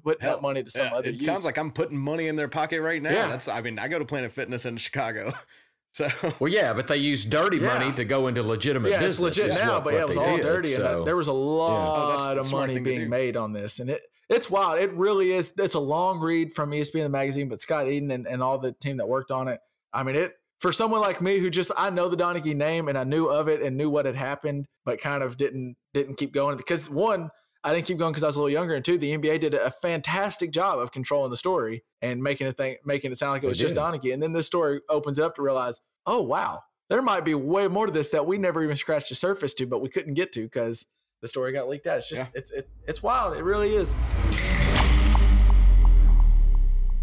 putting 0.03 0.19
Hell, 0.19 0.35
that 0.35 0.41
money 0.41 0.61
to 0.63 0.69
some 0.69 0.85
Yeah, 0.87 0.95
other 0.95 1.09
it 1.09 1.15
use. 1.15 1.25
sounds 1.25 1.45
like 1.45 1.57
I'm 1.57 1.71
putting 1.71 1.97
money 1.97 2.27
in 2.27 2.35
their 2.35 2.49
pocket 2.49 2.81
right 2.81 3.01
now. 3.01 3.11
Yeah. 3.11 3.27
That's 3.27 3.47
I 3.47 3.61
mean, 3.61 3.79
I 3.79 3.87
go 3.87 3.97
to 3.97 4.05
Planet 4.05 4.31
Fitness 4.31 4.65
in 4.65 4.77
Chicago. 4.77 5.31
So 5.93 6.07
Well, 6.39 6.51
yeah, 6.51 6.73
but 6.73 6.87
they 6.87 6.97
used 6.97 7.29
dirty 7.29 7.57
Yeah. 7.57 7.77
money 7.77 7.91
to 7.95 8.05
go 8.05 8.27
into 8.27 8.41
legitimate 8.43 8.91
yeah, 8.91 8.99
business. 8.99 9.37
it's 9.37 9.47
legit 9.47 9.61
now, 9.63 9.73
what- 9.75 9.83
but 9.85 9.93
yeah, 9.93 10.01
it 10.01 10.07
was 10.07 10.17
all 10.17 10.37
did, 10.37 10.43
dirty, 10.43 10.73
and 10.75 10.83
uh, 10.83 11.03
there 11.03 11.15
was 11.17 11.27
a 11.27 11.33
lot 11.33 12.17
Oh, 12.19 12.35
that's 12.35 12.47
of 12.47 12.51
money 12.53 12.79
being 12.79 13.09
made 13.09 13.35
on 13.35 13.51
this, 13.53 13.79
and 13.79 13.89
it 13.89 14.01
it's 14.29 14.49
wild. 14.49 14.79
It 14.79 14.93
really 14.93 15.33
is. 15.33 15.53
It's 15.57 15.73
a 15.73 15.79
long 15.79 16.21
read 16.21 16.53
from 16.53 16.71
ESPN 16.71 17.03
the 17.03 17.09
magazine, 17.09 17.49
but 17.49 17.59
Scott 17.59 17.89
Eden 17.89 18.11
and, 18.11 18.25
and 18.25 18.41
all 18.41 18.57
the 18.57 18.71
team 18.71 18.95
that 18.97 19.07
worked 19.09 19.31
on 19.31 19.49
it. 19.49 19.59
I 19.91 20.03
mean, 20.03 20.15
it 20.15 20.35
for 20.61 20.71
someone 20.71 21.01
like 21.01 21.19
me 21.21 21.39
who 21.39 21.49
just 21.49 21.71
I 21.75 21.89
know 21.89 22.07
the 22.07 22.15
Donaghy 22.15 22.55
name 22.55 22.87
and 22.87 22.97
I 22.97 23.03
knew 23.03 23.25
of 23.27 23.49
it 23.49 23.61
and 23.61 23.75
knew 23.75 23.89
what 23.89 24.05
had 24.05 24.15
happened, 24.15 24.67
but 24.85 25.01
kind 25.01 25.21
of 25.23 25.35
didn't 25.35 25.75
didn't 25.93 26.15
keep 26.15 26.31
going 26.31 26.55
because 26.55 26.89
one. 26.89 27.29
I 27.63 27.73
didn't 27.75 27.85
keep 27.85 27.97
going 27.99 28.11
because 28.11 28.23
I 28.23 28.27
was 28.27 28.37
a 28.37 28.39
little 28.39 28.49
younger, 28.51 28.73
and 28.73 28.83
two, 28.83 28.97
the 28.97 29.15
NBA 29.15 29.39
did 29.39 29.53
a 29.53 29.69
fantastic 29.69 30.51
job 30.51 30.79
of 30.79 30.91
controlling 30.91 31.29
the 31.29 31.37
story 31.37 31.83
and 32.01 32.23
making 32.23 32.47
it 32.47 32.57
think, 32.57 32.79
making 32.85 33.11
it 33.11 33.19
sound 33.19 33.33
like 33.33 33.43
it 33.43 33.45
They 33.45 33.49
was 33.49 33.57
just 33.59 33.75
did. 33.75 33.81
Donaghy. 33.81 34.13
And 34.13 34.21
then 34.23 34.33
this 34.33 34.47
story 34.47 34.81
opens 34.89 35.19
it 35.19 35.23
up 35.23 35.35
to 35.35 35.43
realize, 35.43 35.79
oh 36.07 36.21
wow, 36.21 36.63
there 36.89 37.01
might 37.03 37.23
be 37.23 37.35
way 37.35 37.67
more 37.67 37.85
to 37.85 37.91
this 37.91 38.09
that 38.11 38.25
we 38.25 38.37
never 38.39 38.63
even 38.63 38.75
scratched 38.77 39.09
the 39.09 39.15
surface 39.15 39.53
to, 39.55 39.67
but 39.67 39.79
we 39.79 39.89
couldn't 39.89 40.15
get 40.15 40.31
to 40.33 40.41
because 40.41 40.87
the 41.21 41.27
story 41.27 41.51
got 41.51 41.69
leaked 41.69 41.85
out. 41.85 41.97
It's 41.97 42.09
just 42.09 42.21
Yeah. 42.21 42.27
it's 42.33 42.49
it, 42.51 42.67
it's 42.87 43.03
wild. 43.03 43.37
It 43.37 43.43
really 43.43 43.69
is. 43.75 43.95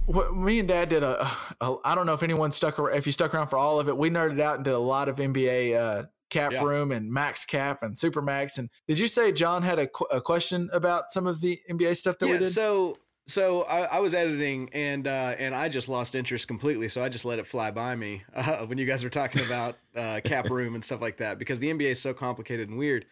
What, 0.06 0.34
me 0.34 0.58
and 0.58 0.66
Dad 0.66 0.88
did 0.88 1.02
a, 1.02 1.30
a. 1.60 1.76
I 1.84 1.94
don't 1.94 2.06
know 2.06 2.14
if 2.14 2.22
anyone 2.22 2.50
stuck 2.50 2.78
around. 2.78 2.96
If 2.96 3.04
you 3.04 3.12
stuck 3.12 3.34
around 3.34 3.48
for 3.48 3.58
all 3.58 3.78
of 3.78 3.88
it, 3.88 3.96
we 3.96 4.08
nerded 4.08 4.40
out 4.40 4.56
and 4.56 4.64
did 4.64 4.72
a 4.72 4.78
lot 4.78 5.08
of 5.08 5.16
NBA 5.16 5.78
uh, 5.78 6.06
cap 6.30 6.52
Yeah. 6.52 6.64
room 6.64 6.92
and 6.92 7.10
max 7.12 7.44
cap 7.44 7.82
and 7.82 7.96
super 7.98 8.22
max. 8.22 8.58
And 8.58 8.68
did 8.86 8.98
you 8.98 9.08
say 9.08 9.32
John 9.32 9.62
had 9.62 9.78
a, 9.78 9.86
qu- 9.86 10.06
a 10.12 10.20
question 10.20 10.68
about 10.72 11.10
some 11.12 11.26
of 11.26 11.40
the 11.40 11.60
NBA 11.70 11.96
stuff 11.96 12.18
that 12.18 12.26
we 12.26 12.32
yeah, 12.32 12.38
did? 12.38 12.50
so 12.52 12.96
so 13.26 13.62
I, 13.64 13.82
I 13.82 13.98
was 14.00 14.14
editing 14.14 14.70
and 14.72 15.06
uh, 15.06 15.34
and 15.38 15.54
I 15.54 15.68
just 15.68 15.88
lost 15.88 16.14
interest 16.14 16.48
completely. 16.48 16.88
So 16.88 17.02
I 17.02 17.08
just 17.10 17.24
let 17.26 17.38
it 17.38 17.46
fly 17.46 17.70
by 17.70 17.94
me 17.94 18.22
uh, 18.34 18.58
when 18.66 18.78
you 18.78 18.86
guys 18.86 19.04
were 19.04 19.10
talking 19.10 19.44
about 19.44 19.76
uh, 19.94 20.20
cap 20.24 20.48
room 20.50 20.74
and 20.74 20.82
stuff 20.82 21.00
like 21.02 21.18
that 21.18 21.38
because 21.38 21.60
the 21.60 21.72
NBA 21.72 21.90
is 21.90 22.00
so 22.00 22.14
complicated 22.14 22.68
and 22.68 22.78
weird. 22.78 23.04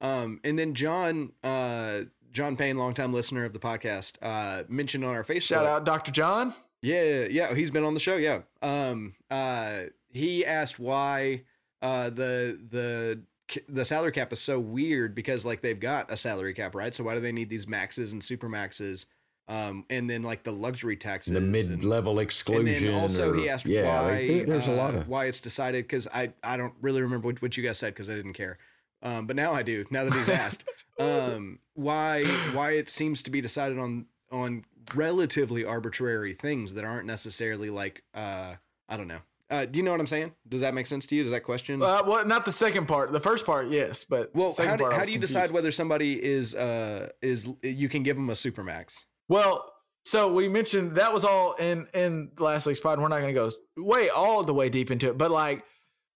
Um, 0.00 0.40
and 0.44 0.58
then 0.58 0.74
John 0.74 1.32
uh, 1.42 2.02
John 2.30 2.56
Payne, 2.56 2.76
longtime 2.78 3.12
listener 3.12 3.44
of 3.44 3.52
the 3.52 3.58
podcast, 3.58 4.16
uh, 4.22 4.64
mentioned 4.68 5.04
on 5.04 5.14
our 5.14 5.24
Facebook. 5.24 5.42
Shout 5.42 5.66
out 5.66 5.84
Dr. 5.84 6.12
John. 6.12 6.54
Yeah, 6.82 7.26
yeah, 7.30 7.54
he's 7.54 7.70
been 7.70 7.84
on 7.84 7.94
the 7.94 8.00
show. 8.00 8.16
Yeah. 8.16 8.42
Um. 8.62 9.14
Uh. 9.30 9.84
He 10.10 10.46
asked 10.46 10.78
why 10.78 11.42
uh 11.84 12.08
the 12.10 12.58
the 12.70 13.22
the 13.68 13.84
salary 13.84 14.10
cap 14.10 14.32
is 14.32 14.40
so 14.40 14.58
weird 14.58 15.14
because 15.14 15.44
like 15.44 15.60
they've 15.60 15.78
got 15.78 16.10
a 16.10 16.16
salary 16.16 16.54
cap, 16.54 16.74
right? 16.74 16.94
So 16.94 17.04
why 17.04 17.14
do 17.14 17.20
they 17.20 17.30
need 17.30 17.50
these 17.50 17.68
maxes 17.68 18.12
and 18.12 18.24
super 18.24 18.48
maxes? 18.48 19.04
Um. 19.48 19.84
And 19.90 20.08
then 20.08 20.22
like 20.22 20.42
the 20.42 20.50
luxury 20.50 20.96
taxes, 20.96 21.34
the 21.34 21.40
mid-level 21.42 22.18
exclusion. 22.20 22.88
And 22.94 23.02
also 23.02 23.32
or- 23.32 23.36
he 23.36 23.50
asked 23.50 23.66
yeah, 23.66 23.84
why 23.84 24.10
like, 24.12 24.26
there- 24.28 24.46
there's 24.46 24.66
a 24.66 24.72
lot 24.72 24.94
uh, 24.94 24.98
of 24.98 25.08
why 25.08 25.26
it's 25.26 25.42
decided 25.42 25.84
because 25.84 26.08
I 26.08 26.32
I 26.42 26.56
don't 26.56 26.72
really 26.80 27.02
remember 27.02 27.26
what, 27.26 27.42
what 27.42 27.56
you 27.58 27.62
guys 27.62 27.78
said 27.78 27.92
because 27.92 28.08
I 28.08 28.14
didn't 28.14 28.32
care. 28.32 28.56
Um, 29.02 29.26
but 29.26 29.36
now 29.36 29.52
I 29.52 29.62
do. 29.62 29.84
Now 29.90 30.04
that 30.04 30.14
he's 30.14 30.30
asked, 30.30 30.64
um, 30.98 31.58
why 31.74 32.24
why 32.54 32.70
it 32.72 32.88
seems 32.88 33.22
to 33.24 33.30
be 33.30 33.42
decided 33.42 33.78
on 33.78 34.06
on 34.32 34.64
relatively 34.94 35.62
arbitrary 35.66 36.32
things 36.32 36.72
that 36.74 36.84
aren't 36.84 37.06
necessarily 37.06 37.68
like 37.68 38.02
uh, 38.14 38.54
I 38.88 38.96
don't 38.96 39.08
know. 39.08 39.20
Uh, 39.54 39.66
do 39.66 39.78
you 39.78 39.84
know 39.84 39.92
what 39.92 40.00
I'm 40.00 40.06
saying? 40.06 40.32
Does 40.48 40.62
that 40.62 40.74
make 40.74 40.86
sense 40.86 41.06
to 41.06 41.14
you? 41.14 41.22
Does 41.22 41.30
that 41.30 41.44
question? 41.44 41.80
Uh, 41.80 42.02
well, 42.04 42.26
not 42.26 42.44
the 42.44 42.50
second 42.50 42.88
part. 42.88 43.12
The 43.12 43.20
first 43.20 43.46
part, 43.46 43.68
yes, 43.68 44.02
but 44.02 44.34
well, 44.34 44.52
how 44.58 44.76
do, 44.76 44.82
part, 44.82 44.94
how 44.94 45.04
do 45.04 45.12
you 45.12 45.18
confused. 45.18 45.20
decide 45.20 45.50
whether 45.52 45.70
somebody 45.70 46.22
is 46.22 46.56
uh 46.56 47.08
is 47.22 47.48
you 47.62 47.88
can 47.88 48.02
give 48.02 48.16
them 48.16 48.28
a 48.30 48.32
supermax? 48.32 49.04
Well, 49.28 49.72
so 50.04 50.32
we 50.32 50.48
mentioned 50.48 50.96
that 50.96 51.12
was 51.12 51.24
all 51.24 51.54
in 51.54 51.86
in 51.94 52.32
last 52.38 52.66
week's 52.66 52.80
pod. 52.80 52.98
We're 53.00 53.08
not 53.08 53.20
going 53.20 53.32
to 53.34 53.40
go 53.40 53.50
way 53.76 54.08
all 54.08 54.42
the 54.42 54.54
way 54.54 54.68
deep 54.70 54.90
into 54.90 55.08
it, 55.08 55.16
but 55.16 55.30
like 55.30 55.64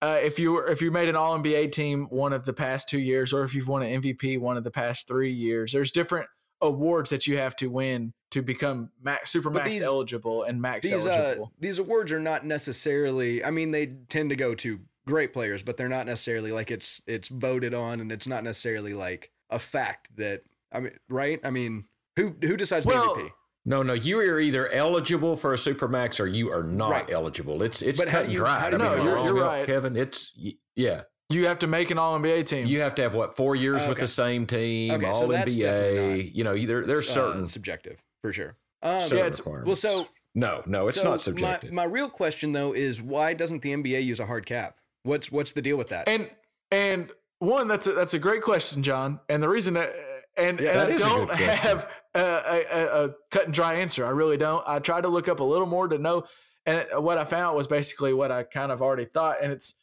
uh, 0.03 0.19
if 0.21 0.39
you 0.39 0.53
were 0.53 0.69
if 0.69 0.83
you 0.83 0.91
made 0.91 1.09
an 1.09 1.15
All 1.15 1.39
NBA 1.39 1.71
team 1.71 2.07
one 2.11 2.33
of 2.33 2.45
the 2.45 2.53
past 2.53 2.89
two 2.89 2.99
years, 2.99 3.33
or 3.33 3.45
if 3.45 3.55
you've 3.55 3.69
won 3.69 3.83
an 3.83 4.03
MVP 4.03 4.39
one 4.41 4.57
of 4.57 4.65
the 4.65 4.71
past 4.71 5.07
three 5.07 5.33
years, 5.33 5.73
there's 5.73 5.93
different 5.93 6.29
awards 6.61 7.11
that 7.11 7.27
you 7.27 7.39
have 7.39 7.55
to 7.57 7.69
win 7.69 8.13
to 8.31 8.43
become 8.43 8.91
max 9.03 9.31
super 9.31 9.51
max 9.51 9.69
these- 9.69 9.83
eligible 9.83 10.43
and 10.43 10.61
max 10.61 10.83
these 10.89 11.07
uh, 11.07 11.11
eligible. 11.11 11.53
these 11.61 11.79
awards 11.79 12.11
are 12.13 12.21
not 12.21 12.45
necessarily 12.45 13.45
i 13.45 13.51
mean 13.51 13.71
they 13.71 13.87
tend 14.09 14.31
to 14.31 14.37
go 14.37 14.55
to 14.55 14.81
great 15.07 15.33
players 15.33 15.63
but 15.63 15.77
they're 15.77 15.89
not 15.89 16.05
necessarily 16.07 16.53
like 16.53 16.71
it's 16.71 17.01
it's 17.07 17.29
voted 17.29 17.73
on 17.75 18.01
and 18.01 18.13
it's 18.13 18.27
not 18.27 18.45
necessarily 18.45 18.93
like 18.93 19.31
a 19.51 19.59
fact 19.59 20.09
that 20.17 20.43
i 20.73 20.81
mean 20.81 20.93
right 21.09 21.41
i 21.45 21.51
mean 21.51 21.85
who 22.17 22.35
who 22.43 22.57
decides 22.57 22.87
Well, 22.87 23.15
the 23.15 23.23
mvp 23.23 23.31
No, 23.65 23.83
no, 23.83 23.93
you 23.93 24.19
are 24.21 24.41
either 24.41 24.69
eligible 24.73 25.37
for 25.37 25.53
a 25.53 25.57
supermax 25.57 26.21
or 26.21 26.27
you 26.27 26.51
are 26.51 26.63
not 26.65 26.91
Right. 26.91 27.11
eligible. 27.11 27.63
It's 27.63 27.83
it's 27.83 27.99
But 28.01 28.09
how 28.09 28.19
cut 28.19 28.25
do 28.27 28.31
and 28.31 28.39
dry. 28.39 28.59
how 28.59 28.71
do 28.71 28.77
I 28.79 28.79
you- 28.79 28.89
mean, 28.89 28.99
No, 28.99 29.03
you're- 29.05 29.15
wrong, 29.15 29.27
you're 29.27 29.45
right. 29.45 29.67
Kevin. 29.67 29.95
It's 29.97 30.33
yeah. 30.75 31.03
You 31.31 31.47
have 31.47 31.59
to 31.61 31.67
make 31.67 31.91
an 31.91 31.99
All 31.99 32.19
NBA 32.19 32.47
team. 32.47 32.67
You 32.67 32.81
have 32.81 32.95
to 32.97 33.03
have 33.03 33.15
what 33.15 33.37
four 33.37 33.55
years 33.55 33.87
with 33.87 33.99
the 33.99 34.07
same 34.07 34.47
team, 34.47 34.93
Okay, 34.95 35.05
so 35.07 35.13
all 35.13 35.29
that's 35.29 35.55
NBA. 35.57 36.35
You 36.35 36.45
know, 36.45 36.57
there, 36.57 36.85
there's 36.85 37.09
uh, 37.11 37.13
certain 37.13 37.47
subjective 37.49 37.99
for 38.23 38.33
sure 38.33 38.57
um, 38.83 39.01
certain 39.01 39.19
yeah, 39.19 39.25
it's- 39.27 39.45
well 39.45 39.77
so 39.77 40.09
no, 40.35 40.63
no, 40.67 40.89
it's 40.89 40.97
so 40.99 41.05
not 41.05 41.21
subjective. 41.21 41.73
my, 41.73 41.85
my 41.87 41.91
real 41.91 42.09
question 42.09 42.53
though 42.53 42.73
is 42.73 43.01
why 43.03 43.35
doesn't 43.35 43.63
the 43.63 43.73
nba 43.75 44.05
use 44.05 44.21
a 44.21 44.27
hard 44.27 44.45
cap 44.47 44.77
what's 45.03 45.31
what's 45.33 45.53
the 45.53 45.63
deal 45.63 45.77
with 45.77 45.89
that 45.89 46.07
and 46.09 46.29
and 46.71 47.11
one 47.41 47.69
that's 47.69 47.87
a, 47.87 47.93
that's 47.93 48.15
a 48.15 48.19
great 48.19 48.43
question, 48.43 48.83
John. 48.83 49.21
And 49.29 49.41
the 49.41 49.49
reason 49.49 49.75
that 49.75 49.95
and, 50.37 50.59
Yeah, 50.59 50.71
and 50.71 50.81
that 50.81 50.89
I 50.89 50.93
is 50.93 51.01
a 51.01 51.05
good 51.05 51.09
don't 51.11 51.27
question. 51.29 51.49
have 51.49 51.89
a, 52.15 52.21
a, 52.21 52.65
a, 52.73 53.05
a 53.07 53.11
cut 53.31 53.45
and 53.45 53.55
dry 53.55 53.75
answer. 53.75 54.05
I 54.05 54.11
really 54.11 54.37
don't. 54.37 54.65
I 54.67 54.81
tried 54.81 55.03
to 55.03 55.09
look 55.09 55.29
up 55.29 55.39
a 55.39 55.45
little 55.45 55.67
more 55.67 55.87
to 55.87 55.99
know, 55.99 56.25
and 56.67 56.85
what 56.97 57.17
I 57.17 57.25
found 57.25 57.57
was 57.57 57.69
basically 57.69 58.13
what 58.13 58.33
I 58.33 58.43
kind 58.43 58.73
of 58.73 58.83
already 58.83 59.05
thought. 59.05 59.37
And 59.41 59.53
it's 59.53 59.75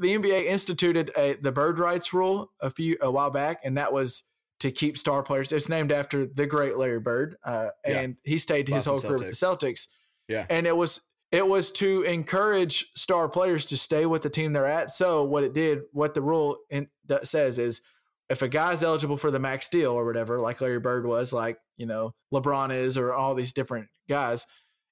the 0.00 0.16
NBA 0.16 0.46
instituted 0.46 1.10
a, 1.16 1.34
the 1.34 1.52
bird 1.52 1.78
rights 1.78 2.12
rule 2.12 2.50
a 2.60 2.70
few 2.70 2.96
a 3.00 3.10
while 3.10 3.30
back, 3.30 3.60
and 3.64 3.76
that 3.78 3.92
was 3.92 4.24
to 4.60 4.70
keep 4.70 4.98
star 4.98 5.22
players. 5.22 5.52
It's 5.52 5.68
named 5.68 5.92
after 5.92 6.26
the 6.26 6.46
great 6.46 6.76
Larry 6.76 6.98
Bird, 7.00 7.36
uh, 7.44 7.68
Yeah. 7.86 8.00
and 8.00 8.16
he 8.24 8.38
stayed 8.38 8.68
his 8.68 8.86
Boston 8.86 8.90
whole 8.92 9.18
career 9.18 9.28
with 9.28 9.38
the 9.40 9.46
Celtics. 9.46 9.86
Yeah. 10.28 10.44
and 10.50 10.66
it 10.66 10.76
was 10.76 11.00
it 11.30 11.46
was 11.46 11.70
to 11.72 12.02
encourage 12.02 12.90
star 12.94 13.28
players 13.28 13.64
to 13.66 13.76
stay 13.76 14.04
with 14.06 14.22
the 14.22 14.30
team 14.30 14.52
they're 14.54 14.64
at. 14.66 14.90
So 14.90 15.22
what 15.24 15.44
it 15.44 15.52
did, 15.52 15.80
what 15.92 16.14
the 16.14 16.22
rule 16.22 16.56
in, 16.70 16.88
says 17.22 17.58
is, 17.58 17.82
if 18.30 18.40
a 18.42 18.48
guy's 18.48 18.82
eligible 18.82 19.16
for 19.18 19.30
the 19.30 19.38
max 19.38 19.68
deal 19.68 19.92
or 19.92 20.04
whatever, 20.06 20.38
like 20.38 20.60
Larry 20.60 20.80
Bird 20.80 21.06
was, 21.06 21.32
like 21.32 21.58
you 21.76 21.86
know 21.86 22.14
LeBron 22.32 22.74
is, 22.74 22.98
or 22.98 23.12
all 23.14 23.34
these 23.34 23.52
different 23.52 23.88
guys, 24.08 24.46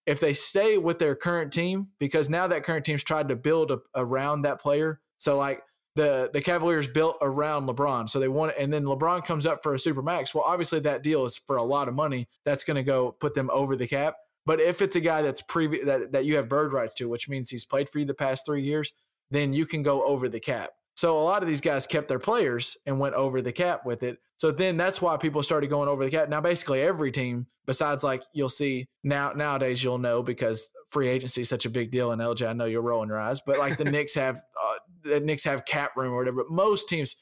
if 0.07 0.21
they 0.21 0.33
stay 0.33 0.79
with 0.79 0.99
their 0.99 1.15
current 1.15 1.53
team, 1.53 1.89
because 1.99 2.31
now 2.31 2.47
that 2.47 2.63
current 2.63 2.85
team's 2.85 3.03
tried 3.03 3.29
to 3.29 3.37
build 3.37 3.71
a, 3.71 3.79
around 3.95 4.43
that 4.43 4.61
player. 4.61 5.01
So 5.19 5.37
like 5.37 5.63
the 5.97 6.31
the 6.33 6.41
Cavaliers 6.41 6.89
built 6.89 7.17
around 7.21 7.67
LeBron, 7.69 8.09
so 8.09 8.21
they 8.21 8.29
want, 8.29 8.53
and 8.59 8.73
then 8.73 8.85
LeBron 8.85 9.25
comes 9.25 9.47
up 9.47 9.63
for 9.63 9.75
a 9.75 9.79
super 9.79 10.03
max. 10.03 10.35
Well, 10.35 10.45
obviously 10.47 10.81
that 10.81 11.03
deal 11.03 11.25
is 11.25 11.37
for 11.37 11.57
a 11.57 11.63
lot 11.63 11.89
of 11.89 11.95
money. 11.95 12.29
That's 12.45 12.65
going 12.65 12.77
to 12.77 12.83
go 12.83 13.13
put 13.13 13.35
them 13.35 13.51
over 13.53 13.77
the 13.77 13.87
cap. 13.87 14.15
But 14.45 14.61
if 14.61 14.81
it's 14.81 14.95
a 14.95 15.01
guy 15.01 15.23
that's 15.23 15.43
previous 15.43 15.85
that, 15.87 16.13
that 16.13 16.25
you 16.25 16.37
have 16.37 16.49
bird 16.49 16.73
rights 16.73 16.95
to, 16.95 17.09
which 17.09 17.29
means 17.29 17.51
he's 17.51 17.65
played 17.65 17.89
for 17.89 17.99
you 17.99 18.05
the 18.05 18.15
past 18.15 18.47
three 18.47 18.63
years, 18.63 18.93
then 19.31 19.53
you 19.53 19.67
can 19.67 19.83
go 19.83 20.05
over 20.05 20.29
the 20.29 20.39
cap. 20.39 20.71
So 20.97 21.19
a 21.19 21.23
lot 21.23 21.43
of 21.43 21.49
these 21.49 21.61
guys 21.61 21.87
kept 21.87 22.09
their 22.09 22.19
players 22.19 22.79
and 22.87 22.99
went 22.99 23.15
over 23.15 23.43
the 23.43 23.53
cap 23.53 23.85
with 23.85 24.03
it. 24.03 24.19
So 24.37 24.51
then 24.51 24.79
that's 24.79 25.01
why 25.01 25.19
people 25.19 25.43
started 25.43 25.69
going 25.69 25.91
over 25.91 26.03
the 26.03 26.11
cap. 26.11 26.31
Now 26.31 26.41
basically 26.41 26.81
every 26.81 27.13
team, 27.13 27.47
besides 27.67 28.03
like 28.03 28.23
you'll 28.33 28.49
see 28.49 28.89
now 29.05 29.33
nowadays 29.37 29.85
you'll 29.85 29.99
know 29.99 30.23
because 30.23 30.71
free 30.91 31.09
agency 31.09 31.43
is 31.43 31.51
such 31.51 31.67
a 31.67 31.71
big 31.71 31.91
deal 31.91 32.13
in 32.13 32.19
LJ. 32.19 32.49
I 32.49 32.55
know 32.55 32.65
you're 32.65 32.81
rolling 32.81 33.11
your 33.11 33.21
eyes, 33.21 33.43
but 33.43 33.59
like 33.59 33.77
the 33.77 33.85
Knicks 33.85 34.15
have 34.15 34.37
uh, 34.37 34.75
the 35.05 35.21
Knicks 35.21 35.45
have 35.45 35.67
cap 35.67 35.97
room 35.97 36.15
or 36.15 36.17
whatever. 36.17 36.45
But 36.45 36.51
most 36.51 36.89
teams 36.89 37.15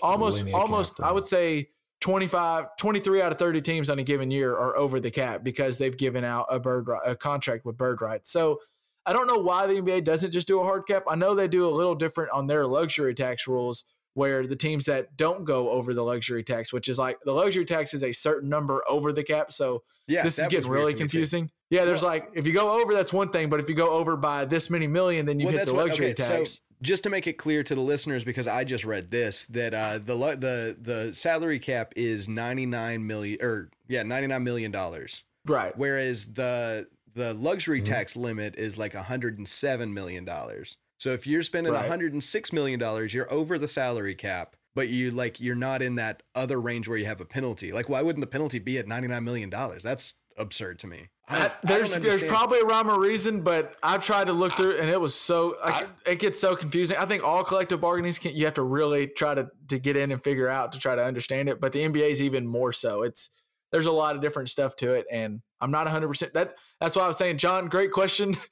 almost 0.00 0.44
almost 0.54 1.00
I 1.00 1.10
would 1.10 1.26
say 1.26 1.70
25 2.02 2.76
23 2.78 3.22
out 3.22 3.32
of 3.32 3.38
30 3.38 3.60
teams 3.60 3.90
on 3.90 3.98
a 3.98 4.04
given 4.04 4.30
year 4.30 4.52
are 4.52 4.76
over 4.76 5.00
the 5.00 5.10
cap 5.10 5.42
because 5.42 5.78
they've 5.78 5.96
given 5.96 6.22
out 6.22 6.46
a 6.48 6.60
bird 6.60 6.86
a 7.04 7.16
contract 7.16 7.64
with 7.64 7.76
bird 7.76 8.00
rights. 8.00 8.30
So 8.30 8.60
I 9.06 9.12
don't 9.12 9.26
know 9.26 9.38
why 9.38 9.66
the 9.66 9.74
NBA 9.74 10.04
doesn't 10.04 10.32
just 10.32 10.48
do 10.48 10.60
a 10.60 10.64
hard 10.64 10.86
cap. 10.86 11.04
I 11.08 11.14
know 11.14 11.34
they 11.34 11.48
do 11.48 11.68
a 11.68 11.70
little 11.70 11.94
different 11.94 12.30
on 12.32 12.46
their 12.48 12.66
luxury 12.66 13.14
tax 13.14 13.46
rules 13.46 13.84
where 14.14 14.46
the 14.46 14.56
teams 14.56 14.86
that 14.86 15.14
don't 15.16 15.44
go 15.44 15.68
over 15.70 15.92
the 15.92 16.02
luxury 16.02 16.42
tax, 16.42 16.72
which 16.72 16.88
is 16.88 16.98
like 16.98 17.18
the 17.26 17.32
luxury 17.34 17.66
tax 17.66 17.92
is 17.92 18.02
a 18.02 18.12
certain 18.12 18.48
number 18.48 18.82
over 18.88 19.12
the 19.12 19.22
cap. 19.22 19.52
So 19.52 19.82
Yeah, 20.08 20.22
this 20.22 20.38
is 20.38 20.46
getting 20.48 20.70
really 20.70 20.92
to 20.92 20.96
me, 20.96 21.00
too. 21.00 21.04
confusing. 21.04 21.50
Yeah, 21.70 21.84
there's 21.84 22.00
Well- 22.02 22.12
like 22.12 22.30
if 22.34 22.46
you 22.46 22.52
go 22.54 22.80
over, 22.80 22.94
that's 22.94 23.12
one 23.12 23.28
thing, 23.28 23.50
but 23.50 23.60
if 23.60 23.68
you 23.68 23.74
go 23.74 23.90
over 23.90 24.16
by 24.16 24.44
this 24.46 24.70
many 24.70 24.86
million, 24.86 25.26
then 25.26 25.38
you 25.38 25.46
Well, 25.46 25.56
hit 25.56 25.66
the 25.66 25.74
what- 25.74 25.88
luxury 25.88 26.06
okay, 26.06 26.14
tax. 26.14 26.50
So 26.54 26.60
just 26.82 27.02
to 27.04 27.10
make 27.10 27.26
it 27.26 27.34
clear 27.34 27.62
to 27.62 27.74
the 27.74 27.80
listeners, 27.80 28.24
because 28.24 28.48
I 28.48 28.64
just 28.64 28.84
read 28.84 29.10
this, 29.10 29.44
that 29.46 29.74
uh, 29.74 29.98
the 29.98 30.14
the 30.14 30.76
the 30.80 31.14
salary 31.14 31.58
cap 31.58 31.92
is 31.94 32.26
ninety 32.28 32.64
nine 32.66 33.06
million 33.06 33.38
or 33.42 33.68
yeah 33.88 34.02
ninety 34.02 34.26
nine 34.28 34.44
million 34.44 34.70
dollars, 34.70 35.24
right. 35.46 35.76
whereas 35.76 36.32
the 36.34 36.86
the 37.16 37.34
luxury 37.34 37.78
mm-hmm. 37.80 37.92
tax 37.92 38.14
limit 38.14 38.54
is 38.56 38.78
like 38.78 38.94
hundred 38.94 39.38
and 39.38 39.48
seven 39.48 39.92
million 39.92 40.24
dollars. 40.24 40.76
So 40.98 41.10
if 41.10 41.26
you're 41.26 41.42
spending 41.42 41.72
Right. 41.72 41.86
hundred 41.86 42.12
and 42.12 42.22
six 42.22 42.52
million 42.52 42.78
dollars, 42.78 43.12
you're 43.12 43.30
over 43.32 43.58
the 43.58 43.66
salary 43.66 44.14
cap. 44.14 44.54
But 44.74 44.90
you 44.90 45.10
like 45.10 45.40
you're 45.40 45.54
not 45.54 45.80
in 45.80 45.94
that 45.94 46.22
other 46.34 46.60
range 46.60 46.86
where 46.86 46.98
you 46.98 47.06
have 47.06 47.20
a 47.20 47.24
penalty. 47.24 47.72
Like, 47.72 47.88
why 47.88 48.02
wouldn't 48.02 48.20
the 48.20 48.26
penalty 48.26 48.58
be 48.58 48.78
at 48.78 48.86
ninety 48.86 49.08
nine 49.08 49.24
million 49.24 49.48
dollars? 49.48 49.82
That's 49.82 50.12
absurd 50.36 50.78
to 50.80 50.86
me. 50.86 51.08
I 51.28 51.36
I- 51.36 51.40
don't- 51.40 51.50
I 51.50 51.56
there's 51.64 51.96
there's 51.96 52.24
probably 52.24 52.60
a 52.60 52.64
rhyme 52.64 52.90
or 52.90 53.00
reason, 53.00 53.40
but 53.40 53.74
I've 53.82 54.04
tried 54.04 54.26
to 54.26 54.34
look 54.34 54.52
through 54.52 54.76
and 54.76 54.90
it 54.90 55.00
was 55.00 55.14
so 55.14 55.56
like, 55.64 55.88
it 56.06 56.18
gets 56.18 56.38
so 56.38 56.54
confusing. 56.54 56.98
I 56.98 57.06
think 57.06 57.24
all 57.24 57.42
collective 57.42 57.80
bargainings 57.80 58.18
can 58.18 58.36
you 58.36 58.44
have 58.44 58.54
to 58.54 58.62
really 58.62 59.06
try 59.06 59.34
to 59.34 59.48
to 59.68 59.78
get 59.78 59.96
in 59.96 60.12
and 60.12 60.22
figure 60.22 60.48
out 60.48 60.72
to 60.72 60.78
try 60.78 60.94
to 60.94 61.02
understand 61.02 61.48
it. 61.48 61.58
But 61.58 61.72
the 61.72 61.80
NBA 61.80 62.10
is 62.10 62.20
even 62.20 62.46
more 62.46 62.74
so. 62.74 63.02
It's 63.02 63.30
there's 63.72 63.86
a 63.86 63.92
lot 63.92 64.14
of 64.14 64.20
different 64.20 64.50
stuff 64.50 64.76
to 64.76 64.92
it, 64.92 65.06
and 65.10 65.40
I'm 65.60 65.70
not 65.70 65.84
100. 65.84 66.08
percent 66.08 66.34
That 66.34 66.54
that's 66.80 66.96
why 66.96 67.04
I 67.04 67.08
was 67.08 67.18
saying, 67.18 67.38
John, 67.38 67.68
great 67.68 67.92
question. 67.92 68.34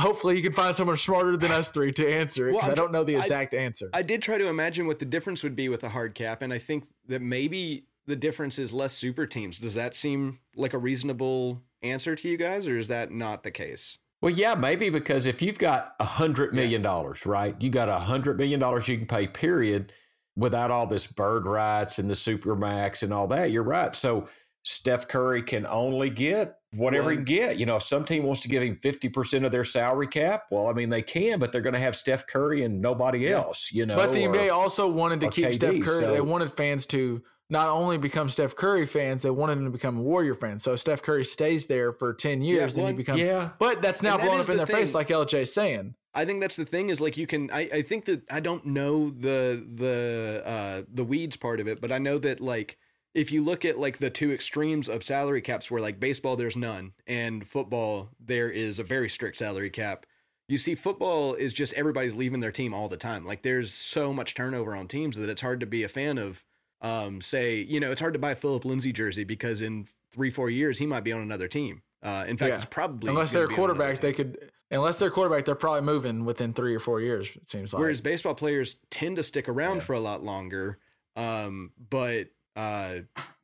Hopefully, 0.00 0.36
you 0.36 0.42
can 0.42 0.52
find 0.52 0.74
someone 0.74 0.96
smarter 0.96 1.36
than 1.36 1.52
us 1.52 1.70
three 1.70 1.92
to 1.92 2.12
answer 2.12 2.48
it 2.48 2.52
because 2.52 2.64
I'm 2.66 2.72
I 2.72 2.74
don't 2.74 2.90
know 2.90 3.04
the 3.04 3.12
tr- 3.14 3.20
I- 3.20 3.22
exact 3.22 3.54
answer. 3.54 3.90
I 3.94 4.02
did 4.02 4.22
try 4.22 4.38
to 4.38 4.48
imagine 4.48 4.88
what 4.88 4.98
the 4.98 5.04
difference 5.04 5.44
would 5.44 5.54
be 5.54 5.68
with 5.68 5.84
a 5.84 5.88
hard 5.88 6.14
cap, 6.14 6.42
and 6.42 6.52
I 6.52 6.58
think 6.58 6.84
that 7.06 7.22
maybe 7.22 7.84
the 8.06 8.16
difference 8.16 8.58
is 8.58 8.72
less 8.72 8.92
super 8.92 9.24
teams. 9.24 9.58
Does 9.58 9.74
that 9.74 9.94
seem 9.94 10.40
like 10.56 10.74
a 10.74 10.78
reasonable 10.78 11.62
answer 11.82 12.16
to 12.16 12.28
you 12.28 12.36
guys, 12.36 12.66
or 12.66 12.76
is 12.76 12.88
that 12.88 13.12
not 13.12 13.44
the 13.44 13.52
case? 13.52 13.96
Well, 14.20 14.32
yeah, 14.32 14.54
maybe 14.54 14.90
because 14.90 15.26
if 15.26 15.40
you've 15.40 15.58
got 15.58 15.94
a 16.00 16.04
hundred 16.04 16.54
million 16.54 16.82
dollars, 16.82 17.24
right? 17.24 17.54
You 17.60 17.70
got 17.70 17.88
a 17.88 17.98
hundred 17.98 18.38
million 18.38 18.58
dollars 18.58 18.88
you 18.88 18.98
can 18.98 19.06
pay, 19.06 19.28
period, 19.28 19.92
without 20.34 20.70
all 20.72 20.86
this 20.86 21.06
bird 21.06 21.46
rights 21.46 21.98
and 22.00 22.10
the 22.10 22.14
super 22.14 22.56
max 22.56 23.02
and 23.04 23.12
all 23.12 23.28
that. 23.28 23.52
You're 23.52 23.62
right. 23.62 23.94
So 23.94 24.26
Steph 24.64 25.06
Curry 25.08 25.42
can 25.42 25.66
only 25.66 26.10
get 26.10 26.56
whatever 26.72 27.10
he 27.10 27.16
can 27.16 27.24
get. 27.24 27.58
You 27.58 27.66
know, 27.66 27.76
if 27.76 27.82
some 27.82 28.04
team 28.04 28.24
wants 28.24 28.40
to 28.40 28.48
give 28.48 28.62
him 28.62 28.78
fifty 28.82 29.08
percent 29.08 29.44
of 29.44 29.52
their 29.52 29.64
salary 29.64 30.08
cap, 30.08 30.44
well, 30.50 30.68
I 30.68 30.72
mean 30.72 30.88
they 30.90 31.02
can, 31.02 31.38
but 31.38 31.52
they're 31.52 31.60
going 31.60 31.74
to 31.74 31.80
have 31.80 31.94
Steph 31.94 32.26
Curry 32.26 32.64
and 32.64 32.80
nobody 32.80 33.28
else. 33.28 33.70
You 33.72 33.86
know, 33.86 33.96
But 33.96 34.12
the 34.12 34.24
NBA 34.24 34.52
also 34.52 34.88
wanted 34.88 35.20
to 35.20 35.28
keep 35.28 35.52
Steph 35.52 35.74
Curry. 35.74 35.84
so- 35.84 36.12
They 36.12 36.20
wanted 36.20 36.50
fans 36.52 36.86
to 36.86 37.22
not 37.50 37.68
only 37.68 37.98
become 37.98 38.30
Steph 38.30 38.56
Curry 38.56 38.86
fans, 38.86 39.20
they 39.20 39.30
wanted 39.30 39.56
them 39.56 39.66
to 39.66 39.70
become 39.70 39.98
Warrior 39.98 40.34
fans. 40.34 40.64
So 40.64 40.76
Steph 40.76 41.02
Curry 41.02 41.24
stays 41.26 41.66
there 41.66 41.92
for 41.92 42.14
ten 42.14 42.40
years, 42.40 42.74
then 42.74 42.84
well, 42.84 42.92
he 42.92 42.96
becomes. 42.96 43.20
yeah. 43.20 43.50
But 43.58 43.82
that's 43.82 44.02
now 44.02 44.16
that 44.16 44.24
blown 44.26 44.40
up 44.40 44.48
in 44.48 44.56
the 44.56 44.64
their 44.64 44.74
face, 44.74 44.94
like 44.94 45.08
LJ's 45.08 45.52
saying. 45.52 45.94
I 46.14 46.24
think 46.24 46.40
that's 46.40 46.56
the 46.56 46.64
thing 46.64 46.88
is 46.88 47.00
like 47.00 47.16
you 47.16 47.26
can. 47.26 47.50
I, 47.52 47.68
I 47.74 47.82
think 47.82 48.06
that 48.06 48.22
I 48.30 48.40
don't 48.40 48.64
know 48.64 49.10
the 49.10 49.66
the 49.74 50.42
uh, 50.46 50.82
the 50.92 51.04
weeds 51.04 51.36
part 51.36 51.60
of 51.60 51.68
it, 51.68 51.80
but 51.80 51.92
I 51.92 51.98
know 51.98 52.18
that 52.18 52.40
like 52.40 52.78
if 53.14 53.30
you 53.30 53.42
look 53.42 53.64
at 53.64 53.78
like 53.78 53.98
the 53.98 54.10
two 54.10 54.32
extremes 54.32 54.88
of 54.88 55.02
salary 55.02 55.40
caps, 55.40 55.70
where 55.70 55.80
like 55.80 56.00
baseball 56.00 56.36
there's 56.36 56.56
none 56.56 56.92
and 57.06 57.46
football 57.46 58.10
there 58.20 58.50
is 58.50 58.78
a 58.78 58.84
very 58.84 59.08
strict 59.08 59.36
salary 59.36 59.70
cap. 59.70 60.06
You 60.48 60.58
see, 60.58 60.74
football 60.74 61.34
is 61.34 61.52
just 61.54 61.72
everybody's 61.74 62.14
leaving 62.14 62.40
their 62.40 62.52
team 62.52 62.74
all 62.74 62.88
the 62.88 62.96
time. 62.98 63.24
Like 63.24 63.42
there's 63.42 63.72
so 63.72 64.12
much 64.12 64.34
turnover 64.34 64.76
on 64.76 64.88
teams 64.88 65.16
that 65.16 65.30
it's 65.30 65.40
hard 65.40 65.60
to 65.60 65.66
be 65.66 65.82
a 65.84 65.88
fan 65.88 66.18
of. 66.18 66.44
Um, 66.82 67.22
say 67.22 67.60
you 67.60 67.80
know 67.80 67.90
it's 67.92 68.00
hard 68.00 68.12
to 68.12 68.18
buy 68.18 68.32
a 68.32 68.36
Phillip 68.36 68.64
Lindsay 68.66 68.92
jersey 68.92 69.24
because 69.24 69.62
in 69.62 69.86
three 70.12 70.30
four 70.30 70.50
years 70.50 70.78
he 70.78 70.86
might 70.86 71.04
be 71.04 71.12
on 71.12 71.22
another 71.22 71.48
team. 71.48 71.82
Uh, 72.02 72.26
in 72.28 72.36
fact, 72.36 72.50
Yeah. 72.50 72.56
it's 72.56 72.66
probably 72.66 73.08
Unless 73.08 73.32
they're 73.32 73.48
be 73.48 73.54
on 73.54 73.70
another 73.70 73.92
quarterbacks, 73.94 74.00
they 74.00 74.12
could. 74.12 74.50
Unless 74.70 74.98
they're 74.98 75.10
quarterback, 75.10 75.46
they're 75.46 75.54
probably 75.54 75.80
moving 75.80 76.24
within 76.26 76.52
three 76.52 76.74
or 76.74 76.80
four 76.80 77.00
years. 77.00 77.34
It 77.36 77.48
seems 77.48 77.72
like. 77.72 77.80
Whereas 77.80 78.00
baseball 78.02 78.34
players 78.34 78.76
tend 78.90 79.16
to 79.16 79.22
stick 79.22 79.48
around 79.48 79.82
for 79.82 79.94
a 79.94 80.00
lot 80.00 80.22
longer. 80.22 80.78
Um, 81.16 81.70
but 81.88 82.28
uh, 82.56 82.96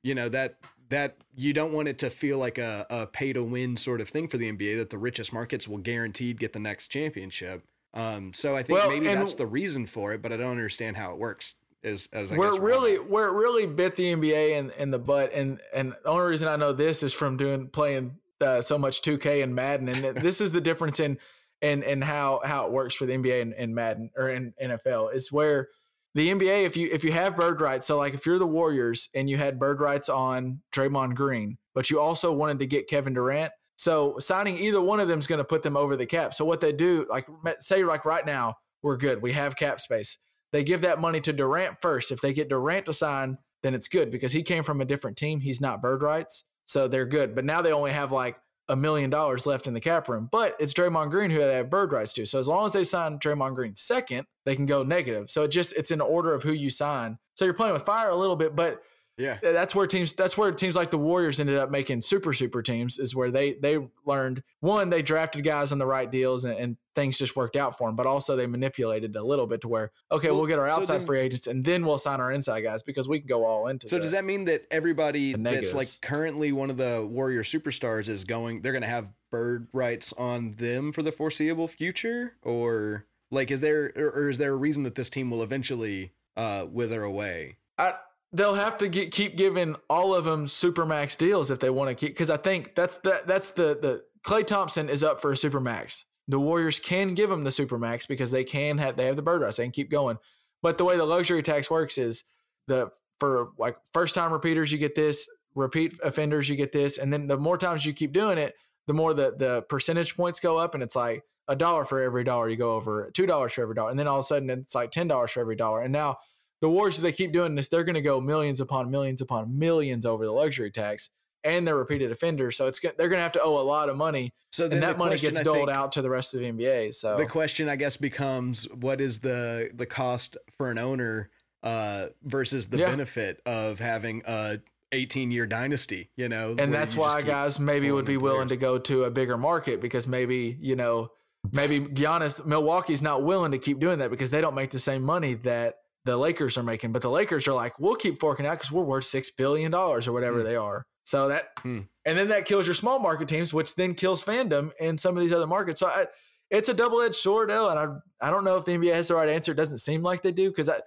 you 0.03 0.15
know 0.15 0.29
that 0.29 0.57
that 0.91 1.17
you 1.37 1.53
don't 1.53 1.73
want 1.73 1.89
it 1.89 1.99
to 1.99 2.11
feel 2.11 2.39
like 2.39 2.59
a, 2.59 2.85
a 2.91 3.07
pay 3.07 3.33
to 3.33 3.43
win 3.43 3.77
sort 3.77 4.01
of 4.01 4.09
thing 4.09 4.29
for 4.29 4.39
the 4.39 4.51
NBA 4.51 4.77
that 4.79 4.91
the 4.91 4.99
richest 4.99 5.33
markets 5.33 5.69
will 5.69 5.79
guaranteed 5.79 6.39
get 6.39 6.53
the 6.53 6.59
next 6.59 6.89
championship. 6.89 7.63
Um, 7.95 8.33
so 8.35 8.57
I 8.57 8.63
think 8.63 8.79
Well, 8.79 8.89
maybe 8.91 9.07
that's 9.07 9.35
the 9.35 9.47
reason 9.47 9.87
for 9.87 10.13
it, 10.13 10.21
but 10.23 10.33
I 10.33 10.37
don't 10.37 10.51
understand 10.51 10.97
how 10.97 11.13
it 11.13 11.19
works. 11.19 11.55
As, 11.83 12.11
as 12.13 12.31
I 12.31 12.37
where 12.37 12.51
guess 12.51 12.59
it 12.59 12.63
really 12.63 12.95
at. 12.97 13.09
where 13.09 13.29
it 13.29 13.33
really 13.33 13.67
bit 13.67 13.97
the 13.97 14.13
NBA 14.13 14.59
in, 14.59 14.71
in 14.79 14.91
the 14.91 14.99
butt 14.99 15.33
and 15.33 15.59
and 15.73 15.95
the 16.05 16.11
only 16.11 16.29
reason 16.29 16.47
I 16.47 16.57
know 16.57 16.75
this 16.75 17.03
is 17.03 17.15
from 17.15 17.39
doing 17.39 17.69
playing 17.69 18.19
uh, 18.39 18.61
so 18.61 18.77
much 18.77 19.01
2K 19.01 19.43
and 19.43 19.55
Madden 19.55 19.89
and 19.89 20.19
this 20.19 20.43
is 20.43 20.53
the 20.53 20.61
difference 20.61 21.01
in 21.01 21.17
in 21.63 21.83
in 21.83 22.03
how 22.03 22.43
how 22.45 22.67
it 22.67 22.73
works 22.73 22.95
for 22.95 23.07
the 23.07 23.15
NBA 23.15 23.41
and, 23.41 23.55
and 23.55 23.75
Madden 23.75 24.11
or 24.15 24.29
in 24.29 24.53
NFL 24.63 25.15
is 25.15 25.33
where 25.33 25.69
the 26.15 26.29
NBA 26.29 26.65
if 26.65 26.77
you 26.77 26.89
if 26.93 27.05
you 27.05 27.13
have 27.13 27.37
bird 27.37 27.61
rights 27.61 27.87
so 27.87 27.97
like 27.97 28.15
if 28.15 28.27
you're 28.27 28.39
the 28.39 28.47
Warriors 28.47 29.09
and 29.15 29.29
you 29.31 29.37
had 29.37 29.59
bird 29.59 29.81
rights 29.81 30.09
on 30.09 30.61
Draymond 30.75 31.15
Green 31.15 31.59
but 31.75 31.91
you 31.91 32.01
also 32.01 32.33
wanted 32.33 32.59
to 32.59 32.67
get 32.67 32.89
Kevin 32.89 33.15
Durant 33.15 33.53
so 33.77 34.19
signing 34.19 34.59
either 34.59 34.81
one 34.81 35.01
of 35.01 35.09
them 35.09 35.19
is 35.19 35.27
going 35.27 35.39
to 35.39 35.45
put 35.45 35.63
them 35.63 35.77
over 35.77 35.97
the 35.97 36.07
cap 36.07 36.35
so 36.35 36.45
what 36.45 36.61
they 36.61 36.73
do 36.73 37.07
like 37.09 37.27
say 37.61 37.85
like 37.85 38.05
right 38.05 38.27
now 38.27 38.55
we're 38.83 38.97
good 38.97 39.23
we 39.23 39.33
have 39.33 39.57
cap 39.57 39.81
space 39.81 40.19
they 40.53 40.65
give 40.65 40.81
that 40.83 41.01
money 41.01 41.21
to 41.21 41.33
Durant 41.33 41.81
first. 41.81 42.11
If 42.11 42.21
they 42.21 42.33
get 42.33 42.49
Durant 42.49 42.87
to 42.87 42.93
sign, 42.93 43.39
then 43.63 43.75
it's 43.75 43.89
good 43.89 44.11
because 44.11 44.33
he 44.33 44.43
came 44.43 44.65
from 44.65 44.81
a 44.81 44.85
different 44.85 45.17
team. 45.17 45.41
He's 45.41 45.61
not 45.61 45.83
bird 45.83 46.03
rights. 46.03 46.45
So 46.65 46.89
they're 46.89 47.07
good. 47.07 47.35
But 47.35 47.45
now 47.45 47.63
they 47.63 47.73
only 47.73 47.93
have 47.93 48.13
like 48.13 48.37
a 48.71 48.77
million 48.77 49.11
dollars 49.11 49.47
left 49.47 49.67
in 49.67 49.75
the 49.75 49.81
cap 49.81 50.09
room. 50.09 50.29
But 50.31 50.55
it's 50.61 50.73
Draymond 50.73 51.11
Green 51.11 51.31
who 51.31 51.39
they 51.39 51.57
have 51.57 51.69
bird 51.69 51.93
rights 51.93 52.13
to. 52.15 52.25
So 52.25 52.39
as 52.39 52.49
long 52.49 52.65
as 52.65 52.73
they 52.73 52.85
sign 52.85 53.19
Draymond 53.19 53.57
Green 53.57 53.75
second, 53.75 54.27
they 54.47 54.55
can 54.55 54.65
go 54.65 54.83
negative. 54.85 55.31
So 55.31 55.43
it 55.43 55.49
just 55.49 55.73
it's 55.77 55.91
in 55.91 56.01
order 56.01 56.33
of 56.33 56.45
who 56.45 56.53
you 56.53 56.71
sign. 56.71 57.19
So 57.35 57.45
you're 57.45 57.55
playing 57.55 57.75
with 57.75 57.85
fire 57.85 58.11
a 58.11 58.17
little 58.17 58.37
bit, 58.37 58.55
but 58.55 58.81
yeah. 59.21 59.39
that's 59.43 59.75
where 59.75 59.87
teams 59.87 60.13
that's 60.15 60.37
where 60.39 60.51
teams 60.53 60.75
like 60.75 60.91
the 60.91 60.99
Warriors 60.99 61.39
ended 61.39 61.57
up 61.57 61.71
making 61.71 62.03
super 62.03 62.33
super 62.33 62.63
teams 62.63 62.99
is 62.99 63.15
where 63.15 63.31
they 63.31 63.53
they 63.55 63.79
learned 64.07 64.43
one 64.61 64.91
they 64.91 65.03
drafted 65.03 65.45
guys 65.45 65.71
on 65.73 65.79
the 65.79 65.87
right 65.87 66.11
deals 66.11 66.45
and, 66.45 66.57
and 66.59 66.77
things 66.97 67.17
just 67.19 67.37
worked 67.37 67.55
out 67.57 67.79
for 67.79 67.89
them 67.89 67.95
but 67.97 68.07
also 68.07 68.35
they 68.35 68.47
manipulated 68.47 69.15
a 69.17 69.23
little 69.23 69.47
bit 69.47 69.61
to 69.61 69.69
where 69.69 69.93
okay 70.11 70.29
Well, 70.29 70.39
we'll 70.39 70.47
get 70.49 70.59
our 70.59 70.69
so 70.69 70.81
outside 70.81 70.99
then- 71.01 71.07
free 71.07 71.21
agents 71.21 71.47
and 71.47 71.65
then 71.65 71.87
we'll 71.87 71.99
sign 71.99 72.21
our 72.21 72.33
inside 72.33 72.63
guys 72.63 72.83
because 72.83 73.09
we 73.09 73.21
can 73.21 73.29
go 73.29 73.45
all 73.45 73.69
into 73.69 73.89
So 73.89 73.97
the- 73.97 74.03
does 74.03 74.13
that 74.13 74.25
mean 74.25 74.45
that 74.47 74.65
everybody 74.71 75.35
that's 75.35 75.75
like 75.75 75.89
currently 76.03 76.51
one 76.53 76.71
of 76.71 76.77
the 76.79 77.07
Warrior 77.09 77.43
superstars 77.45 78.09
is 78.09 78.25
going? 78.25 78.63
They're 78.63 78.73
going 78.73 78.83
to 78.83 78.89
have 78.89 79.13
bird 79.31 79.69
rights 79.73 80.13
on 80.19 80.53
them 80.53 80.93
for 80.93 81.03
the 81.03 81.13
foreseeable 81.13 81.69
future, 81.69 82.35
or 82.43 83.07
like 83.31 83.51
is 83.53 83.61
there 83.61 83.93
or, 83.97 84.11
or 84.11 84.31
is 84.31 84.39
there 84.39 84.53
a 84.53 84.57
reason 84.57 84.83
that 84.83 84.97
this 84.97 85.09
team 85.09 85.31
will 85.31 85.43
eventually 85.43 86.13
uh, 86.37 86.67
wither 86.71 87.03
away? 87.05 87.57
I, 87.79 87.93
they'll 88.33 88.55
have 88.55 88.79
to 88.79 88.89
get, 88.89 89.11
keep 89.11 89.37
giving 89.37 89.77
all 89.89 90.15
of 90.15 90.25
them 90.25 90.47
super 90.47 90.87
max 90.87 91.17
deals 91.17 91.51
if 91.51 91.59
they 91.59 91.71
want 91.71 91.89
to 91.89 91.95
keep 91.95 92.11
because 92.11 92.31
I 92.31 92.37
think 92.37 92.75
that's 92.75 92.99
the 92.99 93.23
that's 93.27 93.53
the 93.53 93.79
the 93.81 94.05
Klay 94.23 94.47
Thompson 94.47 94.89
is 94.89 95.03
up 95.03 95.21
for 95.21 95.33
a 95.33 95.37
super 95.37 95.61
max. 95.61 96.05
The 96.29 96.39
Warriors 96.39 96.79
can 96.79 97.15
give 97.15 97.31
him 97.31 97.45
the 97.45 97.51
super 97.51 97.79
max 97.79 98.07
because 98.07 98.31
they 98.31 98.45
can 98.45 98.79
have 98.79 98.97
they 98.97 99.07
have 99.07 99.17
the 99.17 99.23
bird 99.23 99.43
rights. 99.43 99.57
They 99.57 99.65
can 99.65 99.73
keep 99.73 99.91
going. 99.91 100.19
But 100.63 100.79
the 100.79 100.85
way 100.85 100.97
the 100.97 101.07
luxury 101.07 101.43
tax 101.43 101.71
works 101.71 101.99
is 101.99 102.25
the 102.67 102.91
for 103.19 103.51
like 103.59 103.77
first 103.93 104.15
time 104.15 104.33
repeaters 104.33 104.73
you 104.73 104.79
get 104.79 104.95
this, 104.95 105.29
repeat 105.55 105.95
offenders 106.03 106.49
you 106.49 106.57
get 106.57 106.73
this, 106.73 106.99
and 106.99 107.13
then 107.13 107.27
the 107.27 107.37
more 107.37 107.59
times 107.59 107.85
you 107.85 107.93
keep 107.93 108.13
doing 108.13 108.39
it, 108.39 108.55
the 108.87 108.95
more 108.95 109.15
the 109.15 109.35
the 109.37 109.63
percentage 109.63 110.17
points 110.17 110.41
go 110.41 110.57
up, 110.59 110.75
and 110.75 110.83
it's 110.83 110.97
like 110.97 111.25
a 111.49 111.57
dollar 111.57 111.85
for 111.85 112.01
every 112.01 112.23
dollar 112.23 112.49
you 112.49 112.57
go 112.57 112.73
over, 112.73 113.11
two 113.13 113.27
dollars 113.27 113.53
for 113.53 113.63
every 113.63 113.75
dollar, 113.75 113.91
and 113.91 113.99
then 113.99 114.07
all 114.07 114.19
of 114.19 114.25
a 114.25 114.27
sudden 114.27 114.51
it's 114.51 114.75
like 114.75 114.91
ten 114.91 115.09
dollars 115.09 115.33
for 115.33 115.41
every 115.41 115.57
dollar, 115.57 115.81
and 115.83 115.93
now 115.93 116.19
the 116.61 116.69
Warriors, 116.69 117.01
they 117.01 117.13
keep 117.13 117.33
doing 117.33 117.55
this, 117.55 117.69
they're 117.69 117.85
going 117.85 117.95
to 117.95 118.01
go 118.03 118.21
millions 118.21 118.61
upon 118.61 118.91
millions 118.91 119.21
upon 119.21 119.59
millions 119.59 120.05
over 120.07 120.25
the 120.25 120.33
luxury 120.33 120.71
tax 120.71 121.11
and 121.43 121.67
their 121.67 121.77
repeated 121.77 122.13
offenders. 122.13 122.57
So 122.57 122.67
it's 122.67 122.81
they're 122.81 122.93
going 123.09 123.19
to 123.19 123.23
have 123.23 123.33
to 123.33 123.43
owe 123.43 123.59
a 123.59 123.63
lot 123.65 123.89
of 123.89 123.97
money, 123.97 124.33
So 124.53 124.65
then 124.65 124.75
and 124.75 124.83
the 124.83 124.87
that 124.89 124.99
money 124.99 125.17
gets 125.17 125.41
doled 125.43 125.71
out 125.71 125.93
to 125.93 126.03
the 126.03 126.11
rest 126.11 126.35
of 126.35 126.41
the 126.41 126.53
NBA. 126.53 126.93
So 126.95 127.17
The 127.17 127.25
question, 127.27 127.69
I 127.69 127.77
guess, 127.77 127.97
becomes 127.97 128.65
what 128.73 129.01
is 129.01 129.21
the 129.21 129.71
the 129.75 129.87
cost 129.87 130.37
for 130.59 130.71
an 130.71 130.77
owner 130.79 131.31
uh, 131.63 132.09
versus 132.23 132.69
the 132.69 132.79
Yeah. 132.79 132.91
benefit 132.91 133.41
of 133.47 133.79
having 133.79 134.23
a 134.27 134.59
18 134.93 135.31
year 135.31 135.47
dynasty? 135.47 136.11
You 136.17 136.29
know, 136.29 136.57
and 136.59 136.73
that's 136.75 136.95
why 136.95 137.23
guys 137.23 137.59
maybe 137.59 137.91
would 137.91 138.05
be 138.05 138.19
willing 138.19 138.49
players. 138.49 138.51
to 138.51 138.57
go 138.57 138.79
to 138.79 139.05
a 139.05 139.11
bigger 139.11 139.39
market 139.39 139.81
because 139.81 140.07
maybe 140.07 140.59
you 140.61 140.77
know 140.77 141.11
maybe 141.53 141.81
Giannis 141.81 142.45
Milwaukee's 142.45 143.01
not 143.01 143.23
willing 143.23 143.53
to 143.53 143.59
keep 143.59 143.79
doing 143.79 143.99
that 144.01 144.11
because 144.11 144.31
they 144.31 144.43
don't 144.43 144.55
make 144.55 144.73
the 144.73 144.79
same 144.79 145.01
money 145.03 145.33
that 145.35 145.77
the 146.05 146.17
Lakers 146.17 146.57
are 146.59 146.63
making, 146.63 146.93
but 146.93 147.03
the 147.03 147.11
Lakers 147.11 147.47
are 147.49 147.53
like, 147.53 147.79
we'll 147.79 147.97
keep 147.97 148.21
forking 148.21 148.47
out 148.47 148.53
because 148.59 148.73
we're 148.73 148.83
worth 148.83 149.05
six 149.05 149.31
billion 149.31 149.71
dollars 149.71 150.09
or 150.09 150.13
whatever 150.13 150.39
Hmm. 150.41 150.45
they 150.47 150.57
are. 150.57 150.87
So 151.05 151.29
that, 151.29 151.49
Hmm. 151.63 151.81
and 152.05 152.17
then 152.19 152.29
that 152.29 152.47
kills 152.47 152.67
your 152.67 152.75
small 152.75 152.99
market 152.99 153.29
teams, 153.29 153.53
which 153.53 153.75
then 153.75 153.95
kills 153.95 154.23
fandom 154.25 154.71
in 154.79 154.97
some 154.99 155.17
of 155.17 155.23
these 155.23 155.33
other 155.33 155.47
markets. 155.47 155.81
So 155.81 155.89
I, 155.89 156.07
it's 156.51 156.69
a 156.69 156.75
double 156.75 157.01
edged 157.03 157.17
sword, 157.17 157.51
L, 157.51 157.69
and 157.69 157.79
I 157.79 158.27
I 158.27 158.31
don't 158.31 158.45
know 158.45 158.57
if 158.57 158.65
the 158.65 158.73
NBA 158.73 158.95
has 158.95 159.09
the 159.09 159.15
right 159.15 159.29
answer. 159.29 159.53
It 159.53 159.57
doesn't 159.57 159.79
seem 159.79 160.03
like 160.03 160.23
they 160.23 160.33
do 160.33 160.51
because 160.51 160.69
I. 160.69 160.81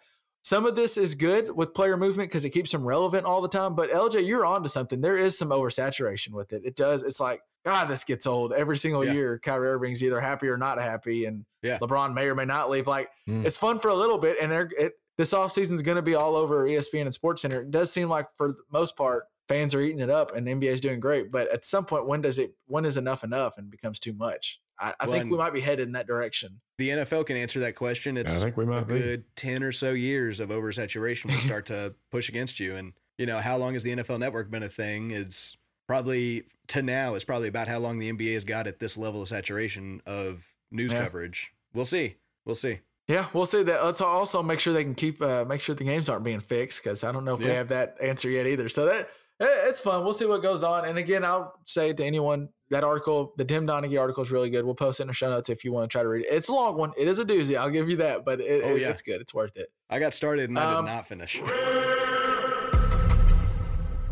Some 0.45 0.65
of 0.65 0.75
this 0.75 0.97
is 0.97 1.15
good 1.15 1.55
with 1.55 1.73
player 1.73 1.95
movement 1.95 2.29
because 2.29 2.43
it 2.43 2.49
keeps 2.49 2.69
them 2.73 2.83
relevant 2.85 3.25
all 3.25 3.39
the 3.41 3.47
time. 3.47 3.75
But 3.75 3.89
LJ, 3.91 4.27
you're 4.27 4.45
onto 4.45 4.67
something. 4.67 4.99
There 4.99 5.17
is 5.17 5.37
some 5.37 5.51
oversaturation 5.51 6.31
with 6.31 6.51
it. 6.51 6.63
It 6.65 6.75
does. 6.75 7.01
It's 7.01 7.21
like 7.21 7.41
God, 7.65 7.87
this 7.87 8.03
gets 8.03 8.27
old 8.27 8.51
every 8.51 8.75
single 8.75 9.05
Yeah. 9.05 9.13
year. 9.13 9.39
Kyrie 9.41 9.69
Irving's 9.69 10.03
either 10.03 10.19
happy 10.19 10.49
or 10.49 10.57
not 10.57 10.81
happy, 10.81 11.23
and 11.23 11.45
Yeah. 11.61 11.77
LeBron 11.79 12.13
may 12.13 12.27
or 12.27 12.35
may 12.35 12.43
not 12.43 12.69
leave. 12.69 12.87
Like 12.87 13.09
Mm. 13.27 13.45
it's 13.45 13.55
fun 13.57 13.79
for 13.79 13.87
a 13.87 13.95
little 13.95 14.17
bit, 14.17 14.35
and 14.41 14.51
they're- 14.51 14.69
it, 14.77 14.93
this 15.17 15.33
offseason 15.33 15.73
is 15.73 15.81
going 15.81 15.95
to 15.97 16.01
be 16.01 16.15
all 16.15 16.35
over 16.35 16.65
ESPN 16.65 17.01
and 17.03 17.13
Sports 17.13 17.41
Center. 17.41 17.61
It 17.61 17.71
does 17.71 17.91
seem 17.91 18.09
like 18.09 18.27
for 18.35 18.49
the 18.49 18.63
most 18.71 18.95
part, 18.97 19.25
fans 19.47 19.75
are 19.75 19.81
eating 19.81 19.99
it 19.99 20.09
up, 20.09 20.35
and 20.35 20.47
the 20.47 20.53
NBA 20.53 20.65
is 20.69 20.81
doing 20.81 20.99
great. 20.99 21.31
But 21.31 21.51
at 21.53 21.65
some 21.65 21.85
point, 21.85 22.07
when 22.07 22.21
does 22.21 22.39
it? 22.39 22.55
When 22.67 22.85
is 22.85 22.97
enough 22.97 23.23
enough 23.23 23.57
and 23.57 23.69
becomes 23.69 23.99
too 23.99 24.13
much? 24.13 24.59
I, 24.79 24.93
I 24.99 25.05
Well, 25.05 25.17
think 25.19 25.31
we 25.31 25.37
might 25.37 25.53
be 25.53 25.61
headed 25.61 25.85
in 25.87 25.93
that 25.93 26.07
direction. 26.07 26.59
The 26.79 26.89
NFL 26.89 27.27
can 27.27 27.37
answer 27.37 27.59
that 27.59 27.75
question. 27.75 28.17
It's 28.17 28.41
think 28.41 28.57
we 28.57 28.63
a 28.63 28.67
might 28.67 28.87
be. 28.87 28.97
good 28.99 29.23
10 29.35 29.61
or 29.61 29.71
so 29.71 29.91
years 29.91 30.39
of 30.39 30.49
oversaturation 30.49 31.25
will 31.29 31.37
start 31.37 31.67
to 31.67 31.93
push 32.11 32.27
against 32.27 32.59
you. 32.59 32.75
And, 32.75 32.93
you 33.19 33.27
know, 33.27 33.37
how 33.37 33.57
long 33.57 33.73
has 33.75 33.83
the 33.83 33.95
NFL 33.95 34.17
network 34.19 34.49
been 34.49 34.63
a 34.63 34.69
thing? 34.69 35.11
It's 35.11 35.55
probably 35.87 36.45
to 36.69 36.81
now 36.81 37.13
is 37.13 37.23
probably 37.23 37.47
about 37.49 37.67
how 37.67 37.77
long 37.77 37.99
the 37.99 38.11
NBA 38.11 38.33
has 38.33 38.45
got 38.45 38.65
at 38.65 38.79
this 38.79 38.97
level 38.97 39.21
of 39.21 39.27
saturation 39.27 40.01
of 40.07 40.55
news 40.71 40.91
Yeah. 40.91 41.03
coverage. 41.03 41.53
We'll 41.73 41.85
see. 41.85 42.15
We'll 42.43 42.55
see. 42.55 42.79
Yeah, 43.07 43.27
we'll 43.33 43.45
see 43.45 43.63
that. 43.63 43.83
Let's 43.83 43.99
also 44.01 44.41
make 44.41 44.59
sure 44.59 44.73
they 44.73 44.83
can 44.83 44.95
keep 44.95 45.21
uh, 45.21 45.43
make 45.45 45.59
sure 45.61 45.75
the 45.75 45.83
games 45.83 46.07
aren't 46.07 46.23
being 46.23 46.39
fixed 46.39 46.83
because 46.83 47.03
I 47.03 47.11
don't 47.11 47.25
know 47.25 47.33
if 47.33 47.39
we 47.41 47.47
have 47.47 47.67
that 47.69 47.97
answer 48.01 48.29
yet 48.29 48.47
either. 48.47 48.69
So 48.69 48.85
that 48.85 49.09
it's 49.39 49.81
fun. 49.81 50.03
We'll 50.05 50.13
see 50.13 50.25
what 50.25 50.41
goes 50.41 50.63
on. 50.63 50.85
And 50.85 50.97
again, 50.97 51.25
I'll 51.25 51.53
say 51.65 51.91
to 51.91 52.03
anyone 52.05 52.47
that 52.69 52.83
article, 52.85 53.33
the 53.35 53.43
Tim 53.43 53.67
Donaghy 53.67 53.99
article 53.99 54.23
is 54.23 54.31
really 54.31 54.49
good. 54.49 54.63
We'll 54.63 54.73
post 54.75 54.99
it 55.01 55.03
in 55.03 55.07
the 55.07 55.13
show 55.13 55.29
notes 55.29 55.49
if 55.49 55.65
you 55.65 55.73
want 55.73 55.89
to 55.89 55.93
try 55.93 56.01
to 56.01 56.07
read 56.07 56.25
it. 56.25 56.27
It's 56.31 56.47
a 56.47 56.53
long 56.53 56.77
one. 56.77 56.93
It 56.97 57.07
is 57.09 57.19
a 57.19 57.25
doozy. 57.25 57.57
I'll 57.57 57.69
give 57.69 57.89
you 57.89 57.97
that, 57.97 58.23
but 58.23 58.39
it, 58.39 58.63
Oh, 58.63 58.69
it- 58.75 58.81
yeah. 58.81 58.89
it's 58.89 59.01
good. 59.01 59.19
It's 59.19 59.33
worth 59.33 59.57
it. 59.57 59.67
I 59.89 59.99
got 59.99 60.13
started 60.13 60.49
and 60.49 60.57
I 60.57 60.73
Um, 60.75 60.85
did 60.85 60.91
not 60.91 61.07
finish. 61.07 61.41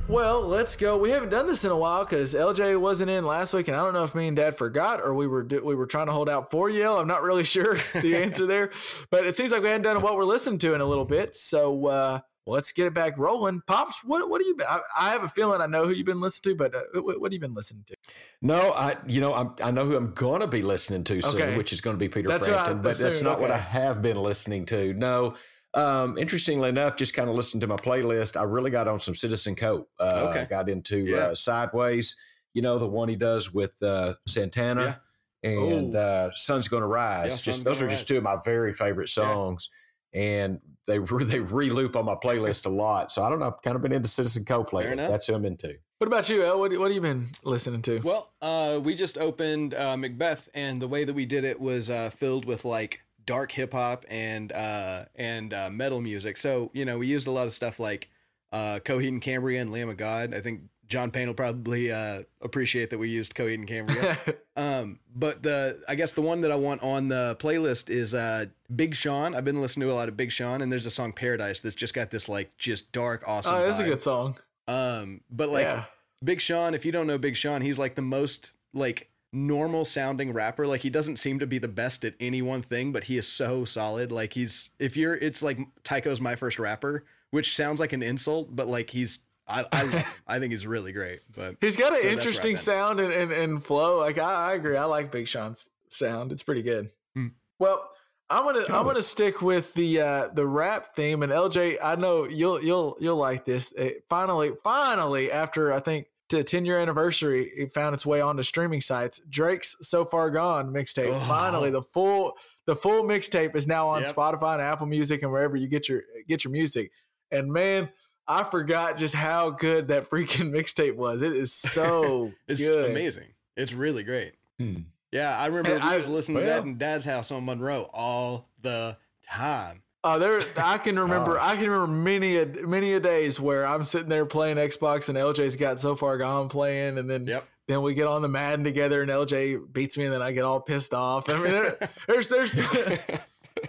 Well, 0.07 0.41
let's 0.41 0.75
go. 0.75 0.97
We 0.97 1.11
haven't 1.11 1.29
done 1.29 1.47
this 1.47 1.63
in 1.63 1.71
a 1.71 1.77
while 1.77 2.03
because 2.03 2.33
LJ 2.33 2.79
wasn't 2.81 3.09
in 3.09 3.25
last 3.25 3.53
week, 3.53 3.69
and 3.69 3.77
I 3.77 3.81
don't 3.81 3.93
know 3.93 4.03
if 4.03 4.13
me 4.13 4.27
and 4.27 4.35
Dad 4.35 4.57
forgot 4.57 4.99
or 4.99 5.13
we 5.13 5.25
were 5.25 5.43
we 5.63 5.73
were 5.73 5.85
trying 5.85 6.07
to 6.07 6.11
hold 6.11 6.27
out 6.27 6.51
for 6.51 6.69
Yale. 6.69 6.97
I'm 6.99 7.07
not 7.07 7.23
really 7.23 7.43
sure 7.45 7.79
the 8.01 8.17
answer 8.17 8.45
there, 8.45 8.71
but 9.09 9.25
it 9.25 9.37
seems 9.37 9.51
like 9.53 9.61
we 9.61 9.69
hadn't 9.69 9.83
done 9.83 10.01
what 10.01 10.15
we're 10.17 10.25
listening 10.25 10.59
to 10.59 10.73
in 10.73 10.81
a 10.81 10.85
little 10.85 11.05
bit. 11.05 11.37
So 11.37 11.85
uh, 11.87 12.19
let's 12.45 12.73
get 12.73 12.87
it 12.87 12.93
back 12.93 13.17
rolling. 13.17 13.61
Pops, 13.67 14.03
what 14.03 14.29
what 14.29 14.41
have 14.41 14.47
you? 14.47 14.57
I, 14.67 14.79
I 14.99 15.09
have 15.11 15.23
a 15.23 15.29
feeling 15.29 15.61
I 15.61 15.65
know 15.67 15.85
who 15.85 15.93
you've 15.93 16.05
been 16.05 16.19
listening 16.19 16.57
to, 16.57 16.57
but 16.57 16.75
uh, 16.75 17.01
what, 17.01 17.21
what 17.21 17.27
have 17.31 17.33
you 17.33 17.39
been 17.39 17.53
listening 17.53 17.85
to? 17.87 17.95
No, 18.41 18.73
I 18.73 18.97
you 19.07 19.21
know 19.21 19.33
I'm, 19.33 19.51
I 19.63 19.71
know 19.71 19.85
who 19.85 19.95
I'm 19.95 20.11
gonna 20.13 20.47
be 20.47 20.61
listening 20.61 21.05
to 21.05 21.21
soon, 21.21 21.41
Okay. 21.41 21.55
which 21.57 21.71
is 21.71 21.79
going 21.79 21.95
to 21.95 21.99
be 21.99 22.09
Peter 22.09 22.27
That's 22.27 22.47
Frampton, 22.47 22.81
but 22.81 22.97
that's 22.97 23.21
not 23.21 23.39
what 23.39 23.51
I 23.51 23.57
have 23.57 24.01
been 24.01 24.17
listening 24.21 24.65
to. 24.65 24.93
No, 24.93 25.35
um, 25.73 26.17
interestingly 26.17 26.69
enough, 26.69 26.95
just 26.97 27.13
kind 27.13 27.29
of 27.29 27.35
listening 27.35 27.61
to 27.61 27.67
my 27.67 27.77
playlist, 27.77 28.39
I 28.39 28.43
really 28.43 28.71
got 28.71 28.87
on 28.87 28.99
some 28.99 29.15
Citizen 29.15 29.55
Cope. 29.55 29.89
Uh, 29.99 30.27
Okay. 30.29 30.41
I 30.41 30.45
got 30.45 30.69
into 30.69 30.97
Yeah. 30.99 31.17
uh, 31.17 31.35
Sideways, 31.35 32.15
you 32.53 32.61
know 32.61 32.77
the 32.77 32.87
one 32.87 33.07
he 33.09 33.15
does 33.15 33.53
with 33.53 33.81
uh, 33.81 34.15
Santana. 34.27 35.01
And 35.43 35.95
uh, 35.95 36.29
Sun's 36.33 36.67
Gonna 36.67 36.85
Rise. 36.85 37.23
Yeah, 37.23 37.29
just 37.29 37.43
Sun's 37.45 37.63
those 37.63 37.79
Gonna 37.79 37.87
are 37.87 37.89
just 37.95 38.07
two 38.07 38.17
of 38.17 38.23
my 38.23 38.37
very 38.45 38.73
favorite 38.73 39.09
songs, 39.09 39.71
and 40.13 40.59
they 40.85 40.99
re- 40.99 41.23
they 41.23 41.39
re-loop 41.39 41.95
on 41.95 42.05
my 42.05 42.13
playlist 42.13 42.67
a 42.67 42.69
lot. 42.69 43.11
So 43.11 43.23
I 43.23 43.29
don't 43.29 43.39
know. 43.39 43.47
I've 43.47 43.61
kind 43.63 43.75
of 43.75 43.81
been 43.81 43.91
into 43.91 44.07
Citizen 44.07 44.45
Cope 44.45 44.71
lately. 44.71 44.95
That's 44.97 45.25
who 45.25 45.33
I'm 45.33 45.45
into. 45.45 45.77
What 45.97 46.05
about 46.07 46.29
you, 46.29 46.43
El? 46.43 46.59
What, 46.59 46.71
what 46.77 46.91
have 46.91 46.93
you 46.95 47.01
been 47.01 47.29
listening 47.43 47.81
to? 47.83 47.99
Well, 48.01 48.31
uh, 48.41 48.79
we 48.83 48.93
just 48.93 49.17
opened 49.17 49.73
uh, 49.73 49.97
Macbeth, 49.97 50.47
and 50.53 50.79
the 50.81 50.87
way 50.87 51.05
that 51.05 51.13
we 51.13 51.25
did 51.25 51.43
it 51.43 51.59
was 51.59 51.89
uh, 51.89 52.11
filled 52.11 52.45
with 52.45 52.63
like 52.63 52.99
dark 53.25 53.51
hip 53.51 53.73
hop 53.73 54.05
and 54.09 54.51
uh, 54.51 55.05
and 55.15 55.53
uh, 55.53 55.69
metal 55.69 56.01
music. 56.01 56.37
So 56.37 56.71
you 56.73 56.85
know, 56.85 56.97
we 56.97 57.07
used 57.07 57.27
a 57.27 57.31
lot 57.31 57.47
of 57.47 57.53
stuff 57.53 57.79
like 57.79 58.09
uh, 58.51 58.79
Coheed 58.83 59.09
and 59.09 59.21
Cambria 59.21 59.61
and 59.61 59.71
Lamb 59.71 59.89
of 59.89 59.97
God. 59.97 60.33
I 60.33 60.41
think 60.41 60.61
John 60.91 61.09
Payne 61.09 61.27
will 61.27 61.33
probably 61.33 61.89
uh, 61.89 62.23
appreciate 62.41 62.89
that 62.89 62.97
we 62.97 63.07
used 63.07 63.33
Coheed 63.33 63.53
and 63.53 63.67
Cambria. 63.67 64.17
um, 64.57 64.99
but 65.15 65.41
the 65.41 65.81
I 65.87 65.95
guess 65.95 66.11
the 66.11 66.21
one 66.21 66.41
that 66.41 66.51
I 66.51 66.55
want 66.55 66.83
on 66.83 67.07
the 67.07 67.37
playlist 67.39 67.89
is 67.89 68.13
uh, 68.13 68.47
Big 68.75 68.93
Sean. 68.93 69.33
I've 69.33 69.45
been 69.45 69.61
listening 69.61 69.87
to 69.87 69.93
a 69.93 69.95
lot 69.95 70.09
of 70.09 70.17
Big 70.17 70.31
Sean, 70.31 70.61
and 70.61 70.69
there's 70.71 70.85
a 70.85 70.91
song 70.91 71.13
Paradise 71.13 71.61
that's 71.61 71.75
just 71.75 71.93
got 71.93 72.11
this 72.11 72.27
like 72.27 72.57
just 72.57 72.91
dark, 72.91 73.23
awesome. 73.25 73.55
oh, 73.55 73.65
that's 73.65 73.79
a 73.79 73.85
good 73.85 74.01
song. 74.01 74.35
Um, 74.67 75.21
but 75.29 75.49
like 75.49 75.65
yeah. 75.65 75.85
Big 76.23 76.41
Sean, 76.41 76.73
if 76.73 76.85
you 76.85 76.91
don't 76.91 77.07
know 77.07 77.17
Big 77.17 77.37
Sean, 77.37 77.61
he's 77.61 77.79
like 77.79 77.95
the 77.95 78.01
most 78.01 78.53
like 78.73 79.10
normal 79.33 79.85
sounding 79.85 80.33
rapper. 80.33 80.67
Like 80.67 80.81
he 80.81 80.89
doesn't 80.89 81.17
seem 81.17 81.39
to 81.39 81.47
be 81.47 81.57
the 81.57 81.67
best 81.67 82.03
at 82.03 82.15
any 82.19 82.41
one 82.41 82.61
thing, 82.61 82.91
but 82.91 83.05
he 83.05 83.17
is 83.17 83.27
so 83.27 83.65
solid. 83.65 84.11
Like 84.11 84.33
he's 84.33 84.69
if 84.79 84.97
you're 84.97 85.15
it's 85.15 85.41
like 85.41 85.59
Tycho's 85.83 86.21
my 86.21 86.35
first 86.35 86.59
rapper, 86.59 87.05
which 87.31 87.55
sounds 87.55 87.79
like 87.79 87.93
an 87.93 88.03
insult, 88.03 88.55
but 88.55 88.67
like 88.67 88.89
he's 88.89 89.19
I 89.47 89.65
I. 89.71 90.05
I 90.27 90.39
think 90.39 90.51
he's 90.51 90.65
really 90.67 90.91
great. 90.91 91.21
But 91.35 91.55
He's 91.61 91.75
got 91.75 91.93
an 91.93 92.01
So 92.01 92.07
interesting 92.07 92.53
right 92.53 92.59
sound 92.59 92.99
and, 92.99 93.11
and, 93.11 93.31
and 93.31 93.63
flow. 93.63 93.97
Like 93.97 94.17
I, 94.17 94.51
I 94.51 94.53
agree. 94.53 94.77
I 94.77 94.85
like 94.85 95.11
Big 95.11 95.27
Sean's 95.27 95.69
sound. 95.89 96.31
It's 96.31 96.43
pretty 96.43 96.61
good. 96.61 96.91
Hmm. 97.15 97.27
Well, 97.59 97.89
I'm 98.29 98.45
gonna 98.45 98.65
I'm 98.69 98.85
gonna 98.85 99.03
stick 99.03 99.41
with 99.41 99.73
the 99.73 100.01
uh, 100.01 100.27
the 100.33 100.47
rap 100.47 100.95
theme 100.95 101.21
and 101.21 101.31
LJ. 101.31 101.77
I 101.83 101.95
know 101.95 102.23
you'll 102.23 102.63
you'll 102.63 102.95
you'll 102.99 103.17
like 103.17 103.43
this. 103.43 103.73
It 103.73 104.05
finally, 104.07 104.51
finally, 104.63 105.31
after 105.31 105.73
I 105.73 105.81
think 105.81 106.07
the 106.37 106.43
10 106.43 106.65
year 106.65 106.77
anniversary, 106.79 107.51
it 107.55 107.71
found 107.71 107.93
its 107.93 108.05
way 108.05 108.21
onto 108.21 108.43
streaming 108.43 108.81
sites. 108.81 109.19
Drake's 109.29 109.75
"So 109.81 110.05
Far 110.05 110.29
Gone" 110.29 110.71
mixtape. 110.73 111.09
Oh. 111.13 111.19
Finally, 111.27 111.69
the 111.71 111.81
full 111.81 112.37
the 112.65 112.75
full 112.75 113.03
mixtape 113.03 113.55
is 113.55 113.67
now 113.67 113.87
on 113.89 114.01
Yep. 114.03 114.15
Spotify 114.15 114.53
and 114.53 114.61
Apple 114.61 114.87
Music 114.87 115.21
and 115.23 115.31
wherever 115.31 115.55
you 115.55 115.67
get 115.67 115.87
your 115.89 116.03
get 116.27 116.43
your 116.43 116.51
music. 116.51 116.91
And 117.31 117.51
man, 117.51 117.89
I 118.27 118.43
forgot 118.43 118.97
just 118.97 119.15
how 119.15 119.49
good 119.51 119.87
that 119.89 120.09
freaking 120.09 120.51
mixtape 120.55 120.95
was. 120.95 121.21
It 121.21 121.33
is 121.33 121.51
so 121.53 122.31
it's 122.47 122.59
good. 122.65 122.89
amazing. 122.91 123.27
It's 123.57 123.73
really 123.73 124.03
great. 124.03 124.33
Hmm. 124.59 124.75
Yeah, 125.11 125.37
I 125.37 125.47
remember 125.47 125.71
And 125.75 125.83
we 125.83 125.89
I- 125.89 125.97
was 125.97 126.07
listening 126.07 126.37
to 126.39 126.45
that 126.45 126.63
in 126.63 126.77
Dad's 126.77 127.03
house 127.05 127.31
on 127.31 127.43
Monroe 127.45 127.89
all 127.93 128.49
the 128.61 128.97
time. 129.27 129.83
Oh, 130.03 130.17
there! 130.19 130.41
I 130.57 130.77
can 130.77 130.97
remember. 130.99 131.35
Gosh. 131.35 131.51
I 131.51 131.55
can 131.55 131.69
remember 131.69 131.87
many 131.87 132.37
a 132.37 132.45
many 132.45 132.93
a 132.93 132.99
days 132.99 133.39
where 133.39 133.65
I'm 133.65 133.83
sitting 133.83 134.09
there 134.09 134.25
playing 134.25 134.57
Xbox 134.57 135.09
and 135.09 135.17
LJ's 135.17 135.55
got 135.55 135.79
so 135.79 135.95
far 135.95 136.17
gone 136.17 136.49
playing, 136.49 136.97
and 136.97 137.09
then 137.09 137.25
Yep. 137.25 137.47
then 137.67 137.81
we 137.83 137.93
get 137.93 138.07
on 138.07 138.21
the 138.21 138.27
Madden 138.27 138.63
together, 138.65 139.01
and 139.03 139.11
LJ 139.11 139.71
beats 139.71 139.97
me, 139.97 140.05
and 140.05 140.13
then 140.13 140.21
I 140.21 140.31
get 140.31 140.43
all 140.43 140.59
pissed 140.59 140.93
off. 140.95 141.29
I 141.29 141.33
mean, 141.35 141.43
there, 141.51 141.77
there's 142.07 142.29
there's 142.29 142.51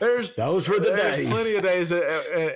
there's 0.01 0.35
Those 0.35 0.69
were 0.69 0.79
the 0.79 0.87
there's 0.87 1.17
days. 1.17 1.29
plenty 1.31 1.55
of 1.57 1.63
days 1.63 1.93
in, 1.93 2.03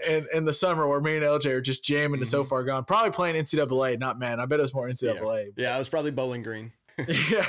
in, 0.09 0.27
in 0.33 0.45
the 0.47 0.55
summer 0.55 0.89
where 0.89 1.01
me 1.01 1.17
and 1.17 1.25
LJ 1.25 1.47
are 1.47 1.61
just 1.61 1.85
jamming 1.85 2.21
to 2.21 2.27
so 2.27 2.41
Mm-hmm. 2.41 2.49
far 2.49 2.65
gone. 2.65 2.85
Probably 2.85 3.11
playing 3.11 3.37
NCAA, 3.37 3.99
not 3.99 4.19
Madden. 4.19 4.41
I 4.41 4.47
bet 4.47 4.59
it 4.59 4.63
was 4.63 4.73
more 4.75 4.89
NCAA. 4.89 5.53
Yeah, 5.57 5.75
I 5.75 5.79
was 5.79 5.89
probably 5.89 6.13
Bowling 6.13 6.43
Green. 6.43 6.73
Yeah, 6.99 7.47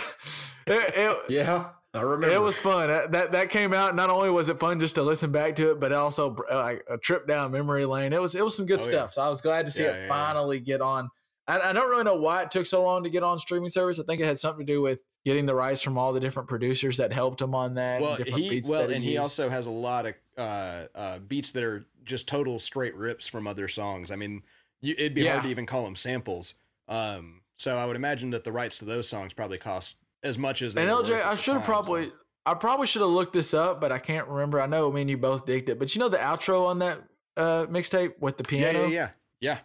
It- 0.67 0.93
it- 0.97 1.17
Yeah, 1.30 1.69
I 1.97 2.01
remember. 2.03 2.33
it 2.35 2.41
was 2.41 2.57
fun. 2.57 2.87
That, 3.11 3.31
that 3.31 3.49
came 3.49 3.73
out. 3.73 3.95
Not 3.95 4.09
only 4.09 4.29
was 4.29 4.49
it 4.49 4.59
fun 4.59 4.79
just 4.79 4.95
to 4.95 5.03
listen 5.03 5.31
back 5.31 5.55
to 5.57 5.71
it, 5.71 5.79
but 5.79 5.91
also 5.91 6.36
like 6.51 6.83
a 6.89 6.97
trip 6.97 7.28
down 7.28 7.51
memory 7.51 7.86
lane. 7.86 8.13
It 8.13 8.21
was 8.21 8.36
it 8.36 8.43
was 8.43 8.55
some 8.55 8.65
good 8.65 8.79
Oh, 8.79 8.83
yeah. 8.83 8.89
stuff. 8.89 9.13
So 9.13 9.21
I 9.21 9.29
was 9.29 9.41
glad 9.41 9.65
to 9.65 9.71
see 9.71 9.83
Yeah, 9.83 9.89
it 9.91 9.93
yeah, 9.95 10.01
yeah. 10.03 10.07
finally 10.07 10.59
get 10.59 10.82
on. 10.82 11.09
I, 11.47 11.59
I 11.59 11.74
don't 11.74 11.89
really 11.89 12.03
know 12.03 12.15
why 12.17 12.43
it 12.43 12.51
took 12.51 12.65
so 12.65 12.83
long 12.83 13.03
to 13.03 13.09
get 13.09 13.24
on 13.24 13.39
streaming 13.39 13.69
service. 13.69 13.99
I 13.99 14.03
think 14.03 14.21
it 14.21 14.25
had 14.25 14.37
something 14.39 14.65
to 14.65 14.71
do 14.74 14.82
with 14.82 15.01
getting 15.25 15.45
the 15.45 15.55
rights 15.55 15.82
from 15.82 15.97
all 15.97 16.13
the 16.13 16.19
different 16.19 16.47
producers 16.49 16.97
that 16.97 17.11
helped 17.13 17.41
him 17.41 17.53
on 17.55 17.75
that. 17.75 18.01
well, 18.01 18.15
and 18.15 18.25
different 18.25 18.43
he 18.43 18.49
beats 18.49 18.69
well, 18.69 18.87
that 18.87 18.93
and 18.93 19.03
he 19.03 19.11
used. 19.11 19.21
also 19.21 19.49
has 19.49 19.65
a 19.65 19.69
lot 19.71 20.05
of 20.05 20.13
uh, 20.37 20.86
uh, 20.95 21.19
beats 21.19 21.51
that 21.53 21.63
are 21.63 21.86
just 22.05 22.28
total 22.28 22.59
straight 22.59 22.95
rips 22.95 23.28
from 23.28 23.47
other 23.47 23.67
songs. 23.67 24.11
I 24.11 24.15
mean, 24.15 24.43
you, 24.82 24.93
it'd 24.97 25.13
be 25.13 25.21
Yeah. 25.24 25.32
hard 25.33 25.43
to 25.45 25.49
even 25.49 25.65
call 25.65 25.83
them 25.83 25.95
samples. 25.95 26.53
Um, 26.87 27.41
so 27.57 27.75
I 27.78 27.86
would 27.86 27.95
imagine 27.95 28.29
that 28.32 28.43
the 28.43 28.51
rights 28.51 28.78
to 28.79 28.86
those 28.86 29.09
songs 29.09 29.33
probably 29.33 29.57
cost 29.57 29.95
as 30.23 30.37
much 30.37 30.61
as 30.61 30.75
and 30.75 30.89
LJ, 30.89 31.21
I 31.23 31.35
should 31.35 31.53
have 31.55 31.63
so- 31.63 31.71
probably. 31.71 32.11
I 32.45 32.53
probably 32.53 32.87
should 32.87 33.01
have 33.01 33.11
looked 33.11 33.33
this 33.33 33.53
up, 33.53 33.81
but 33.81 33.91
I 33.91 33.99
can't 33.99 34.25
remember. 34.27 34.61
I 34.61 34.67
know 34.67 34.89
me 34.89 35.01
and 35.01 35.09
you 35.09 35.17
both 35.17 35.45
digged 35.45 35.67
it. 35.67 35.77
But 35.79 35.93
you 35.93 35.99
know 35.99 36.07
the 36.07 36.15
outro 36.17 36.67
on 36.67 36.79
that 36.79 36.99
uh, 37.35 37.65
mixtape 37.69 38.13
with 38.21 38.37
the 38.37 38.45
piano? 38.45 38.83
yeah, 38.83 38.87
yeah, 38.87 39.09
yeah. 39.41 39.57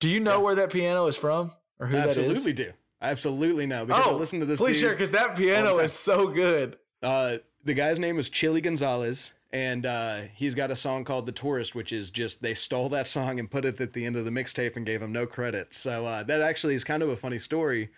Do 0.00 0.08
you 0.10 0.20
know 0.20 0.32
Yeah. 0.32 0.42
where 0.42 0.54
that 0.56 0.70
piano 0.70 1.06
is 1.06 1.16
from 1.16 1.52
or 1.80 1.86
who 1.86 1.96
I 1.96 2.00
that 2.00 2.08
is? 2.10 2.18
absolutely 2.18 2.52
do. 2.52 2.72
I 3.00 3.10
absolutely 3.10 3.64
know 3.66 3.86
because 3.86 4.06
I 4.06 4.10
listen 4.12 4.40
to 4.40 4.46
this. 4.46 4.58
Please 4.60 4.76
share 4.78 4.90
because 4.92 5.12
that 5.12 5.34
piano 5.34 5.78
is 5.78 5.94
so 5.94 6.26
good. 6.28 6.76
Uh, 7.02 7.38
the 7.64 7.72
guy's 7.72 7.98
name 7.98 8.18
is 8.18 8.28
Chilly 8.28 8.60
Gonzales, 8.60 9.32
and 9.52 9.86
uh, 9.86 10.20
he's 10.34 10.54
got 10.54 10.70
a 10.70 10.76
song 10.76 11.04
called 11.04 11.24
"The 11.24 11.32
Tourist," 11.32 11.74
which 11.74 11.90
is 11.90 12.10
just 12.10 12.42
they 12.42 12.52
stole 12.52 12.90
that 12.90 13.06
song 13.06 13.38
and 13.40 13.50
put 13.50 13.64
it 13.64 13.80
at 13.80 13.94
the 13.94 14.04
end 14.04 14.14
of 14.16 14.26
the 14.26 14.30
mixtape 14.30 14.76
and 14.76 14.84
gave 14.84 15.00
him 15.00 15.10
no 15.12 15.26
credit. 15.26 15.72
So 15.72 16.04
uh, 16.04 16.22
that 16.24 16.42
actually 16.42 16.74
is 16.74 16.84
kind 16.84 17.02
of 17.02 17.08
a 17.08 17.16
funny 17.16 17.38
story. 17.38 17.88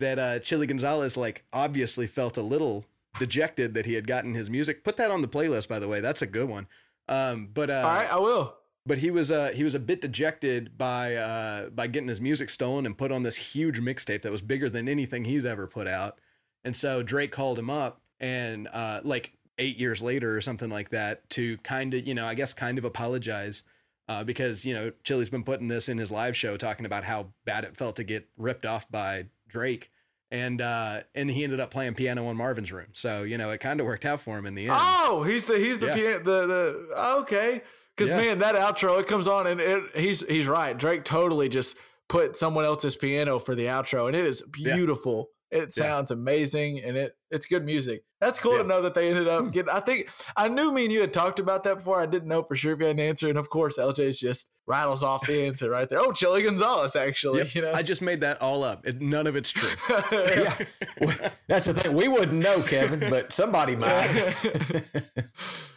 That 0.00 0.18
uh, 0.18 0.38
Chilly 0.38 0.66
Gonzales 0.66 1.16
like 1.16 1.44
obviously 1.52 2.06
felt 2.06 2.36
a 2.36 2.42
little 2.42 2.84
dejected 3.18 3.74
that 3.74 3.86
he 3.86 3.94
had 3.94 4.06
gotten 4.06 4.34
his 4.34 4.48
music. 4.48 4.84
Put 4.84 4.96
that 4.98 5.10
on 5.10 5.22
the 5.22 5.28
playlist, 5.28 5.68
by 5.68 5.78
the 5.78 5.88
way. 5.88 6.00
That's 6.00 6.22
a 6.22 6.26
good 6.26 6.48
one. 6.48 6.68
Um, 7.08 7.48
but 7.52 7.68
uh, 7.70 7.74
All 7.84 7.94
right, 7.96 8.12
I 8.12 8.18
will. 8.18 8.54
but 8.86 8.98
he 8.98 9.10
was 9.10 9.30
uh 9.30 9.50
he 9.54 9.64
was 9.64 9.74
a 9.74 9.80
bit 9.80 10.00
dejected 10.00 10.76
by 10.78 11.14
uh 11.16 11.70
by 11.70 11.86
getting 11.86 12.08
his 12.08 12.20
music 12.20 12.50
stolen 12.50 12.86
and 12.86 12.96
put 12.98 13.10
on 13.10 13.22
this 13.22 13.36
huge 13.36 13.80
mixtape 13.80 14.22
that 14.22 14.30
was 14.32 14.42
bigger 14.42 14.68
than 14.70 14.88
anything 14.88 15.24
he's 15.24 15.44
ever 15.44 15.66
put 15.66 15.88
out. 15.88 16.18
And 16.64 16.76
so 16.76 17.02
Drake 17.02 17.32
called 17.32 17.58
him 17.58 17.70
up 17.70 18.02
and 18.20 18.68
uh 18.72 19.00
like 19.04 19.32
8 19.58 19.78
years 19.78 20.00
later 20.02 20.36
or 20.36 20.40
something 20.40 20.70
like 20.70 20.90
that 20.90 21.28
to 21.30 21.56
kind 21.58 21.92
of, 21.94 22.06
you 22.06 22.14
know, 22.14 22.26
I 22.26 22.34
guess 22.34 22.52
kind 22.52 22.76
of 22.78 22.84
apologize 22.84 23.62
uh 24.08 24.22
because, 24.22 24.64
you 24.66 24.74
know, 24.74 24.92
Chilly's 25.02 25.30
been 25.30 25.44
putting 25.44 25.68
this 25.68 25.88
in 25.88 25.98
his 25.98 26.10
live 26.10 26.36
show 26.36 26.56
talking 26.56 26.86
about 26.86 27.04
how 27.04 27.28
bad 27.46 27.64
it 27.64 27.74
felt 27.76 27.96
to 27.96 28.04
get 28.04 28.28
ripped 28.36 28.66
off 28.66 28.88
by 28.90 29.26
Drake. 29.48 29.90
And 30.30 30.60
uh 30.60 31.00
and 31.14 31.30
he 31.30 31.42
ended 31.44 31.58
up 31.58 31.70
playing 31.70 31.94
piano 31.94 32.28
in 32.30 32.36
Marvin's 32.36 32.70
room. 32.70 32.88
So, 32.92 33.22
you 33.22 33.38
know, 33.38 33.50
it 33.50 33.58
kind 33.60 33.80
of 33.80 33.86
worked 33.86 34.04
out 34.04 34.20
for 34.20 34.36
him 34.38 34.44
in 34.44 34.54
the 34.54 34.66
end. 34.68 34.76
Oh, 34.78 35.22
he's 35.22 35.46
the 35.46 35.58
he's 35.58 35.78
the 35.78 35.86
Yeah. 35.86 36.18
the 36.18 36.46
the 36.46 37.02
okay. 37.20 37.62
Because 37.96 38.10
Yeah. 38.10 38.16
man, 38.18 38.38
that 38.40 38.54
outro 38.54 39.00
it 39.00 39.06
comes 39.06 39.26
on 39.26 39.46
and 39.46 39.58
it, 39.60 39.84
he's 39.96 40.20
he's 40.28 40.46
right. 40.46 40.76
Drake 40.76 41.04
totally 41.04 41.48
just 41.48 41.76
put 42.10 42.36
someone 42.36 42.64
else's 42.64 42.94
piano 42.96 43.38
for 43.38 43.54
the 43.54 43.64
outro, 43.64 44.06
and 44.06 44.14
it 44.14 44.24
is 44.26 44.42
Yeah. 44.56 44.76
beautiful. 44.76 45.30
It 45.50 45.72
sounds 45.72 46.10
amazing, 46.10 46.82
and 46.84 46.96
it 46.98 47.14
it's 47.30 47.46
good 47.46 47.64
music. 47.64 48.02
That's 48.20 48.38
cool 48.38 48.52
Yeah. 48.56 48.62
to 48.62 48.68
know 48.68 48.82
that 48.82 48.94
they 48.94 49.08
ended 49.08 49.28
up 49.28 49.52
getting. 49.52 49.70
I 49.70 49.80
think 49.80 50.08
I 50.36 50.48
knew 50.48 50.72
me 50.72 50.84
and 50.84 50.92
you 50.92 51.00
had 51.00 51.12
talked 51.12 51.38
about 51.40 51.64
that 51.64 51.76
before. 51.76 52.00
I 52.00 52.06
didn't 52.06 52.28
know 52.28 52.42
for 52.42 52.56
sure 52.56 52.72
if 52.72 52.80
you 52.80 52.86
had 52.86 52.96
an 52.96 53.00
answer, 53.00 53.28
and 53.28 53.38
of 53.38 53.48
course, 53.50 53.78
LJ's 53.78 54.18
just 54.18 54.50
rattles 54.66 55.02
off 55.02 55.26
the 55.26 55.46
answer 55.46 55.70
right 55.70 55.88
there. 55.88 55.98
Oh, 55.98 56.12
Chilly 56.12 56.42
Gonzales, 56.42 56.94
actually. 56.94 57.38
Yep. 57.38 57.54
You 57.54 57.62
know, 57.62 57.72
I 57.72 57.82
just 57.82 58.02
made 58.02 58.20
that 58.20 58.42
all 58.42 58.62
up. 58.64 58.86
It, 58.86 59.00
none 59.00 59.26
of 59.26 59.34
it's 59.34 59.50
true. 59.50 59.70
yeah. 60.12 60.54
Well, 61.00 61.16
That's 61.46 61.64
the 61.66 61.72
thing. 61.74 61.94
We 61.94 62.06
wouldn't 62.08 62.42
know, 62.42 62.60
Kevin, 62.62 63.08
but 63.08 63.32
somebody 63.32 63.76
might. 63.76 64.34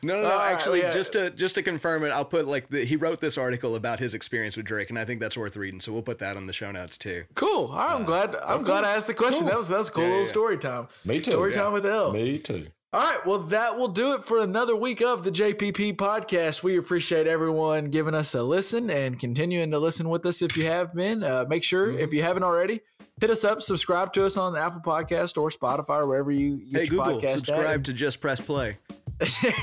No, 0.04 0.16
no, 0.16 0.24
no. 0.24 0.32
All 0.32 0.40
right, 0.40 0.52
actually, 0.52 0.80
yeah. 0.80 0.90
just 0.90 1.14
to 1.14 1.30
just 1.30 1.54
to 1.54 1.62
confirm 1.62 2.04
it, 2.04 2.10
I'll 2.10 2.26
put 2.26 2.48
like 2.48 2.68
the, 2.70 2.84
he 2.84 2.96
wrote 2.96 3.22
this 3.22 3.38
article 3.38 3.76
about 3.76 4.00
his 4.00 4.16
experience 4.16 4.58
with 4.58 4.66
Drake, 4.66 4.90
and 4.90 4.98
I 4.98 5.06
think 5.06 5.22
that's 5.22 5.38
worth 5.38 5.56
reading. 5.56 5.80
So 5.80 5.92
we'll 5.92 6.02
put 6.02 6.18
that 6.20 6.38
on 6.38 6.48
the 6.48 6.54
show 6.54 6.72
notes 6.72 6.98
too. 6.98 7.24
cool. 7.36 7.68
All 7.68 7.76
right, 7.78 7.94
I'm 7.94 8.02
uh, 8.02 8.06
glad. 8.06 8.36
I'm 8.44 8.64
glad 8.64 8.84
I 8.84 8.96
asked 8.96 9.06
the 9.06 9.14
question. 9.14 9.46
That 9.46 9.60
was 9.60 9.68
that 9.70 9.78
was 9.78 9.92
cool 9.92 10.02
Yeah, 10.04 10.10
little 10.10 10.24
yeah. 10.24 10.30
story 10.30 10.58
time. 10.58 10.88
Me 11.06 11.20
too. 11.20 11.30
Story 11.32 11.52
Yeah. 11.52 11.62
time 11.62 11.74
with 11.74 11.86
L. 11.86 12.12
Me 12.14 12.31
too. 12.40 12.68
All 12.94 13.00
right, 13.02 13.26
well, 13.26 13.40
that 13.40 13.78
will 13.78 13.88
do 13.88 14.14
it 14.16 14.26
for 14.26 14.42
another 14.42 14.76
week 14.76 15.02
of 15.02 15.24
the 15.24 15.32
JPP 15.32 15.96
podcast. 15.96 16.62
We 16.62 16.78
appreciate 16.78 17.26
everyone 17.26 17.86
giving 17.86 18.14
us 18.14 18.36
a 18.36 18.44
listen 18.44 18.90
and 18.90 19.18
continuing 19.18 19.72
to 19.72 19.80
listen 19.80 20.10
with 20.10 20.26
us 20.26 20.42
if 20.42 20.58
you 20.58 20.66
have 20.66 20.94
been. 20.94 21.24
Uh, 21.24 21.46
make 21.48 21.64
sure, 21.64 21.88
Mm-hmm. 21.88 22.00
if 22.00 22.14
you 22.14 22.22
haven't 22.24 22.44
already, 22.44 22.82
hit 23.22 23.30
us 23.30 23.46
up, 23.46 23.62
subscribe 23.62 24.12
to 24.14 24.26
us 24.26 24.36
on 24.36 24.58
Apple 24.58 24.82
Podcast 24.82 25.42
or 25.42 25.50
Spotify 25.50 26.04
or 26.04 26.08
wherever 26.10 26.32
you 26.32 26.66
get 26.70 26.82
Hey 26.82 26.88
Google, 26.88 27.22
podcast 27.22 27.32
subscribe 27.32 27.86
to 27.86 27.94
Just 27.94 28.20
Press 28.20 28.42
Play. 28.42 28.74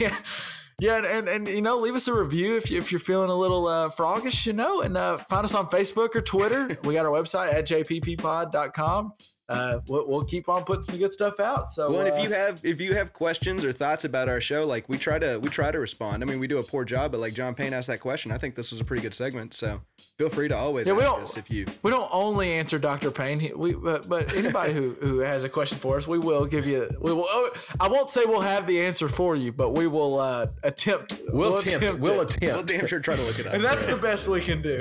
yeah, 0.81 0.97
and, 0.97 1.05
and, 1.05 1.29
and, 1.29 1.49
you 1.49 1.61
know, 1.61 1.77
leave 1.77 1.97
us 1.97 2.09
a 2.09 2.15
review 2.15 2.57
if, 2.57 2.71
you, 2.71 2.79
if 2.79 2.91
you're 2.93 2.99
feeling 2.99 3.29
a 3.29 3.35
little 3.35 3.67
uh, 3.69 3.91
froggish, 3.91 4.47
you 4.47 4.55
know, 4.55 4.81
and 4.81 4.97
uh, 4.97 5.17
find 5.19 5.45
us 5.45 5.53
on 5.53 5.67
Facebook 5.67 6.15
or 6.17 6.23
Twitter. 6.23 6.79
we 6.85 6.95
got 6.95 7.05
our 7.05 7.13
website 7.13 7.53
at 7.53 7.67
jpppod.com. 7.67 9.13
Uh, 9.49 9.81
we'll, 9.89 10.07
we'll 10.07 10.23
keep 10.23 10.49
on 10.49 10.63
putting 10.65 10.83
some 10.83 10.99
good 10.99 11.13
stuff 11.13 11.41
out. 11.41 11.71
So, 11.71 11.89
Well, 11.89 12.01
and 12.01 12.11
uh, 12.11 12.15
if 12.15 12.23
you 12.23 12.31
have 12.35 12.61
if 12.65 12.81
you 12.81 12.95
have 12.95 13.13
questions 13.15 13.65
or 13.65 13.73
thoughts 13.73 14.05
about 14.05 14.29
our 14.29 14.41
show, 14.41 14.67
like 14.67 14.89
we 14.89 14.99
try 14.99 15.19
to 15.19 15.39
we 15.41 15.49
try 15.49 15.71
to 15.71 15.79
respond. 15.79 16.23
I 16.23 16.27
mean, 16.27 16.39
we 16.39 16.47
do 16.47 16.59
a 16.59 16.63
poor 16.63 16.85
job, 16.85 17.13
but 17.13 17.21
like 17.21 17.33
John 17.33 17.55
Payne 17.55 17.73
asked 17.73 17.89
that 17.89 18.01
question, 18.01 18.31
I 18.31 18.37
think 18.39 18.55
this 18.55 18.71
was 18.71 18.81
a 18.81 18.85
pretty 18.85 19.03
good 19.03 19.15
segment. 19.15 19.55
So 19.55 19.81
feel 20.19 20.29
free 20.29 20.49
to 20.49 20.57
always 20.57 20.87
Yeah, 20.87 20.93
we 20.93 21.03
ask 21.03 21.13
don't- 21.13 21.23
us 21.23 21.37
if 21.39 21.51
you. 21.51 21.65
We 21.83 21.91
don't 21.91 22.09
only 22.13 22.53
answer 22.53 22.79
Dr. 22.79 23.11
Payne. 23.11 23.51
We, 23.57 23.73
but, 23.73 24.09
but 24.09 24.35
anybody 24.35 24.73
who, 24.75 24.97
who 25.01 25.21
has 25.21 25.45
a 25.45 25.49
question 25.49 25.79
for 25.79 25.97
us, 25.97 26.07
we 26.07 26.19
will 26.19 26.45
give 26.45 26.67
you. 26.67 26.91
We 27.01 27.13
will. 27.13 27.25
oh, 27.27 27.51
I 27.81 27.89
won't 27.89 28.11
say 28.11 28.25
we'll 28.27 28.41
have 28.43 28.67
the 28.67 28.81
answer 28.83 29.09
for 29.09 29.35
you, 29.37 29.53
but 29.53 29.71
we 29.71 29.87
will 29.87 30.21
uh, 30.21 30.49
attempt. 30.63 31.15
We'll, 31.29 31.57
attempt. 31.57 32.01
We'll 32.01 32.21
attempt. 32.21 32.43
We'll 32.43 32.61
attempt. 32.61 32.69
damn 32.69 32.87
sure 32.87 33.01
try 33.01 33.17
to 33.17 33.23
look 33.23 33.39
it 33.39 33.47
up. 33.47 33.55
and 33.55 33.65
that's 33.65 33.87
the 33.87 33.97
best 33.97 34.29
we 34.29 34.41
can 34.43 34.61
do. 34.61 34.81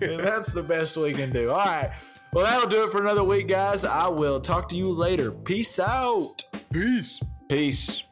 And 0.00 0.18
that's 0.20 0.52
the 0.52 0.62
best 0.62 0.96
we 0.96 1.12
can 1.12 1.30
do. 1.30 1.48
All 1.50 1.64
right. 1.64 1.92
Well, 2.34 2.46
that'll 2.46 2.68
do 2.68 2.84
it 2.84 2.90
for 2.90 3.02
another 3.02 3.22
week, 3.22 3.48
guys. 3.48 3.84
I 3.84 4.08
will 4.08 4.40
talk 4.40 4.66
to 4.70 4.76
you 4.76 4.86
later. 4.86 5.30
Peace 5.30 5.78
out. 5.78 6.44
Peace. 6.72 7.20
Peace. 7.46 8.04